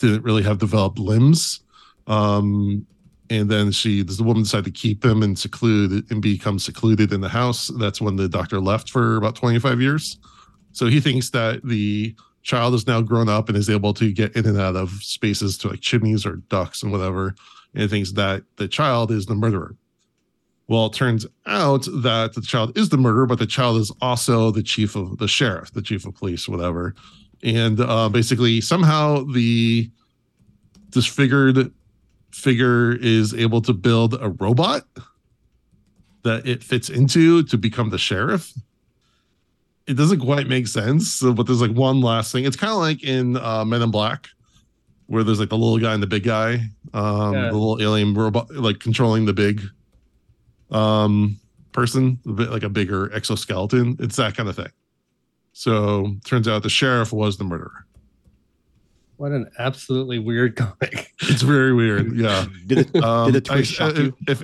didn't 0.07 0.23
really 0.23 0.43
have 0.43 0.59
developed 0.59 0.99
limbs. 0.99 1.61
Um, 2.07 2.85
and 3.29 3.49
then 3.49 3.71
she, 3.71 4.03
the 4.03 4.23
woman 4.23 4.43
decided 4.43 4.65
to 4.65 4.71
keep 4.71 5.03
him 5.03 5.23
and 5.23 5.37
seclude 5.37 6.09
and 6.11 6.21
become 6.21 6.59
secluded 6.59 7.13
in 7.13 7.21
the 7.21 7.29
house. 7.29 7.71
That's 7.79 8.01
when 8.01 8.15
the 8.15 8.27
doctor 8.29 8.59
left 8.59 8.89
for 8.89 9.15
about 9.15 9.35
25 9.35 9.81
years. 9.81 10.17
So 10.73 10.87
he 10.87 10.99
thinks 10.99 11.29
that 11.31 11.63
the 11.63 12.15
child 12.41 12.73
is 12.73 12.85
now 12.85 13.01
grown 13.01 13.29
up 13.29 13.47
and 13.47 13.57
is 13.57 13.69
able 13.69 13.93
to 13.95 14.11
get 14.11 14.35
in 14.35 14.45
and 14.45 14.59
out 14.59 14.75
of 14.75 14.91
spaces 15.01 15.57
to 15.59 15.69
like 15.69 15.81
chimneys 15.81 16.25
or 16.25 16.37
ducts 16.49 16.83
and 16.83 16.91
whatever. 16.91 17.35
And 17.73 17.89
thinks 17.89 18.11
that 18.11 18.43
the 18.57 18.67
child 18.67 19.09
is 19.09 19.25
the 19.25 19.35
murderer. 19.35 19.75
Well, 20.67 20.87
it 20.87 20.93
turns 20.93 21.25
out 21.45 21.85
that 21.85 22.33
the 22.35 22.41
child 22.41 22.77
is 22.77 22.89
the 22.89 22.97
murderer, 22.97 23.25
but 23.25 23.39
the 23.39 23.47
child 23.47 23.77
is 23.77 23.91
also 24.01 24.51
the 24.51 24.63
chief 24.63 24.95
of 24.95 25.17
the 25.17 25.27
sheriff, 25.27 25.71
the 25.71 25.81
chief 25.81 26.05
of 26.05 26.15
police, 26.15 26.47
whatever. 26.47 26.93
And 27.43 27.79
uh, 27.79 28.09
basically, 28.09 28.61
somehow 28.61 29.23
the 29.25 29.91
disfigured 30.89 31.71
figure 32.31 32.93
is 32.95 33.33
able 33.33 33.61
to 33.61 33.73
build 33.73 34.15
a 34.19 34.29
robot 34.29 34.83
that 36.23 36.47
it 36.47 36.63
fits 36.63 36.89
into 36.89 37.43
to 37.43 37.57
become 37.57 37.89
the 37.89 37.97
sheriff. 37.97 38.53
It 39.87 39.95
doesn't 39.95 40.21
quite 40.21 40.47
make 40.47 40.67
sense, 40.67 41.21
but 41.21 41.43
there's 41.45 41.59
like 41.61 41.71
one 41.71 41.99
last 41.99 42.31
thing. 42.31 42.45
It's 42.45 42.55
kind 42.55 42.71
of 42.71 42.79
like 42.79 43.03
in 43.03 43.35
uh, 43.35 43.65
Men 43.65 43.81
in 43.81 43.91
Black, 43.91 44.29
where 45.07 45.25
there's 45.25 45.39
like 45.41 45.49
the 45.49 45.57
little 45.57 45.77
guy 45.77 45.93
and 45.93 46.01
the 46.01 46.07
big 46.07 46.23
guy, 46.23 46.53
um, 46.93 47.33
Yeah. 47.33 47.47
the 47.49 47.57
little 47.57 47.81
alien 47.81 48.13
robot, 48.13 48.49
like 48.55 48.79
controlling 48.79 49.25
the 49.25 49.33
big 49.33 49.61
um, 50.71 51.37
person, 51.73 52.17
a 52.25 52.31
bit 52.31 52.49
like 52.51 52.63
a 52.63 52.69
bigger 52.69 53.13
exoskeleton. 53.13 53.97
It's 53.99 54.15
that 54.15 54.37
kind 54.37 54.47
of 54.47 54.55
thing. 54.55 54.71
So 55.53 56.15
turns 56.25 56.47
out 56.47 56.63
the 56.63 56.69
sheriff 56.69 57.13
was 57.13 57.37
the 57.37 57.43
murderer. 57.43 57.85
What 59.17 59.31
an 59.31 59.49
absolutely 59.59 60.19
weird 60.19 60.55
comic. 60.57 61.13
It's 61.21 61.43
very 61.43 61.73
weird. 61.73 62.15
Yeah. 62.15 62.45
Did 62.65 62.79
it, 62.79 63.03
Um, 63.03 63.31
did 63.31 63.35
the 63.35 63.41
twist 63.41 63.79
I- 63.79 63.87
shock 63.89 63.97
you? 63.97 64.15
If 64.27 64.43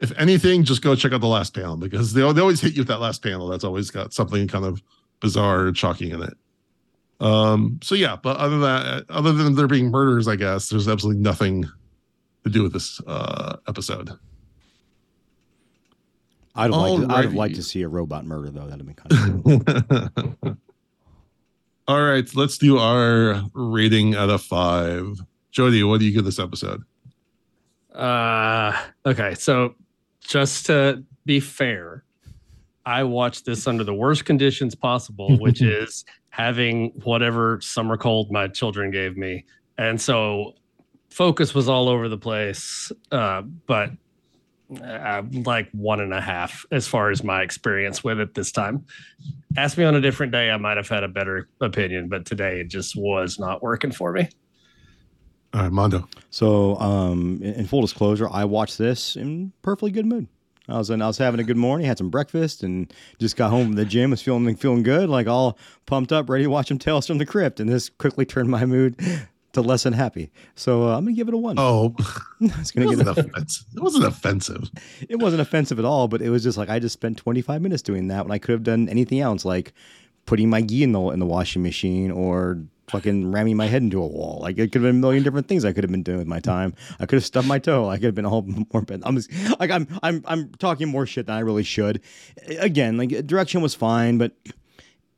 if 0.00 0.12
anything, 0.18 0.64
just 0.64 0.82
go 0.82 0.96
check 0.96 1.12
out 1.12 1.20
the 1.20 1.28
last 1.28 1.54
panel 1.54 1.76
because 1.76 2.12
they, 2.12 2.20
they 2.32 2.40
always 2.40 2.60
hit 2.60 2.74
you 2.74 2.80
with 2.80 2.88
that 2.88 2.98
last 3.00 3.22
panel. 3.22 3.46
That's 3.46 3.62
always 3.62 3.88
got 3.92 4.12
something 4.12 4.48
kind 4.48 4.64
of 4.64 4.82
bizarre 5.20 5.68
and 5.68 5.78
shocking 5.78 6.10
in 6.10 6.22
it. 6.24 6.36
Um. 7.20 7.78
So 7.84 7.94
yeah, 7.94 8.16
but 8.20 8.36
other 8.36 8.58
than 8.58 8.60
that, 8.62 9.04
other 9.08 9.32
than 9.32 9.54
there 9.54 9.68
being 9.68 9.92
murders, 9.92 10.26
I 10.26 10.34
guess 10.34 10.68
there's 10.70 10.88
absolutely 10.88 11.22
nothing 11.22 11.64
to 12.42 12.50
do 12.50 12.64
with 12.64 12.72
this 12.72 13.00
uh, 13.06 13.58
episode. 13.68 14.10
I'd 16.54 16.72
have, 16.72 16.80
liked 16.80 17.08
to, 17.08 17.14
I'd 17.14 17.24
have 17.24 17.34
liked 17.34 17.54
to 17.56 17.62
see 17.62 17.82
a 17.82 17.88
robot 17.88 18.24
murder 18.26 18.50
though. 18.50 18.66
That'd 18.66 18.86
have 18.86 18.86
been 18.86 18.94
kind 18.94 19.64
of 20.40 20.40
cool. 20.42 20.56
All 21.88 22.02
right, 22.02 22.28
let's 22.34 22.58
do 22.58 22.78
our 22.78 23.42
rating 23.54 24.14
out 24.14 24.30
of 24.30 24.42
five. 24.42 25.20
Jody, 25.50 25.82
what 25.82 26.00
do 26.00 26.06
you 26.06 26.12
give 26.12 26.24
this 26.24 26.38
episode? 26.38 26.82
Uh, 27.94 28.80
okay, 29.04 29.34
so 29.34 29.74
just 30.20 30.66
to 30.66 31.02
be 31.26 31.40
fair, 31.40 32.04
I 32.86 33.02
watched 33.02 33.44
this 33.44 33.66
under 33.66 33.84
the 33.84 33.94
worst 33.94 34.24
conditions 34.24 34.74
possible, 34.74 35.36
which 35.40 35.60
is 35.60 36.04
having 36.30 36.90
whatever 37.04 37.60
summer 37.60 37.96
cold 37.96 38.30
my 38.30 38.48
children 38.48 38.90
gave 38.90 39.16
me, 39.16 39.44
and 39.78 40.00
so 40.00 40.54
focus 41.10 41.54
was 41.54 41.68
all 41.68 41.88
over 41.88 42.08
the 42.08 42.18
place. 42.18 42.90
Uh, 43.10 43.42
but 43.66 43.90
uh, 44.80 45.22
like 45.44 45.68
one 45.72 46.00
and 46.00 46.12
a 46.12 46.20
half 46.20 46.64
as 46.70 46.86
far 46.86 47.10
as 47.10 47.22
my 47.22 47.42
experience 47.42 48.02
with 48.02 48.20
it 48.20 48.34
this 48.34 48.52
time. 48.52 48.86
Ask 49.56 49.76
me 49.76 49.84
on 49.84 49.94
a 49.94 50.00
different 50.00 50.32
day, 50.32 50.50
I 50.50 50.56
might 50.56 50.76
have 50.76 50.88
had 50.88 51.04
a 51.04 51.08
better 51.08 51.48
opinion, 51.60 52.08
but 52.08 52.24
today 52.24 52.60
it 52.60 52.68
just 52.68 52.96
was 52.96 53.38
not 53.38 53.62
working 53.62 53.92
for 53.92 54.12
me. 54.12 54.28
All 55.54 55.62
right, 55.62 55.72
Mondo. 55.72 56.08
So, 56.30 56.76
um, 56.76 57.40
in, 57.42 57.54
in 57.54 57.66
full 57.66 57.82
disclosure, 57.82 58.28
I 58.30 58.44
watched 58.44 58.78
this 58.78 59.16
in 59.16 59.52
perfectly 59.60 59.90
good 59.90 60.06
mood. 60.06 60.28
I 60.68 60.78
was 60.78 60.90
I 60.90 60.96
was 60.96 61.18
having 61.18 61.40
a 61.40 61.44
good 61.44 61.56
morning, 61.56 61.86
had 61.86 61.98
some 61.98 62.08
breakfast, 62.08 62.62
and 62.62 62.92
just 63.18 63.36
got 63.36 63.50
home 63.50 63.66
from 63.66 63.74
the 63.74 63.84
gym. 63.84 64.10
Was 64.10 64.22
feeling 64.22 64.54
feeling 64.56 64.82
good, 64.82 65.08
like 65.08 65.26
all 65.26 65.58
pumped 65.86 66.12
up, 66.12 66.30
ready 66.30 66.44
to 66.44 66.50
watch 66.50 66.68
some 66.68 66.78
Tales 66.78 67.06
from 67.06 67.18
the 67.18 67.26
Crypt. 67.26 67.60
And 67.60 67.68
this 67.68 67.88
quickly 67.88 68.24
turned 68.24 68.48
my 68.48 68.64
mood 68.64 68.96
to 69.52 69.60
less 69.60 69.82
than 69.82 69.92
happy. 69.92 70.30
So 70.54 70.88
uh, 70.88 70.96
I'm 70.96 71.04
gonna 71.04 71.16
give 71.16 71.28
it 71.28 71.34
a 71.34 71.38
one. 71.38 71.56
Oh, 71.58 71.94
it's 72.40 72.70
it 72.70 72.74
gonna 72.74 72.86
wasn't, 72.86 73.16
get. 73.16 73.26
Offensive. 73.26 73.66
it 73.74 73.82
wasn't 73.82 74.04
offensive. 74.04 74.70
it 75.08 75.16
wasn't 75.18 75.42
offensive 75.42 75.78
at 75.78 75.84
all, 75.84 76.08
but 76.08 76.22
it 76.22 76.30
was 76.30 76.42
just 76.42 76.58
like 76.58 76.68
I 76.68 76.78
just 76.78 76.94
spent 76.94 77.18
25 77.18 77.62
minutes 77.62 77.82
doing 77.82 78.08
that 78.08 78.24
when 78.24 78.32
I 78.32 78.38
could 78.38 78.52
have 78.52 78.62
done 78.62 78.88
anything 78.88 79.20
else, 79.20 79.44
like 79.44 79.72
putting 80.26 80.48
my 80.48 80.62
gi 80.62 80.82
in 80.82 80.92
the 80.92 81.00
in 81.10 81.18
the 81.18 81.26
washing 81.26 81.62
machine 81.62 82.10
or 82.10 82.62
fucking 82.88 83.30
ramming 83.32 83.56
my 83.56 83.66
head 83.66 83.82
into 83.82 84.02
a 84.02 84.06
wall. 84.06 84.40
Like 84.42 84.58
it 84.58 84.72
could 84.72 84.82
have 84.82 84.88
been 84.88 84.96
a 84.96 85.00
million 85.00 85.22
different 85.22 85.48
things 85.48 85.64
I 85.64 85.72
could 85.72 85.84
have 85.84 85.90
been 85.90 86.02
doing 86.02 86.18
with 86.18 86.26
my 86.26 86.40
time. 86.40 86.74
I 87.00 87.06
could 87.06 87.16
have 87.16 87.24
stubbed 87.24 87.48
my 87.48 87.58
toe. 87.58 87.88
I 87.88 87.96
could 87.96 88.04
have 88.04 88.14
been 88.14 88.24
a 88.24 88.28
whole 88.28 88.42
more. 88.42 88.84
I'm 89.02 89.16
just, 89.16 89.30
like 89.60 89.70
I'm 89.70 89.86
I'm 90.02 90.22
I'm 90.26 90.50
talking 90.54 90.88
more 90.88 91.06
shit 91.06 91.26
than 91.26 91.36
I 91.36 91.40
really 91.40 91.62
should. 91.62 92.02
Again, 92.58 92.96
like 92.96 93.26
direction 93.26 93.62
was 93.62 93.74
fine, 93.74 94.18
but 94.18 94.32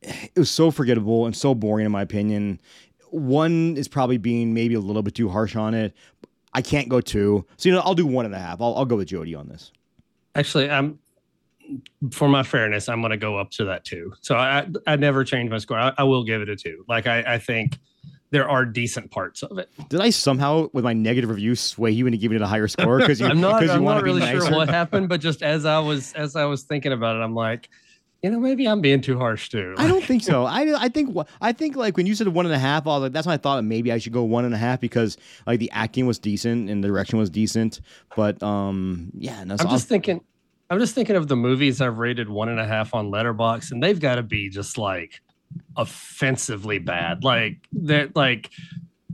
it 0.02 0.36
was 0.36 0.50
so 0.50 0.70
forgettable 0.70 1.26
and 1.26 1.36
so 1.36 1.54
boring 1.54 1.86
in 1.86 1.92
my 1.92 2.02
opinion. 2.02 2.60
One 3.14 3.76
is 3.76 3.88
probably 3.88 4.18
being 4.18 4.54
maybe 4.54 4.74
a 4.74 4.80
little 4.80 5.02
bit 5.02 5.14
too 5.14 5.28
harsh 5.28 5.54
on 5.56 5.74
it. 5.74 5.94
I 6.52 6.62
can't 6.62 6.88
go 6.88 7.00
two, 7.00 7.46
so 7.56 7.68
you 7.68 7.74
know 7.74 7.80
I'll 7.80 7.94
do 7.94 8.06
one 8.06 8.26
and 8.26 8.34
a 8.34 8.38
half. 8.38 8.60
I'll 8.60 8.74
I'll 8.76 8.84
go 8.84 8.96
with 8.96 9.08
Jody 9.08 9.34
on 9.34 9.48
this. 9.48 9.72
Actually, 10.34 10.70
I'm 10.70 10.98
for 12.10 12.28
my 12.28 12.42
fairness, 12.42 12.88
I'm 12.88 13.00
going 13.00 13.10
to 13.10 13.16
go 13.16 13.38
up 13.38 13.50
to 13.52 13.64
that 13.66 13.84
two. 13.84 14.12
So 14.20 14.36
I 14.36 14.66
I 14.86 14.96
never 14.96 15.24
change 15.24 15.50
my 15.50 15.58
score. 15.58 15.78
I, 15.78 15.92
I 15.98 16.04
will 16.04 16.24
give 16.24 16.42
it 16.42 16.48
a 16.48 16.56
two. 16.56 16.84
Like 16.88 17.06
I, 17.06 17.34
I 17.34 17.38
think 17.38 17.78
there 18.30 18.48
are 18.48 18.64
decent 18.64 19.10
parts 19.10 19.42
of 19.42 19.58
it. 19.58 19.70
Did 19.88 20.00
I 20.00 20.10
somehow, 20.10 20.68
with 20.72 20.82
my 20.82 20.92
negative 20.92 21.30
review, 21.30 21.54
sway 21.54 21.92
you 21.92 22.06
into 22.06 22.18
giving 22.18 22.36
it 22.36 22.42
a 22.42 22.46
higher 22.46 22.66
score? 22.66 22.98
Because 22.98 23.22
I'm 23.22 23.40
not. 23.40 23.68
I'm 23.68 23.84
not 23.84 24.02
really 24.02 24.20
nicer? 24.20 24.40
sure 24.46 24.50
what 24.56 24.68
happened, 24.68 25.08
but 25.08 25.20
just 25.20 25.42
as 25.42 25.64
I 25.64 25.78
was 25.78 26.12
as 26.14 26.36
I 26.36 26.44
was 26.44 26.64
thinking 26.64 26.92
about 26.92 27.16
it, 27.16 27.20
I'm 27.20 27.34
like, 27.34 27.68
you 28.24 28.30
know, 28.30 28.40
maybe 28.40 28.66
I'm 28.66 28.80
being 28.80 29.02
too 29.02 29.18
harsh 29.18 29.50
too. 29.50 29.74
I 29.76 29.86
don't 29.86 30.02
think 30.02 30.22
so. 30.32 30.46
I 30.46 30.84
I 30.84 30.88
think 30.88 31.14
I 31.42 31.52
think 31.52 31.76
like 31.76 31.98
when 31.98 32.06
you 32.06 32.14
said 32.14 32.26
one 32.28 32.46
and 32.46 32.54
a 32.54 32.58
half, 32.58 32.86
I 32.86 32.90
was 32.90 33.02
like, 33.02 33.12
that's 33.12 33.26
when 33.26 33.34
I 33.34 33.36
thought 33.36 33.62
maybe 33.64 33.92
I 33.92 33.98
should 33.98 34.14
go 34.14 34.22
one 34.24 34.46
and 34.46 34.54
a 34.54 34.56
half 34.56 34.80
because 34.80 35.18
like 35.46 35.60
the 35.60 35.70
acting 35.72 36.06
was 36.06 36.18
decent 36.18 36.70
and 36.70 36.82
the 36.82 36.88
direction 36.88 37.18
was 37.18 37.28
decent. 37.28 37.82
But 38.16 38.42
um, 38.42 39.10
yeah, 39.18 39.44
no, 39.44 39.58
so 39.58 39.64
I'm 39.64 39.68
I'll- 39.68 39.76
just 39.76 39.88
thinking. 39.88 40.22
I'm 40.70 40.78
just 40.78 40.94
thinking 40.94 41.16
of 41.16 41.28
the 41.28 41.36
movies 41.36 41.82
I've 41.82 41.98
rated 41.98 42.30
one 42.30 42.48
and 42.48 42.58
a 42.58 42.66
half 42.66 42.94
on 42.94 43.10
Letterboxd, 43.10 43.72
and 43.72 43.82
they've 43.82 44.00
got 44.00 44.14
to 44.14 44.22
be 44.22 44.48
just 44.48 44.78
like 44.78 45.20
offensively 45.76 46.78
bad. 46.78 47.22
Like 47.24 47.58
they're 47.72 48.08
like 48.14 48.50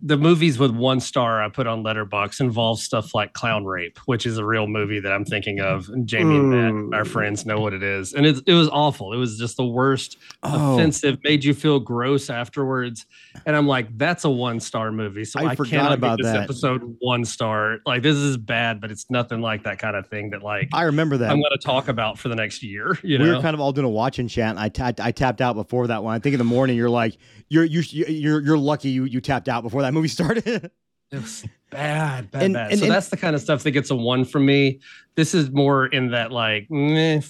the 0.03 0.17
movies 0.17 0.59
with 0.59 0.71
one 0.71 1.01
star 1.01 1.43
I 1.43 1.49
put 1.49 1.67
on 1.67 1.83
Letterboxd 1.83 2.41
involve 2.41 2.81
stuff 2.81 3.15
like 3.15 3.33
Clown 3.33 3.65
Rape, 3.65 3.99
which 4.07 4.27
is 4.27 4.39
a 4.39 4.45
real 4.45 4.67
movie 4.67 5.01
that 5.01 5.13
I'm 5.13 5.25
thinking 5.25 5.61
of. 5.61 5.89
And 5.89 6.07
Jamie 6.07 6.37
and 6.37 6.51
Matt, 6.51 6.73
mm. 6.73 6.95
our 6.95 7.05
friends, 7.05 7.45
know 7.45 7.61
what 7.61 7.73
it 7.73 7.83
is, 7.83 8.15
and 8.15 8.27
it 8.27 8.41
it 8.47 8.55
was 8.55 8.69
awful. 8.69 9.13
It 9.13 9.17
was 9.17 9.39
just 9.39 9.57
the 9.57 9.67
worst, 9.67 10.17
Oh. 10.43 10.75
offensive, 10.75 11.19
made 11.23 11.45
you 11.45 11.55
feel 11.55 11.79
gross 11.81 12.31
afterwards. 12.31 13.07
And 13.47 13.57
I'm 13.57 13.67
like, 13.67 13.97
that's 13.99 14.25
a 14.25 14.31
one 14.31 14.61
star 14.61 14.91
movie. 14.91 15.25
So 15.25 15.41
I 15.41 15.51
I, 15.51 15.55
forgot 15.55 15.93
about 15.93 16.19
this 16.19 16.27
that. 16.27 16.45
episode 16.45 16.97
one 17.01 17.25
star. 17.25 17.79
Like 17.87 18.03
this 18.03 18.17
is 18.17 18.37
bad, 18.37 18.81
but 18.81 18.91
it's 18.91 19.11
nothing 19.11 19.41
like 19.41 19.65
that 19.65 19.79
kind 19.79 19.97
of 19.97 20.07
thing 20.07 20.31
that 20.31 20.43
like 20.43 20.69
I 20.73 20.85
remember 20.85 21.17
that. 21.19 21.31
I'm 21.31 21.41
going 21.41 21.53
to 21.53 21.65
talk 21.65 21.89
about 21.89 22.19
for 22.19 22.29
the 22.29 22.37
next 22.37 22.63
year. 22.63 22.99
You 23.11 23.19
know, 23.19 23.25
we 23.25 23.31
know, 23.31 23.37
were 23.39 23.43
kind 23.43 23.55
of 23.55 23.61
all 23.61 23.73
doing 23.73 23.87
a 23.87 23.91
watching 23.91 24.29
chat. 24.29 24.51
And 24.51 24.59
I 24.59 24.69
tapped 24.69 25.01
I 25.01 25.11
tapped 25.11 25.41
out 25.41 25.57
before 25.57 25.89
that 25.89 26.05
one. 26.05 26.15
I 26.15 26.21
think 26.21 26.35
in 26.35 26.39
the 26.39 26.45
morning 26.45 26.77
you're 26.77 26.91
like 26.91 27.19
you're 27.49 27.65
you 27.65 27.83
you're 27.91 28.41
you're 28.41 28.59
lucky 28.59 28.91
you 28.91 29.05
you 29.05 29.21
tapped 29.21 29.49
out 29.49 29.65
before 29.65 29.83
that 29.83 29.90
movie 29.93 30.09
started. 30.09 30.47
it 31.11 31.17
was 31.21 31.45
bad, 31.71 32.31
bad, 32.31 32.43
And- 32.43 32.55
bad. 32.55 32.71
and- 32.71 32.79
so 32.81 32.87
and- 32.87 32.95
that's 32.95 33.09
the 33.09 33.17
kind 33.17 33.35
of 33.35 33.43
stuff 33.43 33.63
that 33.65 33.71
gets 33.73 33.91
a 33.91 33.97
one 33.97 34.25
from 34.25 34.47
me. 34.47 34.81
This 35.17 35.35
is 35.35 35.51
more 35.51 35.87
in 35.87 36.11
that 36.13 36.33
like 36.33 36.71
meh 36.71 37.21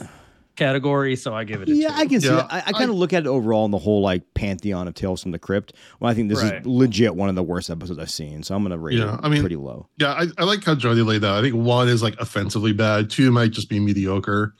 category, 0.56 1.16
so 1.16 1.32
I 1.34 1.44
give 1.44 1.62
it. 1.62 1.68
A 1.70 1.74
yeah, 1.74 1.88
two. 1.88 1.94
I 1.94 2.06
can 2.06 2.20
see 2.20 2.26
Yeah, 2.28 2.34
that. 2.36 2.52
I, 2.52 2.58
I 2.58 2.62
I- 2.66 2.72
kind 2.72 2.90
of 2.90 2.96
look 2.96 3.12
at 3.12 3.22
it 3.22 3.26
overall 3.28 3.64
in 3.64 3.70
the 3.70 3.78
whole 3.78 4.02
like 4.02 4.22
pantheon 4.34 4.86
of 4.88 4.94
Tales 4.94 5.22
from 5.22 5.30
the 5.30 5.38
Crypt. 5.38 5.72
Well, 6.00 6.10
I 6.10 6.14
think 6.14 6.28
this 6.28 6.42
Right. 6.42 6.60
is 6.60 6.66
legit 6.66 7.14
one 7.16 7.28
of 7.30 7.34
the 7.34 7.42
worst 7.42 7.70
episodes 7.70 7.98
I've 7.98 8.10
seen. 8.10 8.42
So 8.42 8.54
I'm 8.54 8.62
gonna 8.62 8.76
rate 8.78 8.98
Yeah, 8.98 9.14
it 9.14 9.20
I 9.22 9.28
mean- 9.28 9.40
pretty 9.40 9.56
low. 9.56 9.88
Yeah, 9.98 10.12
I, 10.12 10.26
I 10.38 10.44
like 10.44 10.62
how 10.64 10.74
Jody 10.74 11.02
laid 11.02 11.24
out. 11.24 11.38
I 11.38 11.42
think 11.42 11.54
one 11.54 11.88
is 11.88 12.02
like 12.02 12.18
offensively 12.20 12.72
bad. 12.72 13.08
Two 13.10 13.30
might 13.30 13.52
just 13.52 13.68
be 13.70 13.80
mediocre. 13.80 14.54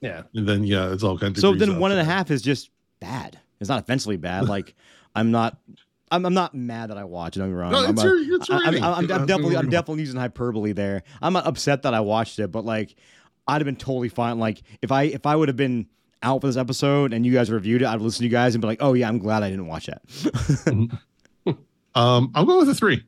yeah. 0.00 0.22
And 0.34 0.46
then 0.48 0.64
yeah, 0.64 0.92
it's 0.92 1.02
all 1.02 1.18
kind 1.18 1.34
of 1.36 1.40
So 1.40 1.54
then 1.54 1.78
one 1.78 1.92
and 1.92 2.00
a 2.00 2.04
half 2.04 2.30
is 2.30 2.42
just 2.42 2.70
bad. 3.00 3.38
It's 3.60 3.68
not 3.68 3.80
offensively 3.80 4.16
bad. 4.18 4.44
Like 4.48 4.74
I'm 5.14 5.30
not. 5.30 5.56
I'm, 6.10 6.24
I'm 6.26 6.34
not 6.34 6.54
mad 6.54 6.90
that 6.90 6.98
I 6.98 7.04
watched. 7.04 7.36
Don't 7.38 7.48
get 7.48 7.54
me 7.54 7.60
wrong. 7.60 7.72
No, 7.72 7.84
I'm, 7.84 7.90
it's 7.90 8.02
a- 8.02 8.06
your, 8.06 8.36
it's 8.36 8.48
your 8.48 8.58
I- 8.58 8.68
I'm. 8.68 8.82
I'm, 8.84 8.94
I'm 9.12 9.26
definitely 9.26 9.56
I'm 9.56 9.68
definitely 9.70 10.02
using 10.02 10.18
hyperbole 10.20 10.72
there. 10.72 11.02
I'm 11.22 11.32
not 11.32 11.46
upset 11.46 11.82
that 11.82 11.94
I 11.94 12.00
watched 12.00 12.38
it, 12.38 12.50
but 12.52 12.64
like 12.64 12.94
I'd 13.46 13.60
have 13.60 13.64
been 13.66 13.76
totally 13.76 14.08
fine. 14.08 14.38
Like 14.38 14.62
if 14.82 14.90
I 14.92 15.04
if 15.04 15.26
I 15.26 15.34
would 15.36 15.48
have 15.48 15.56
been 15.56 15.86
out 16.22 16.40
for 16.40 16.46
this 16.48 16.56
episode 16.56 17.12
and 17.12 17.24
you 17.24 17.32
guys 17.32 17.50
reviewed 17.50 17.82
it, 17.82 17.86
I'd 17.86 18.00
listen 18.00 18.18
to 18.18 18.24
you 18.24 18.30
guys 18.30 18.54
and 18.54 18.60
be 18.62 18.66
like, 18.68 18.78
oh 18.82 18.92
yeah, 18.94 19.08
I'm 19.08 19.18
glad 19.18 19.42
I 19.42 19.50
didn't 19.50 19.66
watch 19.68 19.86
that. 19.86 20.98
Um, 21.94 22.30
I'll 22.34 22.44
go 22.44 22.58
with 22.58 22.68
a 22.68 22.74
three. 22.74 23.02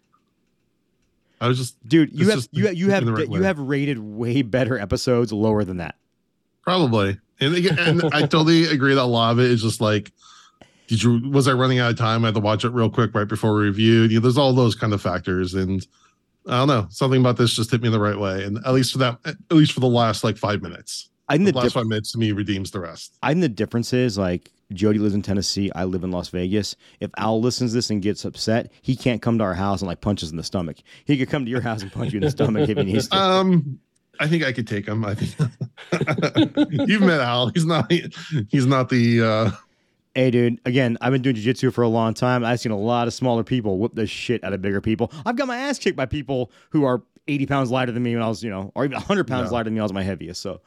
I 1.40 1.46
was 1.46 1.58
just 1.58 1.76
Dude, 1.88 2.10
you 2.12 2.26
have 2.30 2.38
just 2.38 2.48
you 2.52 2.68
you 2.70 2.90
have 2.90 3.06
right 3.06 3.26
you 3.28 3.40
way. 3.40 3.44
have 3.44 3.58
rated 3.58 3.98
way 3.98 4.42
better 4.42 4.78
episodes 4.78 5.32
lower 5.32 5.62
than 5.64 5.76
that. 5.76 5.94
probably, 6.62 7.18
and 7.40 7.54
again, 7.54 7.78
and 7.78 8.02
I 8.12 8.20
totally 8.22 8.64
agree 8.64 8.94
that 8.94 9.02
a 9.02 9.04
lot 9.04 9.32
of 9.32 9.38
it 9.38 9.50
is 9.50 9.62
just 9.62 9.80
like, 9.80 10.12
did 10.90 11.04
you 11.04 11.20
was 11.30 11.46
I 11.46 11.52
running 11.52 11.78
out 11.78 11.92
of 11.92 11.96
time? 11.96 12.24
I 12.24 12.28
had 12.28 12.34
to 12.34 12.40
watch 12.40 12.64
it 12.64 12.70
real 12.70 12.90
quick 12.90 13.14
right 13.14 13.28
before 13.28 13.54
we 13.54 13.62
reviewed. 13.62 14.10
You 14.10 14.18
know, 14.18 14.22
there's 14.22 14.36
all 14.36 14.52
those 14.52 14.74
kind 14.74 14.92
of 14.92 15.00
factors, 15.00 15.54
and 15.54 15.86
I 16.48 16.58
don't 16.58 16.66
know, 16.66 16.88
something 16.90 17.20
about 17.20 17.36
this 17.36 17.54
just 17.54 17.70
hit 17.70 17.80
me 17.80 17.86
in 17.86 17.92
the 17.92 18.00
right 18.00 18.18
way, 18.18 18.42
and 18.42 18.58
at 18.66 18.74
least 18.74 18.90
for 18.90 18.98
that, 18.98 19.20
at 19.24 19.36
least 19.50 19.70
for 19.70 19.78
the 19.78 19.86
last 19.86 20.24
like 20.24 20.36
five 20.36 20.62
minutes, 20.62 21.08
I 21.28 21.36
think 21.36 21.46
the 21.46 21.52
the 21.52 21.58
last 21.58 21.64
diff- 21.66 21.72
five 21.74 21.86
minutes 21.86 22.10
to 22.10 22.18
me 22.18 22.32
redeems 22.32 22.72
the 22.72 22.80
rest. 22.80 23.16
I 23.22 23.30
think 23.30 23.42
the 23.42 23.48
difference 23.48 23.92
is 23.92 24.18
like 24.18 24.50
Jody 24.72 24.98
lives 24.98 25.14
in 25.14 25.22
Tennessee, 25.22 25.70
I 25.76 25.84
live 25.84 26.02
in 26.02 26.10
Las 26.10 26.28
Vegas. 26.30 26.74
If 26.98 27.12
Al 27.18 27.40
listens 27.40 27.70
to 27.70 27.76
this 27.76 27.90
and 27.90 28.02
gets 28.02 28.24
upset, 28.24 28.72
he 28.82 28.96
can't 28.96 29.22
come 29.22 29.38
to 29.38 29.44
our 29.44 29.54
house 29.54 29.82
and 29.82 29.86
like 29.86 30.00
punch 30.00 30.24
us 30.24 30.32
in 30.32 30.36
the 30.38 30.42
stomach. 30.42 30.78
He 31.04 31.16
could 31.16 31.30
come 31.30 31.44
to 31.44 31.50
your 31.52 31.60
house 31.60 31.82
and 31.82 31.92
punch 31.92 32.12
you 32.12 32.16
in 32.16 32.24
the 32.24 32.32
stomach 32.32 32.68
if 32.68 32.76
he 32.76 32.82
needs 32.82 33.06
to. 33.10 33.16
Um, 33.16 33.78
I 34.18 34.26
think 34.26 34.42
I 34.42 34.50
could 34.52 34.66
take 34.66 34.88
him. 34.88 35.04
I 35.04 35.14
think 35.14 35.34
you've 36.88 37.02
met 37.02 37.20
Al. 37.20 37.50
He's 37.54 37.64
not. 37.64 37.92
He's 38.48 38.66
not 38.66 38.88
the. 38.88 39.22
uh 39.22 39.50
Hey, 40.14 40.30
dude. 40.30 40.60
Again, 40.64 40.98
I've 41.00 41.12
been 41.12 41.22
doing 41.22 41.36
jujitsu 41.36 41.72
for 41.72 41.82
a 41.82 41.88
long 41.88 42.14
time. 42.14 42.44
I've 42.44 42.58
seen 42.60 42.72
a 42.72 42.78
lot 42.78 43.06
of 43.06 43.14
smaller 43.14 43.44
people 43.44 43.78
whoop 43.78 43.94
the 43.94 44.06
shit 44.06 44.42
out 44.42 44.52
of 44.52 44.60
bigger 44.60 44.80
people. 44.80 45.12
I've 45.24 45.36
got 45.36 45.46
my 45.46 45.56
ass 45.56 45.78
kicked 45.78 45.96
by 45.96 46.06
people 46.06 46.50
who 46.70 46.84
are 46.84 47.02
80 47.28 47.46
pounds 47.46 47.70
lighter 47.70 47.92
than 47.92 48.02
me 48.02 48.14
when 48.14 48.22
I 48.22 48.28
was, 48.28 48.42
you 48.42 48.50
know, 48.50 48.72
or 48.74 48.84
even 48.84 48.94
100 48.96 49.28
pounds 49.28 49.50
Yeah. 49.50 49.54
lighter 49.54 49.64
than 49.64 49.74
me 49.74 49.80
I 49.80 49.84
was 49.84 49.92
my 49.92 50.02
heaviest. 50.02 50.40
So 50.40 50.60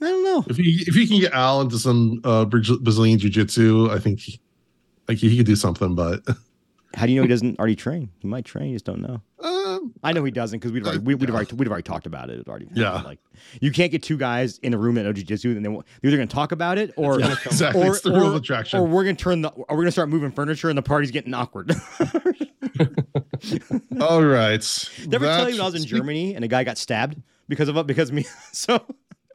I 0.00 0.04
don't 0.06 0.24
know. 0.24 0.44
If 0.48 0.58
you 0.58 0.84
if 0.86 0.94
you 0.94 1.08
can 1.08 1.18
get 1.20 1.32
Al 1.32 1.60
into 1.62 1.78
some 1.78 2.20
uh 2.22 2.44
Brazilian 2.44 3.18
jiu-jitsu, 3.18 3.90
I 3.90 3.98
think 3.98 4.20
he, 4.20 4.40
like 5.08 5.18
he 5.18 5.36
could 5.36 5.46
do 5.46 5.56
something. 5.56 5.94
But 5.96 6.22
How 6.94 7.06
do 7.06 7.12
you 7.12 7.20
know 7.20 7.22
he 7.22 7.28
doesn't 7.28 7.58
already 7.58 7.76
train? 7.76 8.10
He 8.18 8.26
might 8.26 8.44
train. 8.44 8.70
You 8.70 8.74
just 8.74 8.84
don't 8.84 9.00
know. 9.00 9.22
um, 9.42 9.94
I 10.02 10.12
know 10.12 10.24
he 10.24 10.32
doesn't 10.32 10.58
because 10.58 10.72
we'd 10.72 10.82
already, 10.84 10.98
we, 10.98 11.14
we'd 11.14 11.28
have 11.28 11.36
already 11.36 11.54
we'd 11.54 11.66
have 11.66 11.72
already 11.72 11.84
talked 11.84 12.06
about 12.06 12.30
it. 12.30 12.40
It 12.40 12.48
already 12.48 12.66
happened. 12.66 12.82
Yeah. 12.82 13.00
Like 13.02 13.20
you 13.60 13.70
can't 13.70 13.92
get 13.92 14.02
two 14.02 14.16
guys 14.16 14.58
in 14.58 14.74
a 14.74 14.78
room 14.78 14.96
that 14.96 15.04
know 15.04 15.12
jujitsu 15.12 15.56
and 15.56 15.64
then 15.64 15.72
they're 15.72 15.82
either 16.10 16.16
going 16.16 16.28
to 16.28 16.34
talk 16.34 16.50
about 16.52 16.78
it 16.78 16.92
or 16.96 17.20
yeah, 17.20 17.36
exactly. 17.46 17.82
or, 17.82 17.92
it's 17.92 18.00
the 18.02 18.12
rule 18.12 18.28
of 18.28 18.34
attraction. 18.34 18.80
or 18.80 18.86
we're 18.86 19.04
going 19.04 19.16
to 19.16 19.22
turn 19.22 19.42
the 19.42 19.50
or 19.50 19.64
we're 19.70 19.76
going 19.76 19.86
to 19.86 19.92
start 19.92 20.08
moving 20.08 20.32
furniture 20.32 20.68
and 20.68 20.76
the 20.76 20.82
party's 20.82 21.12
getting 21.12 21.32
awkward. 21.32 21.72
All 24.00 24.24
right. 24.24 24.88
Never 25.06 25.26
I 25.28 25.36
tell 25.36 25.48
you 25.48 25.54
when 25.54 25.60
I 25.60 25.64
was 25.64 25.74
in 25.74 25.84
Germany 25.86 26.34
and 26.34 26.44
a 26.44 26.48
guy 26.48 26.64
got 26.64 26.78
stabbed 26.78 27.20
because 27.48 27.68
of 27.68 27.86
because 27.86 28.08
of 28.10 28.14
me? 28.14 28.24
So 28.52 28.84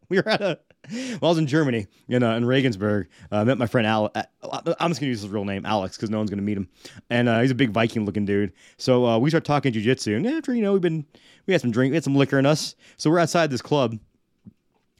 we 0.10 0.18
were 0.18 0.28
at 0.28 0.42
a. 0.42 0.60
Well, 0.92 1.20
I 1.24 1.28
was 1.30 1.38
in 1.38 1.48
Germany, 1.48 1.88
you 2.08 2.20
know, 2.20 2.36
in 2.36 2.46
Regensburg. 2.46 3.08
Uh, 3.32 3.38
I 3.38 3.44
met 3.44 3.58
my 3.58 3.68
friend 3.68 3.88
Al. 3.88 4.12
uh, 4.16 4.24
I'm 4.80 4.90
just 4.92 5.00
gonna 5.00 5.10
use 5.10 5.22
his 5.22 5.30
real 5.30 5.46
name, 5.46 5.66
Alex, 5.66 5.98
because 5.98 6.10
no 6.10 6.18
one's 6.18 6.30
gonna 6.30 6.42
meet 6.42 6.58
him. 6.58 6.68
And 7.10 7.28
uh, 7.28 7.42
he's 7.42 7.52
a 7.52 7.56
big 7.56 7.72
Viking-looking 7.72 8.26
dude. 8.26 8.54
So 8.78 9.06
uh, 9.06 9.18
we 9.18 9.30
start 9.30 9.46
talking 9.46 9.74
jujitsu, 9.74 10.16
and 10.16 10.28
after 10.28 10.54
you 10.54 10.62
know, 10.62 10.74
we've 10.74 10.82
been 10.82 11.06
we 11.48 11.54
had 11.54 11.62
some 11.62 11.72
drink, 11.72 11.92
we 11.92 11.96
had 11.96 12.04
some 12.04 12.16
liquor 12.16 12.40
in 12.40 12.46
us. 12.46 12.76
So 12.98 13.10
we're 13.10 13.20
outside 13.20 13.50
this 13.50 13.62
club. 13.62 13.98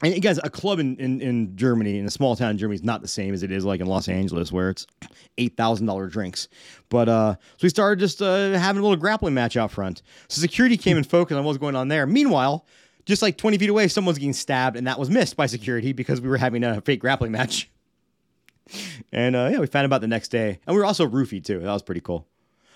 And 0.02 0.20
guys, 0.20 0.38
a 0.44 0.50
club 0.50 0.78
in, 0.78 0.96
in, 0.98 1.22
in 1.22 1.56
Germany, 1.56 1.98
in 1.98 2.04
a 2.04 2.10
small 2.10 2.36
town 2.36 2.50
in 2.50 2.58
Germany, 2.58 2.74
is 2.74 2.84
not 2.84 3.00
the 3.00 3.08
same 3.08 3.32
as 3.32 3.42
it 3.42 3.50
is 3.50 3.64
like 3.64 3.80
in 3.80 3.86
Los 3.86 4.08
Angeles, 4.10 4.52
where 4.52 4.68
it's 4.68 4.86
eight 5.38 5.56
thousand 5.56 5.86
dollar 5.86 6.06
drinks. 6.06 6.48
But 6.90 7.08
uh, 7.08 7.36
so 7.56 7.62
we 7.62 7.70
started 7.70 7.98
just 7.98 8.20
uh, 8.20 8.58
having 8.58 8.80
a 8.80 8.82
little 8.82 8.98
grappling 8.98 9.32
match 9.32 9.56
out 9.56 9.70
front. 9.70 10.02
So 10.28 10.42
security 10.42 10.76
came 10.76 10.98
and 10.98 11.08
focused 11.08 11.38
on 11.38 11.44
what 11.44 11.52
was 11.52 11.58
going 11.58 11.76
on 11.76 11.88
there. 11.88 12.06
Meanwhile, 12.06 12.66
just 13.06 13.22
like 13.22 13.38
twenty 13.38 13.56
feet 13.56 13.70
away, 13.70 13.88
someone's 13.88 14.18
getting 14.18 14.34
stabbed, 14.34 14.76
and 14.76 14.86
that 14.86 14.98
was 14.98 15.08
missed 15.08 15.36
by 15.36 15.46
security 15.46 15.92
because 15.94 16.20
we 16.20 16.28
were 16.28 16.36
having 16.36 16.62
a 16.64 16.80
fake 16.82 17.00
grappling 17.00 17.32
match. 17.32 17.70
And 19.12 19.36
uh, 19.36 19.48
yeah, 19.52 19.60
we 19.60 19.68
found 19.68 19.92
out 19.92 20.00
the 20.00 20.08
next 20.08 20.28
day, 20.28 20.58
and 20.66 20.74
we 20.74 20.80
were 20.80 20.84
also 20.84 21.06
roofied 21.06 21.44
too. 21.44 21.60
That 21.60 21.72
was 21.72 21.82
pretty 21.82 22.00
cool. 22.00 22.26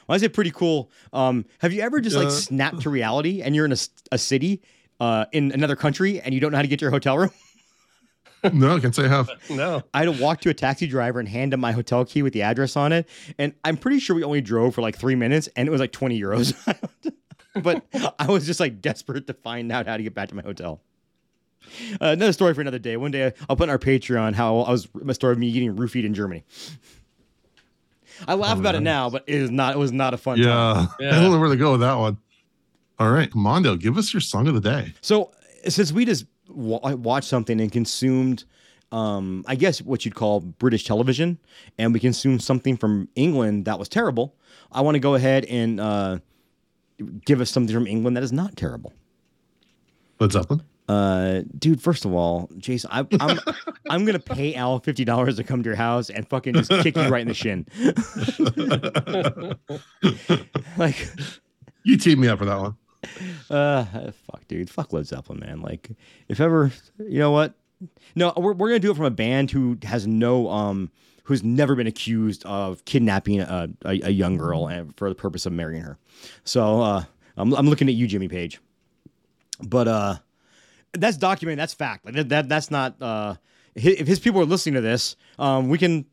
When 0.06 0.14
I 0.14 0.18
say 0.20 0.28
pretty 0.28 0.52
cool, 0.52 0.88
um, 1.12 1.44
have 1.58 1.72
you 1.72 1.82
ever 1.82 2.00
just 2.00 2.14
like 2.14 2.28
Uh. 2.28 2.30
snapped 2.30 2.82
to 2.82 2.90
reality 2.90 3.42
and 3.42 3.56
you're 3.56 3.64
in 3.64 3.74
a 4.12 4.18
city 4.18 4.62
uh, 5.00 5.24
in 5.32 5.50
another 5.50 5.74
country 5.74 6.20
and 6.20 6.32
you 6.32 6.38
don't 6.40 6.52
know 6.52 6.58
how 6.58 6.62
to 6.62 6.68
get 6.68 6.78
to 6.78 6.84
your 6.84 6.92
hotel 6.92 7.18
room? 7.18 7.30
No, 8.54 8.76
I 8.76 8.80
can't 8.80 8.94
say 8.94 9.04
I 9.04 9.08
have. 9.08 9.28
No. 9.50 9.82
I 9.92 9.98
had 10.06 10.16
to 10.16 10.22
walk 10.22 10.40
to 10.42 10.48
a 10.48 10.54
taxi 10.54 10.86
driver 10.86 11.18
and 11.20 11.28
hand 11.28 11.52
him 11.52 11.60
my 11.60 11.72
hotel 11.72 12.06
key 12.06 12.22
with 12.22 12.32
the 12.32 12.40
address 12.42 12.74
on 12.74 12.90
it. 12.92 13.06
And 13.36 13.52
I'm 13.64 13.76
pretty 13.76 13.98
sure 13.98 14.16
we 14.16 14.22
only 14.24 14.40
drove 14.40 14.74
for 14.76 14.80
like 14.80 14.96
three 14.96 15.14
minutes 15.16 15.48
and 15.56 15.68
it 15.68 15.70
was 15.70 15.80
like 15.80 15.92
20 15.92 16.18
euros. 16.18 16.54
But 17.54 17.84
I 18.18 18.26
was 18.28 18.46
just 18.46 18.60
like 18.60 18.80
desperate 18.80 19.26
to 19.26 19.34
find 19.34 19.70
out 19.72 19.86
how 19.86 19.96
to 19.96 20.02
get 20.02 20.14
back 20.14 20.28
to 20.30 20.34
my 20.34 20.42
hotel. 20.42 20.80
Uh, 22.00 22.06
another 22.16 22.32
story 22.32 22.54
for 22.54 22.60
another 22.60 22.78
day. 22.78 22.96
One 22.96 23.10
day 23.10 23.32
I'll 23.48 23.56
put 23.56 23.64
on 23.64 23.70
our 23.70 23.78
Patreon 23.78 24.34
how 24.34 24.60
I 24.60 24.70
was 24.70 24.88
a 25.06 25.14
story 25.14 25.32
of 25.32 25.38
me 25.38 25.52
getting 25.52 25.76
roofied 25.76 26.04
in 26.04 26.14
Germany. 26.14 26.44
I 28.26 28.34
laugh 28.34 28.56
Oh, 28.56 28.60
about 28.60 28.74
it 28.74 28.80
now, 28.80 29.08
but 29.10 29.24
it 29.26 29.34
is 29.36 29.50
not. 29.50 29.74
It 29.74 29.78
was 29.78 29.92
not 29.92 30.12
a 30.14 30.16
fun 30.18 30.38
time. 30.38 30.46
Yeah. 30.46 30.86
Yeah. 31.00 31.16
I 31.18 31.22
don't 31.22 31.32
know 31.32 31.38
where 31.40 31.48
to 31.48 31.56
go 31.56 31.72
with 31.72 31.80
that 31.80 31.94
one. 31.94 32.18
All 32.98 33.10
right, 33.10 33.34
Mondo, 33.34 33.76
give 33.76 33.96
us 33.96 34.12
your 34.12 34.20
song 34.20 34.46
of 34.46 34.54
the 34.54 34.60
day. 34.60 34.92
So 35.00 35.32
since 35.66 35.90
we 35.90 36.04
just 36.04 36.26
wa- 36.48 36.94
watched 36.96 37.28
something 37.28 37.58
and 37.60 37.72
consumed, 37.72 38.44
um, 38.92 39.42
I 39.48 39.54
guess 39.54 39.80
what 39.80 40.04
you'd 40.04 40.14
call 40.14 40.40
British 40.40 40.84
television, 40.84 41.38
and 41.78 41.94
we 41.94 42.00
consumed 42.00 42.42
something 42.42 42.76
from 42.76 43.08
England 43.14 43.64
that 43.64 43.78
was 43.78 43.88
terrible, 43.88 44.34
I 44.70 44.82
want 44.82 44.96
to 44.96 44.98
go 45.00 45.14
ahead 45.14 45.46
and 45.46 45.80
uh, 45.80 46.18
give 47.24 47.40
us 47.40 47.50
something 47.50 47.74
from 47.74 47.86
England 47.86 48.16
that 48.16 48.22
is 48.22 48.32
not 48.32 48.56
terrible. 48.56 48.92
Led 50.18 50.32
Zeppelin. 50.32 50.62
Uh, 50.88 51.42
dude, 51.56 51.80
first 51.80 52.04
of 52.04 52.12
all, 52.12 52.50
Jason, 52.58 52.90
I, 52.92 53.06
I'm 53.20 53.38
I'm 53.90 54.04
gonna 54.04 54.18
pay 54.18 54.54
Al 54.56 54.80
fifty 54.80 55.04
dollars 55.04 55.36
to 55.36 55.44
come 55.44 55.62
to 55.62 55.68
your 55.68 55.76
house 55.76 56.10
and 56.10 56.28
fucking 56.28 56.54
just 56.54 56.70
kick 56.82 56.96
you 56.96 57.06
right 57.08 57.22
in 57.22 57.28
the 57.28 57.34
shin. 57.34 57.64
like, 60.76 61.08
You 61.84 61.96
teed 61.96 62.18
me 62.18 62.26
up 62.26 62.40
for 62.40 62.44
that 62.44 62.60
one. 62.60 62.76
Uh, 63.48 63.84
fuck, 64.30 64.46
dude. 64.48 64.68
Fuck 64.68 64.92
Led 64.92 65.06
Zeppelin, 65.06 65.38
man. 65.38 65.62
Like, 65.62 65.90
if 66.28 66.40
ever, 66.40 66.72
you 66.98 67.20
know 67.20 67.30
what? 67.30 67.54
No, 68.16 68.32
we're, 68.36 68.52
we're 68.52 68.68
gonna 68.68 68.80
do 68.80 68.90
it 68.90 68.96
from 68.96 69.06
a 69.06 69.10
band 69.10 69.50
who 69.52 69.78
has 69.84 70.08
no, 70.08 70.50
um, 70.50 70.90
who's 71.30 71.44
never 71.44 71.76
been 71.76 71.86
accused 71.86 72.44
of 72.44 72.84
kidnapping 72.84 73.40
a, 73.40 73.68
a, 73.84 74.00
a 74.02 74.10
young 74.10 74.36
girl 74.36 74.66
and 74.66 74.96
for 74.96 75.08
the 75.08 75.14
purpose 75.14 75.46
of 75.46 75.52
marrying 75.52 75.80
her. 75.80 75.96
So, 76.42 76.82
uh, 76.82 77.04
I'm, 77.36 77.52
I'm 77.52 77.68
looking 77.68 77.88
at 77.88 77.94
you, 77.94 78.08
Jimmy 78.08 78.26
Page. 78.26 78.60
But, 79.62 79.86
uh, 79.86 80.16
that's 80.92 81.16
documented. 81.16 81.60
That's 81.60 81.72
fact. 81.72 82.04
Like 82.04 82.14
that, 82.14 82.28
that 82.30 82.48
that's 82.48 82.68
not, 82.68 83.00
uh, 83.00 83.36
if 83.76 84.08
his 84.08 84.18
people 84.18 84.40
are 84.40 84.44
listening 84.44 84.74
to 84.74 84.80
this, 84.80 85.14
um, 85.38 85.68
we 85.68 85.78
can, 85.78 86.04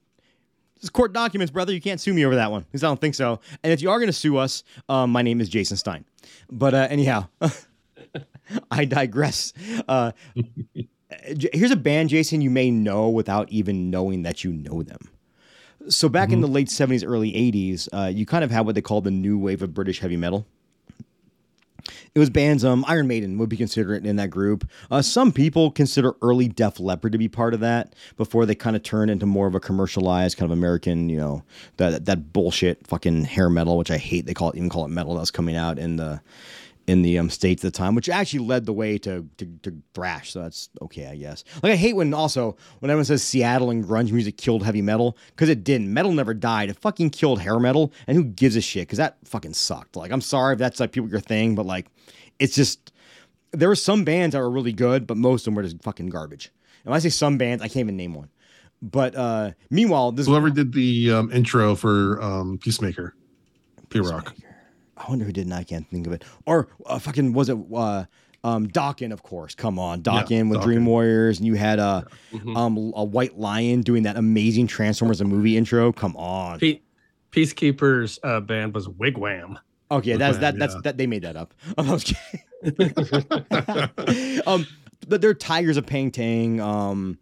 it's 0.76 0.92
court 0.92 1.14
documents, 1.14 1.50
brother. 1.50 1.74
You 1.74 1.82
can't 1.82 2.00
sue 2.00 2.14
me 2.14 2.24
over 2.24 2.36
that 2.36 2.52
one 2.52 2.62
because 2.62 2.84
I 2.84 2.88
don't 2.88 3.02
think 3.02 3.16
so. 3.16 3.40
And 3.64 3.74
if 3.74 3.82
you 3.82 3.90
are 3.90 3.98
going 3.98 4.10
to 4.10 4.14
sue 4.14 4.38
us, 4.38 4.64
um, 4.88 5.12
my 5.12 5.24
name 5.24 5.42
is 5.42 5.50
Jason 5.50 5.78
Stein. 5.78 6.06
But 6.52 6.76
uh, 6.76 6.88
anyhow, 6.92 7.28
I 8.70 8.86
digress. 8.86 9.52
Uh, 9.88 10.12
here's 11.10 11.72
a 11.72 11.78
band, 11.78 12.10
Jason, 12.10 12.42
you 12.42 12.50
may 12.50 12.72
know 12.72 13.10
without 13.10 13.50
even 13.50 13.90
knowing 13.90 14.24
that 14.24 14.44
you 14.44 14.52
know 14.52 14.84
them. 14.84 15.10
So 15.90 16.10
back 16.10 16.32
in 16.32 16.42
the 16.42 16.48
late 16.48 16.68
70s, 16.68 17.04
early 17.06 17.32
80s, 17.32 17.88
uh, 17.94 18.08
you 18.08 18.26
kind 18.26 18.44
of 18.44 18.52
had 18.52 18.66
what 18.66 18.76
they 18.76 18.82
called 18.82 19.06
the 19.06 19.12
new 19.12 19.38
wave 19.38 19.62
of 19.62 19.74
British 19.74 20.00
heavy 20.00 20.18
metal. 20.18 20.46
It 22.14 22.20
was 22.20 22.30
bands, 22.30 22.66
um, 22.66 22.84
Iron 22.88 23.08
Maiden 23.08 23.38
would 23.38 23.48
be 23.48 23.56
considered 23.56 24.06
in 24.06 24.16
that 24.18 24.30
group. 24.30 24.68
Uh, 24.90 25.02
some 25.02 25.32
people 25.32 25.72
consider 25.72 26.16
early 26.22 26.48
Def 26.48 26.80
Leppard 26.80 27.12
to 27.12 27.18
be 27.18 27.30
part 27.30 27.54
of 27.54 27.60
that 27.62 27.94
before 28.18 28.46
they 28.46 28.56
kind 28.56 28.76
of 28.76 28.84
turn 28.84 29.10
into 29.10 29.26
more 29.26 29.48
of 29.48 29.56
a 29.56 29.60
commercialized 29.60 30.38
kind 30.38 30.52
of 30.52 30.58
American, 30.58 31.10
you 31.10 31.18
know, 31.18 31.44
that 31.78 32.06
that 32.06 32.34
bullshit 32.34 32.86
fucking 32.88 33.26
hair 33.26 33.50
metal, 33.50 33.78
which 33.78 33.92
I 33.92 33.98
hate. 33.98 34.26
They 34.26 34.34
call 34.34 34.50
it 34.50 34.58
even 34.58 34.70
call 34.70 34.86
it 34.86 34.90
metal. 34.90 35.14
That 35.14 35.22
was 35.22 35.32
coming 35.32 35.56
out 35.56 35.78
in 35.78 35.98
the 35.98 36.20
in 36.88 37.02
the 37.02 37.20
um, 37.20 37.30
states 37.30 37.64
at 37.66 37.74
the 37.74 37.78
time, 37.78 37.96
which 37.96 38.08
actually 38.08 38.40
led 38.40 38.66
the 38.66 38.74
way 38.74 38.98
to, 38.98 39.26
to 39.38 39.46
to 39.64 39.76
thrash. 39.94 40.32
So 40.32 40.42
that's 40.42 40.70
okay, 40.82 41.08
I 41.08 41.18
guess. 41.18 41.44
Like 41.62 41.74
I 41.74 41.76
hate 41.76 41.96
when 41.96 42.14
also 42.14 42.56
when 42.80 42.90
everyone 42.90 43.06
says 43.06 43.22
Seattle 43.22 43.70
and 43.70 43.84
grunge 43.84 44.12
music 44.12 44.38
killed 44.38 44.64
heavy 44.64 44.82
metal 44.82 45.18
because 45.28 45.50
it 45.50 45.64
didn't. 45.66 45.94
Metal 45.94 46.14
never 46.14 46.34
died. 46.34 46.70
It 46.70 46.80
fucking 46.80 47.10
killed 47.10 47.42
hair 47.42 47.60
metal, 47.60 47.92
and 48.08 48.16
who 48.16 48.24
gives 48.24 48.56
a 48.56 48.62
shit? 48.62 48.88
Because 48.88 48.98
that 48.98 49.18
fucking 49.26 49.54
sucked. 49.54 49.98
Like 49.98 50.12
I'm 50.12 50.22
sorry 50.22 50.54
if 50.54 50.60
that's 50.60 50.80
like 50.80 50.94
people 50.94 51.10
your 51.10 51.20
thing, 51.20 51.56
but 51.56 51.66
like 51.66 51.88
it's 52.40 52.56
just 52.56 52.94
there 53.52 53.68
were 53.68 53.76
some 53.76 54.06
bands 54.06 54.34
that 54.34 54.40
were 54.40 54.50
really 54.50 54.74
good, 54.74 55.06
but 55.06 55.18
most 55.18 55.42
of 55.42 55.46
them 55.46 55.56
were 55.56 55.64
just 55.64 55.84
fucking 55.84 56.08
garbage. 56.08 56.52
And 56.84 56.92
when 56.92 56.96
I 56.96 57.00
say 57.00 57.10
some 57.10 57.38
bands, 57.38 57.62
I 57.62 57.68
can't 57.68 57.86
even 57.86 57.98
name 57.98 58.14
one. 58.14 58.30
But 58.82 59.14
uh 59.16 59.52
meanwhile, 59.70 60.14
this 60.14 60.28
Whoever 60.28 60.52
did 60.52 60.72
the 60.72 61.12
um, 61.12 61.32
intro 61.34 61.76
for 61.76 62.22
um, 62.22 62.60
Peacemaker, 62.60 63.14
P 63.90 64.00
Rock. 64.00 64.34
I 64.98 65.10
wonder 65.10 65.26
who 65.26 65.32
did, 65.32 65.46
and 65.46 65.54
I 65.54 65.64
can't 65.64 65.88
think 65.90 66.08
of 66.08 66.14
it. 66.14 66.24
Or 66.46 66.68
uh, 66.86 67.00
fucking 67.00 67.34
was 67.34 67.50
it 67.50 67.58
uh, 67.74 68.06
um, 68.44 68.68
Dawkins? 68.68 69.14
Of 69.14 69.24
course, 69.24 69.54
come 69.56 69.78
on, 69.80 70.02
Dawkins 70.02 70.50
with 70.50 70.60
Dokken. 70.60 70.64
Dream 70.64 70.86
Warriors, 70.86 71.38
and 71.38 71.46
you 71.48 71.56
had 71.56 71.80
uh, 71.80 72.04
Mhm. 72.34 72.56
um, 72.58 72.78
a 72.96 73.04
White 73.04 73.38
Lion 73.38 73.82
doing 73.82 74.04
that 74.04 74.18
amazing 74.18 74.68
Transformers 74.68 75.22
a 75.22 75.26
movie 75.26 75.56
intro. 75.58 75.92
Come 75.92 76.16
on, 76.18 76.60
Pe- 76.60 76.80
Peacekeepers 77.32 78.20
uh, 78.24 78.40
band 78.40 78.74
was 78.74 78.88
Wig 78.90 79.18
Wam. 79.18 79.60
okay, 79.92 80.16
that's 80.18 80.38
that. 80.40 80.56
Wigwam, 80.56 80.60
That's 80.60 80.82
that. 80.84 80.98
They 80.98 81.08
made 81.08 81.22
that 81.24 81.36
up. 81.36 81.54
I 81.78 81.92
was 81.92 82.04
kidding. 82.04 82.42
um, 84.48 84.66
but 85.08 85.22
there 85.22 85.30
are 85.30 85.36
Tygers 85.36 85.78
of 85.78 85.86
Pan 85.86 86.12
Tang. 86.12 86.60
Um, 86.60 87.18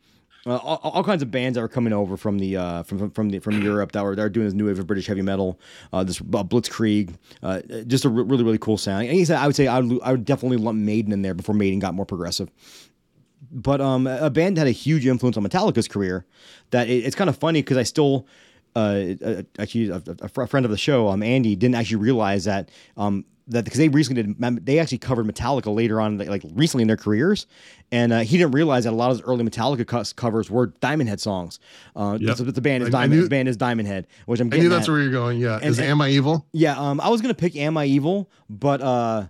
uh, 0.48 0.58
all, 0.58 0.80
all 0.84 1.04
kinds 1.04 1.24
of 1.24 1.32
bands 1.32 1.56
that 1.56 1.62
were 1.62 1.68
coming 1.68 1.92
over 1.92 2.18
from 2.18 2.38
the 2.38 2.56
uh, 2.56 2.84
from 2.84 3.10
from 3.12 3.30
the, 3.30 3.40
from 3.40 3.62
Europe 3.62 3.92
that 3.94 4.04
were 4.04 4.16
that 4.16 4.22
were 4.22 4.30
doing 4.30 4.46
this 4.46 4.54
new 4.54 4.68
wave 4.68 4.78
of 4.78 4.86
British 4.86 5.08
heavy 5.08 5.24
metal. 5.24 5.60
Uh, 5.92 6.04
this 6.04 6.22
uh, 6.22 6.44
Blitzkrieg, 6.44 7.16
uh, 7.42 7.62
just 7.88 8.06
a 8.06 8.10
re- 8.10 8.24
really 8.24 8.44
really 8.44 8.58
cool 8.60 8.78
sound. 8.78 9.06
And 9.08 9.14
he 9.14 9.26
said 9.26 9.38
I 9.38 9.48
would 9.48 9.56
say 9.56 9.68
I 9.68 9.80
would 9.80 10.00
I 10.04 10.12
would 10.12 10.26
definitely 10.26 10.58
lump 10.58 10.80
Maiden 10.80 11.12
in 11.12 11.24
there 11.24 11.34
before 11.34 11.56
Maiden 11.56 11.80
got 11.80 11.96
more 11.96 12.06
progressive. 12.06 12.52
But 13.52 13.82
um, 13.82 14.06
a 14.06 14.30
band 14.30 14.58
had 14.58 14.68
a 14.68 14.72
huge 14.72 15.08
influence 15.08 15.38
on 15.38 15.44
Metallica's 15.44 15.88
career. 15.88 16.26
That 16.72 16.90
it, 16.90 17.06
it's 17.06 17.16
kind 17.16 17.30
of 17.30 17.38
funny 17.38 17.62
because 17.62 17.78
I 17.78 17.84
still. 17.84 18.28
Actually, 18.78 19.88
a, 19.88 20.04
a 20.06 20.42
a 20.42 20.48
friend 20.48 20.66
of 20.66 20.70
the 20.70 20.78
show, 20.78 21.08
um, 21.08 21.24
Andy, 21.24 21.56
didn't 21.56 21.76
actually 21.76 21.96
realize 21.96 22.44
that 22.44 22.70
um, 22.98 23.24
that 23.48 23.64
because 23.64 23.78
they 23.78 23.90
recently 23.90 24.24
did, 24.24 24.66
they 24.66 24.80
actually 24.80 24.98
covered 24.98 25.28
Metallica 25.28 25.74
later 25.74 26.02
on, 26.02 26.18
like 26.18 26.44
recently 26.54 26.82
in 26.82 26.88
their 26.88 26.98
careers, 26.98 27.46
and 27.92 28.12
uh, 28.12 28.20
he 28.20 28.38
didn't 28.38 28.54
realize 28.54 28.86
that 28.86 28.92
a 28.92 28.96
lot 28.96 29.12
of 29.12 29.18
those 29.18 29.26
early 29.28 29.44
Metallica 29.44 30.16
covers 30.16 30.50
were 30.50 30.68
Diamond 30.82 31.10
Head 31.10 31.20
songs. 31.22 31.60
Uh, 31.96 32.18
Yep. 32.20 32.38
the, 32.38 32.44
the 32.52 32.62
band 32.62 32.84
is 32.84 32.90
Diamond. 32.90 33.14
knew- 33.14 33.24
the 33.24 33.30
band 33.30 33.48
is 33.48 33.56
Diamond 33.58 33.88
Head, 33.88 34.08
which 34.26 34.40
I'm 34.40 34.52
I 34.52 34.58
knew 34.58 34.70
that's 34.70 34.88
at. 34.88 34.92
where 34.92 35.02
you're 35.02 35.12
going. 35.12 35.40
Yeah. 35.40 35.58
And- 35.58 35.66
Is 35.66 35.78
and- 35.80 35.88
Am 35.88 36.02
I 36.02 36.10
Evil? 36.10 36.46
Yeah, 36.54 36.76
um, 36.80 37.00
I 37.00 37.10
was 37.10 37.22
gonna 37.22 37.34
pick 37.36 37.56
Am 37.56 37.78
I 37.78 37.86
Evil, 37.86 38.30
but 38.50 38.82
uh, 38.82 39.28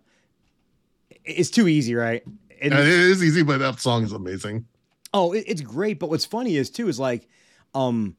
it's 1.23 1.49
too 1.49 1.67
easy, 1.67 1.95
right? 1.95 2.23
And- 2.61 2.73
Yeah, 2.73 2.79
it 2.79 2.87
is 2.87 3.23
easy, 3.23 3.43
but 3.43 3.57
that 3.59 3.79
song 3.79 4.03
is 4.03 4.11
amazing. 4.13 4.65
Oh, 5.13 5.33
it, 5.33 5.43
it's 5.47 5.61
great. 5.61 5.99
But 5.99 6.09
what's 6.09 6.25
funny 6.25 6.55
is 6.55 6.69
too 6.69 6.87
is 6.87 6.99
like, 6.99 7.27
um, 7.73 8.15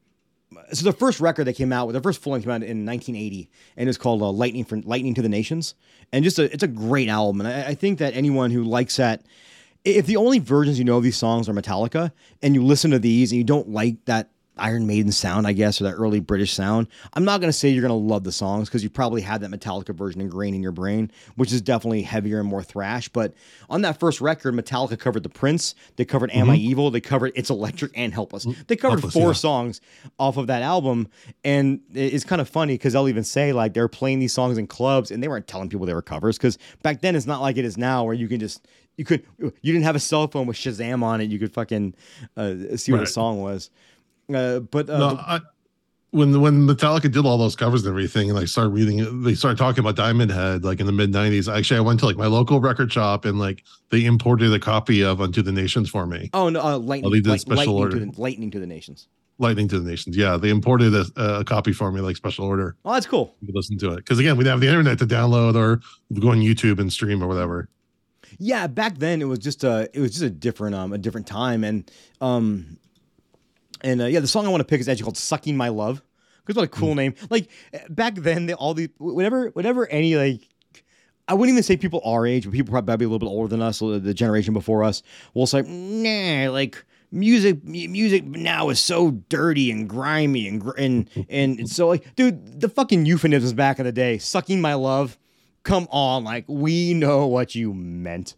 so 0.73 0.85
the 0.85 0.93
first 0.93 1.21
record 1.21 1.45
that 1.47 1.55
came 1.55 1.73
out, 1.73 1.93
the 1.93 2.01
first 2.01 2.23
full 2.23 2.33
length 2.33 2.45
came 2.45 2.53
out 2.53 2.63
in 2.63 2.87
1980, 2.87 3.49
and 3.77 3.89
it's 3.89 3.99
called 3.99 4.23
uh, 4.23 4.31
"Lightning 4.31 4.65
for 4.65 4.79
Lightning 4.79 5.15
to 5.15 5.23
the 5.23 5.29
Nations," 5.29 5.75
and 6.13 6.25
just 6.25 6.39
a, 6.39 6.53
it's 6.53 6.63
a 6.63 6.69
great 6.69 7.09
album. 7.09 7.41
And 7.41 7.49
I, 7.49 7.71
I 7.71 7.75
think 7.75 7.99
that 7.99 8.15
anyone 8.15 8.51
who 8.51 8.65
likes 8.65 8.97
that, 8.97 9.23
if 9.85 10.07
the 10.07 10.17
only 10.17 10.39
versions 10.39 10.79
you 10.79 10.85
know 10.85 10.99
of 10.99 11.03
these 11.03 11.17
songs 11.17 11.49
are 11.49 11.53
Metallica, 11.53 12.13
and 12.43 12.55
you 12.55 12.65
listen 12.65 12.91
to 12.93 12.99
these 12.99 13.33
and 13.33 13.39
you 13.39 13.45
don't 13.45 13.69
like 13.69 14.05
that 14.07 14.31
Iron 14.59 14.87
Maiden 14.87 15.13
sound, 15.13 15.47
I 15.47 15.53
guess, 15.53 15.81
or 15.81 15.85
that 15.85 15.95
early 15.95 16.21
British 16.21 16.53
sound, 16.53 16.87
I'm 17.13 17.25
not 17.25 17.41
gonna 17.41 17.53
say 17.53 17.69
you're 17.69 17.83
gonna 17.83 17.95
love 17.95 18.25
the 18.25 18.33
songs 18.33 18.69
because 18.69 18.83
you 18.83 18.91
probably 18.91 19.21
had 19.21 19.41
that 19.43 19.51
Metallica 19.51 19.95
version 19.95 20.21
ingrained 20.21 20.55
in 20.57 20.63
your 20.63 20.73
brain, 20.73 21.11
which 21.37 21.53
is 21.53 21.61
definitely 21.61 22.03
heavier 22.03 22.41
and 22.41 22.49
more 22.49 22.63
thrash. 22.63 23.09
But 23.09 23.35
on 23.69 23.83
that 23.83 24.01
first 24.01 24.21
record, 24.21 24.55
Metallica 24.55 24.99
covered 24.99 25.23
The 25.23 25.29
Prince, 25.29 25.75
they 25.97 26.05
covered 26.05 26.31
Am 26.33 26.49
I 26.49 26.57
Evil, 26.57 26.91
they 26.91 27.01
covered 27.01 27.33
It's 27.35 27.51
Electric 27.51 27.93
and 27.95 28.13
Helpless. 28.15 28.47
They 28.67 28.77
covered 28.77 29.01
Helpless, 29.01 29.13
four 29.15 29.29
yeah. 29.29 29.33
songs 29.35 29.81
off 30.19 30.37
of 30.37 30.47
that 30.47 30.63
album, 30.63 31.09
and 31.45 31.81
it's 31.93 32.25
kind 32.25 32.41
of 32.41 32.49
funny 32.49 32.75
because 32.75 32.95
they'll 32.95 33.09
even 33.09 33.25
say 33.25 33.53
like 33.53 33.75
they're 33.75 33.89
playing 33.89 34.21
these 34.21 34.33
songs 34.33 34.59
in 34.59 34.67
clubs, 34.67 35.11
and 35.11 35.23
they 35.23 35.29
weren't 35.29 35.47
telling 35.47 35.69
people 35.69 35.87
they 35.87 35.95
were 35.95 36.03
covers 36.03 36.39
because 36.39 36.57
back 36.83 37.01
then 37.03 37.15
it's 37.15 37.27
not 37.27 37.41
like 37.41 37.57
it 37.57 37.65
is 37.65 37.77
now 37.77 38.05
where 38.05 38.15
you 38.15 38.29
can 38.29 38.41
just 38.41 38.67
you 38.97 39.05
could 39.05 39.23
you 39.39 39.53
didn't 39.63 39.83
have 39.83 39.97
a 39.97 40.01
cell 40.01 40.27
phone 40.29 40.47
with 40.47 40.57
Shazam 40.57 41.03
on 41.03 41.21
it, 41.21 41.29
you 41.31 41.39
could 41.39 41.53
fucking 41.53 41.95
uh, 42.37 42.55
see 42.77 42.93
what 42.93 42.99
a 42.99 43.01
Right. 43.03 43.09
song 43.09 43.43
was. 43.43 43.69
Uh, 44.33 44.61
but 44.61 44.89
uh, 44.91 44.99
No, 44.99 45.11
the- 45.15 45.21
I, 45.21 45.41
when 46.11 46.41
when 46.41 46.67
Metallica 46.67 47.03
did 47.13 47.27
all 47.27 47.37
those 47.37 47.57
covers 47.57 47.85
and 47.85 47.91
everything, 47.91 48.31
and 48.31 48.39
I 48.39 48.45
started 48.47 48.71
reading, 48.71 49.23
they 49.23 49.35
started 49.35 49.59
talking 49.59 49.81
about 49.81 49.97
Diamond 49.97 50.31
Head 50.31 50.65
like 50.65 50.81
in 50.81 50.87
the 50.87 50.93
mid 50.93 51.13
'90s. 51.13 51.53
Actually, 51.55 51.79
I 51.79 51.81
went 51.81 52.01
to 52.01 52.07
like 52.07 52.17
my 52.17 52.27
local 52.27 52.61
record 52.61 52.91
shop 52.93 53.25
and 53.25 53.39
like 53.39 53.65
they 53.91 54.05
imported 54.05 54.53
a 54.53 54.59
copy 54.59 55.03
of 55.03 55.21
Unto 55.21 55.43
the 55.43 55.53
Nations 55.53 55.91
for 55.91 56.07
me. 56.07 56.31
oh 56.33 56.49
no, 56.49 56.61
uh, 56.63 56.79
lightning, 56.79 57.13
they 57.13 57.21
did 57.21 57.31
light- 57.31 57.41
special 57.41 57.57
lightning 57.75 57.77
order. 57.77 57.99
to 58.07 58.13
the 58.13 58.21
lightning 58.21 58.51
to 58.53 58.61
the 58.61 58.67
nations. 58.67 59.09
Lightning 59.39 59.69
to 59.69 59.79
the 59.79 59.87
Nations. 59.91 60.17
Yeah, 60.17 60.39
they 60.39 60.49
imported 60.49 60.95
a, 60.95 61.05
a 61.41 61.45
copy 61.45 61.73
for 61.75 61.93
me, 61.93 62.01
like 62.01 62.17
special 62.17 62.47
order. 62.47 62.77
Oh, 62.87 62.95
that's 62.95 63.05
cool. 63.07 63.35
You 63.43 63.49
could 63.49 63.57
listen 63.57 63.77
to 63.79 63.91
it 63.93 63.97
because 63.97 64.19
again, 64.19 64.39
we 64.39 64.45
didn't 64.45 64.53
have 64.55 64.61
the 64.61 64.69
internet 64.69 64.99
to 65.01 65.07
download 65.07 65.55
or 65.57 65.81
go 66.19 66.31
on 66.31 66.39
YouTube 66.39 66.79
and 66.79 66.91
stream 66.91 67.23
or 67.23 67.27
whatever. 67.27 67.69
Yeah, 68.39 68.67
back 68.69 68.97
then 68.99 69.21
it 69.21 69.27
was 69.27 69.39
just 69.41 69.63
a 69.65 69.91
it 69.93 70.01
was 70.01 70.13
just 70.13 70.23
a 70.25 70.31
different 70.31 70.75
um 70.75 70.95
a 70.95 70.99
different 70.99 71.27
time 71.27 71.63
and 71.65 71.91
um 72.23 72.79
and 73.83 74.03
uh, 74.03 74.07
yeah, 74.07 74.21
the 74.21 74.27
song 74.27 74.47
I 74.47 74.49
want 74.49 74.61
to 74.61 74.65
pick 74.65 74.81
is 74.81 74.89
actually 74.89 75.05
called 75.05 75.17
"Sucking 75.17 75.57
My 75.57 75.69
Love." 75.69 76.03
Because 76.45 76.57
what 76.57 76.65
a 76.65 76.69
cool 76.69 76.95
name! 76.95 77.15
Like 77.31 77.51
eh, 77.73 77.81
back 77.89 78.15
then, 78.17 78.47
they 78.47 78.55
all 78.55 78.75
the 78.75 78.91
whenever 78.99 79.51
whenever 79.51 79.87
any 79.89 80.17
like 80.17 80.43
I 81.29 81.35
wouldn't 81.35 81.55
even 81.55 81.63
say 81.63 81.77
people 81.77 82.01
our 82.05 82.27
age, 82.27 82.45
but 82.45 82.53
people 82.53 82.73
probably 82.73 83.05
a 83.05 83.09
little 83.09 83.19
bit 83.19 83.27
older 83.27 83.49
than 83.49 83.63
us, 83.63 83.81
the 83.81 84.15
generation 84.15 84.55
before 84.55 84.85
us, 84.85 85.03
will 85.35 85.47
say, 85.47 85.63
nah, 85.63 86.53
like 86.53 86.85
music 87.11 87.65
music 87.65 88.25
now 88.25 88.69
is 88.69 88.81
so 88.81 89.13
dirty 89.29 89.71
and 89.71 89.89
grimy 89.89 90.49
and 90.49 90.63
and 90.77 91.09
and 91.29 91.69
so 91.69 91.87
like 91.87 92.15
dude 92.17 92.61
the 92.61 92.69
fucking 92.69 93.07
euphemisms 93.07 93.53
back 93.53 93.79
in 93.79 93.85
the 93.85 93.93
day 93.93 94.19
sucking 94.19 94.61
my 94.61 94.75
love 94.75 95.17
come 95.63 95.87
on 95.91 96.25
like 96.25 96.45
we 96.49 96.93
know 96.95 97.27
what 97.27 97.55
you 97.55 97.73
meant 97.73 98.35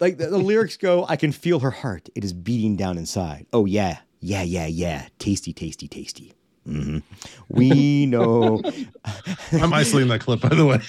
like 0.00 0.18
the, 0.18 0.26
the 0.26 0.38
lyrics 0.38 0.76
go 0.76 1.04
i 1.08 1.16
can 1.16 1.32
feel 1.32 1.60
her 1.60 1.70
heart 1.70 2.08
it 2.14 2.24
is 2.24 2.32
beating 2.32 2.76
down 2.76 2.98
inside 2.98 3.46
oh 3.52 3.64
yeah 3.64 3.98
yeah 4.20 4.42
yeah 4.42 4.66
yeah 4.66 5.06
tasty 5.18 5.52
tasty 5.52 5.88
tasty 5.88 6.32
hmm 6.64 6.98
we 7.48 8.06
know 8.06 8.60
I'm 9.52 9.72
isolating 9.72 10.08
that 10.08 10.20
clip, 10.20 10.40
by 10.40 10.48
the 10.48 10.66
way. 10.66 10.80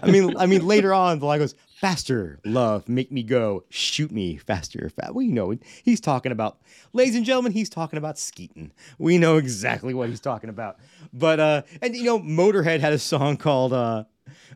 I 0.02 0.10
mean, 0.10 0.36
I 0.36 0.46
mean, 0.46 0.66
later 0.66 0.94
on, 0.94 1.18
the 1.18 1.26
line 1.26 1.40
goes 1.40 1.54
faster, 1.80 2.38
love, 2.44 2.88
make 2.88 3.10
me 3.10 3.22
go, 3.22 3.64
shoot 3.70 4.12
me 4.12 4.36
faster. 4.36 4.90
Fa-. 4.90 5.12
We 5.12 5.28
know 5.28 5.54
he's 5.82 6.00
talking 6.00 6.32
about, 6.32 6.58
ladies 6.92 7.16
and 7.16 7.24
gentlemen, 7.24 7.52
he's 7.52 7.68
talking 7.68 7.96
about 7.96 8.18
skeeting. 8.18 8.72
We 8.98 9.18
know 9.18 9.36
exactly 9.36 9.94
what 9.94 10.08
he's 10.08 10.20
talking 10.20 10.48
about. 10.50 10.78
But 11.12 11.40
uh, 11.40 11.62
and 11.80 11.96
you 11.96 12.04
know, 12.04 12.20
Motorhead 12.20 12.80
had 12.80 12.92
a 12.92 12.98
song 12.98 13.36
called 13.36 13.72
uh, 13.72 14.04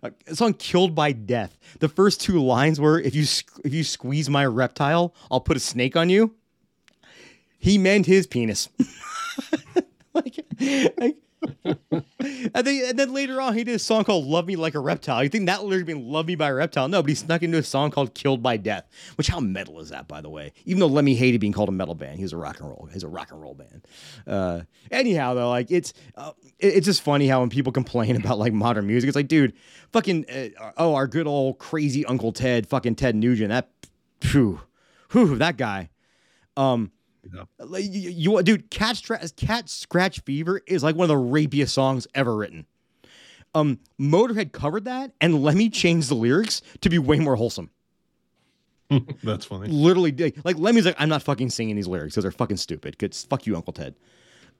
a 0.02 0.34
song 0.34 0.54
"Killed 0.54 0.94
by 0.94 1.12
Death." 1.12 1.58
The 1.80 1.88
first 1.88 2.20
two 2.20 2.42
lines 2.42 2.80
were, 2.80 3.00
"If 3.00 3.14
you 3.14 3.24
if 3.64 3.72
you 3.72 3.84
squeeze 3.84 4.28
my 4.28 4.46
reptile, 4.46 5.14
I'll 5.30 5.40
put 5.40 5.56
a 5.56 5.60
snake 5.60 5.96
on 5.96 6.10
you." 6.10 6.34
He 7.58 7.78
meant 7.78 8.06
his 8.06 8.26
penis. 8.26 8.68
like, 10.14 10.44
like 10.98 11.16
and, 11.64 11.74
then, 12.66 12.82
and 12.88 12.98
then 12.98 13.12
later 13.12 13.40
on, 13.40 13.54
he 13.54 13.64
did 13.64 13.74
a 13.74 13.78
song 13.78 14.04
called 14.04 14.24
"Love 14.26 14.46
Me 14.46 14.56
Like 14.56 14.74
a 14.74 14.80
Reptile." 14.80 15.22
You 15.22 15.28
think 15.28 15.46
that 15.46 15.64
lyric 15.64 15.86
being 15.86 16.08
"Love 16.10 16.26
Me 16.26 16.34
by 16.34 16.48
a 16.48 16.54
Reptile"? 16.54 16.88
No, 16.88 17.02
but 17.02 17.08
he 17.08 17.14
snuck 17.14 17.42
into 17.42 17.58
a 17.58 17.62
song 17.62 17.90
called 17.90 18.14
"Killed 18.14 18.42
by 18.42 18.56
Death." 18.56 18.84
Which 19.16 19.28
how 19.28 19.40
metal 19.40 19.80
is 19.80 19.90
that, 19.90 20.08
by 20.08 20.20
the 20.20 20.30
way? 20.30 20.52
Even 20.64 20.80
though 20.80 20.86
Lemmy 20.86 21.14
hated 21.14 21.40
being 21.40 21.52
called 21.52 21.68
a 21.68 21.72
metal 21.72 21.94
band, 21.94 22.16
he 22.16 22.22
was 22.22 22.32
a 22.32 22.36
rock 22.36 22.60
and 22.60 22.68
roll. 22.68 22.88
He's 22.92 23.02
a 23.04 23.08
rock 23.08 23.30
and 23.32 23.40
roll 23.40 23.54
band. 23.54 23.86
Uh, 24.26 24.60
anyhow, 24.90 25.34
though, 25.34 25.50
like 25.50 25.70
it's 25.70 25.92
uh, 26.16 26.32
it- 26.58 26.74
it's 26.76 26.86
just 26.86 27.02
funny 27.02 27.26
how 27.28 27.40
when 27.40 27.50
people 27.50 27.72
complain 27.72 28.16
about 28.22 28.38
like 28.38 28.52
modern 28.52 28.86
music, 28.86 29.08
it's 29.08 29.16
like, 29.16 29.28
dude, 29.28 29.52
fucking 29.92 30.26
uh, 30.30 30.70
oh, 30.78 30.94
our 30.94 31.06
good 31.06 31.26
old 31.26 31.58
crazy 31.58 32.04
Uncle 32.06 32.32
Ted, 32.32 32.66
fucking 32.66 32.94
Ted 32.96 33.14
Nugent, 33.14 33.50
that, 33.50 33.70
phew, 34.20 34.60
whew, 35.12 35.36
that 35.38 35.56
guy. 35.56 35.90
Um, 36.56 36.90
like, 37.58 37.84
you, 37.84 38.10
you 38.10 38.42
dude, 38.42 38.70
cat 38.70 38.96
Stra- 38.96 39.28
cat 39.36 39.68
scratch 39.68 40.20
fever 40.20 40.60
is 40.66 40.82
like 40.82 40.96
one 40.96 41.10
of 41.10 41.16
the 41.16 41.22
rapiest 41.22 41.70
songs 41.70 42.06
ever 42.14 42.36
written. 42.36 42.66
Um, 43.54 43.78
Motorhead 43.98 44.52
covered 44.52 44.84
that, 44.84 45.12
and 45.20 45.42
Lemmy 45.42 45.70
changed 45.70 46.10
the 46.10 46.14
lyrics 46.14 46.60
to 46.82 46.90
be 46.90 46.98
way 46.98 47.18
more 47.18 47.36
wholesome. 47.36 47.70
That's 49.24 49.46
funny. 49.46 49.68
Literally, 49.68 50.12
like- 50.12 50.44
like 50.44 50.56
Lemmy's 50.58 50.84
like, 50.84 50.96
I'm 50.98 51.08
not 51.08 51.22
fucking 51.22 51.50
singing 51.50 51.74
these 51.76 51.88
lyrics 51.88 52.14
because 52.14 52.24
they're 52.24 52.32
fucking 52.32 52.58
stupid. 52.58 52.98
Cause 52.98 53.26
fuck 53.28 53.46
you, 53.46 53.56
Uncle 53.56 53.72
Ted. 53.72 53.94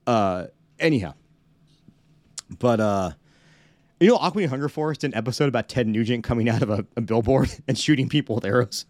Uh, 0.07 0.47
anyhow, 0.79 1.15
but 2.59 2.81
uh, 2.81 3.11
you 4.01 4.09
know, 4.09 4.17
Aqua 4.17 4.47
Hunger 4.49 4.69
Force 4.69 4.99
did 4.99 5.13
an 5.13 5.15
episode 5.19 5.49
about 5.49 5.69
Ted 5.69 5.87
Nugent 5.89 6.25
coming 6.25 6.49
out 6.49 6.63
of 6.63 6.71
a, 6.71 6.87
a 6.97 7.01
billboard 7.01 7.51
and 7.69 7.79
shooting 7.79 8.09
people 8.09 8.35
with 8.37 8.45
arrows. 8.45 8.87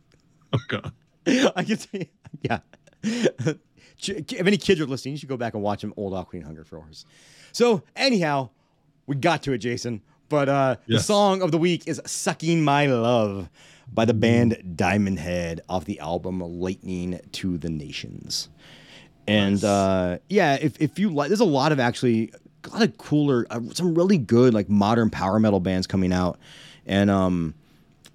Oh 0.52 0.58
god. 0.68 0.92
I 1.26 1.64
can 1.64 1.78
see, 1.78 2.10
yeah. 2.42 2.60
If 4.02 4.46
any 4.46 4.56
kids 4.56 4.80
are 4.80 4.86
listening, 4.86 5.12
you 5.12 5.18
should 5.18 5.28
go 5.28 5.36
back 5.36 5.54
and 5.54 5.62
watch 5.62 5.80
them 5.80 5.94
old 5.96 6.14
Aqua 6.14 6.42
Hunger 6.42 6.64
for 6.64 6.80
Force. 6.80 7.04
So, 7.52 7.82
anyhow, 7.94 8.50
we 9.06 9.16
got 9.16 9.42
to 9.44 9.52
it, 9.52 9.58
Jason. 9.58 10.02
But 10.28 10.48
uh, 10.48 10.76
the 10.88 11.00
song 11.00 11.42
of 11.42 11.52
the 11.52 11.58
week 11.58 11.84
is 11.86 12.00
"Sucking 12.04 12.62
My 12.62 12.86
Love" 12.86 13.48
by 13.92 14.04
the 14.04 14.14
band 14.14 14.74
Diamond 14.76 15.20
Head 15.20 15.60
off 15.68 15.84
the 15.84 16.00
album 16.00 16.40
"Lightning 16.40 17.20
to 17.32 17.58
the 17.58 17.68
Nations." 17.68 18.48
And 19.28 19.62
uh, 19.62 20.18
yeah, 20.28 20.58
if 20.60 20.80
if 20.80 20.98
you 20.98 21.10
like, 21.10 21.28
there's 21.28 21.40
a 21.40 21.44
lot 21.44 21.72
of 21.72 21.78
actually 21.80 22.32
a 22.64 22.68
lot 22.70 22.82
of 22.82 22.98
cooler, 22.98 23.46
uh, 23.50 23.60
some 23.72 23.94
really 23.94 24.18
good 24.18 24.54
like 24.54 24.68
modern 24.68 25.10
power 25.10 25.38
metal 25.38 25.60
bands 25.60 25.86
coming 25.86 26.12
out, 26.12 26.38
and 26.86 27.10
um, 27.10 27.54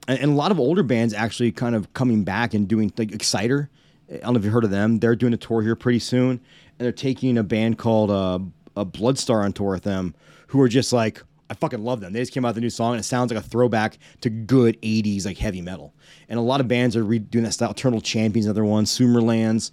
and, 0.07 0.19
and 0.19 0.31
a 0.31 0.35
lot 0.35 0.51
of 0.51 0.59
older 0.59 0.83
bands 0.83 1.13
actually 1.13 1.51
kind 1.51 1.75
of 1.75 1.93
coming 1.93 2.23
back 2.23 2.53
and 2.53 2.67
doing 2.67 2.91
like 2.97 3.11
Exciter. 3.11 3.69
I 4.11 4.17
don't 4.17 4.33
know 4.33 4.39
if 4.39 4.43
you've 4.43 4.53
heard 4.53 4.63
of 4.63 4.71
them. 4.71 4.99
They're 4.99 5.15
doing 5.15 5.33
a 5.33 5.37
tour 5.37 5.61
here 5.61 5.75
pretty 5.75 5.99
soon, 5.99 6.31
and 6.31 6.39
they're 6.77 6.91
taking 6.91 7.37
a 7.37 7.43
band 7.43 7.77
called 7.77 8.11
uh, 8.11 8.39
a 8.75 8.85
Bloodstar 8.85 9.43
on 9.43 9.53
tour 9.53 9.71
with 9.71 9.83
them, 9.83 10.13
who 10.47 10.59
are 10.61 10.67
just 10.67 10.91
like 10.91 11.23
I 11.49 11.53
fucking 11.53 11.83
love 11.83 11.99
them. 11.99 12.13
They 12.13 12.19
just 12.19 12.31
came 12.31 12.45
out 12.45 12.49
with 12.49 12.59
a 12.59 12.61
new 12.61 12.69
song, 12.69 12.93
and 12.93 12.99
it 13.01 13.03
sounds 13.03 13.31
like 13.31 13.43
a 13.43 13.45
throwback 13.45 13.97
to 14.21 14.29
good 14.29 14.81
'80s 14.81 15.25
like 15.25 15.37
heavy 15.37 15.61
metal. 15.61 15.93
And 16.29 16.39
a 16.39 16.41
lot 16.41 16.61
of 16.61 16.67
bands 16.67 16.95
are 16.95 17.03
redoing 17.03 17.43
that 17.43 17.53
style. 17.53 17.71
Eternal 17.71 17.99
Champions, 17.99 18.45
another 18.45 18.63
one. 18.63 18.85
Sumerlands. 18.85 19.71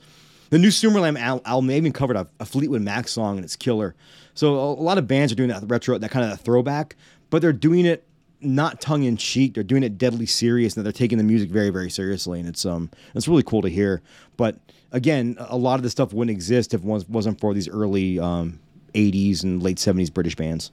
The 0.51 0.59
new 0.59 0.68
Sumerland 0.68 1.18
al- 1.18 1.43
album, 1.45 1.66
they 1.66 1.76
even 1.76 1.93
covered 1.93 2.16
a, 2.16 2.26
a 2.41 2.47
Fleetwood 2.47 2.82
Mac 2.82 3.07
song, 3.07 3.36
and 3.36 3.45
it's 3.45 3.55
killer. 3.55 3.95
So 4.34 4.55
a, 4.55 4.72
a 4.72 4.82
lot 4.82 4.99
of 4.99 5.07
bands 5.07 5.32
are 5.32 5.36
doing 5.36 5.51
that 5.51 5.62
retro, 5.66 5.99
that 5.99 6.11
kind 6.11 6.30
of 6.30 6.41
throwback, 6.41 6.97
but 7.30 7.43
they're 7.43 7.53
doing 7.53 7.84
it 7.84 8.07
not 8.41 8.80
tongue 8.80 9.05
in 9.05 9.16
cheek. 9.16 9.55
They're 9.55 9.62
doing 9.64 9.82
it 9.82 9.99
deadly 9.99 10.26
serious, 10.26 10.76
and 10.76 10.84
they're 10.84 10.93
taking 10.93 11.18
the 11.18 11.24
music 11.24 11.51
very, 11.51 11.70
very 11.70 11.91
seriously, 11.91 12.41
and 12.41 12.49
it's 12.49 12.64
um, 12.64 12.91
it's 13.14 13.28
really 13.28 13.43
cool 13.43 13.62
to 13.62 13.68
hear. 13.68 14.03
But 14.36 14.59
again, 14.93 15.36
a 15.39 15.57
lot 15.57 15.76
of 15.76 15.82
this 15.82 15.93
stuff 15.93 16.12
wouldn't 16.12 16.34
exist 16.34 16.74
if 16.74 16.80
it 16.82 16.86
was- 16.86 17.09
wasn't 17.09 17.41
for 17.41 17.55
these 17.55 17.68
early 17.68 18.18
um, 18.18 18.61
'80s 18.95 19.43
and 19.43 19.62
late 19.62 19.76
'70s 19.78 20.12
British 20.12 20.36
bands. 20.36 20.70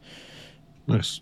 Nice. 0.88 1.22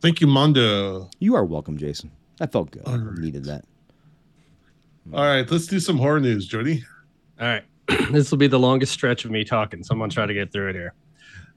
Thank 0.00 0.20
you, 0.20 0.26
Mondo. 0.26 1.10
You 1.18 1.34
are 1.34 1.44
welcome, 1.44 1.76
Jason. 1.76 2.10
That 2.38 2.52
felt 2.52 2.70
good. 2.70 2.82
I 2.86 2.98
needed 3.20 3.44
that. 3.44 3.64
All 5.12 5.24
right, 5.24 5.50
let's 5.50 5.66
do 5.66 5.80
some 5.80 5.96
horror 5.98 6.20
news, 6.20 6.46
Jody. 6.46 6.84
All 7.40 7.46
right. 7.46 7.64
this 8.12 8.30
will 8.30 8.38
be 8.38 8.46
the 8.46 8.58
longest 8.58 8.92
stretch 8.92 9.24
of 9.24 9.30
me 9.30 9.42
talking, 9.44 9.82
so 9.82 9.92
I'm 9.92 9.98
going 9.98 10.10
to 10.10 10.14
try 10.14 10.26
to 10.26 10.34
get 10.34 10.52
through 10.52 10.68
it 10.70 10.74
here. 10.74 10.92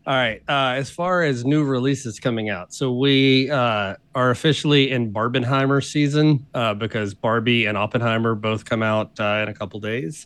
All 0.07 0.15
right. 0.15 0.41
Uh, 0.49 0.73
as 0.77 0.89
far 0.89 1.21
as 1.21 1.45
new 1.45 1.63
releases 1.63 2.19
coming 2.19 2.49
out, 2.49 2.73
so 2.73 2.91
we 2.91 3.51
uh, 3.51 3.95
are 4.15 4.31
officially 4.31 4.89
in 4.89 5.13
Barbenheimer 5.13 5.83
season 5.83 6.45
uh, 6.55 6.73
because 6.73 7.13
Barbie 7.13 7.67
and 7.67 7.77
Oppenheimer 7.77 8.33
both 8.33 8.65
come 8.65 8.81
out 8.81 9.19
uh, 9.19 9.41
in 9.43 9.49
a 9.49 9.53
couple 9.53 9.79
days. 9.79 10.25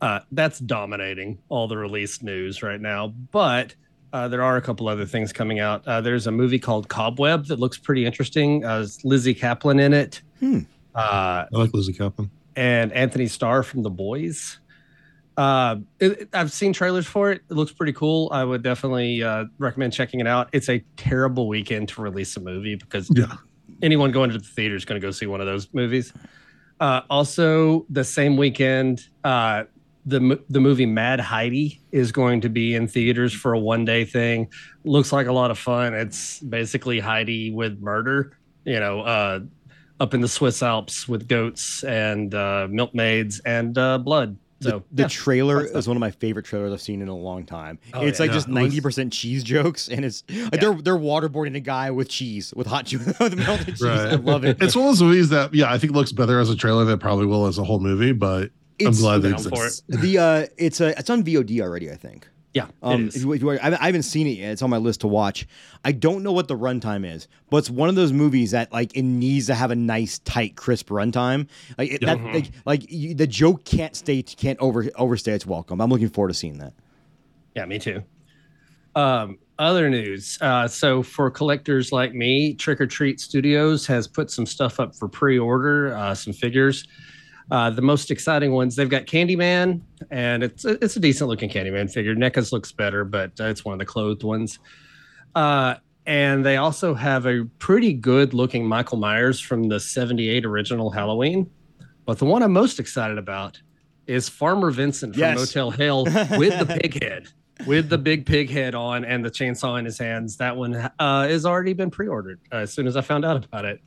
Uh, 0.00 0.20
that's 0.30 0.60
dominating 0.60 1.38
all 1.48 1.66
the 1.66 1.76
release 1.76 2.22
news 2.22 2.62
right 2.62 2.80
now, 2.80 3.08
but 3.32 3.74
uh, 4.12 4.28
there 4.28 4.42
are 4.44 4.56
a 4.56 4.62
couple 4.62 4.88
other 4.88 5.04
things 5.06 5.32
coming 5.32 5.58
out. 5.58 5.86
Uh, 5.88 6.00
there's 6.00 6.28
a 6.28 6.32
movie 6.32 6.58
called 6.60 6.88
Cobweb 6.88 7.46
that 7.46 7.58
looks 7.58 7.78
pretty 7.78 8.06
interesting. 8.06 8.64
Uh, 8.64 8.86
Lizzy 9.02 9.34
Caplan 9.34 9.80
in 9.80 9.92
it. 9.92 10.22
Hmm. 10.38 10.60
Uh, 10.94 11.46
I 11.52 11.56
like 11.56 11.74
Lizzy 11.74 11.92
Caplan. 11.92 12.30
and 12.54 12.92
Antony 12.92 13.26
Starr 13.26 13.64
from 13.64 13.82
The 13.82 13.90
Boys. 13.90 14.59
Uh, 15.40 15.76
it, 16.00 16.28
I've 16.34 16.52
seen 16.52 16.74
trailers 16.74 17.06
for 17.06 17.30
it. 17.32 17.40
It 17.50 17.54
looks 17.54 17.72
pretty 17.72 17.94
cool. 17.94 18.28
I 18.30 18.44
would 18.44 18.62
definitely 18.62 19.22
uh, 19.22 19.46
recommend 19.56 19.94
checking 19.94 20.20
it 20.20 20.26
out. 20.26 20.50
It's 20.52 20.68
a 20.68 20.84
terrible 20.98 21.48
weekend 21.48 21.88
to 21.90 22.02
release 22.02 22.36
a 22.36 22.40
movie 22.40 22.74
because 22.74 23.10
Yeah. 23.14 23.36
anyone 23.80 24.10
going 24.12 24.28
to 24.30 24.38
the 24.38 24.44
theater 24.44 24.74
is 24.76 24.84
going 24.84 25.00
to 25.00 25.06
go 25.06 25.10
see 25.10 25.24
one 25.24 25.40
of 25.40 25.46
those 25.46 25.66
movies. 25.72 26.12
Uh, 26.78 27.00
also, 27.08 27.86
the 27.88 28.04
same 28.04 28.36
weekend, 28.36 29.00
uh, 29.24 29.64
the 30.04 30.38
the 30.50 30.60
movie 30.60 30.84
Mad 30.86 31.20
Heidi 31.20 31.80
is 31.90 32.12
going 32.12 32.42
to 32.42 32.50
be 32.50 32.74
in 32.74 32.86
theaters 32.86 33.32
for 33.32 33.54
a 33.54 33.58
one 33.58 33.86
day 33.86 34.04
thing. 34.04 34.48
Looks 34.84 35.10
like 35.10 35.26
a 35.26 35.32
lot 35.32 35.50
of 35.50 35.58
fun. 35.58 35.94
It's 35.94 36.40
basically 36.40 37.00
Heidi 37.00 37.50
with 37.50 37.80
murder. 37.80 38.36
You 38.64 38.78
know, 38.80 39.00
uh, 39.00 39.40
up 40.00 40.12
in 40.12 40.20
the 40.20 40.28
Swiss 40.28 40.62
Alps 40.62 41.08
with 41.08 41.28
goats 41.28 41.82
and 41.84 42.34
uh, 42.34 42.66
milkmaids 42.70 43.40
and 43.40 43.76
uh, 43.78 43.96
blood. 43.98 44.36
So 44.62 44.82
the 44.92 45.02
yeah. 45.04 45.08
trailer 45.08 45.64
is 45.64 45.88
one 45.88 45.96
of 45.96 46.00
my 46.00 46.10
favorite 46.10 46.44
trailers 46.44 46.72
I've 46.72 46.82
seen 46.82 47.00
in 47.00 47.08
a 47.08 47.16
long 47.16 47.44
time. 47.46 47.78
Oh, 47.94 48.04
it's 48.04 48.18
yeah. 48.18 48.24
like 48.24 48.32
just 48.32 48.46
Yeah, 48.48 48.52
it 48.52 48.54
was- 48.54 48.62
ninety 48.62 48.80
percent 48.80 49.12
cheese 49.12 49.42
jokes, 49.42 49.88
and 49.88 50.04
it's 50.04 50.22
like 50.28 50.60
they're 50.60 50.74
they're 50.74 50.96
waterboarding 50.98 51.56
a 51.56 51.60
guy 51.60 51.90
with 51.90 52.08
cheese 52.08 52.52
with 52.54 52.66
hot 52.66 52.86
cheese 52.86 53.06
with 53.20 53.36
melted 53.36 53.66
cheese. 53.76 53.82
I 53.82 54.14
love 54.16 54.44
it. 54.44 54.58
It's 54.62 54.76
one 54.76 54.86
of 54.86 54.90
those 54.92 55.02
movies 55.02 55.30
that, 55.30 55.54
yeah, 55.54 55.72
I 55.72 55.78
think 55.78 55.94
looks 55.94 56.12
better 56.12 56.38
as 56.40 56.50
a 56.50 56.56
trailer 56.56 56.84
than 56.84 56.94
it 56.94 57.00
probably 57.00 57.26
will 57.26 57.46
as 57.46 57.56
a 57.58 57.64
whole 57.64 57.80
movie, 57.80 58.12
but 58.12 58.50
I'm 58.84 58.92
glad 58.92 59.22
that 59.22 59.30
down 59.30 59.38
for 59.42 59.48
exists. 59.64 59.82
the 59.88 60.18
uh, 60.18 60.46
it's 60.58 60.80
a 60.80 60.98
it's 60.98 61.08
on 61.10 61.22
VOD 61.22 61.60
already, 61.60 61.90
I 61.90 61.96
think. 61.96 62.28
Yeah, 62.52 62.66
Um, 62.82 63.06
if 63.08 63.16
you, 63.22 63.32
if 63.32 63.42
you, 63.42 63.50
I 63.50 63.86
haven't 63.86 64.02
seen 64.02 64.26
it 64.26 64.30
yet. 64.38 64.50
It's 64.52 64.62
on 64.62 64.70
my 64.70 64.78
list 64.78 65.02
to 65.02 65.06
watch. 65.08 65.46
I 65.84 65.92
don't 65.92 66.22
know 66.22 66.32
what 66.32 66.48
the 66.48 66.56
runtime 66.56 67.06
is, 67.08 67.28
but 67.48 67.58
it's 67.58 67.70
one 67.70 67.88
of 67.88 67.94
those 67.94 68.12
movies 68.12 68.50
that 68.50 68.72
like 68.72 68.96
it 68.96 69.02
needs 69.02 69.46
to 69.46 69.54
have 69.54 69.70
a 69.70 69.76
nice, 69.76 70.18
tight, 70.20 70.56
crisp 70.56 70.88
runtime. 70.88 71.48
Like 71.78 71.92
it, 71.92 72.00
that, 72.00 72.18
Mhm. 72.18 72.34
like, 72.34 72.50
like 72.66 72.90
you, 72.90 73.14
the 73.14 73.26
joke 73.28 73.64
can't 73.64 73.94
stay 73.94 74.22
can't 74.22 74.58
over 74.58 74.90
overstay 74.96 75.32
its 75.32 75.46
welcome. 75.46 75.80
I'm 75.80 75.90
looking 75.90 76.08
forward 76.08 76.28
to 76.28 76.34
seeing 76.34 76.58
that. 76.58 76.72
Yeah, 77.54 77.66
me 77.66 77.78
too. 77.78 78.02
Um, 78.96 79.38
other 79.58 79.88
news. 79.88 80.36
Uh, 80.40 80.66
so 80.66 81.02
for 81.02 81.30
collectors 81.30 81.92
like 81.92 82.14
me, 82.14 82.54
Trick 82.54 82.80
or 82.80 82.86
Treat 82.86 83.20
Studios 83.20 83.86
has 83.86 84.08
put 84.08 84.30
some 84.30 84.46
stuff 84.46 84.80
up 84.80 84.96
for 84.96 85.06
pre-order, 85.06 85.94
uh, 85.96 86.14
some 86.14 86.32
figures. 86.32 86.84
Uh, 87.50 87.70
the 87.70 87.82
most 87.82 88.10
exciting 88.10 88.52
ones, 88.52 88.76
they've 88.76 88.88
got 88.88 89.06
Candyman, 89.06 89.80
and 90.10 90.42
it's 90.42 90.64
it's 90.64 90.96
a 90.96 91.00
decent 91.00 91.28
looking 91.28 91.50
Candyman 91.50 91.90
figure. 91.92 92.14
NECA's 92.14 92.52
looks 92.52 92.70
better, 92.70 93.04
but 93.04 93.32
uh, 93.40 93.44
it's 93.44 93.64
one 93.64 93.72
of 93.72 93.78
the 93.78 93.86
clothed 93.86 94.22
ones. 94.22 94.58
Uh, 95.34 95.74
and 96.06 96.44
they 96.44 96.56
also 96.56 96.94
have 96.94 97.26
a 97.26 97.44
pretty 97.58 97.92
good 97.92 98.34
looking 98.34 98.66
Michael 98.66 98.98
Myers 98.98 99.38
from 99.40 99.64
the 99.68 99.78
78 99.78 100.44
original 100.44 100.90
Halloween. 100.90 101.50
But 102.06 102.18
the 102.18 102.24
one 102.24 102.42
I'm 102.42 102.52
most 102.52 102.80
excited 102.80 103.18
about 103.18 103.60
is 104.06 104.28
Farmer 104.28 104.70
Vincent 104.70 105.14
from 105.14 105.20
Yes. 105.20 105.38
Motel 105.38 105.70
Hell 105.70 106.04
with 106.38 106.58
the 106.58 106.78
pig 106.80 107.02
head, 107.02 107.28
with 107.66 107.88
the 107.88 107.98
big 107.98 108.26
pig 108.26 108.50
head 108.50 108.74
on 108.74 109.04
and 109.04 109.24
the 109.24 109.30
chainsaw 109.30 109.78
in 109.78 109.84
his 109.84 109.98
hands. 109.98 110.36
That 110.38 110.56
one 110.56 110.74
uh, 110.74 111.28
has 111.28 111.46
already 111.46 111.74
been 111.74 111.90
pre-ordered 111.90 112.40
uh, 112.52 112.56
as 112.56 112.72
soon 112.72 112.86
as 112.86 112.96
I 112.96 113.02
found 113.02 113.24
out 113.24 113.44
about 113.44 113.64
it. 113.64 113.80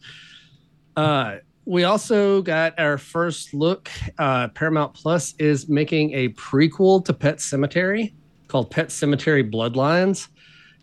Uh, 0.96 1.38
we 1.66 1.84
also 1.84 2.42
got 2.42 2.78
our 2.80 2.98
first 2.98 3.54
look. 3.54 3.90
Uh, 4.18 4.50
Paramount 4.50 4.94
Plus 4.94 5.34
is 5.40 5.70
making 5.70 6.14
a 6.14 6.30
prequel 6.30 7.04
to 7.06 7.14
Pet 7.14 7.38
Sematary 7.38 8.14
called 8.48 8.70
Pet 8.70 8.90
Sematary 8.90 9.50
Bloodlines. 9.50 10.28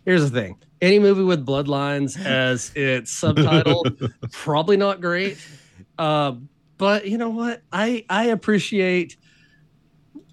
Here's 0.05 0.29
the 0.29 0.41
thing 0.41 0.57
any 0.81 0.97
movie 0.97 1.23
with 1.23 1.45
bloodlines 1.45 2.19
as 2.25 2.71
its 2.75 3.11
subtitle, 3.19 3.85
probably 4.31 4.77
not 4.77 4.99
great. 4.99 5.37
Uh, 5.97 6.33
but 6.77 7.07
you 7.07 7.17
know 7.17 7.29
what? 7.29 7.61
I, 7.71 8.03
I 8.09 8.25
appreciate 8.25 9.17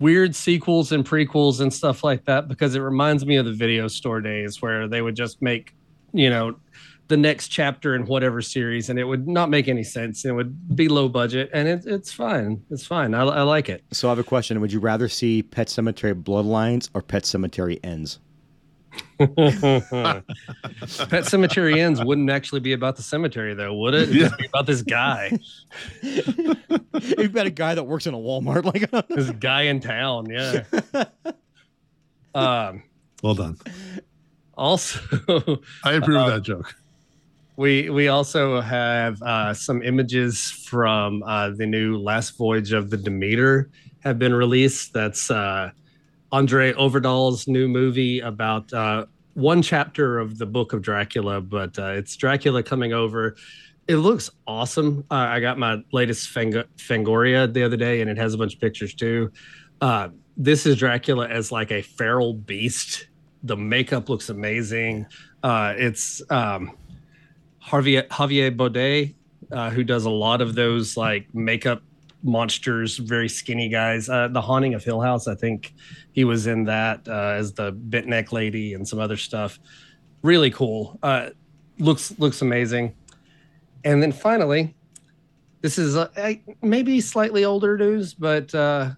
weird 0.01 0.35
sequels 0.35 0.93
and 0.93 1.05
prequels 1.05 1.61
and 1.61 1.73
stuff 1.73 2.03
like 2.03 2.25
that 2.25 2.49
because 2.49 2.75
it 2.75 2.81
reminds 2.81 3.27
me 3.27 3.37
of 3.37 3.45
the 3.45 3.53
video 3.53 3.89
store 3.89 4.21
days 4.21 4.63
where 4.63 4.89
they 4.89 5.03
would 5.03 5.17
just 5.17 5.43
make, 5.43 5.75
you 6.15 6.31
know, 6.31 6.57
the 7.09 7.17
next 7.17 7.49
chapter 7.49 7.95
in 7.95 8.05
whatever 8.07 8.41
series 8.43 8.91
and 8.91 8.99
it 8.99 9.05
would 9.05 9.27
not 9.27 9.49
make 9.51 9.67
any 9.67 9.83
sense. 9.83 10.25
It 10.25 10.33
would 10.33 10.77
be 10.77 10.89
low 10.89 11.09
budget 11.09 11.49
and 11.55 11.67
it, 11.67 11.85
it's 11.87 12.13
fine. 12.13 12.63
It's 12.71 12.87
fine. 12.87 13.15
I, 13.15 13.23
I 13.23 13.43
like 13.43 13.69
it. 13.69 13.83
So 13.93 14.09
I 14.09 14.11
have 14.11 14.19
a 14.19 14.25
question. 14.25 14.61
Would 14.61 14.73
you 14.73 14.81
rather 14.81 15.09
see 15.09 15.43
Pet 15.43 15.69
Sematary 15.69 16.15
Bloodlines 16.23 16.91
or 16.95 17.01
Pet 17.03 17.25
Cemetery 17.25 17.81
Ends? 17.83 18.19
Pet 19.19 20.25
Cemetery 21.27 21.81
Ends 21.81 22.03
wouldn't 22.05 22.31
actually 22.31 22.61
be 22.61 22.73
about 22.73 22.97
the 22.97 23.03
cemetery, 23.03 23.55
though, 23.55 23.75
would 23.75 23.95
it? 23.95 24.03
It'd 24.09 24.15
Yeah. 24.15 24.29
be 24.39 24.47
about 24.47 24.67
this 24.67 24.83
guy, 24.83 25.39
You've 26.03 27.33
got 27.33 27.47
a 27.47 27.51
guy 27.51 27.75
that 27.75 27.85
works 27.85 28.07
in 28.07 28.15
a 28.15 28.19
Walmart, 28.19 28.65
like 28.65 28.91
this 29.09 29.31
guy 29.33 29.63
in 29.63 29.81
town. 29.81 30.27
Yeah. 30.31 30.65
Um. 32.35 32.83
Well 33.23 33.35
done. 33.35 33.57
Also, 34.57 35.01
I 35.85 35.93
approve 35.93 36.17
Uh, 36.19 36.21
of 36.27 36.33
that 36.35 36.43
joke. 36.43 36.75
We 37.59 37.91
we 37.91 38.07
also 38.07 38.61
have 38.61 39.21
uh, 39.21 39.53
some 39.53 39.83
images 39.83 40.65
from 40.65 41.25
uh, 41.25 41.51
the 41.51 41.67
new 41.67 41.99
Last 41.99 42.39
Voyage 42.39 42.71
of 42.73 42.89
the 42.89 42.97
Demeter 42.97 43.69
have 44.05 44.17
been 44.17 44.33
released. 44.33 44.93
That's 44.93 45.29
uh, 45.29 45.73
André 46.33 46.73
Øvredal's 46.75 47.49
new 47.49 47.67
movie 47.67 48.21
about 48.21 48.73
uh, 48.73 49.07
one 49.35 49.61
chapter 49.61 50.21
of 50.21 50.39
the 50.39 50.47
Book 50.47 50.73
of 50.73 50.83
Dracula, 50.83 51.41
but 51.41 51.77
uh, 51.81 51.95
it's 51.97 52.15
Dracula 52.15 52.63
coming 52.63 52.93
over. 52.93 53.35
It 53.89 53.97
looks 53.97 54.31
awesome. 54.47 55.05
Uh, 55.11 55.15
I 55.15 55.41
got 55.41 55.59
my 55.59 55.83
latest 55.91 56.29
Fang- 56.29 56.63
Fangoria 56.77 57.53
the 57.53 57.65
other 57.65 57.77
day, 57.77 58.03
and 58.03 58.09
it 58.09 58.19
has 58.19 58.35
a 58.35 58.39
bunch 58.39 58.55
of 58.55 58.61
pictures 58.61 58.95
too. 58.95 59.33
This 60.37 60.65
is 60.65 60.77
Dracula 60.77 61.27
as 61.27 61.51
like 61.51 61.73
a 61.73 61.83
feral 61.83 62.35
beast. 62.35 63.09
The 63.43 63.57
makeup 63.57 64.09
looks 64.09 64.29
amazing. 64.29 65.07
It's 65.43 66.23
um, 66.31 66.77
Javier 67.69 68.09
Javier 68.09 68.57
Botet, 68.57 69.15
uh, 69.53 69.71
who 69.71 69.85
does 69.85 70.05
a 70.05 70.11
lot 70.11 70.41
of 70.41 70.55
those 70.55 70.97
like 70.97 71.33
makeup 71.35 71.83
monsters, 72.23 72.97
very 72.97 73.29
skinny 73.29 73.69
guys. 73.69 74.09
Uh, 74.09 74.29
the 74.29 74.41
Haunting 74.41 74.75
of 74.75 74.83
Hill 74.83 75.01
House, 75.01 75.29
I 75.29 75.35
think 75.35 75.75
he 76.13 76.25
was 76.25 76.47
in 76.47 76.65
that 76.65 77.07
uh, 77.07 77.37
as 77.37 77.53
the 77.53 77.73
bit 77.73 78.07
neck 78.07 78.33
lady 78.33 78.75
and 78.75 78.87
some 78.89 78.99
other 78.99 79.17
stuff. 79.17 79.59
Really 80.23 80.51
cool. 80.51 80.99
Uh, 81.03 81.31
looks 81.79 82.19
looks 82.19 82.43
amazing. 82.43 82.95
And 83.85 84.03
then 84.03 84.13
finally, 84.13 84.75
this 85.61 85.79
is 85.79 85.97
uh, 85.97 86.09
maybe 86.63 87.01
slightly 87.01 87.45
older 87.45 87.77
news, 87.77 88.15
but 88.15 88.53
uh, 88.55 88.91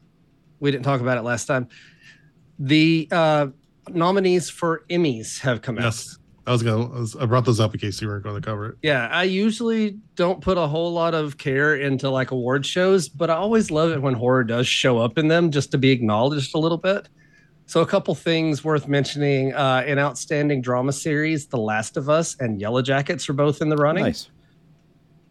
we 0.60 0.70
didn't 0.70 0.84
talk 0.84 1.00
about 1.00 1.18
it 1.18 1.22
last 1.22 1.46
time. 1.46 1.68
The 2.58 3.08
nominees 3.88 4.48
for 4.48 4.84
Emmys 4.88 5.40
have 5.40 5.60
come 5.60 5.78
out. 5.78 6.19
Yes. 6.46 6.48
I 6.48 6.52
was 6.52 6.62
gonna 6.62 6.84
I 6.94 7.00
was- 7.00 7.16
I 7.16 7.26
brought 7.26 7.44
those 7.44 7.60
up 7.60 7.74
in 7.74 7.80
case 7.80 8.00
you 8.00 8.08
weren't 8.08 8.24
going 8.24 8.34
to 8.40 8.40
cover 8.46 8.66
it. 8.70 8.76
Yeah, 8.82 9.08
I 9.12 9.24
usually 9.24 9.98
don't 10.16 10.40
put 10.40 10.56
a 10.58 10.66
whole 10.66 10.92
lot 10.92 11.14
of 11.14 11.38
care 11.38 11.76
into 11.76 12.08
like 12.10 12.30
award 12.30 12.64
shows, 12.66 13.08
but 13.08 13.30
I 13.30 13.34
always 13.34 13.70
love 13.70 13.90
it 13.90 14.00
when 14.02 14.14
horror 14.14 14.44
does 14.44 14.66
show 14.66 14.98
up 14.98 15.18
in 15.18 15.28
them 15.28 15.50
just 15.50 15.70
to 15.72 15.78
be 15.78 15.90
acknowledged 15.90 16.54
a 16.54 16.58
little 16.58 16.78
bit. 16.78 17.08
So, 17.66 17.82
a 17.82 17.86
couple 17.86 18.12
things 18.16 18.64
worth 18.64 18.88
mentioning 18.88 19.54
uh, 19.54 19.84
in 19.86 19.96
Outstanding 19.98 20.60
Drama 20.60 20.92
Series 20.92 21.46
The 21.46 21.58
Last 21.58 21.96
of 21.96 22.08
Us 22.08 22.36
and 22.40 22.60
Yellowjackets 22.60 23.28
are 23.28 23.32
both 23.32 23.62
in 23.62 23.68
the 23.68 23.76
running. 23.76 24.02
nice. 24.04 24.28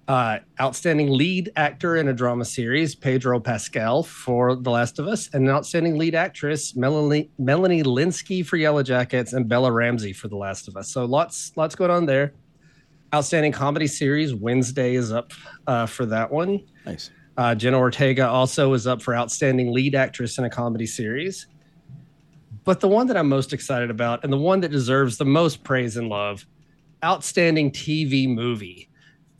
Uh, 0.10 0.39
outstanding 0.60 1.12
lead 1.12 1.51
actor 1.55 1.97
in 1.97 2.07
a 2.07 2.14
drama 2.14 2.43
series, 2.43 2.95
Pedro 2.95 3.39
Pascal 3.39 4.01
for 4.01 4.55
The 4.55 4.72
Last 4.72 4.97
of 4.97 5.07
Us, 5.07 5.30
and 5.34 5.47
an 5.47 5.53
outstanding 5.53 5.99
lead 5.99 6.16
actress, 6.16 6.76
Melanie 6.76 7.30
Melanie 7.38 7.84
Lynskey 7.84 8.43
for 8.43 8.57
Yellowjackets, 8.57 9.34
and 9.34 9.47
Bella 9.47 9.72
Ramsey 9.72 10.12
for 10.12 10.28
The 10.28 10.36
Last 10.36 10.68
of 10.68 10.76
Us. 10.76 10.91
So 10.91 11.05
lots 11.05 11.55
lots 11.55 11.76
going 11.76 11.91
on 11.91 12.07
there. 12.07 12.34
Outstanding 13.14 13.51
comedy 13.51 13.86
series, 13.86 14.34
Wednesday 14.34 14.95
is 14.95 15.12
up 15.12 15.32
uh, 15.68 15.86
for 15.86 16.07
that 16.07 16.32
one. 16.32 16.66
Nice. 16.88 17.12
Uh, 17.38 17.53
Jenna 17.53 17.78
Ortega 17.78 18.28
also 18.28 18.74
is 18.74 18.88
up 18.88 19.03
for 19.03 19.16
outstanding 19.16 19.72
lead 19.72 19.93
actress 19.93 20.39
in 20.39 20.43
a 20.43 20.49
comedy 20.49 20.88
series. 20.88 21.45
But 22.64 22.80
the 22.80 22.88
one 22.88 23.05
that 23.07 23.18
I'm 23.18 23.30
most 23.30 23.53
excited 23.53 23.91
about, 23.91 24.24
and 24.24 24.34
the 24.34 24.38
one 24.38 24.62
that 24.62 24.72
deserves 24.72 25.20
the 25.20 25.26
most 25.26 25.64
praise 25.64 25.97
and 25.97 26.10
love, 26.10 26.47
outstanding 27.03 27.70
TV 27.70 28.28
movie. 28.28 28.89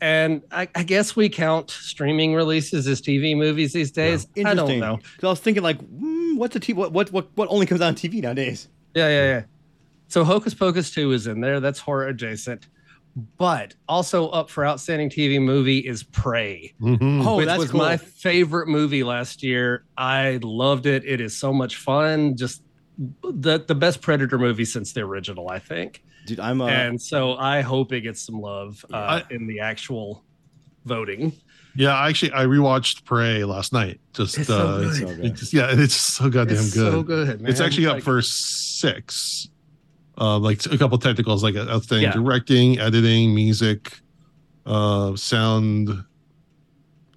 And 0.00 0.42
I, 0.50 0.66
I 0.74 0.82
guess 0.82 1.14
we 1.14 1.28
count 1.28 1.70
streaming 1.70 2.34
releases 2.34 2.86
as 2.86 3.02
TV 3.02 3.36
movies 3.36 3.72
these 3.72 3.90
days. 3.90 4.26
I 4.36 4.40
don't 4.42 4.50
Interesting. 4.70 4.80
know. 4.80 4.96
'Cause 4.96 5.24
I 5.24 5.28
was 5.28 5.40
thinking 5.40 5.62
like, 5.62 5.78
mm, 5.78 6.36
what's 6.38 6.56
a 6.56 6.60
t- 6.60 6.72
what, 6.72 6.92
what 6.92 7.12
what 7.12 7.28
what 7.34 7.48
only 7.50 7.66
comes 7.66 7.80
on 7.82 7.94
TV 7.94 8.22
nowadays? 8.22 8.68
Yeah, 8.94 9.08
yeah, 9.08 9.24
yeah. 9.24 9.42
So 10.08 10.24
Hocus 10.24 10.54
Pocus 10.54 10.90
2 10.90 11.12
is 11.12 11.26
in 11.26 11.40
there. 11.40 11.60
That's 11.60 11.78
horror 11.78 12.08
adjacent. 12.08 12.66
But 13.36 13.74
also 13.88 14.28
up 14.28 14.48
for 14.50 14.64
outstanding 14.64 15.10
TV 15.10 15.40
movie 15.40 15.78
is 15.80 16.02
Prey. 16.04 16.72
Mhm. 16.80 17.24
Oh, 17.26 17.36
which 17.36 17.46
that's 17.46 17.58
was 17.58 17.70
cool. 17.72 17.80
my 17.80 17.96
favorite 17.96 18.68
movie 18.68 19.02
last 19.02 19.42
year. 19.42 19.84
I 19.98 20.38
loved 20.42 20.86
it. 20.86 21.04
It 21.04 21.20
is 21.20 21.36
so 21.36 21.52
much 21.52 21.76
fun. 21.76 22.36
Just 22.36 22.62
the 23.22 23.58
the 23.66 23.74
best 23.74 24.00
Predator 24.02 24.38
movie 24.38 24.64
since 24.64 24.92
the 24.92 25.00
original, 25.02 25.48
I 25.48 25.58
think. 25.58 26.02
Dude, 26.26 26.40
I'm 26.40 26.60
uh, 26.60 26.66
and 26.66 27.00
so 27.00 27.34
I 27.36 27.62
hope 27.62 27.92
it 27.92 28.02
gets 28.02 28.20
some 28.20 28.40
love 28.40 28.84
uh, 28.92 28.96
I- 28.96 29.24
in 29.34 29.46
the 29.46 29.60
actual 29.60 30.22
voting. 30.84 31.32
Yeah, 31.76 31.96
actually, 32.04 32.32
I 32.32 32.44
rewatched 32.46 33.04
Prey 33.04 33.44
last 33.44 33.72
night. 33.72 34.00
Just 34.12 34.36
It's 34.38 34.48
so 34.48 34.58
uh, 34.58 34.78
good. 34.80 34.88
it's 34.88 34.98
so 34.98 35.06
good. 35.16 35.52
yeah, 35.52 35.82
it's 35.84 35.94
so 35.94 36.28
goddamn 36.28 36.56
It's 36.56 36.74
good. 36.74 36.92
so 36.92 37.02
good, 37.04 37.40
man. 37.40 37.50
It's 37.50 37.60
actually 37.60 37.86
up 37.86 37.94
Like, 37.94 38.02
for 38.02 38.20
six. 38.22 39.48
Uh, 40.18 40.38
like 40.38 40.66
a 40.66 40.76
couple 40.76 40.98
technicals, 40.98 41.42
like 41.42 41.54
outstanding 41.56 42.08
Yeah. 42.08 42.12
directing, 42.12 42.78
editing, 42.78 43.34
music, 43.34 44.00
uh, 44.66 45.14
sound, 45.16 46.04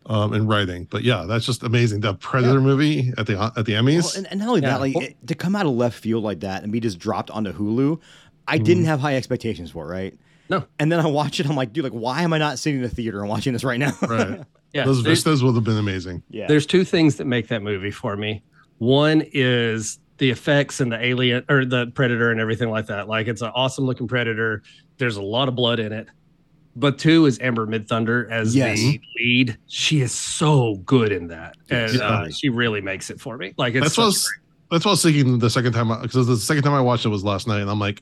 um, 0.07 0.33
and 0.33 0.47
writing. 0.49 0.85
But 0.89 1.03
yeah, 1.03 1.25
that's 1.27 1.45
just 1.45 1.63
amazing. 1.63 2.01
That 2.01 2.19
Predator 2.19 2.61
movie 2.61 3.11
at 3.17 3.27
the 3.27 3.39
at 3.55 3.65
the 3.65 3.73
Emmys. 3.73 4.03
Well, 4.03 4.13
and, 4.17 4.27
and 4.31 4.39
not 4.39 4.49
only 4.49 4.61
Yeah. 4.61 4.69
that, 4.71 4.79
like 4.81 4.95
it- 4.95 5.27
to 5.27 5.35
come 5.35 5.55
out 5.55 5.65
of 5.65 5.73
left 5.73 5.97
field 5.99 6.23
like 6.23 6.41
that 6.41 6.63
and 6.63 6.71
be 6.71 6.79
just 6.79 6.99
dropped 6.99 7.31
onto 7.31 7.53
Hulu, 7.53 7.99
I 8.47 8.57
didn't 8.57 8.85
have 8.85 8.99
high 8.99 9.15
expectations 9.15 9.71
for 9.71 9.85
it, 9.85 9.95
right? 9.95 10.17
No. 10.49 10.65
And 10.77 10.91
then 10.91 10.99
I 10.99 11.07
watch 11.07 11.39
it, 11.39 11.47
I'm 11.47 11.55
like, 11.55 11.71
dude, 11.71 11.85
like, 11.85 11.93
why 11.93 12.21
am 12.23 12.33
I 12.33 12.37
not 12.37 12.59
sitting 12.59 12.77
in 12.79 12.83
the 12.83 12.89
theater 12.93 13.21
and 13.21 13.29
watching 13.29 13.53
this 13.53 13.63
right 13.63 13.79
now? 13.79 13.93
right. 14.07 14.41
Yeah, 14.73 14.85
Those 14.85 15.03
there- 15.03 15.11
vistas 15.11 15.43
would 15.43 15.53
have 15.53 15.63
been 15.63 15.77
amazing. 15.77 16.23
yeah. 16.31 16.47
there's 16.47 16.65
two 16.65 16.83
things 16.83 17.17
that 17.17 17.25
make 17.25 17.47
that 17.49 17.61
movie 17.61 17.91
for 17.91 18.17
me. 18.17 18.41
One 18.79 19.23
is 19.31 19.99
the 20.17 20.31
effects 20.31 20.79
and 20.81 20.91
the 20.91 21.03
alien 21.03 21.45
or 21.47 21.63
the 21.63 21.87
predator 21.93 22.31
and 22.31 22.39
everything 22.41 22.69
like 22.71 22.87
that. 22.87 23.07
Like 23.07 23.27
it's 23.27 23.43
an 23.43 23.51
awesome 23.53 23.85
looking 23.85 24.07
predator. 24.07 24.63
There's 24.97 25.15
a 25.15 25.21
lot 25.21 25.47
of 25.47 25.55
blood 25.55 25.79
in 25.79 25.93
it. 25.93 26.07
But 26.75 26.97
two 26.97 27.25
is 27.27 27.39
Amber 27.39 27.67
Midthunder 27.67 28.29
as 28.31 28.55
Yes. 28.55 28.79
the 28.79 28.99
lead. 29.19 29.57
She 29.67 30.01
is 30.01 30.11
so 30.11 30.75
good 30.85 31.11
in 31.11 31.27
that, 31.27 31.55
and 31.69 31.93
Yeah. 31.93 32.01
uh, 32.07 32.29
she 32.29 32.49
really 32.49 32.81
makes 32.81 33.09
it 33.11 33.21
for 33.21 33.37
me. 33.37 33.53
Like 33.57 33.75
it's 33.75 33.83
That's 33.85 33.97
what 33.97 34.03
I 34.03 34.07
was, 34.07 34.33
that's 34.71 34.85
what 34.85 34.91
I 34.91 34.93
was 34.93 35.03
thinking 35.03 35.37
the 35.39 35.49
second 35.51 35.73
time 35.73 35.89
because 36.01 36.25
the 36.25 36.35
second 36.37 36.63
time 36.63 36.73
I 36.73 36.81
watched 36.81 37.05
it 37.05 37.09
was 37.09 37.23
last 37.23 37.47
night, 37.47 37.61
and 37.61 37.69
I'm 37.69 37.79
like, 37.79 38.01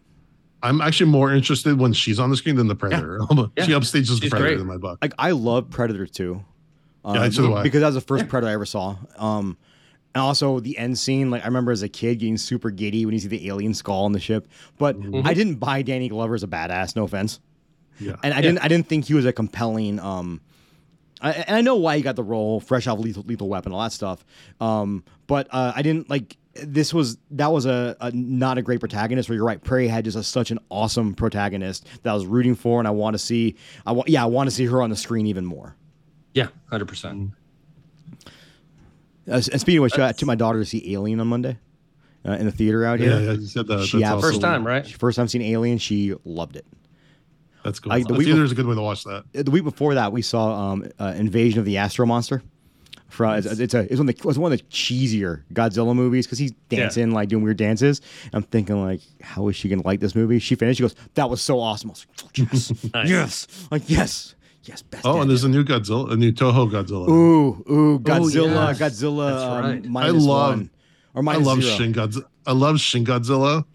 I'm 0.64 0.80
actually 0.80 1.10
more 1.10 1.34
interested 1.34 1.80
when 1.80 1.92
she's 1.92 2.20
on 2.20 2.30
the 2.30 2.38
screen 2.38 2.56
than 2.56 2.68
the 2.68 2.76
Predator. 2.76 3.20
Yeah. 3.58 3.66
She 3.66 3.72
upstages 3.72 4.22
the 4.22 4.30
Predator 4.30 4.52
great. 4.56 4.60
in 4.62 4.68
my 4.68 4.78
book. 4.78 5.00
like 5.02 5.14
I 5.18 5.32
love 5.32 5.70
Predator 5.70 6.06
2. 6.06 6.42
Um, 7.04 7.16
Yeah, 7.16 7.30
so 7.30 7.48
do 7.48 7.54
I. 7.56 7.64
Because 7.64 7.82
that 7.82 7.88
was 7.88 7.96
the 7.96 8.02
first 8.02 8.28
Predator 8.30 8.52
I 8.52 8.54
ever 8.54 8.66
saw. 8.68 8.96
Um, 9.18 9.58
and 10.14 10.22
also 10.22 10.60
the 10.60 10.78
end 10.78 10.98
scene, 11.00 11.32
like 11.32 11.42
I 11.42 11.46
remember 11.48 11.72
as 11.72 11.82
a 11.82 11.90
kid 11.90 12.20
getting 12.20 12.38
super 12.38 12.70
giddy 12.70 13.06
when 13.06 13.14
you 13.14 13.20
see 13.20 13.28
the 13.28 13.48
alien 13.48 13.74
skull 13.74 14.06
on 14.06 14.12
the 14.12 14.20
ship. 14.20 14.48
But 14.78 15.00
Mhm. 15.02 15.26
I 15.26 15.34
didn't 15.34 15.56
buy 15.56 15.82
Danny 15.82 16.10
Glover 16.10 16.36
as 16.36 16.44
a 16.44 16.48
badass. 16.48 16.96
No 16.96 17.04
offense. 17.06 17.40
Yeah. 18.02 18.16
And 18.24 18.34
I 18.34 18.42
didn't. 18.42 18.60
I 18.60 18.68
didn't 18.68 18.88
think 18.88 19.06
he 19.06 19.14
was 19.14 19.26
a 19.26 19.32
compelling. 19.34 20.00
Um, 20.00 20.42
I, 21.22 21.34
and 21.34 21.56
I 21.56 21.62
know 21.62 21.76
why 21.76 21.98
he 21.98 22.02
got 22.04 22.16
the 22.16 22.24
role, 22.24 22.60
fresh 22.60 22.88
off 22.88 22.98
lethal, 23.00 23.24
lethal 23.24 23.48
weapon, 23.48 23.72
all 23.72 23.82
that 23.84 23.92
stuff. 23.94 24.26
Um, 24.60 25.04
but 25.28 25.48
uh, 25.52 25.72
I 25.76 25.82
didn't 25.84 26.10
like. 26.10 26.38
This 26.56 26.94
was 26.94 27.18
that 27.32 27.52
was 27.52 27.66
a, 27.66 27.96
a 28.02 28.12
not 28.12 28.58
a 28.58 28.62
great 28.62 28.80
protagonist. 28.80 29.30
Where 29.30 29.36
you're 29.38 29.46
right, 29.46 29.64
Prairie 29.64 29.88
had 29.88 30.04
just 30.04 30.18
a, 30.18 30.24
such 30.24 30.52
an 30.52 30.60
awesome 30.70 31.14
protagonist 31.14 31.88
that 32.04 32.10
I 32.10 32.14
was 32.14 32.26
rooting 32.26 32.56
for, 32.56 32.80
and 32.80 32.88
I 32.88 32.92
want 32.92 33.14
to 33.14 33.20
see. 33.20 33.56
I 33.86 33.92
want, 33.94 34.10
yeah, 34.10 34.24
I 34.24 34.26
want 34.26 34.50
to 34.50 34.56
see 34.56 34.66
her 34.66 34.82
on 34.82 34.90
the 34.90 34.96
screen 34.96 35.28
even 35.28 35.46
more. 35.46 35.76
yeah, 36.34 36.48
hundred 36.70 36.88
percent. 36.88 37.32
Uh, 39.28 39.34
and 39.36 39.62
speaking 39.62 39.78
of 39.78 39.84
which, 39.84 39.98
I 40.00 40.12
took 40.12 40.28
my 40.28 40.36
daughter 40.36 40.60
to 40.60 40.66
see 40.66 40.94
Alien 40.94 41.20
on 41.20 41.28
Monday 41.28 41.58
uh, 42.26 42.32
in 42.32 42.46
the 42.48 42.52
theater 42.52 42.84
out 42.86 43.00
here. 43.00 43.20
yeah, 43.20 43.32
you 43.34 43.46
said 43.46 43.68
that. 43.68 43.86
She 43.86 44.00
That's 44.00 44.12
absolutely- 44.14 44.30
First 44.32 44.42
time, 44.42 44.66
right? 44.68 44.88
First 44.88 45.16
time 45.18 45.28
seeing 45.28 45.46
Alien, 45.46 45.78
she 45.78 46.16
loved 46.26 46.56
it. 46.56 46.66
That's 47.64 47.80
cool. 47.80 47.92
I- 47.92 47.98
I, 47.98 48.04
the 48.04 48.14
week 48.16 48.28
theater 48.28 48.44
is 48.44 48.52
a 48.52 48.56
good 48.56 48.66
way 48.66 48.76
to 48.76 48.82
watch 48.82 49.04
that. 49.04 49.24
The 49.34 49.52
week 49.52 49.64
before 49.64 49.94
that, 49.96 50.12
we 50.12 50.22
saw 50.22 50.72
um, 50.72 50.90
uh, 51.00 51.14
Invasion 51.16 51.60
of 51.60 51.66
the 51.66 51.78
Astro 51.78 52.06
Monster. 52.06 52.42
From, 53.10 53.36
it's, 53.36 53.46
it's 53.46 53.74
a 53.74 53.80
it's 53.80 53.98
one 54.00 54.08
of 54.08 54.16
the 54.16 54.30
it's 54.30 54.38
one 54.38 54.54
of 54.54 54.58
the 54.58 54.64
cheesier 54.68 55.44
Godzilla 55.54 55.94
movies 55.94 56.26
because 56.26 56.40
he's 56.40 56.54
dancing 56.70 57.12
like 57.12 57.28
doing 57.28 57.44
weird 57.44 57.58
dances. 57.58 58.00
I'm 58.32 58.44
thinking 58.44 58.82
like, 58.82 59.02
how 59.22 59.50
is 59.50 59.58
she 59.58 59.68
gonna 59.68 59.82
like 59.86 60.00
this 60.00 60.16
movie? 60.16 60.40
She 60.40 60.56
finished. 60.56 60.78
She 60.78 60.82
goes, 60.84 60.96
"That 61.16 61.30
was 61.30 61.42
so 61.42 61.60
awesome." 61.60 61.90
I 61.90 61.92
was 61.92 62.06
like, 62.24 62.38
yes, 62.38 62.84
Nice. 62.94 63.10
yes, 63.10 63.48
like 63.70 63.90
yes, 63.90 64.36
yes." 64.64 64.82
Best. 64.82 65.06
Oh, 65.06 65.20
and 65.20 65.30
there's 65.30 65.44
a 65.44 65.50
new 65.50 65.66
Godzilla, 65.66 66.10
a 66.10 66.16
new 66.16 66.32
Toho 66.32 66.72
Godzilla. 66.72 67.10
Ooh, 67.10 67.66
ooh, 67.70 68.00
Godzilla, 68.00 68.70
yes. 68.70 68.80
Godzilla. 68.80 69.30
That's 69.74 69.86
um, 69.86 69.92
minus 69.92 70.24
I 70.24 70.28
love- 70.28 70.58
one. 70.60 70.70
or 71.14 71.30
I 71.34 71.36
love 71.36 71.62
zero. 71.62 71.76
Shin 71.76 71.94
Godzilla. 71.94 72.26
I 72.48 72.54
love 72.54 72.80
Shin 72.80 73.04
Godzilla. 73.04 73.66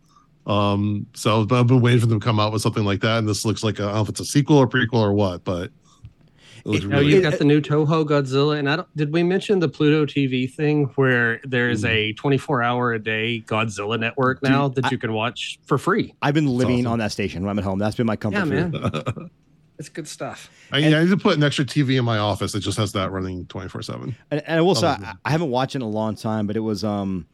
Um, 0.47 1.07
so 1.15 1.41
I've 1.51 1.67
been 1.67 1.81
waiting 1.81 2.01
for 2.01 2.07
them 2.07 2.21
to 2.21 2.25
come 2.25 2.39
out 2.39 2.53
with 2.53 2.63
something 2.63 2.85
like 2.85 3.01
that, 3.01 3.19
and 3.19 3.29
this 3.29 3.45
looks 3.45 3.65
like 3.65 3.81
I 3.81 3.85
don't 3.85 3.95
know 3.95 4.01
if 4.03 4.09
it's 4.09 4.21
a 4.21 4.25
sequel 4.25 4.59
or 4.59 4.67
prequel 4.69 4.95
or 5.01 5.13
what, 5.13 5.43
but 5.45 5.65
it 5.65 6.67
looks 6.67 6.85
It- 6.85 6.87
Oh, 6.87 6.91
really 6.91 7.13
you 7.13 7.19
It- 7.19 7.23
got 7.23 7.39
the 7.39 7.45
new 7.45 7.61
Toho 7.61 8.07
Godzilla, 8.07 8.59
and 8.59 8.71
I 8.71 8.77
don't. 8.77 8.97
Did 8.97 9.13
we 9.13 9.23
mention 9.25 9.59
the 9.59 9.69
Pluto 9.69 10.07
TV 10.07 10.49
thing 10.49 10.85
where 10.95 11.41
there's 11.45 11.85
a 11.85 12.13
24 12.13 12.63
hour 12.63 12.93
a 12.93 12.99
day 13.03 13.43
Godzilla 13.47 13.99
network 13.99 14.41
now 14.43 14.69
that 14.69 14.85
I- 14.87 14.91
you 14.91 14.99
can 14.99 15.13
watch 15.13 15.59
for 15.65 15.79
free? 15.79 16.15
I've 16.23 16.35
been 16.35 16.47
living 16.47 16.81
awesome. 16.87 16.93
on 16.93 16.99
that 17.01 17.11
station 17.13 17.43
when 17.43 17.51
I'm 17.51 17.59
at 17.59 17.65
home. 17.65 17.79
That's 17.81 17.97
been 17.97 18.07
my 18.07 18.17
comfort 18.17 18.39
Yeah, 18.39 18.45
man, 18.69 19.31
it's 19.81 19.89
good 19.89 20.07
stuff. 20.07 20.49
I, 20.71 20.79
I 20.79 20.81
need 21.03 21.11
to 21.11 21.17
put 21.17 21.37
an 21.37 21.43
extra 21.43 21.65
TV 21.65 21.99
in 21.99 22.05
my 22.05 22.19
office 22.19 22.53
that 22.53 22.61
just 22.61 22.79
has 22.79 22.93
that 22.93 23.11
running 23.11 23.47
24 23.47 23.83
seven. 23.83 24.15
And, 24.31 24.43
and 24.47 24.59
I 24.59 24.63
will 24.63 24.77
say, 24.77 24.87
I. 24.87 25.15
I 25.25 25.31
haven't 25.33 25.51
watched 25.51 25.75
it 25.75 25.79
in 25.79 25.83
a 25.83 25.89
long 25.89 26.15
time, 26.15 26.47
but 26.47 26.57
it 26.57 26.61
was 26.61 26.85
um, 26.85 27.27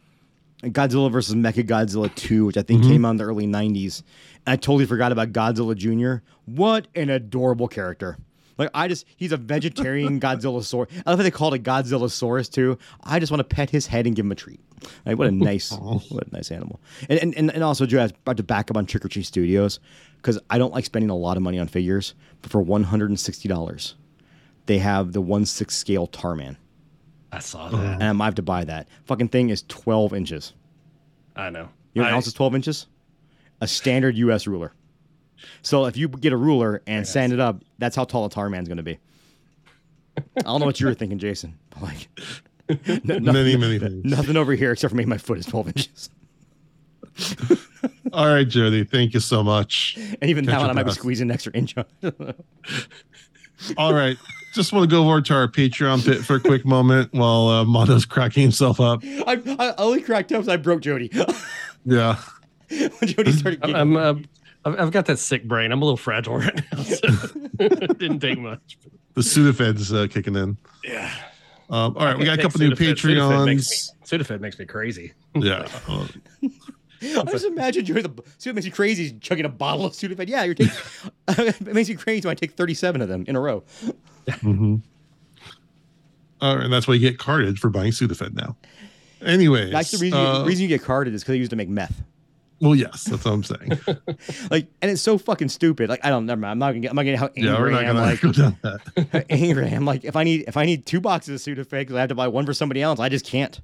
Godzilla 0.65 1.11
versus 1.11 1.35
Mechagodzilla 1.35 2.15
2, 2.15 2.45
which 2.47 2.57
I 2.57 2.63
think 2.63 2.83
Mhm. 2.85 2.89
came 2.89 3.05
out 3.05 3.11
in 3.13 3.17
the 3.17 3.25
early 3.25 3.47
90s. 3.47 4.03
And 4.47 4.53
I 4.53 4.57
totally 4.57 4.87
forgot 4.87 5.11
about 5.13 5.33
Godzilla 5.33 5.77
Jr. 5.77 6.23
What 6.47 6.87
an 6.95 7.11
adorable 7.11 7.69
character. 7.69 8.17
Like, 8.59 8.69
I 8.75 8.87
just, 8.87 9.07
he's 9.17 9.33
a 9.33 9.37
vegetarian 9.39 10.21
Godzilla 10.21 10.63
saur. 10.63 10.87
I 11.07 11.11
love 11.11 11.19
how 11.19 11.23
they 11.25 11.31
called 11.31 11.55
it 11.55 11.63
Godzilla 11.65 12.09
Saurus, 12.11 12.49
too. 12.51 12.79
I 13.03 13.19
just 13.19 13.33
want 13.33 13.41
to 13.41 13.45
pet 13.57 13.71
his 13.71 13.87
head 13.87 14.07
and 14.07 14.15
give 14.15 14.25
him 14.27 14.31
a 14.33 14.37
treat. 14.37 14.61
Like, 15.07 15.19
what 15.19 15.27
a 15.27 15.31
nice, 15.33 15.73
what 15.81 16.27
a 16.29 16.31
nice 16.33 16.51
animal. 16.51 16.79
And, 17.09 17.19
and, 17.19 17.35
and, 17.37 17.51
and 17.53 17.65
also, 17.65 17.87
Joe, 17.87 18.01
I 18.01 18.03
was 18.05 18.13
about 18.13 18.37
to 18.37 18.43
back 18.43 18.71
up 18.71 18.77
on 18.77 18.85
Trick 18.87 19.05
or 19.05 19.09
Treat 19.09 19.27
Studios 19.27 19.81
because 20.19 20.39
I 20.51 20.59
don't 20.59 20.73
like 20.73 20.85
spending 20.85 21.09
a 21.11 21.17
lot 21.17 21.37
of 21.37 21.43
money 21.43 21.59
on 21.59 21.67
figures, 21.67 22.15
but 22.43 22.51
for 22.53 22.63
$160, 22.63 23.95
they 24.67 24.79
have 24.79 25.13
the 25.13 25.21
1 25.21 25.45
6 25.47 25.75
scale 25.75 26.07
Tarman 26.07 26.57
I 27.33 27.39
saw 27.39 27.69
that. 27.69 27.95
and 27.95 28.03
I 28.05 28.13
might 28.13 28.27
have 28.27 28.35
to 28.37 28.43
buy 28.43 28.65
that. 28.65 28.89
Fucking 29.05 29.29
thing 29.29 29.51
is 29.51 29.63
12 29.69 30.13
inches. 30.13 30.53
I 31.35 31.51
know. 31.51 31.69
You 31.95 32.03
know 32.03 32.07
what 32.07 32.13
I- 32.13 32.17
else 32.17 32.27
is 32.27 32.35
12 32.35 32.55
inches? 32.55 32.87
A 33.61 33.67
standard 33.67 34.17
U.S. 34.19 34.47
ruler. 34.47 34.73
So 35.63 35.87
if 35.87 35.97
you 35.97 36.09
get 36.09 36.33
a 36.33 36.37
ruler 36.37 36.83
and 36.87 37.07
sand 37.07 37.33
it 37.33 37.41
up, 37.41 37.63
that's 37.79 37.97
how 37.97 38.05
tall 38.05 38.27
a 38.27 38.31
tar 38.31 38.49
man's 38.51 38.69
going 38.69 38.77
to 38.77 38.83
be. 38.83 38.99
I 40.37 40.43
don't 40.43 40.61
know 40.61 40.67
what 40.67 40.79
you 40.81 40.87
were 40.87 40.95
thinking, 40.95 41.19
Jason. 41.19 41.59
But 41.71 41.83
like, 41.83 42.09
n- 42.89 43.25
Many, 43.25 43.57
many 43.57 43.79
things. 43.79 44.05
Nothing 44.05 44.37
over 44.37 44.53
here 44.55 44.73
except 44.73 44.91
for 44.91 44.97
maybe 44.97 45.09
my 45.09 45.19
foot 45.19 45.39
is 45.39 45.47
12 45.47 45.69
inches. 45.69 46.11
All 48.13 48.27
right, 48.27 48.47
Jody, 48.47 48.85
thank 48.85 49.15
you 49.15 49.21
so 49.21 49.43
much. 49.43 49.97
And 50.21 50.31
even 50.31 50.45
Catch 50.45 50.53
that 50.55 50.61
one, 50.61 50.71
I 50.71 50.73
might 50.75 50.83
be 50.85 50.93
squeezing 50.93 51.29
an 51.29 51.35
extra 51.35 51.53
inch. 51.55 51.75
All 53.77 53.95
right, 53.95 54.17
just 54.53 54.73
want 54.73 54.89
to 54.89 54.95
go 54.95 55.09
over 55.09 55.21
to 55.23 55.35
our 55.35 55.49
Patreon 55.49 56.05
bit 56.05 56.25
for 56.25 56.37
a 56.37 56.41
quick 56.41 56.65
moment 56.65 57.13
while 57.13 57.49
uh, 57.49 57.65
Mondo's 57.65 58.05
cracking 58.05 58.43
himself 58.43 58.81
up. 58.81 59.01
I, 59.05 59.41
I 59.59 59.75
only 59.79 60.03
cracked 60.03 60.31
up 60.33 60.39
because 60.41 60.49
I 60.49 60.57
broke 60.57 60.83
Jody. 60.83 61.11
Yeah. 61.85 62.17
when 62.69 62.91
Jody 63.07 63.33
started 63.33 63.59
I'm, 63.65 63.75
I'm 63.75 63.97
uh, 63.97 64.15
I've 64.65 64.81
I've 64.81 64.91
got 64.93 65.07
that 65.07 65.19
sick 65.19 65.49
brain. 65.49 65.73
I'm 65.73 65.83
a 65.83 65.85
little 65.85 65.97
fragile 65.97 66.37
right 66.39 66.63
now. 66.73 66.83
So 66.85 67.09
it 67.59 67.99
didn't 67.99 68.21
take 68.21 68.39
much. 68.39 68.79
The 69.15 69.21
Sudafed's 69.21 69.93
uh, 69.93 70.07
kicking 70.09 70.37
in. 70.37 70.57
Yeah. 70.85 71.13
Um, 71.71 71.97
all 71.97 72.05
right, 72.05 72.17
we 72.17 72.25
got 72.25 72.35
a 72.35 72.37
Take 72.37 72.45
couple 72.45 72.61
new 72.61 72.71
Sudafed. 72.71 72.95
Sudafed 73.01 73.47
makes 73.47 73.91
Patreons. 73.91 74.13
me, 74.13 74.19
Sudafed 74.19 74.41
makes 74.41 74.59
me 74.61 74.65
crazy. 74.65 75.13
Yeah. 75.35 75.67
Uh, 75.89 76.07
I 77.03 77.25
just 77.25 77.47
imagine 77.47 77.87
you're 77.87 78.01
The 78.01 78.23
see 78.39 78.51
what 78.51 78.55
makes 78.55 78.67
you 78.67 78.73
crazy 78.73 79.07
is 79.07 79.15
chugging 79.21 79.45
a 79.45 79.49
bottle 79.49 79.85
of 79.85 79.93
Sudafed. 79.93 80.29
Yeah, 80.29 80.45
you're 80.45 80.55
taking. 80.55 80.73
it 81.29 81.75
makes 81.75 81.89
you 81.89 81.99
crazy 81.99 82.29
when 82.29 82.33
I 82.33 82.35
take 82.37 82.53
37 82.53 83.01
of 83.01 83.09
them 83.09 83.25
in 83.27 83.35
a 83.35 83.41
row. 83.41 83.65
Mhm. 84.27 84.83
All 86.41 86.57
right, 86.57 86.65
and 86.65 86.73
that's 86.73 86.89
why 86.89 86.95
you 86.95 87.01
get 87.01 87.19
carded 87.19 87.59
for 87.59 87.71
buying 87.71 87.93
Sudafed 87.93 88.35
now. 88.35 88.57
Anyway, 89.25 89.71
That's 89.71 89.93
the 89.93 89.99
reason, 89.99 90.19
uh, 90.19 90.41
the 90.41 90.45
reason 90.47 90.63
you 90.63 90.69
get 90.69 90.83
carded 90.83 91.15
is 91.15 91.23
because 91.23 91.35
they 91.35 91.39
used 91.39 91.51
to 91.51 91.57
make 91.57 91.69
meth. 91.69 92.03
well, 92.61 92.75
yes, 92.75 93.05
that's 93.05 93.25
what 93.25 93.31
I'm 93.33 93.45
saying. 93.45 93.79
Like, 94.51 94.67
and 94.83 94.91
it's 94.91 95.01
so 95.03 95.17
fucking 95.19 95.49
stupid. 95.51 95.89
Like, 95.89 96.05
I 96.05 96.11
don't. 96.11 96.27
Never 96.27 96.41
mind. 96.41 96.51
I'm 96.53 96.59
not 96.59 96.71
gonna 96.71 96.81
get. 96.81 96.91
I'm 96.91 96.97
not 96.97 97.03
gonna 97.03 97.13
get 97.13 97.21
how 97.21 97.27
angry 97.37 97.45
yeah, 97.53 97.61
we're 97.61 97.71
not 97.71 97.85
I 97.85 97.89
am. 97.89 97.95
gonna 97.95 98.07
Like, 98.11 98.21
go 98.21 98.33
down 98.33 98.59
that. 98.63 99.09
how 99.13 99.23
angry 99.31 99.65
I 99.67 99.69
am. 99.69 99.85
Like, 99.85 100.05
if 100.05 100.17
I 100.17 100.25
need 100.25 100.45
if 100.49 100.57
I 100.57 100.65
need 100.67 100.85
two 100.87 101.01
boxes 101.01 101.47
of 101.47 101.55
Sudafed 101.57 101.71
because 101.71 101.95
I 101.95 102.01
have 102.01 102.09
to 102.09 102.15
buy 102.17 102.27
one 102.29 102.45
for 102.47 102.53
somebody 102.55 102.83
else, 102.83 102.99
I 102.99 103.09
just 103.09 103.25
can't. 103.25 103.61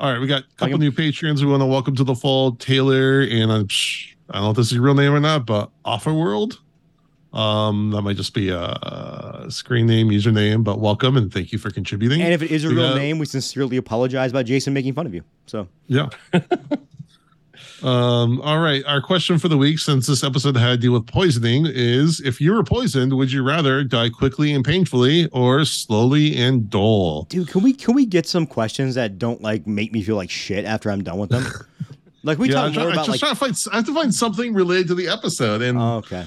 All 0.00 0.12
right, 0.12 0.20
we 0.20 0.26
got 0.28 0.42
a 0.44 0.46
couple 0.56 0.74
Like- 0.74 0.80
new 0.80 0.92
patrons. 0.92 1.44
We 1.44 1.50
want 1.50 1.60
to 1.62 1.66
welcome 1.66 1.96
to 1.96 2.04
the 2.04 2.14
fold 2.14 2.60
Taylor 2.60 3.22
and 3.22 3.50
I'm, 3.50 3.68
I 4.30 4.34
don't 4.34 4.44
know 4.44 4.50
if 4.50 4.56
this 4.56 4.66
is 4.66 4.72
your 4.74 4.82
real 4.82 4.94
name 4.94 5.12
or 5.12 5.18
not, 5.20 5.44
but 5.46 5.70
Offer 5.84 6.14
World. 6.14 6.60
Um, 7.32 7.90
that 7.90 8.02
might 8.02 8.16
just 8.16 8.32
be 8.32 8.48
a, 8.48 8.58
a 8.60 9.46
screen 9.50 9.86
name, 9.86 10.08
username, 10.08 10.64
but 10.64 10.80
welcome 10.80 11.16
and 11.16 11.32
thank 11.32 11.52
you 11.52 11.58
for 11.58 11.70
contributing. 11.70 12.22
And 12.22 12.32
if 12.32 12.42
it 12.42 12.50
is 12.50 12.64
a 12.64 12.70
real 12.70 12.88
got- 12.90 12.96
name, 12.96 13.18
we 13.18 13.26
sincerely 13.26 13.76
apologize 13.76 14.30
about 14.30 14.46
Jason 14.46 14.72
making 14.72 14.94
fun 14.94 15.06
of 15.06 15.14
you. 15.14 15.22
So 15.46 15.68
Yeah. 15.88 16.08
um, 17.82 18.40
all 18.40 18.60
right. 18.60 18.82
Our 18.86 19.02
question 19.02 19.38
for 19.38 19.48
the 19.48 19.58
week, 19.58 19.78
since 19.78 20.06
this 20.06 20.24
episode 20.24 20.56
had 20.56 20.70
to 20.70 20.76
deal 20.78 20.92
with 20.92 21.06
poisoning, 21.06 21.66
is 21.66 22.20
if 22.20 22.40
you 22.40 22.52
were 22.54 22.64
poisoned, 22.64 23.14
would 23.14 23.30
you 23.30 23.42
rather 23.42 23.84
die 23.84 24.08
quickly 24.08 24.52
and 24.54 24.64
painfully 24.64 25.28
or 25.28 25.66
slowly 25.66 26.34
and 26.34 26.70
dull? 26.70 27.24
dude 27.24 27.48
can 27.48 27.62
we 27.62 27.74
can 27.74 27.94
we 27.94 28.06
get 28.06 28.26
some 28.26 28.46
questions 28.46 28.94
that 28.94 29.18
don't 29.18 29.42
like 29.42 29.66
make 29.66 29.92
me 29.92 30.02
feel 30.02 30.16
like 30.16 30.30
shit 30.30 30.64
after 30.64 30.90
i'm 30.90 31.02
done 31.04 31.18
with 31.18 31.30
them 31.30 31.44
like 32.22 32.38
we 32.38 32.48
yeah, 32.48 32.54
talk 32.54 32.64
I'm, 32.68 32.74
more 32.74 32.84
I'm 32.84 32.92
about 32.92 33.06
just 33.06 33.08
like 33.10 33.20
trying 33.20 33.32
to 33.50 33.54
find. 33.54 33.74
I 33.74 33.76
have 33.76 33.86
to 33.86 33.94
find 33.94 34.14
something 34.14 34.54
related 34.54 34.88
to 34.88 34.94
the 34.94 35.08
episode, 35.08 35.60
and 35.62 35.78
oh, 35.78 35.96
okay 35.96 36.26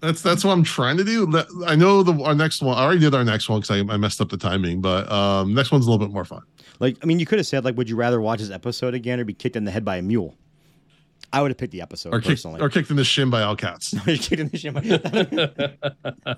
that's 0.00 0.22
that's 0.22 0.44
what 0.44 0.52
I'm 0.52 0.62
trying 0.64 0.96
to 0.98 1.04
do. 1.04 1.42
I 1.66 1.74
know 1.76 2.02
the 2.02 2.14
our 2.24 2.34
next 2.34 2.62
one. 2.62 2.76
I 2.78 2.82
already 2.82 3.00
did 3.00 3.14
our 3.14 3.24
next 3.24 3.48
one 3.48 3.60
because 3.60 3.70
I, 3.90 3.92
I 3.92 3.96
messed 3.96 4.20
up 4.20 4.28
the 4.30 4.36
timing, 4.36 4.80
but 4.80 5.10
um, 5.10 5.54
next 5.54 5.72
one's 5.72 5.86
a 5.86 5.90
little 5.90 6.04
bit 6.06 6.12
more 6.12 6.24
fun. 6.24 6.42
like 6.80 6.96
i 7.02 7.06
mean 7.06 7.18
you 7.18 7.26
could 7.26 7.38
have 7.38 7.46
said 7.46 7.64
like 7.64 7.76
would 7.76 7.88
you 7.88 7.96
rather 7.96 8.20
watch 8.20 8.38
this 8.40 8.50
episode 8.50 8.94
again 8.94 9.18
or 9.18 9.24
be 9.24 9.34
kicked 9.34 9.56
in 9.56 9.64
the 9.64 9.70
head 9.72 9.84
by 9.84 9.96
a 9.96 10.02
mule 10.02 10.36
i 11.32 11.42
would 11.42 11.50
have 11.50 11.58
picked 11.58 11.72
the 11.72 11.80
episode 11.82 12.10
Or 12.14 12.18
kicked, 12.20 12.28
personally 12.28 12.60
or 12.60 12.68
kicked 12.70 12.88
in 12.90 12.96
the 12.96 13.02
shin 13.04 13.28
by 13.30 13.40
Outcats. 13.42 13.90
kicked 14.28 14.40
in 14.40 14.48
the 14.48 14.56
shin 14.56 14.74
by- 14.74 16.36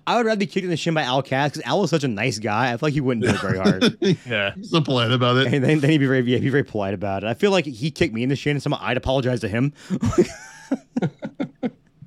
i 0.06 0.16
would 0.16 0.26
rather 0.26 0.38
be 0.38 0.46
kicked 0.46 0.64
in 0.64 0.70
the 0.70 0.76
shin 0.76 0.92
by 0.92 1.02
al 1.02 1.22
Cass 1.22 1.52
because 1.52 1.62
al 1.66 1.82
is 1.84 1.88
such 1.90 2.04
a 2.04 2.08
nice 2.08 2.38
guy 2.38 2.66
i 2.72 2.76
feel 2.76 2.80
like 2.88 2.92
he 2.94 3.00
wouldn't 3.00 3.24
do 3.24 3.30
it 3.32 3.40
very 3.40 3.56
hard 3.58 3.96
Yeah. 4.26 4.54
so 4.62 4.80
polite 4.82 5.10
about 5.10 5.38
it. 5.38 5.52
and 5.54 5.64
then, 5.64 5.80
then 5.80 5.90
he'd 5.90 5.98
be 5.98 6.06
very 6.06 6.20
yeah, 6.20 6.36
he'd 6.36 6.44
be 6.44 6.50
very 6.50 6.64
polite 6.64 6.92
about 6.94 7.24
it 7.24 7.28
i 7.28 7.34
feel 7.34 7.50
like 7.50 7.64
he 7.64 7.90
kicked 7.90 8.12
me 8.12 8.22
in 8.22 8.28
the 8.28 8.36
shin 8.36 8.52
and 8.56 8.62
somehow 8.62 8.78
i'd 8.82 8.98
apologize 8.98 9.40
to 9.40 9.48
him 9.48 9.72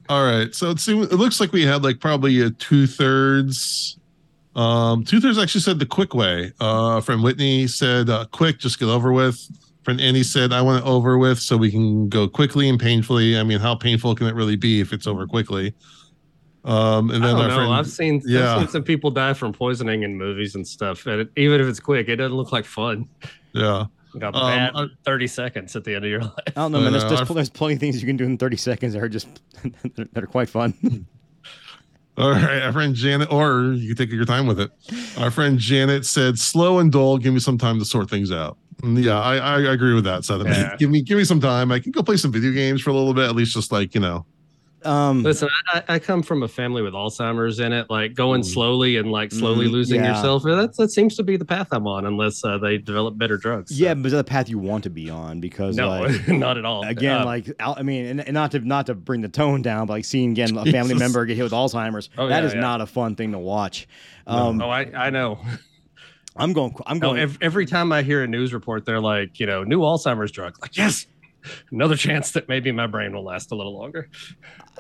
All 0.10 0.24
right. 0.26 0.54
So 0.56 0.72
it 0.72 0.80
seems 0.80 1.08
it 1.08 1.16
looks 1.18 1.40
like 1.40 1.52
we 1.52 1.62
had 1.62 1.84
like 1.84 2.00
probably 2.00 2.42
a 2.42 2.50
two 2.50 2.88
thirds. 2.88 3.98
Um, 4.56 5.04
two 5.04 5.22
thirds 5.22 5.38
actually 5.38 5.62
said 5.62 5.78
the 5.80 5.86
quick 5.86 6.14
way. 6.16 6.52
Uh, 6.60 7.00
friend 7.02 7.22
Whitney 7.24 7.68
said 7.68 8.10
uh, 8.10 8.26
quick, 8.32 8.58
just 8.60 8.80
get 8.80 8.88
over 8.90 9.14
with. 9.14 9.40
Friend 9.84 10.02
Andy 10.02 10.24
said 10.24 10.52
I 10.52 10.62
want 10.62 10.84
it 10.84 10.88
over 10.88 11.18
with 11.18 11.40
so 11.40 11.56
we 11.56 11.72
can 11.72 12.10
go 12.10 12.28
quickly 12.28 12.68
and 12.68 12.80
painfully. 12.80 13.38
I 13.38 13.44
mean, 13.44 13.60
how 13.60 13.76
painful 13.76 14.16
can 14.16 14.28
it 14.28 14.36
really 14.36 14.56
be 14.56 14.82
if 14.82 14.92
it's 14.94 15.06
over 15.08 15.26
quickly? 15.28 15.74
Um, 16.66 17.10
and 17.12 17.24
I 17.24 17.28
then 17.28 17.36
don't 17.36 17.42
our 17.44 17.48
know. 17.48 17.56
friend, 17.56 17.74
I've 17.74 17.88
seen 17.88 18.22
Yeah. 18.26 18.56
I've 18.56 18.60
seen 18.62 18.68
some 18.70 18.84
people 18.84 19.12
die 19.12 19.34
from 19.34 19.54
poisoning 19.54 20.04
in 20.04 20.18
movies 20.18 20.56
and 20.56 20.68
stuff, 20.68 21.06
and 21.06 21.22
it, 21.22 21.30
even 21.38 21.62
if 21.62 21.68
it's 21.68 21.80
quick, 21.80 22.10
it 22.10 22.18
doesn't 22.18 22.36
look 22.36 22.52
like 22.52 22.66
fun. 22.66 23.08
yeah, 23.54 23.86
You 24.20 24.32
got 24.32 24.36
Um, 24.36 24.42
bad 24.50 24.72
I- 24.76 24.88
thirty 25.06 25.28
seconds 25.28 25.76
at 25.78 25.86
the 25.86 25.96
end 25.96 26.04
of 26.04 26.12
your 26.12 26.22
life. 26.24 26.34
I 26.48 26.52
don't 26.52 26.72
know, 26.74 26.82
man. 26.82 26.92
There's, 26.92 27.06
there's, 27.06 27.28
there's 27.30 27.50
plenty 27.50 27.76
of 27.76 27.80
things 27.80 28.02
you 28.02 28.08
can 28.08 28.18
do 28.18 28.26
in 28.26 28.38
30 28.38 28.58
seconds 28.58 28.94
that 28.94 29.02
are 29.02 29.08
just 29.10 29.28
that 29.96 30.10
are 30.24 30.28
quite 30.28 30.50
fun. 30.50 30.74
All 32.18 32.32
right, 32.32 32.64
our 32.64 32.74
friend 32.74 32.94
Janet, 32.96 33.32
or 33.32 33.72
you 33.72 33.88
can 33.88 33.96
take 33.96 34.14
your 34.14 34.26
time 34.26 34.46
with 34.46 34.60
it. 34.60 34.70
Our 35.18 35.32
friend 35.32 35.58
Janet 35.58 36.06
said, 36.06 36.38
"Slow 36.38 36.80
and 36.80 36.92
dull. 36.92 37.18
Give 37.18 37.34
me 37.34 37.40
some 37.40 37.58
time 37.58 37.80
to 37.80 37.86
sort 37.86 38.10
things 38.10 38.30
out." 38.30 38.58
Yeah, 38.84 39.18
I, 39.22 39.38
I 39.38 39.60
agree 39.72 39.94
with 39.94 40.04
that. 40.04 40.26
Sentiment. 40.26 40.58
Yeah. 40.58 40.76
Give 40.78 40.90
me 40.90 41.02
give 41.02 41.18
me 41.18 41.24
some 41.24 41.40
time. 41.40 41.72
I 41.72 41.80
can 41.80 41.94
go 41.94 42.04
play 42.04 42.18
some 42.18 42.34
video 42.34 42.52
games 42.52 42.82
for 42.82 42.90
a 42.90 42.94
little 42.94 43.14
bit, 43.14 43.24
at 43.30 43.36
least 43.38 43.54
just 43.54 43.72
like 43.72 43.94
you 43.96 44.02
know. 44.02 44.26
Um, 44.86 45.24
Listen, 45.24 45.50
I, 45.74 45.84
I 45.90 46.00
come 46.00 46.24
from 46.24 46.44
a 46.44 46.48
family 46.48 46.82
with 46.82 46.94
Alzheimer's 46.94 47.60
in 47.60 47.74
it. 47.74 47.90
Like 47.90 48.14
going 48.14 48.42
Mm. 48.42 48.46
slowly 48.54 48.98
and 48.98 49.12
like 49.12 49.32
slowly 49.32 49.68
Mm, 49.68 49.72
losing 49.72 50.02
yeah. 50.04 50.16
yourself. 50.16 50.44
That 50.44 50.76
that 50.78 50.90
seems 50.92 51.16
to 51.18 51.24
be 51.24 51.36
the 51.38 51.46
path 51.46 51.68
I'm 51.72 51.86
on, 51.88 52.06
unless 52.06 52.44
uh, 52.46 52.58
they 52.58 52.78
develop 52.78 53.18
better 53.18 53.38
drugs. 53.38 53.76
So, 53.78 53.84
yeah, 53.84 53.94
but 53.94 54.12
the 54.12 54.24
path 54.24 54.48
you 54.48 54.58
want 54.60 54.84
to 54.86 54.90
be 54.90 55.10
on 55.10 55.40
because 55.42 55.76
no, 55.76 55.90
like 55.90 56.28
not 56.30 56.58
at 56.58 56.64
all. 56.66 56.84
again, 56.86 57.22
Uh, 57.22 57.26
like 57.26 57.52
I 57.60 57.82
mean, 57.84 58.06
and, 58.06 58.22
and 58.22 58.34
not 58.34 58.52
to 58.52 58.60
not 58.60 58.86
to 58.86 58.94
bring 58.96 59.22
the 59.22 59.30
tone 59.30 59.62
down, 59.62 59.88
but 59.88 59.94
like 59.94 60.06
seeing 60.06 60.32
again 60.32 60.58
a 60.58 60.66
family 60.66 60.96
member 60.96 61.26
get 61.26 61.36
hit 61.36 61.44
with 61.44 61.52
Alzheimer's, 61.52 62.10
Oh, 62.18 62.28
that 62.28 62.42
yeah, 62.44 62.48
is 62.48 62.54
yeah. 62.54 62.62
not 62.62 62.80
a 62.82 62.86
fun 62.86 63.16
thing 63.16 63.34
to 63.34 63.40
watch. 63.40 63.88
No. 64.28 64.34
Um, 64.50 64.62
oh, 64.62 64.70
I 64.70 64.82
I 64.96 65.10
know. 65.10 65.40
I'm 66.38 66.54
going. 66.54 66.74
I'm 66.86 67.00
No, 67.00 67.10
going. 67.10 67.20
every, 67.20 67.38
every 67.42 67.66
time 67.66 67.92
I 67.92 68.02
hear 68.02 68.24
a 68.24 68.28
news 68.28 68.54
report, 68.54 68.86
they're 68.86 69.02
like, 69.02 69.40
you 69.42 69.46
know, 69.46 69.64
new 69.66 69.80
Alzheimer's 69.82 70.32
drug. 70.32 70.56
Like, 70.62 70.78
yes, 70.78 71.06
another 71.72 71.96
chance 71.96 72.32
that 72.32 72.48
maybe 72.50 72.72
my 72.72 72.88
brain 72.88 73.14
will 73.14 73.24
last 73.24 73.52
a 73.52 73.56
little 73.56 73.78
longer. 73.78 74.10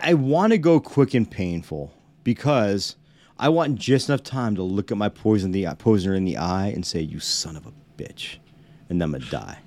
I 0.01 0.14
want 0.14 0.51
to 0.53 0.57
go 0.57 0.80
quick 0.80 1.14
and 1.14 1.30
painful 1.30 1.93
because 2.24 2.95
I 3.38 3.49
want 3.49 3.76
just 3.76 4.10
enough 4.10 4.24
time 4.24 4.55
to 4.55 4.64
look 4.64 4.91
at 4.91 4.97
my 4.97 5.10
poison 5.10 5.51
the 5.51 5.68
poisoner 5.78 6.16
in 6.16 6.26
the 6.26 6.38
eye 6.38 6.68
and 6.68 6.86
say, 6.86 7.01
"You 7.01 7.20
son 7.20 7.55
of 7.55 7.66
a 7.66 7.74
bitch," 7.97 8.38
and 8.89 9.01
then 9.01 9.07
I'm 9.07 9.12
gonna 9.14 9.32
die. 9.32 9.60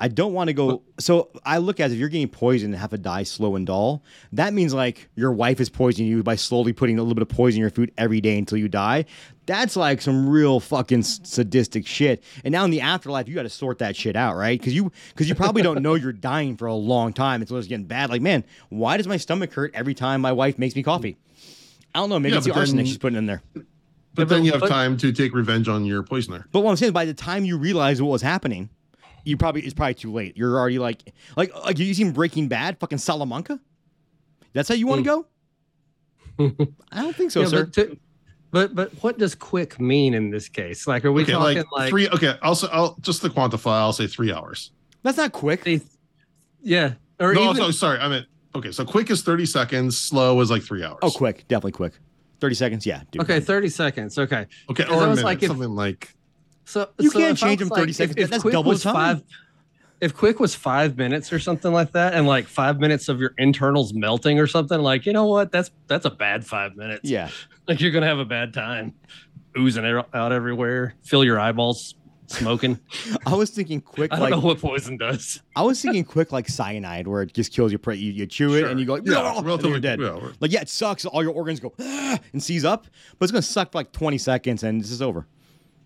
I 0.00 0.06
don't 0.08 0.32
want 0.32 0.48
to 0.48 0.54
go. 0.54 0.82
So 1.00 1.28
I 1.44 1.58
look 1.58 1.80
at 1.80 1.90
it, 1.90 1.94
if 1.94 1.98
you're 1.98 2.08
getting 2.08 2.28
poisoned 2.28 2.72
and 2.72 2.80
have 2.80 2.90
to 2.90 2.98
die 2.98 3.24
slow 3.24 3.56
and 3.56 3.66
dull, 3.66 4.04
that 4.32 4.54
means 4.54 4.72
like 4.72 5.08
your 5.16 5.32
wife 5.32 5.60
is 5.60 5.68
poisoning 5.68 6.08
you 6.08 6.22
by 6.22 6.36
slowly 6.36 6.72
putting 6.72 6.98
a 6.98 7.02
little 7.02 7.14
bit 7.16 7.22
of 7.22 7.28
poison 7.28 7.58
in 7.58 7.60
your 7.62 7.70
food 7.70 7.90
every 7.98 8.20
day 8.20 8.38
until 8.38 8.58
you 8.58 8.68
die. 8.68 9.06
That's 9.46 9.74
like 9.76 10.00
some 10.00 10.28
real 10.28 10.60
fucking 10.60 11.02
sadistic 11.02 11.86
shit. 11.86 12.22
And 12.44 12.52
now 12.52 12.64
in 12.64 12.70
the 12.70 12.80
afterlife, 12.82 13.28
you 13.28 13.34
got 13.34 13.42
to 13.42 13.48
sort 13.48 13.78
that 13.78 13.96
shit 13.96 14.14
out, 14.14 14.36
right? 14.36 14.58
Because 14.60 14.74
you 14.74 14.92
because 15.08 15.28
you 15.28 15.34
probably 15.34 15.62
don't 15.62 15.82
know 15.82 15.94
you're 15.94 16.12
dying 16.12 16.56
for 16.56 16.66
a 16.66 16.74
long 16.74 17.12
time 17.12 17.40
until 17.40 17.56
it's 17.56 17.66
getting 17.66 17.86
bad. 17.86 18.10
Like, 18.10 18.22
man, 18.22 18.44
why 18.68 18.98
does 18.98 19.08
my 19.08 19.16
stomach 19.16 19.52
hurt 19.52 19.72
every 19.74 19.94
time 19.94 20.20
my 20.20 20.32
wife 20.32 20.58
makes 20.58 20.76
me 20.76 20.82
coffee? 20.82 21.16
I 21.94 21.98
don't 22.00 22.10
know. 22.10 22.18
Maybe 22.20 22.32
Yeah, 22.32 22.38
it's 22.38 22.46
the 22.46 22.52
but 22.52 22.60
arsenic 22.60 22.84
then- 22.84 22.86
she's 22.86 22.98
putting 22.98 23.16
in 23.18 23.26
there. 23.26 23.42
But 24.14 24.28
then 24.28 24.44
you 24.44 24.52
have 24.52 24.60
but- 24.60 24.68
time 24.68 24.96
to 24.98 25.12
take 25.12 25.34
revenge 25.34 25.68
on 25.68 25.84
your 25.84 26.02
poisoner. 26.02 26.46
But 26.52 26.60
what 26.60 26.70
I'm 26.70 26.76
saying, 26.76 26.88
is 26.88 26.94
by 26.94 27.04
the 27.04 27.14
time 27.14 27.44
you 27.44 27.56
realize 27.56 28.02
what 28.02 28.10
was 28.10 28.22
happening, 28.22 28.68
you 29.28 29.36
probably 29.36 29.62
it's 29.62 29.74
probably 29.74 29.94
too 29.94 30.12
late. 30.12 30.36
You're 30.36 30.58
already 30.58 30.78
like 30.78 31.12
like 31.36 31.54
like 31.54 31.78
you 31.78 31.92
seen 31.92 32.12
Breaking 32.12 32.48
Bad, 32.48 32.78
fucking 32.78 32.98
Salamanca. 32.98 33.60
That's 34.54 34.68
how 34.68 34.74
you 34.74 34.86
want 34.86 35.04
to 35.04 35.24
hmm. 36.38 36.48
go? 36.48 36.66
I 36.92 37.02
don't 37.02 37.14
think 37.14 37.30
so, 37.30 37.42
Yeah, 37.42 37.46
sir. 37.46 37.64
But, 37.64 37.72
to- 37.74 37.98
but 38.50 38.74
but 38.74 38.92
what 39.02 39.18
does 39.18 39.34
quick 39.34 39.78
mean 39.78 40.14
in 40.14 40.30
this 40.30 40.48
case? 40.48 40.86
Like, 40.86 41.04
are 41.04 41.12
we 41.12 41.22
okay, 41.22 41.32
talking 41.32 41.56
like, 41.58 41.66
like, 41.70 41.90
three. 41.90 42.08
Okay, 42.08 42.36
also, 42.40 42.66
I'll 42.68 42.96
just 43.02 43.20
to 43.20 43.28
quantify. 43.28 43.72
I'll 43.72 43.92
say 43.92 44.06
three 44.06 44.32
hours. 44.32 44.72
That's 45.02 45.18
not 45.18 45.32
quick. 45.32 45.64
they- 45.64 45.82
yeah, 46.62 46.94
or 47.20 47.34
no, 47.34 47.50
even 47.50 47.56
so, 47.56 47.70
sorry. 47.70 47.98
I 47.98 48.08
meant 48.08 48.26
okay. 48.54 48.72
So 48.72 48.86
quick 48.86 49.10
is 49.10 49.20
thirty 49.20 49.44
seconds. 49.44 49.98
Slow 49.98 50.40
is 50.40 50.50
like 50.50 50.62
three 50.62 50.82
hours. 50.82 50.98
Oh, 51.02 51.10
quick, 51.10 51.46
definitely 51.48 51.72
quick. 51.72 51.92
Thirty 52.40 52.54
seconds, 52.54 52.86
yeah. 52.86 53.02
Dude. 53.10 53.22
okay, 53.22 53.38
thirty 53.38 53.68
seconds. 53.68 54.18
Okay, 54.18 54.46
Okay, 54.70 54.84
or 54.84 54.94
I 54.94 55.04
a 55.04 55.08
was 55.08 55.18
minute, 55.18 55.24
like, 55.24 55.42
if- 55.42 55.48
something 55.48 55.74
like 55.74 56.14
so 56.68 56.90
You 56.98 57.10
so 57.10 57.18
can't 57.18 57.38
change 57.38 57.60
them 57.60 57.70
30 57.70 57.80
like, 57.80 57.94
seconds. 57.94 58.16
If, 58.18 58.24
if 58.24 58.30
That's 58.30 58.42
quick 58.42 58.52
double 58.52 58.70
was 58.70 58.82
time. 58.82 58.94
five, 58.94 59.22
if 60.02 60.14
quick 60.14 60.38
was 60.38 60.54
five 60.54 60.98
minutes 60.98 61.32
or 61.32 61.38
something 61.38 61.72
like 61.72 61.92
that, 61.92 62.12
and 62.12 62.26
like 62.26 62.46
five 62.46 62.78
minutes 62.78 63.08
of 63.08 63.20
your 63.20 63.32
internals 63.38 63.94
melting 63.94 64.38
or 64.38 64.46
something, 64.46 64.78
like 64.78 65.06
you 65.06 65.14
know 65.14 65.26
what? 65.26 65.50
That's 65.50 65.70
that's 65.86 66.04
a 66.04 66.10
bad 66.10 66.46
five 66.46 66.76
minutes. 66.76 67.08
Yeah. 67.08 67.30
like 67.68 67.80
you're 67.80 67.90
gonna 67.90 68.06
have 68.06 68.18
a 68.18 68.24
bad 68.26 68.52
time, 68.52 68.94
oozing 69.58 69.84
it 69.84 70.04
out 70.12 70.32
everywhere, 70.32 70.94
fill 71.04 71.24
your 71.24 71.40
eyeballs 71.40 71.94
smoking. 72.26 72.78
I 73.26 73.34
was 73.34 73.48
thinking 73.48 73.80
quick 73.80 74.12
I 74.12 74.16
don't 74.16 74.24
like 74.24 74.30
know 74.32 74.46
what 74.46 74.60
poison 74.60 74.98
does. 74.98 75.40
I 75.56 75.62
was 75.62 75.80
thinking 75.80 76.04
quick 76.16 76.32
like 76.32 76.50
cyanide, 76.50 77.08
where 77.08 77.22
it 77.22 77.32
just 77.32 77.52
kills 77.54 77.72
you. 77.72 77.80
You, 77.86 78.12
you 78.12 78.26
chew 78.26 78.54
it 78.54 78.64
and 78.64 78.78
you 78.78 78.84
go 78.84 78.94
like, 78.94 79.06
yeah, 79.06 79.14
"No," 79.14 79.42
relatively 79.42 79.70
you're 79.70 79.80
dead. 79.80 80.00
yeah, 80.00 80.20
Like 80.40 80.52
yeah, 80.52 80.60
it 80.60 80.68
sucks. 80.68 81.06
All 81.06 81.22
your 81.22 81.32
organs 81.32 81.60
go 81.60 81.72
"Ah," 81.80 82.18
and 82.34 82.42
seize 82.42 82.66
up, 82.66 82.86
but 83.18 83.24
it's 83.24 83.32
gonna 83.32 83.40
suck 83.40 83.72
for 83.72 83.78
like 83.78 83.92
20 83.92 84.18
seconds 84.18 84.62
and 84.62 84.80
this 84.80 84.90
is 84.90 85.00
over. 85.00 85.26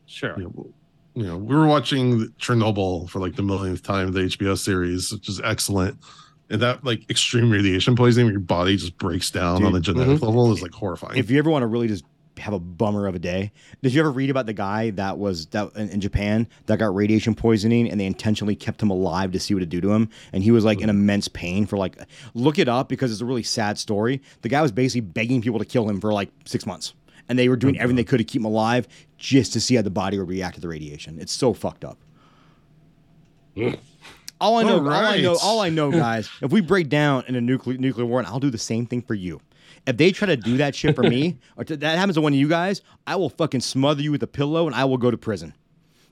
Sure. 0.07 0.35
you 0.37 0.45
know, 0.45 0.75
you 1.15 1.25
know, 1.25 1.37
we 1.37 1.55
were 1.55 1.67
watching 1.67 2.29
Chernobyl 2.39 3.09
for 3.09 3.19
like 3.19 3.37
the 3.37 3.43
millionth 3.43 3.83
time, 3.83 4.13
the 4.13 4.21
HBO 4.21 4.59
series, 4.59 5.13
which 5.13 5.29
is 5.29 5.41
excellent. 5.43 5.99
And 6.51 6.61
that 6.63 6.85
like 6.85 7.09
extreme 7.11 7.51
radiation 7.51 7.97
poisoning, 7.97 8.31
your 8.31 8.41
body 8.41 8.77
just 8.77 8.97
breaks 8.99 9.31
down 9.31 9.59
Dude, 9.59 9.69
on 9.69 9.75
a 9.75 9.81
genetic 9.81 10.19
mhm. 10.19 10.23
level, 10.23 10.53
is 10.53 10.63
like 10.63 10.73
horrifying. 10.73 11.19
If 11.19 11.31
you 11.31 11.39
ever 11.39 11.51
want 11.51 11.63
to 11.63 11.67
really 11.67 11.89
just 11.89 12.05
have 12.39 12.55
a 12.55 12.59
bummer 12.59 13.07
of 13.07 13.15
a 13.15 13.19
day, 13.19 13.53
did 13.83 13.93
you 13.93 14.01
ever 14.01 14.11
read 14.11 14.31
about 14.31 14.47
the 14.47 14.53
guy 14.53 14.91
that 14.91 15.19
was 15.19 15.47
that 15.47 15.71
in, 15.77 15.91
in 15.91 16.01
Japan 16.01 16.47
that 16.67 16.79
got 16.79 16.95
radiation 16.95 17.35
poisoning 17.35 17.91
and 17.91 18.01
they 18.01 18.07
intentionally 18.07 18.57
kept 18.57 18.83
him 18.83 18.91
alive 18.91 19.33
to 19.33 19.41
see 19.41 19.55
what 19.55 19.63
it 19.63 19.69
do 19.69 19.81
to 19.81 19.93
him, 19.93 20.09
and 20.33 20.43
he 20.43 20.51
was 20.51 20.65
like 20.65 20.81
in 20.81 20.91
immense 20.91 21.29
pain 21.29 21.67
for 21.67 21.77
like 21.77 21.97
look 22.35 22.59
it 22.59 22.69
up 22.69 22.89
because 22.89 23.13
it's 23.13 23.21
a 23.21 23.27
really 23.27 23.43
sad 23.43 23.79
story. 23.79 24.23
The 24.43 24.49
guy 24.49 24.63
was 24.63 24.73
basically 24.73 25.03
begging 25.03 25.43
people 25.43 25.59
to 25.59 25.65
kill 25.65 25.89
him 25.89 26.01
for 26.01 26.13
like 26.13 26.31
six 26.45 26.67
months, 26.67 26.95
and 27.29 27.39
they 27.39 27.49
were 27.49 27.57
doing 27.57 27.79
everything 27.79 27.97
they 27.97 28.05
could 28.05 28.19
to 28.19 28.25
keep 28.25 28.41
him 28.41 28.47
alive 28.47 28.89
just 29.17 29.53
to 29.53 29.61
see 29.61 29.75
how 29.77 29.83
the 29.83 29.91
body 29.91 30.19
would 30.19 30.29
react 30.29 30.57
to 30.57 30.61
the 30.61 30.69
radiation. 30.69 31.19
It's 31.21 31.33
so 31.33 31.55
fucked 31.55 31.85
up. 31.85 31.99
All 34.41 34.59
I 34.59 34.65
know, 34.65 34.79
all, 34.81 34.91
I 34.91 35.21
know, 35.21 35.37
all 35.41 35.61
I 35.61 35.69
know, 35.69 35.91
guys. 35.93 36.29
if 36.41 36.51
we 36.51 36.61
break 36.61 36.89
down 36.89 37.23
in 37.29 37.37
a 37.37 37.41
nuclear 37.41 37.79
nuclear 37.79 38.05
war, 38.05 38.19
and 38.19 38.27
I'll 38.27 38.41
do 38.41 38.51
the 38.51 38.59
same 38.59 38.87
thing 38.87 39.01
for 39.01 39.15
you. 39.15 39.41
If 39.87 39.97
they 39.99 40.11
try 40.11 40.27
to 40.27 40.37
do 40.37 40.57
that 40.57 40.75
shit 40.75 40.97
for 40.97 41.05
me, 41.05 41.39
or 41.57 41.63
to, 41.63 41.77
that 41.77 41.97
happens 41.97 42.17
to 42.17 42.21
one 42.21 42.33
of 42.33 42.39
you 42.41 42.49
guys, 42.49 42.83
I 43.07 43.15
will 43.15 43.29
fucking 43.31 43.61
smother 43.61 44.03
you 44.03 44.11
with 44.11 44.21
a 44.25 44.27
pillow, 44.27 44.67
and 44.67 44.75
I 44.75 44.85
will 44.85 44.99
go 44.99 45.13
to 45.13 45.17
prison 45.17 45.55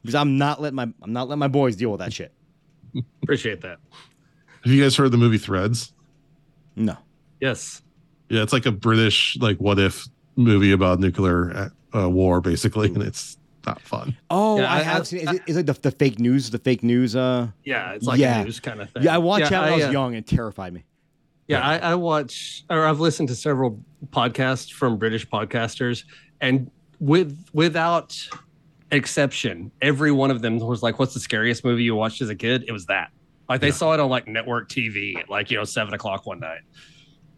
because 0.00 0.14
I'm 0.14 0.38
not 0.38 0.60
letting 0.60 0.76
my 0.76 0.84
I'm 1.02 1.12
not 1.12 1.28
letting 1.28 1.40
my 1.40 1.48
boys 1.48 1.74
deal 1.74 1.90
with 1.90 1.98
that 1.98 2.12
shit. 2.12 2.32
Appreciate 3.24 3.62
that. 3.62 3.80
have 4.62 4.72
you 4.72 4.80
guys 4.80 4.94
heard 4.94 5.10
the 5.10 5.18
movie 5.18 5.38
Threads? 5.38 5.92
No. 6.76 6.96
Yes. 7.40 7.82
Yeah, 8.28 8.42
it's 8.44 8.52
like 8.52 8.66
a 8.66 8.72
British 8.72 9.36
like 9.40 9.58
what 9.58 9.80
if 9.80 10.06
movie 10.40 10.72
about 10.72 10.98
nuclear 11.00 11.70
uh, 11.94 12.08
war, 12.08 12.40
basically, 12.40 12.88
and 12.88 13.02
it's 13.02 13.36
not 13.66 13.80
fun. 13.80 14.16
Oh, 14.30 14.58
Yeah, 14.58 14.72
I, 14.72 14.78
I- 14.78 14.82
have 14.82 15.00
I- 15.00 15.04
seen. 15.04 15.20
Is 15.28 15.34
it, 15.34 15.42
is 15.46 15.56
it 15.58 15.66
the, 15.66 15.72
the 15.74 15.90
fake 15.90 16.18
news? 16.18 16.50
The 16.50 16.58
fake 16.58 16.82
news? 16.82 17.14
Uh, 17.14 17.48
Yeah, 17.64 17.92
it's 17.92 18.06
like 18.06 18.18
Yeah. 18.18 18.40
a 18.40 18.44
news 18.44 18.58
kind 18.60 18.80
of 18.80 18.90
thing. 18.90 19.02
yeah, 19.02 19.14
I 19.14 19.18
watched 19.18 19.50
that 19.50 19.62
when 19.62 19.72
I 19.72 19.76
was 19.76 19.84
uh, 19.86 19.90
young, 19.90 20.14
and 20.14 20.26
terrified 20.26 20.72
me. 20.72 20.84
Yeah, 21.46 21.60
I, 21.66 21.78
I 21.78 21.94
watch 21.96 22.64
or 22.70 22.84
I've 22.86 23.00
listened 23.00 23.28
to 23.28 23.34
several 23.34 23.80
podcasts 24.10 24.72
from 24.72 24.96
British 24.98 25.28
podcasters, 25.28 26.04
and 26.40 26.70
with 27.00 27.36
without 27.52 28.16
exception, 28.92 29.70
every 29.82 30.12
one 30.12 30.30
of 30.30 30.42
them 30.42 30.58
was 30.58 30.82
like, 30.82 30.98
"What's 30.98 31.14
the 31.14 31.20
scariest 31.20 31.64
movie 31.64 31.82
you 31.82 31.94
watched 31.94 32.22
as 32.22 32.28
a 32.28 32.34
kid?" 32.36 32.64
It 32.68 32.72
was 32.72 32.86
that. 32.86 33.10
Like 33.48 33.60
they 33.60 33.68
Yeah. 33.68 33.72
saw 33.74 33.92
it 33.94 34.00
on 34.00 34.08
like 34.08 34.28
network 34.28 34.68
TV 34.68 35.18
at 35.18 35.28
like 35.28 35.50
you 35.50 35.56
know 35.58 35.64
seven 35.64 35.92
o'clock 35.94 36.24
one 36.26 36.40
night, 36.40 36.60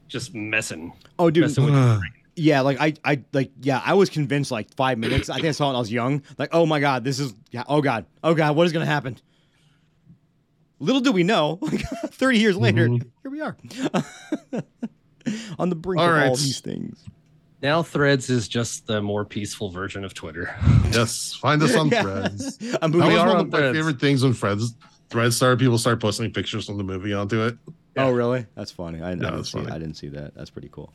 just 0.08 0.34
messing. 0.34 0.92
Oh, 1.18 1.30
dude, 1.30 1.44
messing 1.44 1.64
with 1.64 1.74
Ugh. 1.74 2.00
Yeah, 2.34 2.62
like 2.62 2.80
I, 2.80 2.94
I, 3.04 3.22
like 3.32 3.50
yeah, 3.60 3.82
I 3.84 3.94
was 3.94 4.08
convinced 4.08 4.50
like 4.50 4.72
five 4.74 4.96
minutes. 4.98 5.28
I 5.28 5.34
think 5.36 5.46
I 5.48 5.50
saw 5.50 5.66
it 5.66 5.68
when 5.68 5.76
I 5.76 5.80
was 5.80 5.92
young. 5.92 6.22
Like, 6.38 6.48
oh 6.52 6.64
my 6.64 6.80
god, 6.80 7.04
this 7.04 7.18
is, 7.20 7.34
yeah, 7.50 7.64
oh 7.68 7.82
god, 7.82 8.06
oh 8.24 8.34
god, 8.34 8.56
what 8.56 8.66
is 8.66 8.72
gonna 8.72 8.86
happen? 8.86 9.18
Little 10.78 11.00
do 11.02 11.12
we 11.12 11.22
know, 11.24 11.58
like 11.62 11.82
thirty 12.08 12.38
years 12.38 12.56
later, 12.56 12.88
Mhm. 12.88 13.06
here 13.22 13.30
we 13.30 13.40
are, 13.42 13.56
on 15.58 15.68
the 15.70 15.76
brink 15.76 16.00
All 16.00 16.08
of 16.08 16.22
all 16.22 16.36
these 16.36 16.60
things. 16.60 17.04
Now 17.62 17.82
Threads 17.82 18.28
is 18.28 18.48
just 18.48 18.86
the 18.88 19.00
more 19.00 19.24
peaceful 19.24 19.70
version 19.70 20.04
of 20.04 20.14
Twitter. 20.14 20.52
yes, 20.90 21.34
find 21.34 21.62
us 21.62 21.76
on 21.76 21.88
Yeah. 21.90 22.02
Threads. 22.02 22.58
A 22.60 22.78
That 22.78 22.90
movie. 22.90 23.06
was 23.08 23.18
one 23.18 23.28
on 23.28 23.36
of 23.36 23.52
my 23.52 23.58
Threads. 23.58 23.76
favorite 23.78 24.00
things 24.00 24.24
when 24.24 24.32
Threads 24.32 24.74
Threads 25.10 25.36
started. 25.36 25.58
People 25.60 25.78
start 25.78 26.00
posting 26.00 26.32
pictures 26.32 26.66
from 26.66 26.78
the 26.78 26.82
movie 26.84 27.12
onto 27.12 27.42
it. 27.42 27.56
Oh 27.96 28.10
really? 28.10 28.46
That's 28.56 28.70
funny. 28.72 29.00
I, 29.00 29.08
I 29.08 29.14
didn't 29.14 29.36
that's 29.36 29.52
see. 29.52 29.58
funny. 29.58 29.70
I 29.70 29.78
didn't 29.78 29.94
see 29.96 30.08
that. 30.08 30.34
That's 30.34 30.50
pretty 30.50 30.70
cool. 30.72 30.92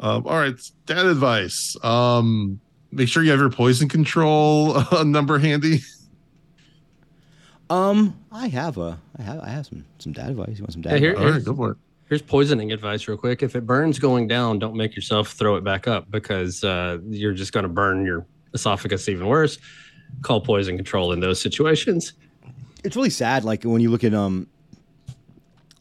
Um, 0.00 0.26
all 0.26 0.38
right, 0.38 0.54
dad 0.86 1.06
advice. 1.06 1.76
Um, 1.84 2.60
make 2.90 3.08
sure 3.08 3.22
you 3.22 3.30
have 3.30 3.38
your 3.40 3.50
poison 3.50 3.88
control 3.88 4.76
uh, 4.92 5.04
number 5.04 5.38
handy. 5.38 5.80
Um, 7.68 8.18
I 8.32 8.48
have 8.48 8.78
a, 8.78 8.98
I 9.18 9.22
have, 9.22 9.40
I 9.40 9.48
have 9.48 9.66
some, 9.66 9.84
some 9.98 10.12
dad 10.12 10.30
advice. 10.30 10.56
You 10.58 10.64
want 10.64 10.72
some 10.72 10.82
dad 10.82 10.92
Yeah, 10.94 10.98
here- 10.98 11.10
advice? 11.12 11.26
All 11.26 11.32
right, 11.32 11.44
go 11.44 11.54
for 11.54 11.70
it. 11.72 11.76
Here's 12.08 12.22
poisoning 12.22 12.72
advice, 12.72 13.06
real 13.06 13.16
quick. 13.16 13.40
If 13.44 13.54
it 13.54 13.64
burns 13.64 14.00
going 14.00 14.26
down, 14.26 14.58
don't 14.58 14.74
make 14.74 14.96
yourself 14.96 15.28
throw 15.28 15.54
it 15.54 15.62
back 15.62 15.86
up 15.86 16.10
because 16.10 16.64
uh, 16.64 16.98
you're 17.08 17.32
just 17.34 17.52
going 17.52 17.62
to 17.62 17.68
burn 17.68 18.04
your 18.04 18.26
esophagus 18.52 19.08
even 19.08 19.28
worse. 19.28 19.58
Call 20.22 20.40
poison 20.40 20.74
control 20.76 21.12
in 21.12 21.20
those 21.20 21.40
situations. 21.40 22.14
it's 22.82 22.96
really 22.96 23.10
sad 23.10 23.44
like 23.44 23.62
when 23.62 23.80
you 23.80 23.90
look 23.90 24.02
at 24.02 24.12
um 24.12 24.48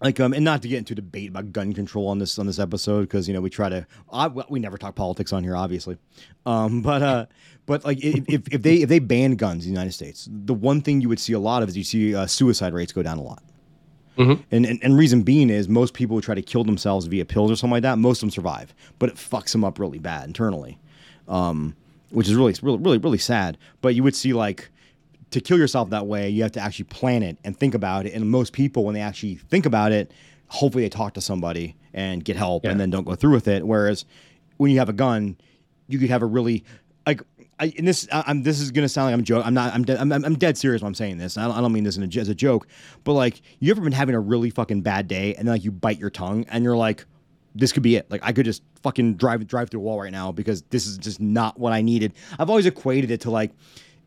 like 0.02 0.20
um 0.20 0.34
and 0.34 0.46
not 0.46 0.62
to 0.62 0.68
get 0.68 0.78
into 0.78 0.96
debate 0.96 1.30
about 1.30 1.52
gun 1.52 1.74
control 1.74 2.08
on 2.08 2.20
this 2.20 2.40
on 2.40 2.46
this 2.46 2.60
episode 2.60 3.02
because 3.02 3.28
you 3.28 3.34
know 3.34 3.42
we 3.42 3.50
try 3.50 3.70
to 3.70 3.86
I, 4.12 4.28
we 4.28 4.60
never 4.60 4.78
talk 4.78 4.96
politics 4.96 5.34
on 5.34 5.44
here 5.44 5.56
obviously. 5.56 5.98
Um 6.46 6.82
but 6.90 7.02
uh 7.02 7.26
but 7.66 7.86
like 7.86 8.04
if, 8.04 8.24
if, 8.28 8.54
if 8.54 8.62
they 8.62 8.76
if 8.78 8.90
they 8.90 9.00
ban 9.00 9.36
guns 9.36 9.66
in 9.66 9.72
the 9.72 9.80
united 9.80 9.94
states 9.94 10.28
the 10.32 10.54
one 10.54 10.82
thing 10.82 11.02
you 11.02 11.10
would 11.10 11.20
see 11.20 11.34
a 11.34 11.40
lot 11.40 11.62
of 11.64 11.70
is 11.70 11.78
you 11.78 11.84
see 11.84 12.16
uh, 12.16 12.26
suicide 12.26 12.74
rates 12.74 12.92
go 12.92 13.04
down 13.04 13.18
a 13.18 13.22
lot. 13.24 13.44
Mhm. 14.18 14.44
and, 14.52 14.66
and 14.66 14.80
and 14.84 14.98
reason 14.98 15.22
being 15.22 15.50
is 15.50 15.70
most 15.70 15.94
people 15.94 16.18
who 16.18 16.22
try 16.22 16.36
to 16.36 16.42
kill 16.42 16.64
themselves 16.66 17.06
via 17.06 17.24
pills 17.26 17.50
or 17.52 17.56
something 17.56 17.72
like 17.74 17.84
that. 17.84 17.98
Most 17.98 18.18
of 18.18 18.22
them 18.22 18.32
survive 18.32 18.74
but 19.00 19.10
it 19.10 19.16
fucks 19.16 19.52
them 19.52 19.64
up 19.64 19.80
really 19.80 20.00
bad 20.00 20.28
internally. 20.28 20.78
Um 21.28 21.76
which 22.12 22.28
is 22.28 22.36
really 22.36 22.56
really 22.62 22.80
really 22.80 22.98
really 22.98 23.18
sad. 23.18 23.58
But 23.82 23.96
you 23.96 24.04
would 24.04 24.16
see 24.16 24.34
like 24.34 24.72
to 25.32 25.42
kill 25.42 25.58
yourself 25.58 25.90
that 25.92 26.08
way, 26.08 26.30
you 26.30 26.44
have 26.44 26.52
to 26.54 26.60
actually 26.60 26.86
plan 26.86 27.24
it 27.24 27.38
and 27.44 27.56
think 27.58 27.76
about 27.76 28.06
it. 28.06 28.14
And 28.14 28.30
most 28.30 28.54
people, 28.54 28.84
when 28.84 28.94
they 28.96 29.02
actually 29.02 29.36
think 29.36 29.66
about 29.66 29.92
it, 29.92 30.12
hopefully 30.48 30.84
they 30.84 30.90
talk 30.90 31.14
to 31.14 31.22
somebody 31.22 31.76
and 31.94 32.24
get 32.24 32.36
help 32.36 32.64
Yeah. 32.64 32.72
and 32.72 32.80
then 32.80 32.90
don't 32.90 33.04
go 33.04 33.16
through 33.16 33.34
with 33.34 33.48
it. 33.48 33.66
Whereas 33.66 34.06
when 34.58 34.72
you 34.72 34.80
have 34.80 34.90
a 34.90 34.94
gun, 34.94 35.38
you 35.88 36.00
could 36.00 36.10
have 36.10 36.22
a 36.22 36.26
really 36.26 36.64
like. 37.06 37.22
I, 37.62 37.74
and 37.78 37.86
this, 37.86 38.08
I, 38.12 38.24
I'm. 38.28 38.44
This 38.44 38.62
is 38.62 38.72
gonna 38.72 38.88
sound 38.88 39.08
like 39.08 39.14
I'm 39.16 39.24
joking. 39.26 39.46
I'm 39.46 39.54
not. 39.54 39.74
I'm. 39.74 39.84
Dead, 39.84 39.98
I'm, 40.00 40.12
I'm 40.12 40.36
dead 40.36 40.58
serious 40.58 40.82
when 40.82 40.88
I'm 40.88 40.96
saying 40.96 41.18
this. 41.18 41.38
I 41.38 41.44
don't, 41.46 41.58
I 41.58 41.60
don't 41.62 41.74
mean 41.74 41.84
this 41.84 41.98
in 41.98 42.04
a, 42.04 42.20
as 42.20 42.30
a 42.30 42.36
joke. 42.36 42.68
But 43.04 43.14
like, 43.14 43.42
you 43.60 43.70
ever 43.72 43.82
been 43.82 43.92
having 43.92 44.16
a 44.16 44.20
really 44.20 44.50
fucking 44.50 44.82
bad 44.82 45.10
day 45.10 45.36
and 45.36 45.46
then 45.46 45.56
like 45.56 45.66
you 45.66 45.72
bite 45.72 46.00
your 46.00 46.10
tongue 46.10 46.46
and 46.50 46.64
you're 46.64 46.78
like, 46.78 47.04
this 47.56 47.74
could 47.74 47.84
be 47.84 47.98
it. 47.98 48.10
Like 48.10 48.22
I 48.24 48.32
could 48.32 48.46
just 48.46 48.64
fucking 48.82 49.16
drive 49.16 49.46
drive 49.46 49.70
through 49.70 49.82
a 49.82 49.84
wall 49.84 50.00
right 50.00 50.12
now 50.12 50.32
because 50.32 50.62
this 50.70 50.88
is 50.88 50.98
just 50.98 51.20
not 51.20 51.60
what 51.60 51.74
I 51.74 51.82
needed. 51.82 52.14
I've 52.38 52.50
always 52.50 52.66
equated 52.66 53.12
it 53.12 53.22
to 53.22 53.32
like 53.32 53.52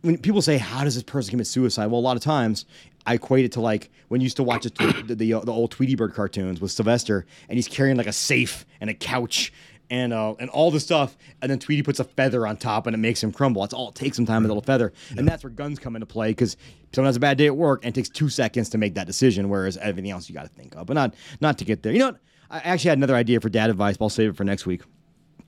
when 0.03 0.19
people 0.19 0.43
say, 0.43 0.59
"How 0.59 0.85
does 0.85 0.95
this 0.95 1.03
person 1.03 1.31
commit 1.31 1.47
suicide?" 1.47 1.87
Well, 1.87 2.01
a 2.01 2.03
lot 2.03 2.17
of 2.17 2.23
times 2.23 2.67
I 3.07 3.15
equate 3.15 3.45
it 3.45 3.53
to 3.53 3.61
like 3.61 3.91
when 4.09 4.21
you 4.21 4.25
used 4.25 4.37
to 4.37 4.43
watch 4.43 4.65
the 4.65 5.05
the, 5.07 5.15
the, 5.15 5.41
the 5.41 5.53
old 5.53 5.71
Tweety 5.71 5.95
Bird 5.95 6.15
cartoons 6.15 6.61
with 6.61 6.71
Sylvester, 6.71 7.27
and 7.49 7.57
he's 7.57 7.69
carrying 7.69 7.97
like 7.97 8.07
a 8.07 8.13
safe 8.13 8.67
and 8.81 8.91
a 8.91 8.95
couch 8.95 9.53
and 9.91 10.13
uh, 10.13 10.35
and 10.39 10.51
all 10.51 10.71
the 10.71 10.81
stuff, 10.81 11.17
and 11.41 11.51
then 11.51 11.59
Tweety 11.59 11.83
puts 11.83 12.01
a 12.01 12.05
feather 12.05 12.47
on 12.47 12.57
top, 12.57 12.87
and 12.87 12.95
it 12.95 12.99
makes 12.99 13.23
him 13.23 13.33
crumble. 13.33 13.63
That's 13.63 13.75
all 13.75 13.91
it 13.91 13.95
takes 13.95 14.17
sometimes, 14.17 14.45
a 14.45 14.49
little 14.49 14.63
feather, 14.63 14.93
and 15.17 15.27
that's 15.27 15.45
where 15.45 15.51
guns 15.51 15.79
come 15.79 15.97
into 15.97 16.07
play 16.07 16.31
because 16.31 16.57
someone 16.93 17.09
has 17.09 17.17
a 17.17 17.21
bad 17.21 17.39
day 17.39 17.47
at 17.47 17.57
work, 17.57 17.85
and 17.85 17.97
it 17.97 17.99
takes 17.99 18.09
two 18.09 18.29
seconds 18.29 18.69
to 18.71 18.79
make 18.79 18.95
that 18.95 19.07
decision, 19.07 19.49
whereas 19.49 19.77
everything 19.77 20.11
else 20.11 20.29
you 20.29 20.35
got 20.35 20.43
to 20.43 20.49
think 20.49 20.75
of, 20.77 20.87
but 20.87 20.95
not 20.95 21.15
not 21.41 21.59
to 21.59 21.65
get 21.65 21.83
there. 21.83 21.93
You 21.93 21.99
know 22.01 22.07
what? 22.07 22.21
I 22.51 22.59
actually 22.59 22.91
had 22.91 22.99
another 22.99 23.17
idea 23.17 23.41
for 23.41 23.49
dad 23.49 23.71
advice, 23.71 23.97
but 23.97 24.07
I'll 24.07 24.11
save 24.11 24.31
it 24.31 24.37
for 24.37 24.45
next 24.45 24.67
week 24.67 24.83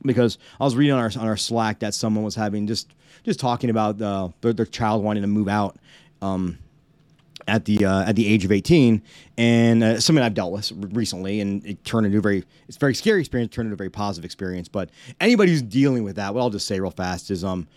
because 0.05 0.39
I 0.61 0.65
was 0.65 0.77
reading 0.77 0.95
on 0.95 1.01
our 1.01 1.11
on 1.19 1.29
our 1.29 1.37
Slack 1.37 1.81
that 1.81 1.95
someone 1.95 2.25
was 2.25 2.35
having 2.35 2.67
just 2.67 2.93
just 3.25 3.41
talking 3.41 3.71
about 3.71 4.01
uh, 4.01 4.29
their, 4.41 4.53
their 4.53 4.67
child 4.67 5.03
wanting 5.03 5.23
to 5.23 5.29
move 5.29 5.49
out. 5.49 5.77
Um, 6.23 6.59
at 7.47 7.65
the 7.65 7.85
uh, 7.85 8.05
at 8.05 8.17
the 8.17 8.27
age 8.27 8.45
of 8.45 8.53
18 8.53 9.03
and 9.37 9.85
uh, 9.85 10.01
something 10.01 10.23
I've 10.23 10.35
dealt 10.35 10.53
with 10.53 10.73
recently 10.93 11.41
and 11.41 11.65
it 11.67 11.85
turned 11.85 12.07
into 12.07 12.19
a 12.19 12.21
very 12.21 12.45
it's 12.69 12.77
a 12.77 12.81
very 12.81 12.95
scary 12.95 13.21
experience 13.21 13.55
turned 13.55 13.67
into 13.67 13.75
a 13.75 13.77
very 13.77 13.91
positive 13.91 14.25
experience. 14.25 14.69
But 14.69 14.91
anybody 15.21 15.53
who's 15.53 15.63
dealing 15.63 16.05
with 16.05 16.17
that 16.17 16.35
what 16.35 16.41
I'll 16.41 16.51
just 16.51 16.67
say 16.67 16.81
real 16.81 16.91
fast 16.91 17.31
is 17.31 17.45
um 17.45 17.69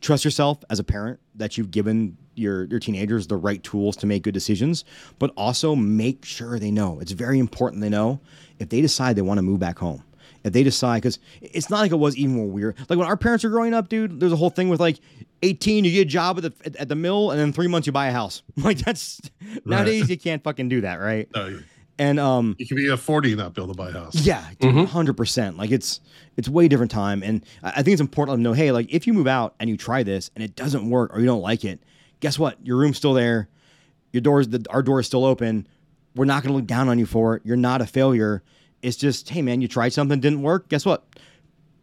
trust 0.00 0.24
yourself 0.24 0.64
as 0.68 0.78
a 0.78 0.84
parent 0.84 1.20
that 1.36 1.56
you've 1.56 1.70
given 1.70 2.16
your 2.34 2.64
your 2.64 2.80
teenagers 2.80 3.26
the 3.26 3.36
right 3.36 3.62
tools 3.62 3.96
to 3.98 4.06
make 4.06 4.24
good 4.24 4.34
decisions 4.34 4.84
but 5.18 5.30
also 5.36 5.74
make 5.74 6.24
sure 6.24 6.58
they 6.58 6.70
know. 6.70 6.98
It's 7.00 7.12
very 7.12 7.38
important 7.38 7.82
they 7.82 7.88
know 7.90 8.20
if 8.58 8.68
they 8.68 8.80
decide 8.80 9.16
they 9.16 9.22
want 9.22 9.38
to 9.38 9.42
move 9.42 9.60
back 9.60 9.78
home 9.78 10.02
if 10.44 10.52
they 10.52 10.62
decide 10.62 10.98
because 11.02 11.18
it's 11.42 11.70
not 11.70 11.80
like 11.80 11.90
it 11.92 11.96
was 11.96 12.16
even 12.16 12.36
when 12.36 12.52
we 12.52 12.64
were 12.64 12.74
like 12.88 12.98
when 12.98 13.08
our 13.08 13.16
parents 13.16 13.42
were 13.44 13.50
growing 13.50 13.74
up 13.74 13.88
dude 13.88 14.20
there's 14.20 14.32
a 14.32 14.36
whole 14.36 14.50
thing 14.50 14.68
with 14.68 14.78
like 14.80 14.98
18 15.42 15.84
you 15.84 15.90
get 15.90 16.02
a 16.02 16.04
job 16.04 16.36
at 16.38 16.42
the 16.44 16.52
at, 16.66 16.76
at 16.76 16.88
the 16.88 16.94
mill 16.94 17.30
and 17.30 17.40
then 17.40 17.52
three 17.52 17.66
months 17.66 17.86
you 17.86 17.92
buy 17.92 18.06
a 18.06 18.12
house 18.12 18.42
like 18.56 18.78
that's 18.78 19.20
nowadays 19.64 20.08
you 20.08 20.18
can't 20.18 20.42
fucking 20.44 20.68
do 20.68 20.80
that 20.82 20.96
right 20.96 21.28
No, 21.34 21.58
and 21.98 22.18
um 22.20 22.56
you 22.58 22.66
can 22.66 22.76
be 22.76 22.88
a 22.88 22.96
40 22.96 23.30
and 23.32 23.38
not 23.38 23.54
be 23.54 23.62
able 23.62 23.72
to 23.72 23.76
buy 23.76 23.88
a 23.90 23.92
house. 23.92 24.14
yeah, 24.16 24.44
hundred 24.86 25.16
percent. 25.16 25.56
Like 25.56 25.70
it's 25.70 26.00
it's 26.36 26.48
way 26.48 26.66
different 26.66 26.90
time, 26.90 27.22
and 27.22 27.44
I 27.62 27.68
I 27.70 27.74
think 27.82 27.88
it's 27.92 28.00
important 28.00 28.38
to 28.38 28.42
know. 28.42 28.52
Hey, 28.52 28.72
like 28.72 28.92
if 28.92 29.06
you 29.06 29.12
move 29.12 29.28
out 29.28 29.54
and 29.60 29.70
you 29.70 29.76
try 29.76 30.02
this 30.02 30.28
and 30.34 30.42
it 30.42 30.56
doesn't 30.56 30.90
work 30.90 31.14
or 31.14 31.20
you 31.20 31.26
don't 31.26 31.40
like 31.42 31.64
it, 31.64 31.80
guess 32.18 32.36
what? 32.38 32.58
Your 32.66 32.76
room's 32.78 32.96
still 32.96 33.12
there. 33.14 33.48
Your 34.12 34.20
doors, 34.22 34.48
the, 34.48 34.64
our 34.70 34.82
door 34.82 34.98
is 34.98 35.06
still 35.06 35.24
open. 35.24 35.68
We're 36.16 36.24
not 36.24 36.42
going 36.42 36.52
to 36.52 36.56
look 36.56 36.66
down 36.66 36.88
on 36.88 36.98
you 36.98 37.06
for 37.06 37.36
it. 37.36 37.42
You're 37.44 37.56
not 37.56 37.80
a 37.80 37.86
failure. 37.86 38.42
It's 38.84 38.96
just, 38.96 39.28
hey 39.30 39.42
man, 39.42 39.60
you 39.60 39.68
tried 39.68 39.92
something, 39.92 40.20
didn't 40.20 40.42
work. 40.42 40.68
Guess 40.68 40.84
what? 40.84 41.04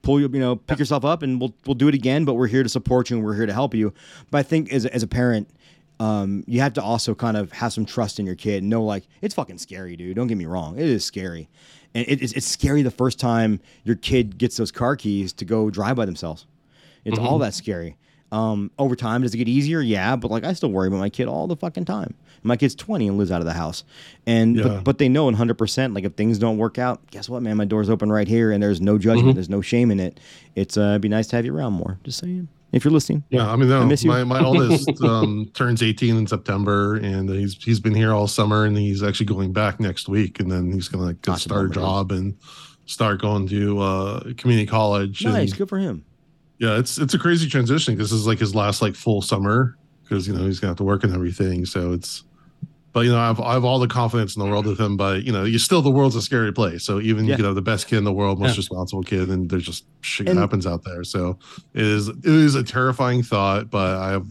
Pull 0.03 0.19
you, 0.19 0.29
you 0.31 0.39
know, 0.39 0.55
pick 0.55 0.79
yourself 0.79 1.05
up, 1.05 1.21
and 1.23 1.39
we'll 1.39 1.53
we'll 1.65 1.75
do 1.75 1.87
it 1.87 1.93
again. 1.95 2.25
But 2.25 2.33
we're 2.35 2.47
here 2.47 2.63
to 2.63 2.69
support 2.69 3.09
you 3.09 3.17
and 3.17 3.25
we're 3.25 3.35
here 3.35 3.45
to 3.45 3.53
help 3.53 3.73
you. 3.73 3.93
But 4.31 4.39
I 4.39 4.43
think 4.43 4.71
as 4.73 4.85
a- 4.85 4.93
as 4.95 5.03
a 5.03 5.07
parent, 5.07 5.49
um, 5.99 6.43
you 6.47 6.59
have 6.61 6.73
to 6.73 6.81
also 6.81 7.13
kind 7.13 7.37
of 7.37 7.51
have 7.51 7.71
some 7.73 7.85
trust 7.85 8.19
in 8.19 8.25
your 8.25 8.35
kid. 8.35 8.63
and 8.63 8.69
Know 8.69 8.83
like 8.83 9.03
it's 9.21 9.35
fucking 9.35 9.59
scary, 9.59 9.95
dude. 9.95 10.15
Don't 10.15 10.27
get 10.27 10.37
me 10.37 10.45
wrong, 10.45 10.77
it 10.79 10.85
is 10.85 11.05
scary, 11.05 11.49
and 11.93 12.07
it, 12.07 12.21
it's, 12.23 12.33
it's 12.33 12.47
scary 12.47 12.81
the 12.81 12.89
first 12.91 13.19
time 13.19 13.59
your 13.83 13.95
kid 13.95 14.37
gets 14.39 14.57
those 14.57 14.71
car 14.71 14.95
keys 14.95 15.33
to 15.33 15.45
go 15.45 15.69
drive 15.69 15.95
by 15.97 16.05
themselves. 16.05 16.45
It's 17.05 17.17
all 17.19 17.37
that 17.39 17.53
scary. 17.53 17.97
Um, 18.31 18.71
over 18.79 18.95
time, 18.95 19.23
does 19.23 19.33
it 19.33 19.37
get 19.37 19.49
easier? 19.49 19.81
Yeah, 19.81 20.15
but 20.15 20.31
like 20.31 20.43
I 20.43 20.53
still 20.53 20.71
worry 20.71 20.87
about 20.87 20.99
my 20.99 21.09
kid 21.09 21.27
all 21.27 21.47
the 21.47 21.55
fucking 21.55 21.85
time. 21.85 22.15
My 22.43 22.57
kid's 22.57 22.73
20 22.75 23.07
and 23.07 23.17
lives 23.17 23.31
out 23.31 23.39
of 23.41 23.45
the 23.45 23.53
house, 23.53 23.83
and 24.25 24.55
Yeah. 24.55 24.63
but, 24.63 24.83
but 24.83 24.97
they 24.97 25.09
know 25.09 25.25
100 25.25 25.57
percent 25.57 25.93
like 25.93 26.03
if 26.03 26.13
things 26.13 26.37
don't 26.39 26.57
work 26.57 26.77
out, 26.79 26.99
guess 27.11 27.29
what, 27.29 27.41
man? 27.43 27.57
My 27.57 27.65
door's 27.65 27.89
open 27.89 28.11
right 28.11 28.27
here, 28.27 28.51
and 28.51 28.61
there's 28.63 28.81
no 28.81 28.97
judgment, 28.97 29.35
there's 29.35 29.49
no 29.49 29.61
shame 29.61 29.91
in 29.91 29.99
it. 29.99 30.19
It's 30.55 30.77
uh, 30.77 30.81
it'd 30.91 31.01
be 31.01 31.09
nice 31.09 31.27
to 31.27 31.35
have 31.35 31.45
you 31.45 31.55
around 31.55 31.73
more. 31.73 31.99
Just 32.03 32.19
saying, 32.19 32.47
if 32.71 32.83
you're 32.85 32.91
listening. 32.93 33.23
Yeah, 33.29 33.51
I 33.51 33.55
mean, 33.57 33.69
no, 33.69 33.81
I 33.81 33.85
miss 33.85 34.03
you. 34.03 34.09
my, 34.09 34.23
my 34.23 34.43
oldest 34.43 34.89
um, 35.03 35.51
turns 35.53 35.83
18 35.83 36.15
in 36.15 36.25
September, 36.27 36.95
and 36.95 37.29
he's 37.29 37.55
he's 37.63 37.79
been 37.79 37.93
here 37.95 38.13
all 38.13 38.27
summer, 38.27 38.65
and 38.65 38.77
he's 38.77 39.03
actually 39.03 39.25
going 39.27 39.53
back 39.53 39.79
next 39.79 40.07
week, 40.09 40.39
and 40.39 40.51
then 40.51 40.71
he's 40.71 40.87
gonna 40.87 41.13
go 41.13 41.33
Awesome, 41.33 41.49
start 41.49 41.71
a 41.71 41.73
job 41.73 42.11
and 42.11 42.35
start 42.85 43.21
going 43.21 43.47
to 43.49 43.79
uh, 43.79 44.33
community 44.37 44.65
college. 44.65 45.23
Nice, 45.23 45.49
and, 45.51 45.57
good 45.59 45.69
for 45.69 45.77
him. 45.77 46.03
yeah, 46.59 46.77
it's 46.79 46.97
it's 46.97 47.13
a 47.13 47.19
crazy 47.19 47.47
transition 47.47 47.93
because 47.93 48.09
this 48.09 48.19
is 48.19 48.25
like 48.27 48.39
his 48.39 48.55
last 48.55 48.81
like 48.81 48.95
full 48.95 49.21
summer 49.21 49.77
because 50.03 50.27
you 50.27 50.33
know 50.33 50.43
he's 50.45 50.59
gonna 50.59 50.71
have 50.71 50.77
to 50.77 50.83
work 50.83 51.03
and 51.03 51.13
everything. 51.13 51.65
So 51.65 51.93
it's, 51.93 52.23
but 52.93 53.01
you 53.05 53.11
know, 53.11 53.19
I've 53.19 53.39
I 53.39 53.53
have 53.53 53.63
all 53.63 53.79
the 53.79 53.87
confidence 53.87 54.35
in 54.35 54.43
the 54.43 54.49
world 54.49 54.65
with 54.65 54.79
him, 54.79 54.97
but 54.97 55.23
you 55.23 55.31
know, 55.31 55.43
you 55.43 55.57
still 55.59 55.81
the 55.81 55.91
world's 55.91 56.15
a 56.15 56.21
scary 56.21 56.51
place. 56.51 56.83
So 56.83 56.99
even 56.99 57.25
Yeah. 57.25 57.37
you 57.37 57.43
have 57.45 57.55
the 57.55 57.61
best 57.61 57.87
kid 57.87 57.97
in 57.97 58.03
the 58.03 58.13
world, 58.13 58.39
most 58.39 58.51
Yeah. 58.55 58.57
responsible 58.57 59.03
kid, 59.03 59.29
and 59.29 59.49
there's 59.49 59.65
just 59.65 59.85
shit 60.01 60.27
And- 60.27 60.37
happens 60.39 60.65
out 60.67 60.83
there. 60.83 61.03
So 61.03 61.37
it 61.73 61.83
is 61.83 62.07
it 62.09 62.25
is 62.25 62.55
a 62.55 62.63
terrifying 62.63 63.23
thought, 63.23 63.69
but 63.69 63.97
I 63.97 64.11
have 64.11 64.25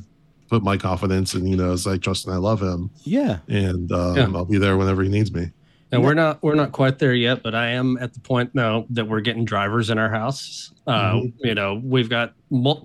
put 0.49 0.63
my 0.63 0.77
confidence 0.77 1.35
in 1.35 1.47
you 1.47 1.57
know 1.57 1.73
as 1.73 1.87
I 1.87 1.97
trust 1.97 2.27
and 2.27 2.35
I 2.35 2.39
love 2.39 2.61
him, 2.61 2.91
Yeah, 3.05 3.39
and 3.49 3.91
um, 3.93 4.17
Yeah. 4.17 4.29
I'll 4.35 4.45
be 4.45 4.59
there 4.59 4.77
whenever 4.77 5.03
he 5.03 5.09
needs 5.09 5.33
me. 5.33 5.51
And 5.93 6.05
we're 6.05 6.15
not 6.15 6.41
we're 6.41 6.55
not 6.55 6.71
quite 6.71 7.01
there 7.01 7.15
yet, 7.15 7.43
but 7.43 7.53
I 7.55 7.71
am 7.71 7.97
at 8.01 8.15
the 8.15 8.21
point 8.21 8.55
now 8.55 8.85
that 8.91 9.09
we're 9.09 9.21
getting 9.23 9.45
drivers 9.45 9.91
in 9.91 9.99
our 9.99 10.09
house. 10.11 10.71
Uh, 10.87 11.15
Mhm. 11.15 11.33
You 11.41 11.55
know, 11.55 11.81
we've 11.83 12.09
got 12.09 12.35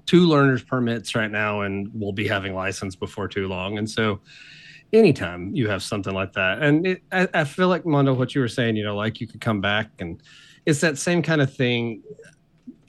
two 0.07 0.25
learners 0.27 0.63
permits 0.63 1.13
right 1.15 1.29
now, 1.29 1.61
and 1.61 1.89
we'll 1.93 2.13
be 2.13 2.27
having 2.27 2.55
license 2.55 2.95
before 2.95 3.27
too 3.27 3.47
long. 3.47 3.77
And 3.77 3.87
so, 3.89 4.19
anytime 4.93 5.53
you 5.53 5.69
have 5.69 5.83
something 5.83 6.13
like 6.13 6.33
that, 6.33 6.61
and 6.61 6.87
it, 6.87 7.03
I, 7.11 7.27
I 7.33 7.43
feel 7.43 7.67
like 7.67 7.85
Mondo, 7.85 8.13
what 8.13 8.35
you 8.35 8.41
were 8.41 8.47
saying, 8.47 8.75
you 8.75 8.83
know, 8.83 8.95
like 8.95 9.19
you 9.19 9.27
could 9.27 9.41
come 9.41 9.61
back, 9.61 9.89
and 9.99 10.21
it's 10.65 10.81
that 10.81 10.97
same 10.97 11.21
kind 11.21 11.41
of 11.41 11.53
thing 11.53 12.01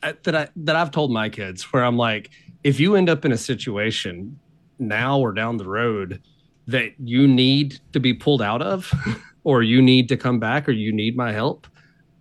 uh, 0.02 0.12
that 0.24 0.34
I 0.34 0.48
that 0.56 0.76
I've 0.76 0.90
told 0.90 1.10
my 1.10 1.28
kids, 1.28 1.62
where 1.72 1.84
I'm 1.84 1.96
like, 1.96 2.30
if 2.64 2.80
you 2.80 2.96
end 2.96 3.08
up 3.08 3.24
in 3.24 3.32
a 3.32 3.38
situation 3.38 4.38
now 4.78 5.18
or 5.18 5.32
down 5.32 5.56
the 5.56 5.68
road 5.68 6.22
that 6.66 6.90
you 6.98 7.28
need 7.28 7.78
to 7.92 8.00
be 8.00 8.12
pulled 8.12 8.42
out 8.42 8.60
of 8.60 8.92
or 9.44 9.62
you 9.62 9.80
need 9.80 10.08
to 10.08 10.16
come 10.16 10.38
back 10.38 10.68
or 10.68 10.72
you 10.72 10.92
need 10.92 11.16
my 11.16 11.32
help 11.32 11.66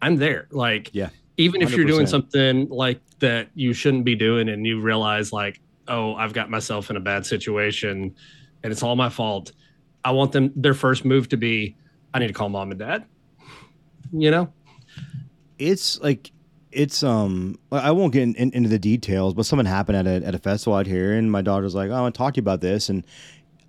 i'm 0.02 0.18
there. 0.18 0.48
Like 0.52 0.92
Yeah. 0.94 1.10
even 1.38 1.62
if 1.62 1.76
you're 1.76 1.86
doing 1.86 2.06
something 2.06 2.70
like 2.70 3.02
that 3.20 3.50
you 3.56 3.74
shouldn't 3.74 4.06
be 4.06 4.16
doing 4.16 4.50
and 4.50 4.66
you 4.66 4.82
realize 4.82 5.34
like 5.34 5.60
oh 5.88 6.14
i've 6.16 6.34
got 6.34 6.50
myself 6.50 6.90
in 6.90 6.96
a 6.96 7.00
bad 7.00 7.26
situation 7.26 8.16
and 8.64 8.72
it's 8.72 8.84
all 8.84 8.96
my 8.96 9.10
fault 9.10 9.52
i 10.06 10.12
want 10.12 10.32
them 10.32 10.54
their 10.56 10.74
first 10.74 11.04
move 11.04 11.28
to 11.28 11.36
be 11.36 11.76
i 12.14 12.20
need 12.20 12.28
to 12.28 12.34
call 12.34 12.48
mom 12.48 12.72
and 12.72 12.80
dad 12.80 13.04
you 14.14 14.32
know? 14.32 14.52
It's 15.58 16.00
like 16.00 16.32
it's 16.72 17.04
um 17.04 17.58
I 17.72 17.92
won't 17.92 18.14
get 18.14 18.24
in, 18.24 18.36
in- 18.36 18.52
into 18.54 18.70
the 18.70 18.80
details, 18.80 19.34
but 19.34 19.46
something 19.46 19.66
happened 19.66 19.98
at 19.98 20.08
a 20.08 20.26
at 20.26 20.36
a 20.36 20.40
festival 20.40 20.78
out 20.78 20.86
here, 20.86 21.14
and 21.14 21.32
my 21.32 21.42
daughter's 21.42 21.74
like, 21.74 21.90
"Oh, 21.90 21.94
I 21.94 22.02
want 22.02 22.14
to 22.14 22.18
talk 22.18 22.34
to 22.34 22.38
you 22.38 22.42
about 22.44 22.62
this," 22.62 22.90
and 22.90 23.06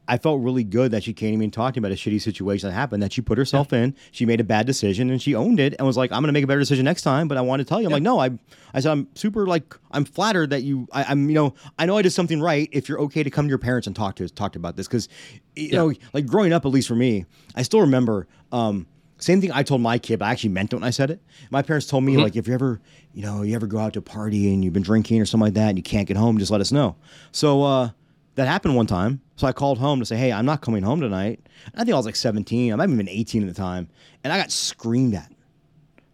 I 0.08 0.18
felt 0.18 0.40
really 0.40 0.64
good 0.64 0.92
that 0.92 1.02
she 1.02 1.12
came 1.12 1.32
to 1.32 1.38
me 1.38 1.44
and 1.46 1.52
talked 1.52 1.74
to 1.74 1.80
me 1.80 1.86
about 1.86 1.92
a 1.92 2.00
shitty 2.00 2.20
situation 2.20 2.68
that 2.68 2.74
happened. 2.74 3.02
That 3.02 3.12
she 3.12 3.20
put 3.20 3.38
herself 3.38 3.72
in, 3.72 3.94
she 4.12 4.24
made 4.26 4.40
a 4.40 4.44
bad 4.44 4.66
decision, 4.66 5.10
and 5.10 5.20
she 5.20 5.34
owned 5.34 5.58
it, 5.60 5.74
and 5.78 5.86
was 5.86 5.96
like, 5.96 6.12
"I'm 6.12 6.20
going 6.22 6.28
to 6.28 6.32
make 6.32 6.44
a 6.44 6.46
better 6.46 6.60
decision 6.60 6.84
next 6.84 7.02
time." 7.02 7.28
But 7.28 7.38
I 7.38 7.40
want 7.40 7.60
to 7.60 7.64
tell 7.64 7.80
you, 7.80 7.86
I'm 7.86 7.92
like, 7.92 8.02
"No, 8.02 8.20
I," 8.20 8.30
I 8.72 8.80
said, 8.80 8.92
"I'm 8.92 9.08
super 9.14 9.46
like 9.46 9.74
I'm 9.90 10.04
flattered 10.04 10.50
that 10.50 10.62
you, 10.62 10.88
I, 10.92 11.04
I'm, 11.04 11.28
you 11.28 11.34
know, 11.34 11.54
I 11.78 11.86
know 11.86 11.96
I 11.98 12.02
did 12.02 12.10
something 12.10 12.40
right. 12.40 12.68
If 12.72 12.88
you're 12.88 13.00
okay 13.02 13.22
to 13.22 13.30
come 13.30 13.46
to 13.46 13.48
your 13.50 13.58
parents 13.58 13.86
and 13.86 13.96
talk 13.96 14.16
to 14.16 14.28
talk 14.28 14.56
about 14.56 14.76
this, 14.76 14.86
because 14.86 15.08
you 15.54 15.72
know, 15.72 15.92
like 16.12 16.26
growing 16.26 16.52
up, 16.52 16.64
at 16.64 16.70
least 16.70 16.88
for 16.88 16.96
me, 16.96 17.24
I 17.54 17.62
still 17.62 17.80
remember." 17.80 18.26
um 18.52 18.86
same 19.18 19.40
thing 19.40 19.50
I 19.50 19.62
told 19.62 19.80
my 19.80 19.98
kid, 19.98 20.18
but 20.18 20.26
I 20.26 20.32
actually 20.32 20.50
meant 20.50 20.72
it 20.72 20.76
when 20.76 20.84
I 20.84 20.90
said 20.90 21.10
it. 21.10 21.22
My 21.50 21.62
parents 21.62 21.86
told 21.86 22.04
me 22.04 22.18
like 22.18 22.36
if 22.36 22.46
you 22.46 22.52
ever, 22.54 22.80
you 23.14 23.22
know, 23.22 23.40
you 23.42 23.54
ever 23.54 23.66
go 23.66 23.78
out 23.78 23.94
to 23.94 24.00
a 24.00 24.02
party 24.02 24.52
and 24.52 24.62
you've 24.62 24.74
been 24.74 24.82
drinking 24.82 25.20
or 25.22 25.24
something 25.24 25.46
like 25.46 25.54
that 25.54 25.70
and 25.70 25.78
you 25.78 25.82
can't 25.82 26.06
get 26.06 26.18
home, 26.18 26.36
just 26.38 26.50
let 26.50 26.60
us 26.60 26.70
know. 26.70 26.96
So 27.32 27.62
uh, 27.62 27.90
that 28.36 28.46
happened 28.48 28.76
one 28.76 28.86
time. 28.86 29.20
So 29.36 29.46
I 29.46 29.52
called 29.52 29.78
home 29.78 29.98
to 30.00 30.06
say, 30.06 30.16
hey, 30.16 30.32
I'm 30.32 30.46
not 30.46 30.60
coming 30.62 30.82
home 30.82 31.00
tonight. 31.00 31.40
I 31.74 31.78
think 31.84 31.90
I 31.92 31.96
was 31.96 32.06
like 32.06 32.16
17. 32.16 32.72
I 32.72 32.76
might 32.76 32.84
have 32.84 32.90
even 32.90 33.04
been 33.04 33.08
18 33.14 33.42
at 33.42 33.48
the 33.48 33.54
time, 33.54 33.88
and 34.24 34.32
I 34.32 34.38
got 34.38 34.50
screamed 34.50 35.14
at 35.14 35.30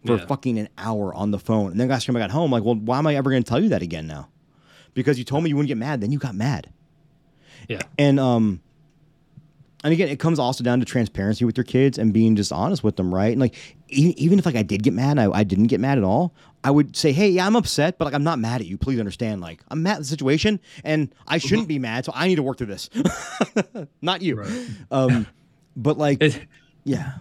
for 0.05 0.17
Yeah. 0.17 0.25
fucking 0.25 0.57
an 0.59 0.67
hour 0.77 1.13
on 1.13 1.31
the 1.31 1.39
phone. 1.39 1.71
And 1.71 1.79
then 1.79 1.87
got 1.87 2.01
screamed. 2.01 2.17
I 2.17 2.21
got 2.21 2.31
home 2.31 2.51
like, 2.51 2.63
well, 2.63 2.75
why 2.75 2.97
am 2.97 3.07
I 3.07 3.15
ever 3.15 3.29
going 3.29 3.43
to 3.43 3.49
tell 3.49 3.61
you 3.61 3.69
that 3.69 3.81
again 3.81 4.07
now? 4.07 4.27
Because 4.93 5.17
you 5.17 5.23
told 5.23 5.43
me 5.43 5.49
you 5.49 5.55
wouldn't 5.55 5.69
get 5.69 5.77
mad, 5.77 6.01
then 6.01 6.11
you 6.11 6.19
got 6.19 6.35
mad. 6.35 6.69
yeah 7.69 7.79
And 7.97 8.19
um 8.19 8.61
and 9.83 9.91
again, 9.93 10.07
it 10.09 10.19
comes 10.19 10.39
also 10.39 10.63
down 10.63 10.79
to 10.79 10.85
transparency 10.85 11.43
with 11.45 11.57
your 11.57 11.63
kids 11.65 11.97
and 11.97 12.13
being 12.13 12.35
just 12.35 12.51
honest 12.51 12.83
with 12.83 12.95
them, 12.95 13.13
right? 13.13 13.31
And 13.31 13.41
like 13.41 13.55
e- 13.89 14.13
even 14.17 14.39
if 14.39 14.45
like 14.45 14.55
I 14.55 14.63
did 14.63 14.81
get 14.83 14.93
mad, 14.93 15.19
I, 15.19 15.29
I 15.31 15.43
didn't 15.43 15.67
get 15.67 15.79
mad 15.79 15.97
at 15.97 16.03
all. 16.03 16.33
I 16.63 16.71
would 16.71 16.95
say, 16.95 17.11
hey, 17.11 17.27
yeah, 17.29 17.45
I'm 17.45 17.55
upset, 17.57 17.97
but 17.97 18.05
like 18.05 18.13
I'm 18.13 18.23
not 18.23 18.39
mad 18.39 18.61
at 18.61 18.67
you. 18.67 18.77
Please 18.77 18.99
understand, 18.99 19.41
like 19.41 19.61
I'm 19.69 19.83
mad 19.83 19.93
at 19.95 19.99
the 19.99 20.05
situation, 20.05 20.59
and 20.85 21.13
I 21.27 21.37
shouldn't 21.37 21.67
be 21.67 21.77
mad, 21.79 22.05
so 22.05 22.13
I 22.15 22.27
need 22.27 22.35
to 22.35 22.43
work 22.43 22.57
through 22.57 22.67
this, 22.67 22.89
not 24.01 24.21
you. 24.21 24.35
Right. 24.35 24.67
Um, 24.91 25.27
but 25.75 25.97
like, 25.97 26.21
It- 26.21 26.45
yeah, 26.85 27.13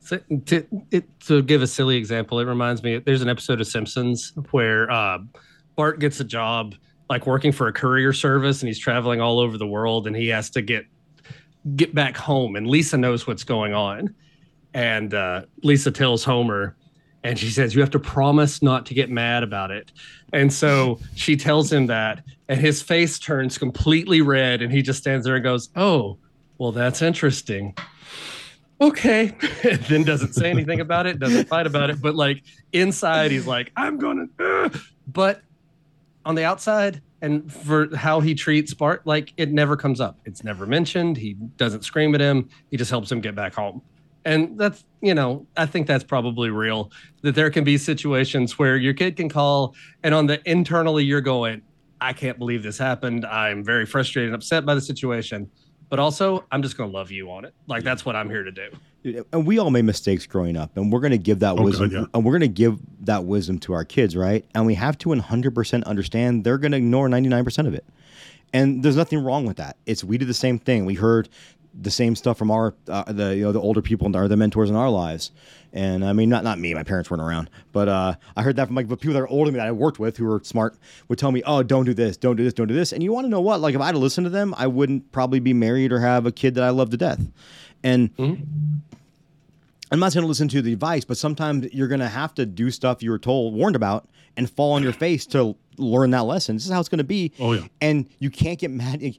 So, 0.00 0.18
to, 0.46 0.66
it, 0.90 1.04
to 1.26 1.42
give 1.42 1.62
a 1.62 1.66
silly 1.66 1.96
example, 1.96 2.38
it 2.40 2.44
reminds 2.44 2.82
me 2.82 2.98
there's 2.98 3.22
an 3.22 3.28
episode 3.28 3.60
of 3.60 3.66
Simpsons 3.66 4.32
where 4.50 4.90
uh, 4.90 5.18
Bart 5.76 5.98
gets 6.00 6.20
a 6.20 6.24
job 6.24 6.74
like 7.10 7.26
working 7.26 7.52
for 7.52 7.68
a 7.68 7.72
courier 7.72 8.12
service 8.12 8.62
and 8.62 8.68
he's 8.68 8.78
traveling 8.78 9.20
all 9.20 9.38
over 9.40 9.58
the 9.58 9.66
world 9.66 10.06
and 10.06 10.14
he 10.16 10.28
has 10.28 10.48
to 10.50 10.62
get 10.62 10.86
get 11.76 11.94
back 11.94 12.16
home 12.16 12.56
and 12.56 12.66
Lisa 12.66 12.96
knows 12.96 13.26
what's 13.26 13.44
going 13.44 13.72
on 13.72 14.14
and 14.74 15.14
uh, 15.14 15.42
Lisa 15.62 15.90
tells 15.90 16.24
Homer 16.24 16.76
And 17.22 17.38
she 17.38 17.48
says, 17.48 17.74
You 17.74 17.80
have 17.80 17.90
to 17.90 17.98
promise 17.98 18.60
not 18.60 18.84
to 18.86 18.94
get 18.94 19.08
mad 19.08 19.42
about 19.42 19.70
it. 19.70 19.92
And 20.32 20.52
so 20.52 20.98
she 21.14 21.36
tells 21.36 21.72
him 21.72 21.86
that, 21.86 22.24
and 22.48 22.60
his 22.60 22.82
face 22.82 23.18
turns 23.18 23.56
completely 23.56 24.20
red, 24.20 24.60
and 24.60 24.70
he 24.70 24.82
just 24.82 24.98
stands 24.98 25.24
there 25.24 25.36
and 25.36 25.44
goes, 25.44 25.70
Oh, 25.76 26.18
well, 26.58 26.72
that's 26.72 27.00
interesting. 27.00 27.74
Okay. 28.80 29.36
then 29.88 30.02
doesn't 30.02 30.34
say 30.34 30.50
anything 30.50 30.80
about 30.80 31.06
it, 31.06 31.18
doesn't 31.18 31.48
fight 31.48 31.66
about 31.66 31.88
it. 31.88 32.02
But 32.02 32.16
like 32.16 32.42
inside, 32.72 33.30
he's 33.30 33.46
like, 33.46 33.72
I'm 33.76 33.98
going 33.98 34.28
to. 34.38 34.80
But 35.06 35.42
on 36.24 36.34
the 36.34 36.44
outside, 36.44 37.00
and 37.24 37.50
for 37.50 37.94
how 37.96 38.20
he 38.20 38.34
treats 38.34 38.74
Bart, 38.74 39.06
like 39.06 39.32
it 39.38 39.50
never 39.50 39.78
comes 39.78 39.98
up. 39.98 40.18
It's 40.26 40.44
never 40.44 40.66
mentioned. 40.66 41.16
He 41.16 41.32
doesn't 41.32 41.82
scream 41.82 42.14
at 42.14 42.20
him. 42.20 42.50
He 42.70 42.76
just 42.76 42.90
helps 42.90 43.10
him 43.10 43.22
get 43.22 43.34
back 43.34 43.54
home. 43.54 43.80
And 44.26 44.58
that's, 44.58 44.84
you 45.00 45.14
know, 45.14 45.46
I 45.56 45.64
think 45.64 45.86
that's 45.86 46.04
probably 46.04 46.50
real 46.50 46.90
that 47.22 47.34
there 47.34 47.50
can 47.50 47.64
be 47.64 47.78
situations 47.78 48.58
where 48.58 48.76
your 48.76 48.92
kid 48.92 49.16
can 49.16 49.30
call 49.30 49.74
and 50.02 50.14
on 50.14 50.26
the 50.26 50.40
internally 50.50 51.02
you're 51.04 51.22
going, 51.22 51.62
I 51.98 52.12
can't 52.12 52.38
believe 52.38 52.62
this 52.62 52.76
happened. 52.76 53.24
I'm 53.24 53.64
very 53.64 53.86
frustrated 53.86 54.28
and 54.28 54.34
upset 54.34 54.66
by 54.66 54.74
the 54.74 54.80
situation. 54.82 55.50
But 55.88 55.98
also, 55.98 56.44
I'm 56.50 56.62
just 56.62 56.76
going 56.76 56.90
to 56.90 56.96
love 56.96 57.10
you 57.10 57.30
on 57.30 57.46
it. 57.46 57.54
Like 57.66 57.84
that's 57.84 58.04
what 58.04 58.16
I'm 58.16 58.28
here 58.28 58.42
to 58.42 58.52
do. 58.52 58.68
And 59.04 59.46
we 59.46 59.58
all 59.58 59.70
made 59.70 59.84
mistakes 59.84 60.26
growing 60.26 60.56
up 60.56 60.76
and 60.76 60.90
we're 60.92 61.00
going 61.00 61.10
to 61.12 61.18
give 61.18 61.40
that 61.40 61.58
Oh, 61.58 61.62
wisdom 61.62 61.90
God, 61.90 62.00
yeah. 62.00 62.06
and 62.14 62.24
we're 62.24 62.32
going 62.32 62.40
to 62.40 62.48
give 62.48 62.78
that 63.02 63.24
wisdom 63.24 63.58
to 63.60 63.72
our 63.74 63.84
kids 63.84 64.16
right? 64.16 64.44
And 64.54 64.64
we 64.66 64.74
have 64.74 64.96
to 64.98 65.10
100% 65.10 65.84
understand 65.84 66.44
they're 66.44 66.58
going 66.58 66.72
to 66.72 66.78
ignore 66.78 67.08
99% 67.08 67.66
of 67.66 67.74
it. 67.74 67.84
And 68.52 68.82
there's 68.82 68.96
nothing 68.96 69.22
wrong 69.22 69.46
with 69.46 69.56
that. 69.58 69.76
It's 69.84 70.04
we 70.04 70.16
did 70.16 70.28
the 70.28 70.34
same 70.34 70.58
thing. 70.58 70.84
We 70.84 70.94
heard 70.94 71.28
the 71.78 71.90
same 71.90 72.14
stuff 72.14 72.38
from 72.38 72.52
our 72.52 72.72
uh, 72.88 73.12
the 73.12 73.34
you 73.34 73.42
know 73.42 73.50
the 73.50 73.60
older 73.60 73.82
people 73.82 74.06
and 74.06 74.14
our 74.14 74.28
the 74.28 74.36
mentors 74.36 74.70
in 74.70 74.76
our 74.76 74.88
lives. 74.90 75.32
And 75.72 76.04
i 76.04 76.12
mean 76.12 76.28
not 76.28 76.44
not 76.44 76.60
me 76.60 76.72
my 76.72 76.84
parents 76.84 77.10
weren't 77.10 77.20
around 77.20 77.50
but 77.72 77.88
uh, 77.88 78.14
i 78.36 78.42
heard 78.44 78.54
that 78.54 78.68
from 78.68 78.76
like 78.76 78.86
the 78.86 78.96
people 78.96 79.14
that 79.14 79.22
are 79.22 79.26
older 79.26 79.46
than 79.46 79.54
me 79.54 79.58
that 79.58 79.66
i 79.66 79.72
worked 79.72 79.98
with 79.98 80.16
who 80.16 80.24
were 80.24 80.40
smart 80.44 80.76
would 81.08 81.18
tell 81.18 81.32
me 81.32 81.42
oh 81.44 81.64
don't 81.64 81.84
do 81.84 81.92
this 81.92 82.16
don't 82.16 82.36
do 82.36 82.44
this 82.44 82.54
don't 82.54 82.68
do 82.68 82.74
this. 82.74 82.92
And 82.92 83.02
you 83.02 83.12
want 83.12 83.24
to 83.24 83.28
know 83.28 83.40
what? 83.40 83.60
Like 83.60 83.74
if 83.74 83.80
i'd 83.80 83.96
listened 83.96 84.26
to 84.26 84.30
them 84.30 84.54
i 84.56 84.68
wouldn't 84.68 85.10
probably 85.10 85.40
be 85.40 85.52
married 85.52 85.90
or 85.90 85.98
have 85.98 86.26
a 86.26 86.30
kid 86.32 86.54
that 86.54 86.62
i 86.62 86.70
love 86.70 86.90
to 86.90 86.96
death 86.96 87.20
and 87.84 88.16
mm-hmm. 88.16 88.42
I'm 89.92 90.00
not 90.00 90.12
saying 90.12 90.22
to 90.22 90.26
listen 90.26 90.48
to 90.48 90.62
the 90.62 90.72
advice, 90.72 91.04
but 91.04 91.16
sometimes 91.16 91.72
you're 91.72 91.86
going 91.86 92.00
to 92.00 92.08
have 92.08 92.34
to 92.34 92.46
do 92.46 92.72
stuff 92.72 93.00
you 93.00 93.12
were 93.12 93.18
told, 93.18 93.54
warned 93.54 93.76
about, 93.76 94.08
and 94.36 94.50
fall 94.50 94.72
on 94.72 94.82
your 94.82 94.92
face 94.92 95.24
to 95.26 95.54
learn 95.78 96.10
that 96.10 96.24
lesson. 96.24 96.56
This 96.56 96.66
is 96.66 96.72
how 96.72 96.80
it's 96.80 96.88
going 96.88 96.98
to 96.98 97.04
be. 97.04 97.30
Oh, 97.38 97.52
yeah. 97.52 97.66
And 97.80 98.08
you 98.18 98.30
can't 98.30 98.58
get 98.58 98.72
mad. 98.72 99.16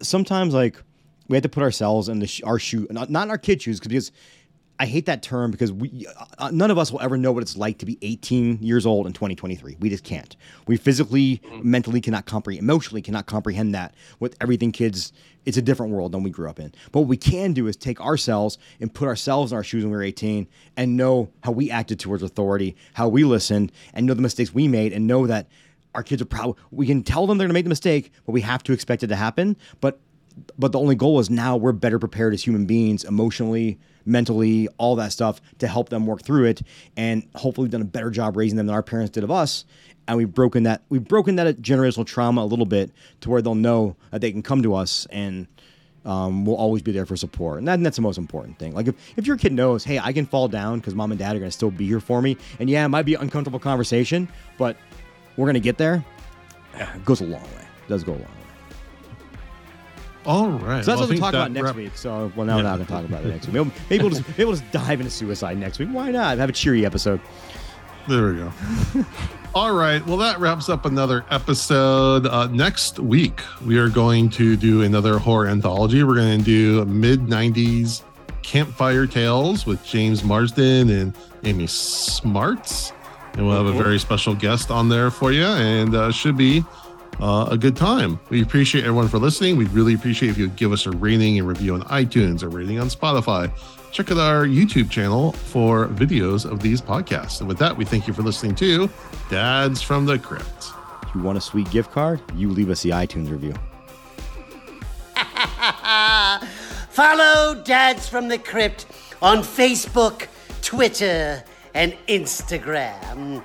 Sometimes, 0.00 0.54
like, 0.54 0.82
we 1.28 1.36
have 1.36 1.42
to 1.42 1.50
put 1.50 1.62
ourselves 1.62 2.08
in 2.08 2.20
the 2.20 2.26
sh- 2.26 2.40
our 2.42 2.58
shoe, 2.58 2.86
not, 2.90 3.10
not 3.10 3.24
in 3.24 3.30
our 3.30 3.36
kid 3.36 3.60
shoes, 3.60 3.80
because 3.80 4.10
I 4.80 4.86
hate 4.86 5.06
that 5.06 5.22
term 5.22 5.50
because 5.50 5.72
we 5.72 6.06
uh, 6.38 6.50
none 6.52 6.70
of 6.70 6.78
us 6.78 6.92
will 6.92 7.00
ever 7.00 7.16
know 7.16 7.32
what 7.32 7.42
it's 7.42 7.56
like 7.56 7.78
to 7.78 7.86
be 7.86 7.98
18 8.02 8.62
years 8.62 8.86
old 8.86 9.06
in 9.06 9.12
2023. 9.12 9.76
We 9.80 9.90
just 9.90 10.04
can't. 10.04 10.36
We 10.66 10.76
physically, 10.76 11.42
mentally 11.62 12.00
cannot 12.00 12.26
comprehend, 12.26 12.62
emotionally 12.62 13.02
cannot 13.02 13.26
comprehend 13.26 13.74
that. 13.74 13.94
With 14.20 14.36
everything, 14.40 14.70
kids, 14.70 15.12
it's 15.44 15.56
a 15.56 15.62
different 15.62 15.92
world 15.92 16.12
than 16.12 16.22
we 16.22 16.30
grew 16.30 16.48
up 16.48 16.60
in. 16.60 16.72
But 16.92 17.00
what 17.00 17.08
we 17.08 17.16
can 17.16 17.52
do 17.54 17.66
is 17.66 17.76
take 17.76 18.00
ourselves 18.00 18.56
and 18.80 18.92
put 18.92 19.08
ourselves 19.08 19.50
in 19.50 19.56
our 19.56 19.64
shoes 19.64 19.82
when 19.82 19.90
we 19.90 19.96
were 19.96 20.02
18 20.02 20.46
and 20.76 20.96
know 20.96 21.30
how 21.42 21.50
we 21.52 21.70
acted 21.70 21.98
towards 21.98 22.22
authority, 22.22 22.76
how 22.94 23.08
we 23.08 23.24
listened, 23.24 23.72
and 23.94 24.06
know 24.06 24.14
the 24.14 24.22
mistakes 24.22 24.54
we 24.54 24.68
made, 24.68 24.92
and 24.92 25.06
know 25.08 25.26
that 25.26 25.48
our 25.94 26.04
kids 26.04 26.22
are 26.22 26.26
probably. 26.26 26.54
We 26.70 26.86
can 26.86 27.02
tell 27.02 27.26
them 27.26 27.38
they're 27.38 27.46
going 27.46 27.50
to 27.50 27.54
make 27.54 27.64
the 27.64 27.70
mistake, 27.70 28.12
but 28.26 28.32
we 28.32 28.42
have 28.42 28.62
to 28.64 28.72
expect 28.72 29.02
it 29.02 29.08
to 29.08 29.16
happen. 29.16 29.56
But 29.80 29.98
but 30.58 30.72
the 30.72 30.78
only 30.78 30.94
goal 30.94 31.18
is 31.20 31.30
now 31.30 31.56
we're 31.56 31.72
better 31.72 31.98
prepared 31.98 32.34
as 32.34 32.42
human 32.42 32.66
beings 32.66 33.04
emotionally 33.04 33.78
mentally 34.08 34.68
all 34.78 34.96
that 34.96 35.12
stuff 35.12 35.40
to 35.58 35.68
help 35.68 35.90
them 35.90 36.06
work 36.06 36.22
through 36.22 36.44
it 36.46 36.62
and 36.96 37.28
hopefully 37.36 37.66
we've 37.66 37.72
done 37.72 37.82
a 37.82 37.84
better 37.84 38.10
job 38.10 38.36
raising 38.36 38.56
them 38.56 38.66
than 38.66 38.74
our 38.74 38.82
parents 38.82 39.10
did 39.10 39.22
of 39.22 39.30
us. 39.30 39.64
And 40.06 40.16
we've 40.16 40.32
broken 40.32 40.62
that 40.62 40.82
we've 40.88 41.04
broken 41.04 41.36
that 41.36 41.60
generational 41.60 42.06
trauma 42.06 42.42
a 42.42 42.46
little 42.46 42.64
bit 42.64 42.90
to 43.20 43.30
where 43.30 43.42
they'll 43.42 43.54
know 43.54 43.94
that 44.10 44.22
they 44.22 44.32
can 44.32 44.42
come 44.42 44.62
to 44.62 44.74
us 44.74 45.06
and 45.10 45.46
um, 46.06 46.46
we'll 46.46 46.56
always 46.56 46.80
be 46.80 46.92
there 46.92 47.04
for 47.04 47.16
support. 47.16 47.58
And 47.58 47.68
that, 47.68 47.82
that's 47.82 47.96
the 47.96 48.02
most 48.02 48.16
important 48.16 48.58
thing. 48.58 48.72
Like 48.72 48.88
if, 48.88 48.94
if 49.18 49.26
your 49.26 49.36
kid 49.36 49.52
knows 49.52 49.84
hey 49.84 49.98
i 49.98 50.12
can 50.12 50.24
fall 50.24 50.48
down 50.48 50.78
because 50.78 50.94
mom 50.94 51.12
and 51.12 51.18
dad 51.18 51.36
are 51.36 51.38
going 51.38 51.50
to 51.50 51.52
still 51.52 51.70
be 51.70 51.86
here 51.86 52.00
for 52.00 52.22
me 52.22 52.36
and 52.58 52.70
yeah 52.70 52.84
it 52.84 52.88
might 52.88 53.04
be 53.04 53.14
an 53.14 53.20
uncomfortable 53.20 53.58
conversation 53.58 54.28
but 54.56 54.76
we're 55.36 55.44
going 55.44 55.54
to 55.54 55.60
get 55.60 55.76
there 55.76 56.04
it 56.74 57.04
goes 57.04 57.20
a 57.20 57.24
long 57.24 57.42
way. 57.42 57.66
It 57.86 57.88
does 57.88 58.04
go 58.04 58.12
a 58.12 58.14
long 58.14 58.22
way 58.22 58.47
All 60.28 60.50
right. 60.50 60.84
so 60.84 60.86
that's 60.86 60.86
Well, 60.88 60.96
I 60.98 61.00
what 61.00 61.08
we 61.08 61.14
think 61.14 61.20
talk 61.22 61.32
that 61.32 61.38
about 61.38 61.50
next 61.52 61.64
wrap- 61.64 61.76
week. 61.76 61.96
So, 61.96 62.30
well, 62.36 62.46
now 62.46 62.56
we're 62.56 62.62
not 62.62 62.74
going 62.76 62.86
to 62.86 62.92
talk 62.92 63.04
about 63.04 63.24
it 63.24 63.28
next 63.28 63.46
week. 63.46 63.54
Maybe, 63.54 63.70
maybe 63.90 64.02
we'll 64.04 64.10
just 64.10 64.28
maybe 64.28 64.44
we'll 64.44 64.56
just 64.56 64.70
dive 64.70 65.00
into 65.00 65.10
suicide 65.10 65.56
next 65.58 65.78
week. 65.78 65.88
Why 65.90 66.10
not? 66.10 66.36
Have 66.38 66.50
a 66.50 66.52
cheery 66.52 66.84
episode. 66.86 67.20
There 68.08 68.28
we 68.32 68.36
go. 68.36 68.52
All 69.54 69.72
right. 69.74 70.04
Well, 70.06 70.18
that 70.18 70.38
wraps 70.38 70.68
up 70.68 70.84
another 70.84 71.24
episode. 71.30 72.26
Uh, 72.26 72.46
next 72.48 72.98
week, 72.98 73.40
we 73.64 73.78
are 73.78 73.88
going 73.88 74.28
to 74.30 74.56
do 74.56 74.82
another 74.82 75.18
horror 75.18 75.46
anthology. 75.48 76.04
We're 76.04 76.14
going 76.14 76.38
to 76.38 76.44
do 76.44 76.84
mid 76.84 77.20
90s 77.22 78.02
campfire 78.42 79.06
tales 79.06 79.66
with 79.66 79.84
James 79.84 80.22
Marsden 80.24 80.90
and 80.90 81.14
Amy 81.44 81.66
Smarts. 81.66 82.92
And 83.34 83.46
we'll 83.46 83.56
have 83.56 83.74
a 83.74 83.78
very 83.82 83.98
special 83.98 84.34
guest 84.34 84.70
on 84.70 84.88
there 84.88 85.10
for 85.10 85.32
you, 85.32 85.44
and 85.44 85.94
uh, 85.94 86.10
should 86.10 86.36
be 86.36 86.64
uh, 87.20 87.48
a 87.50 87.58
good 87.58 87.76
time. 87.76 88.18
We 88.30 88.42
appreciate 88.42 88.84
everyone 88.84 89.08
for 89.08 89.18
listening. 89.18 89.56
We'd 89.56 89.70
really 89.72 89.94
appreciate 89.94 90.30
if 90.30 90.38
you 90.38 90.48
would 90.48 90.56
give 90.56 90.72
us 90.72 90.86
a 90.86 90.90
rating 90.90 91.38
and 91.38 91.48
review 91.48 91.74
on 91.74 91.82
iTunes 91.82 92.42
or 92.42 92.48
rating 92.48 92.78
on 92.78 92.88
Spotify. 92.88 93.50
Check 93.90 94.10
out 94.10 94.18
our 94.18 94.46
YouTube 94.46 94.90
channel 94.90 95.32
for 95.32 95.86
videos 95.88 96.44
of 96.50 96.60
these 96.60 96.80
podcasts. 96.80 97.40
And 97.40 97.48
with 97.48 97.58
that, 97.58 97.76
we 97.76 97.84
thank 97.84 98.06
you 98.06 98.12
for 98.12 98.22
listening 98.22 98.54
to 98.56 98.88
Dads 99.30 99.82
from 99.82 100.06
the 100.06 100.18
Crypt. 100.18 100.72
If 101.02 101.14
you 101.14 101.22
want 101.22 101.38
a 101.38 101.40
sweet 101.40 101.70
gift 101.70 101.90
card, 101.90 102.20
you 102.34 102.50
leave 102.50 102.70
us 102.70 102.82
the 102.82 102.90
iTunes 102.90 103.30
review. 103.30 103.54
Follow 106.90 107.62
Dads 107.62 108.08
from 108.08 108.28
the 108.28 108.38
Crypt 108.38 108.86
on 109.22 109.38
Facebook, 109.38 110.26
Twitter, 110.62 111.42
and 111.74 111.96
Instagram, 112.08 113.42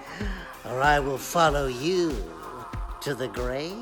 or 0.66 0.82
I 0.82 1.00
will 1.00 1.18
follow 1.18 1.68
you 1.68 2.16
to 3.03 3.13
the 3.13 3.27
grave. 3.27 3.73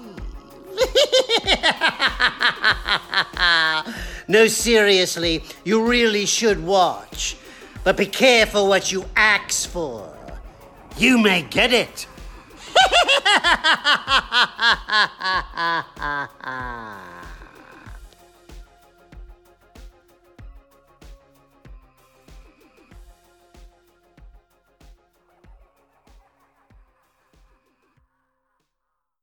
no, 4.27 4.48
seriously, 4.48 5.43
you 5.64 5.85
really 5.85 6.26
should 6.26 6.64
watch. 6.64 7.38
But 7.84 7.98
be 7.98 8.07
careful 8.07 8.68
what 8.68 8.91
you 8.91 9.06
axe 9.15 9.64
for. 9.64 10.11
You 10.98 11.19
may 11.19 11.43
get 11.43 11.72
it. 11.72 12.07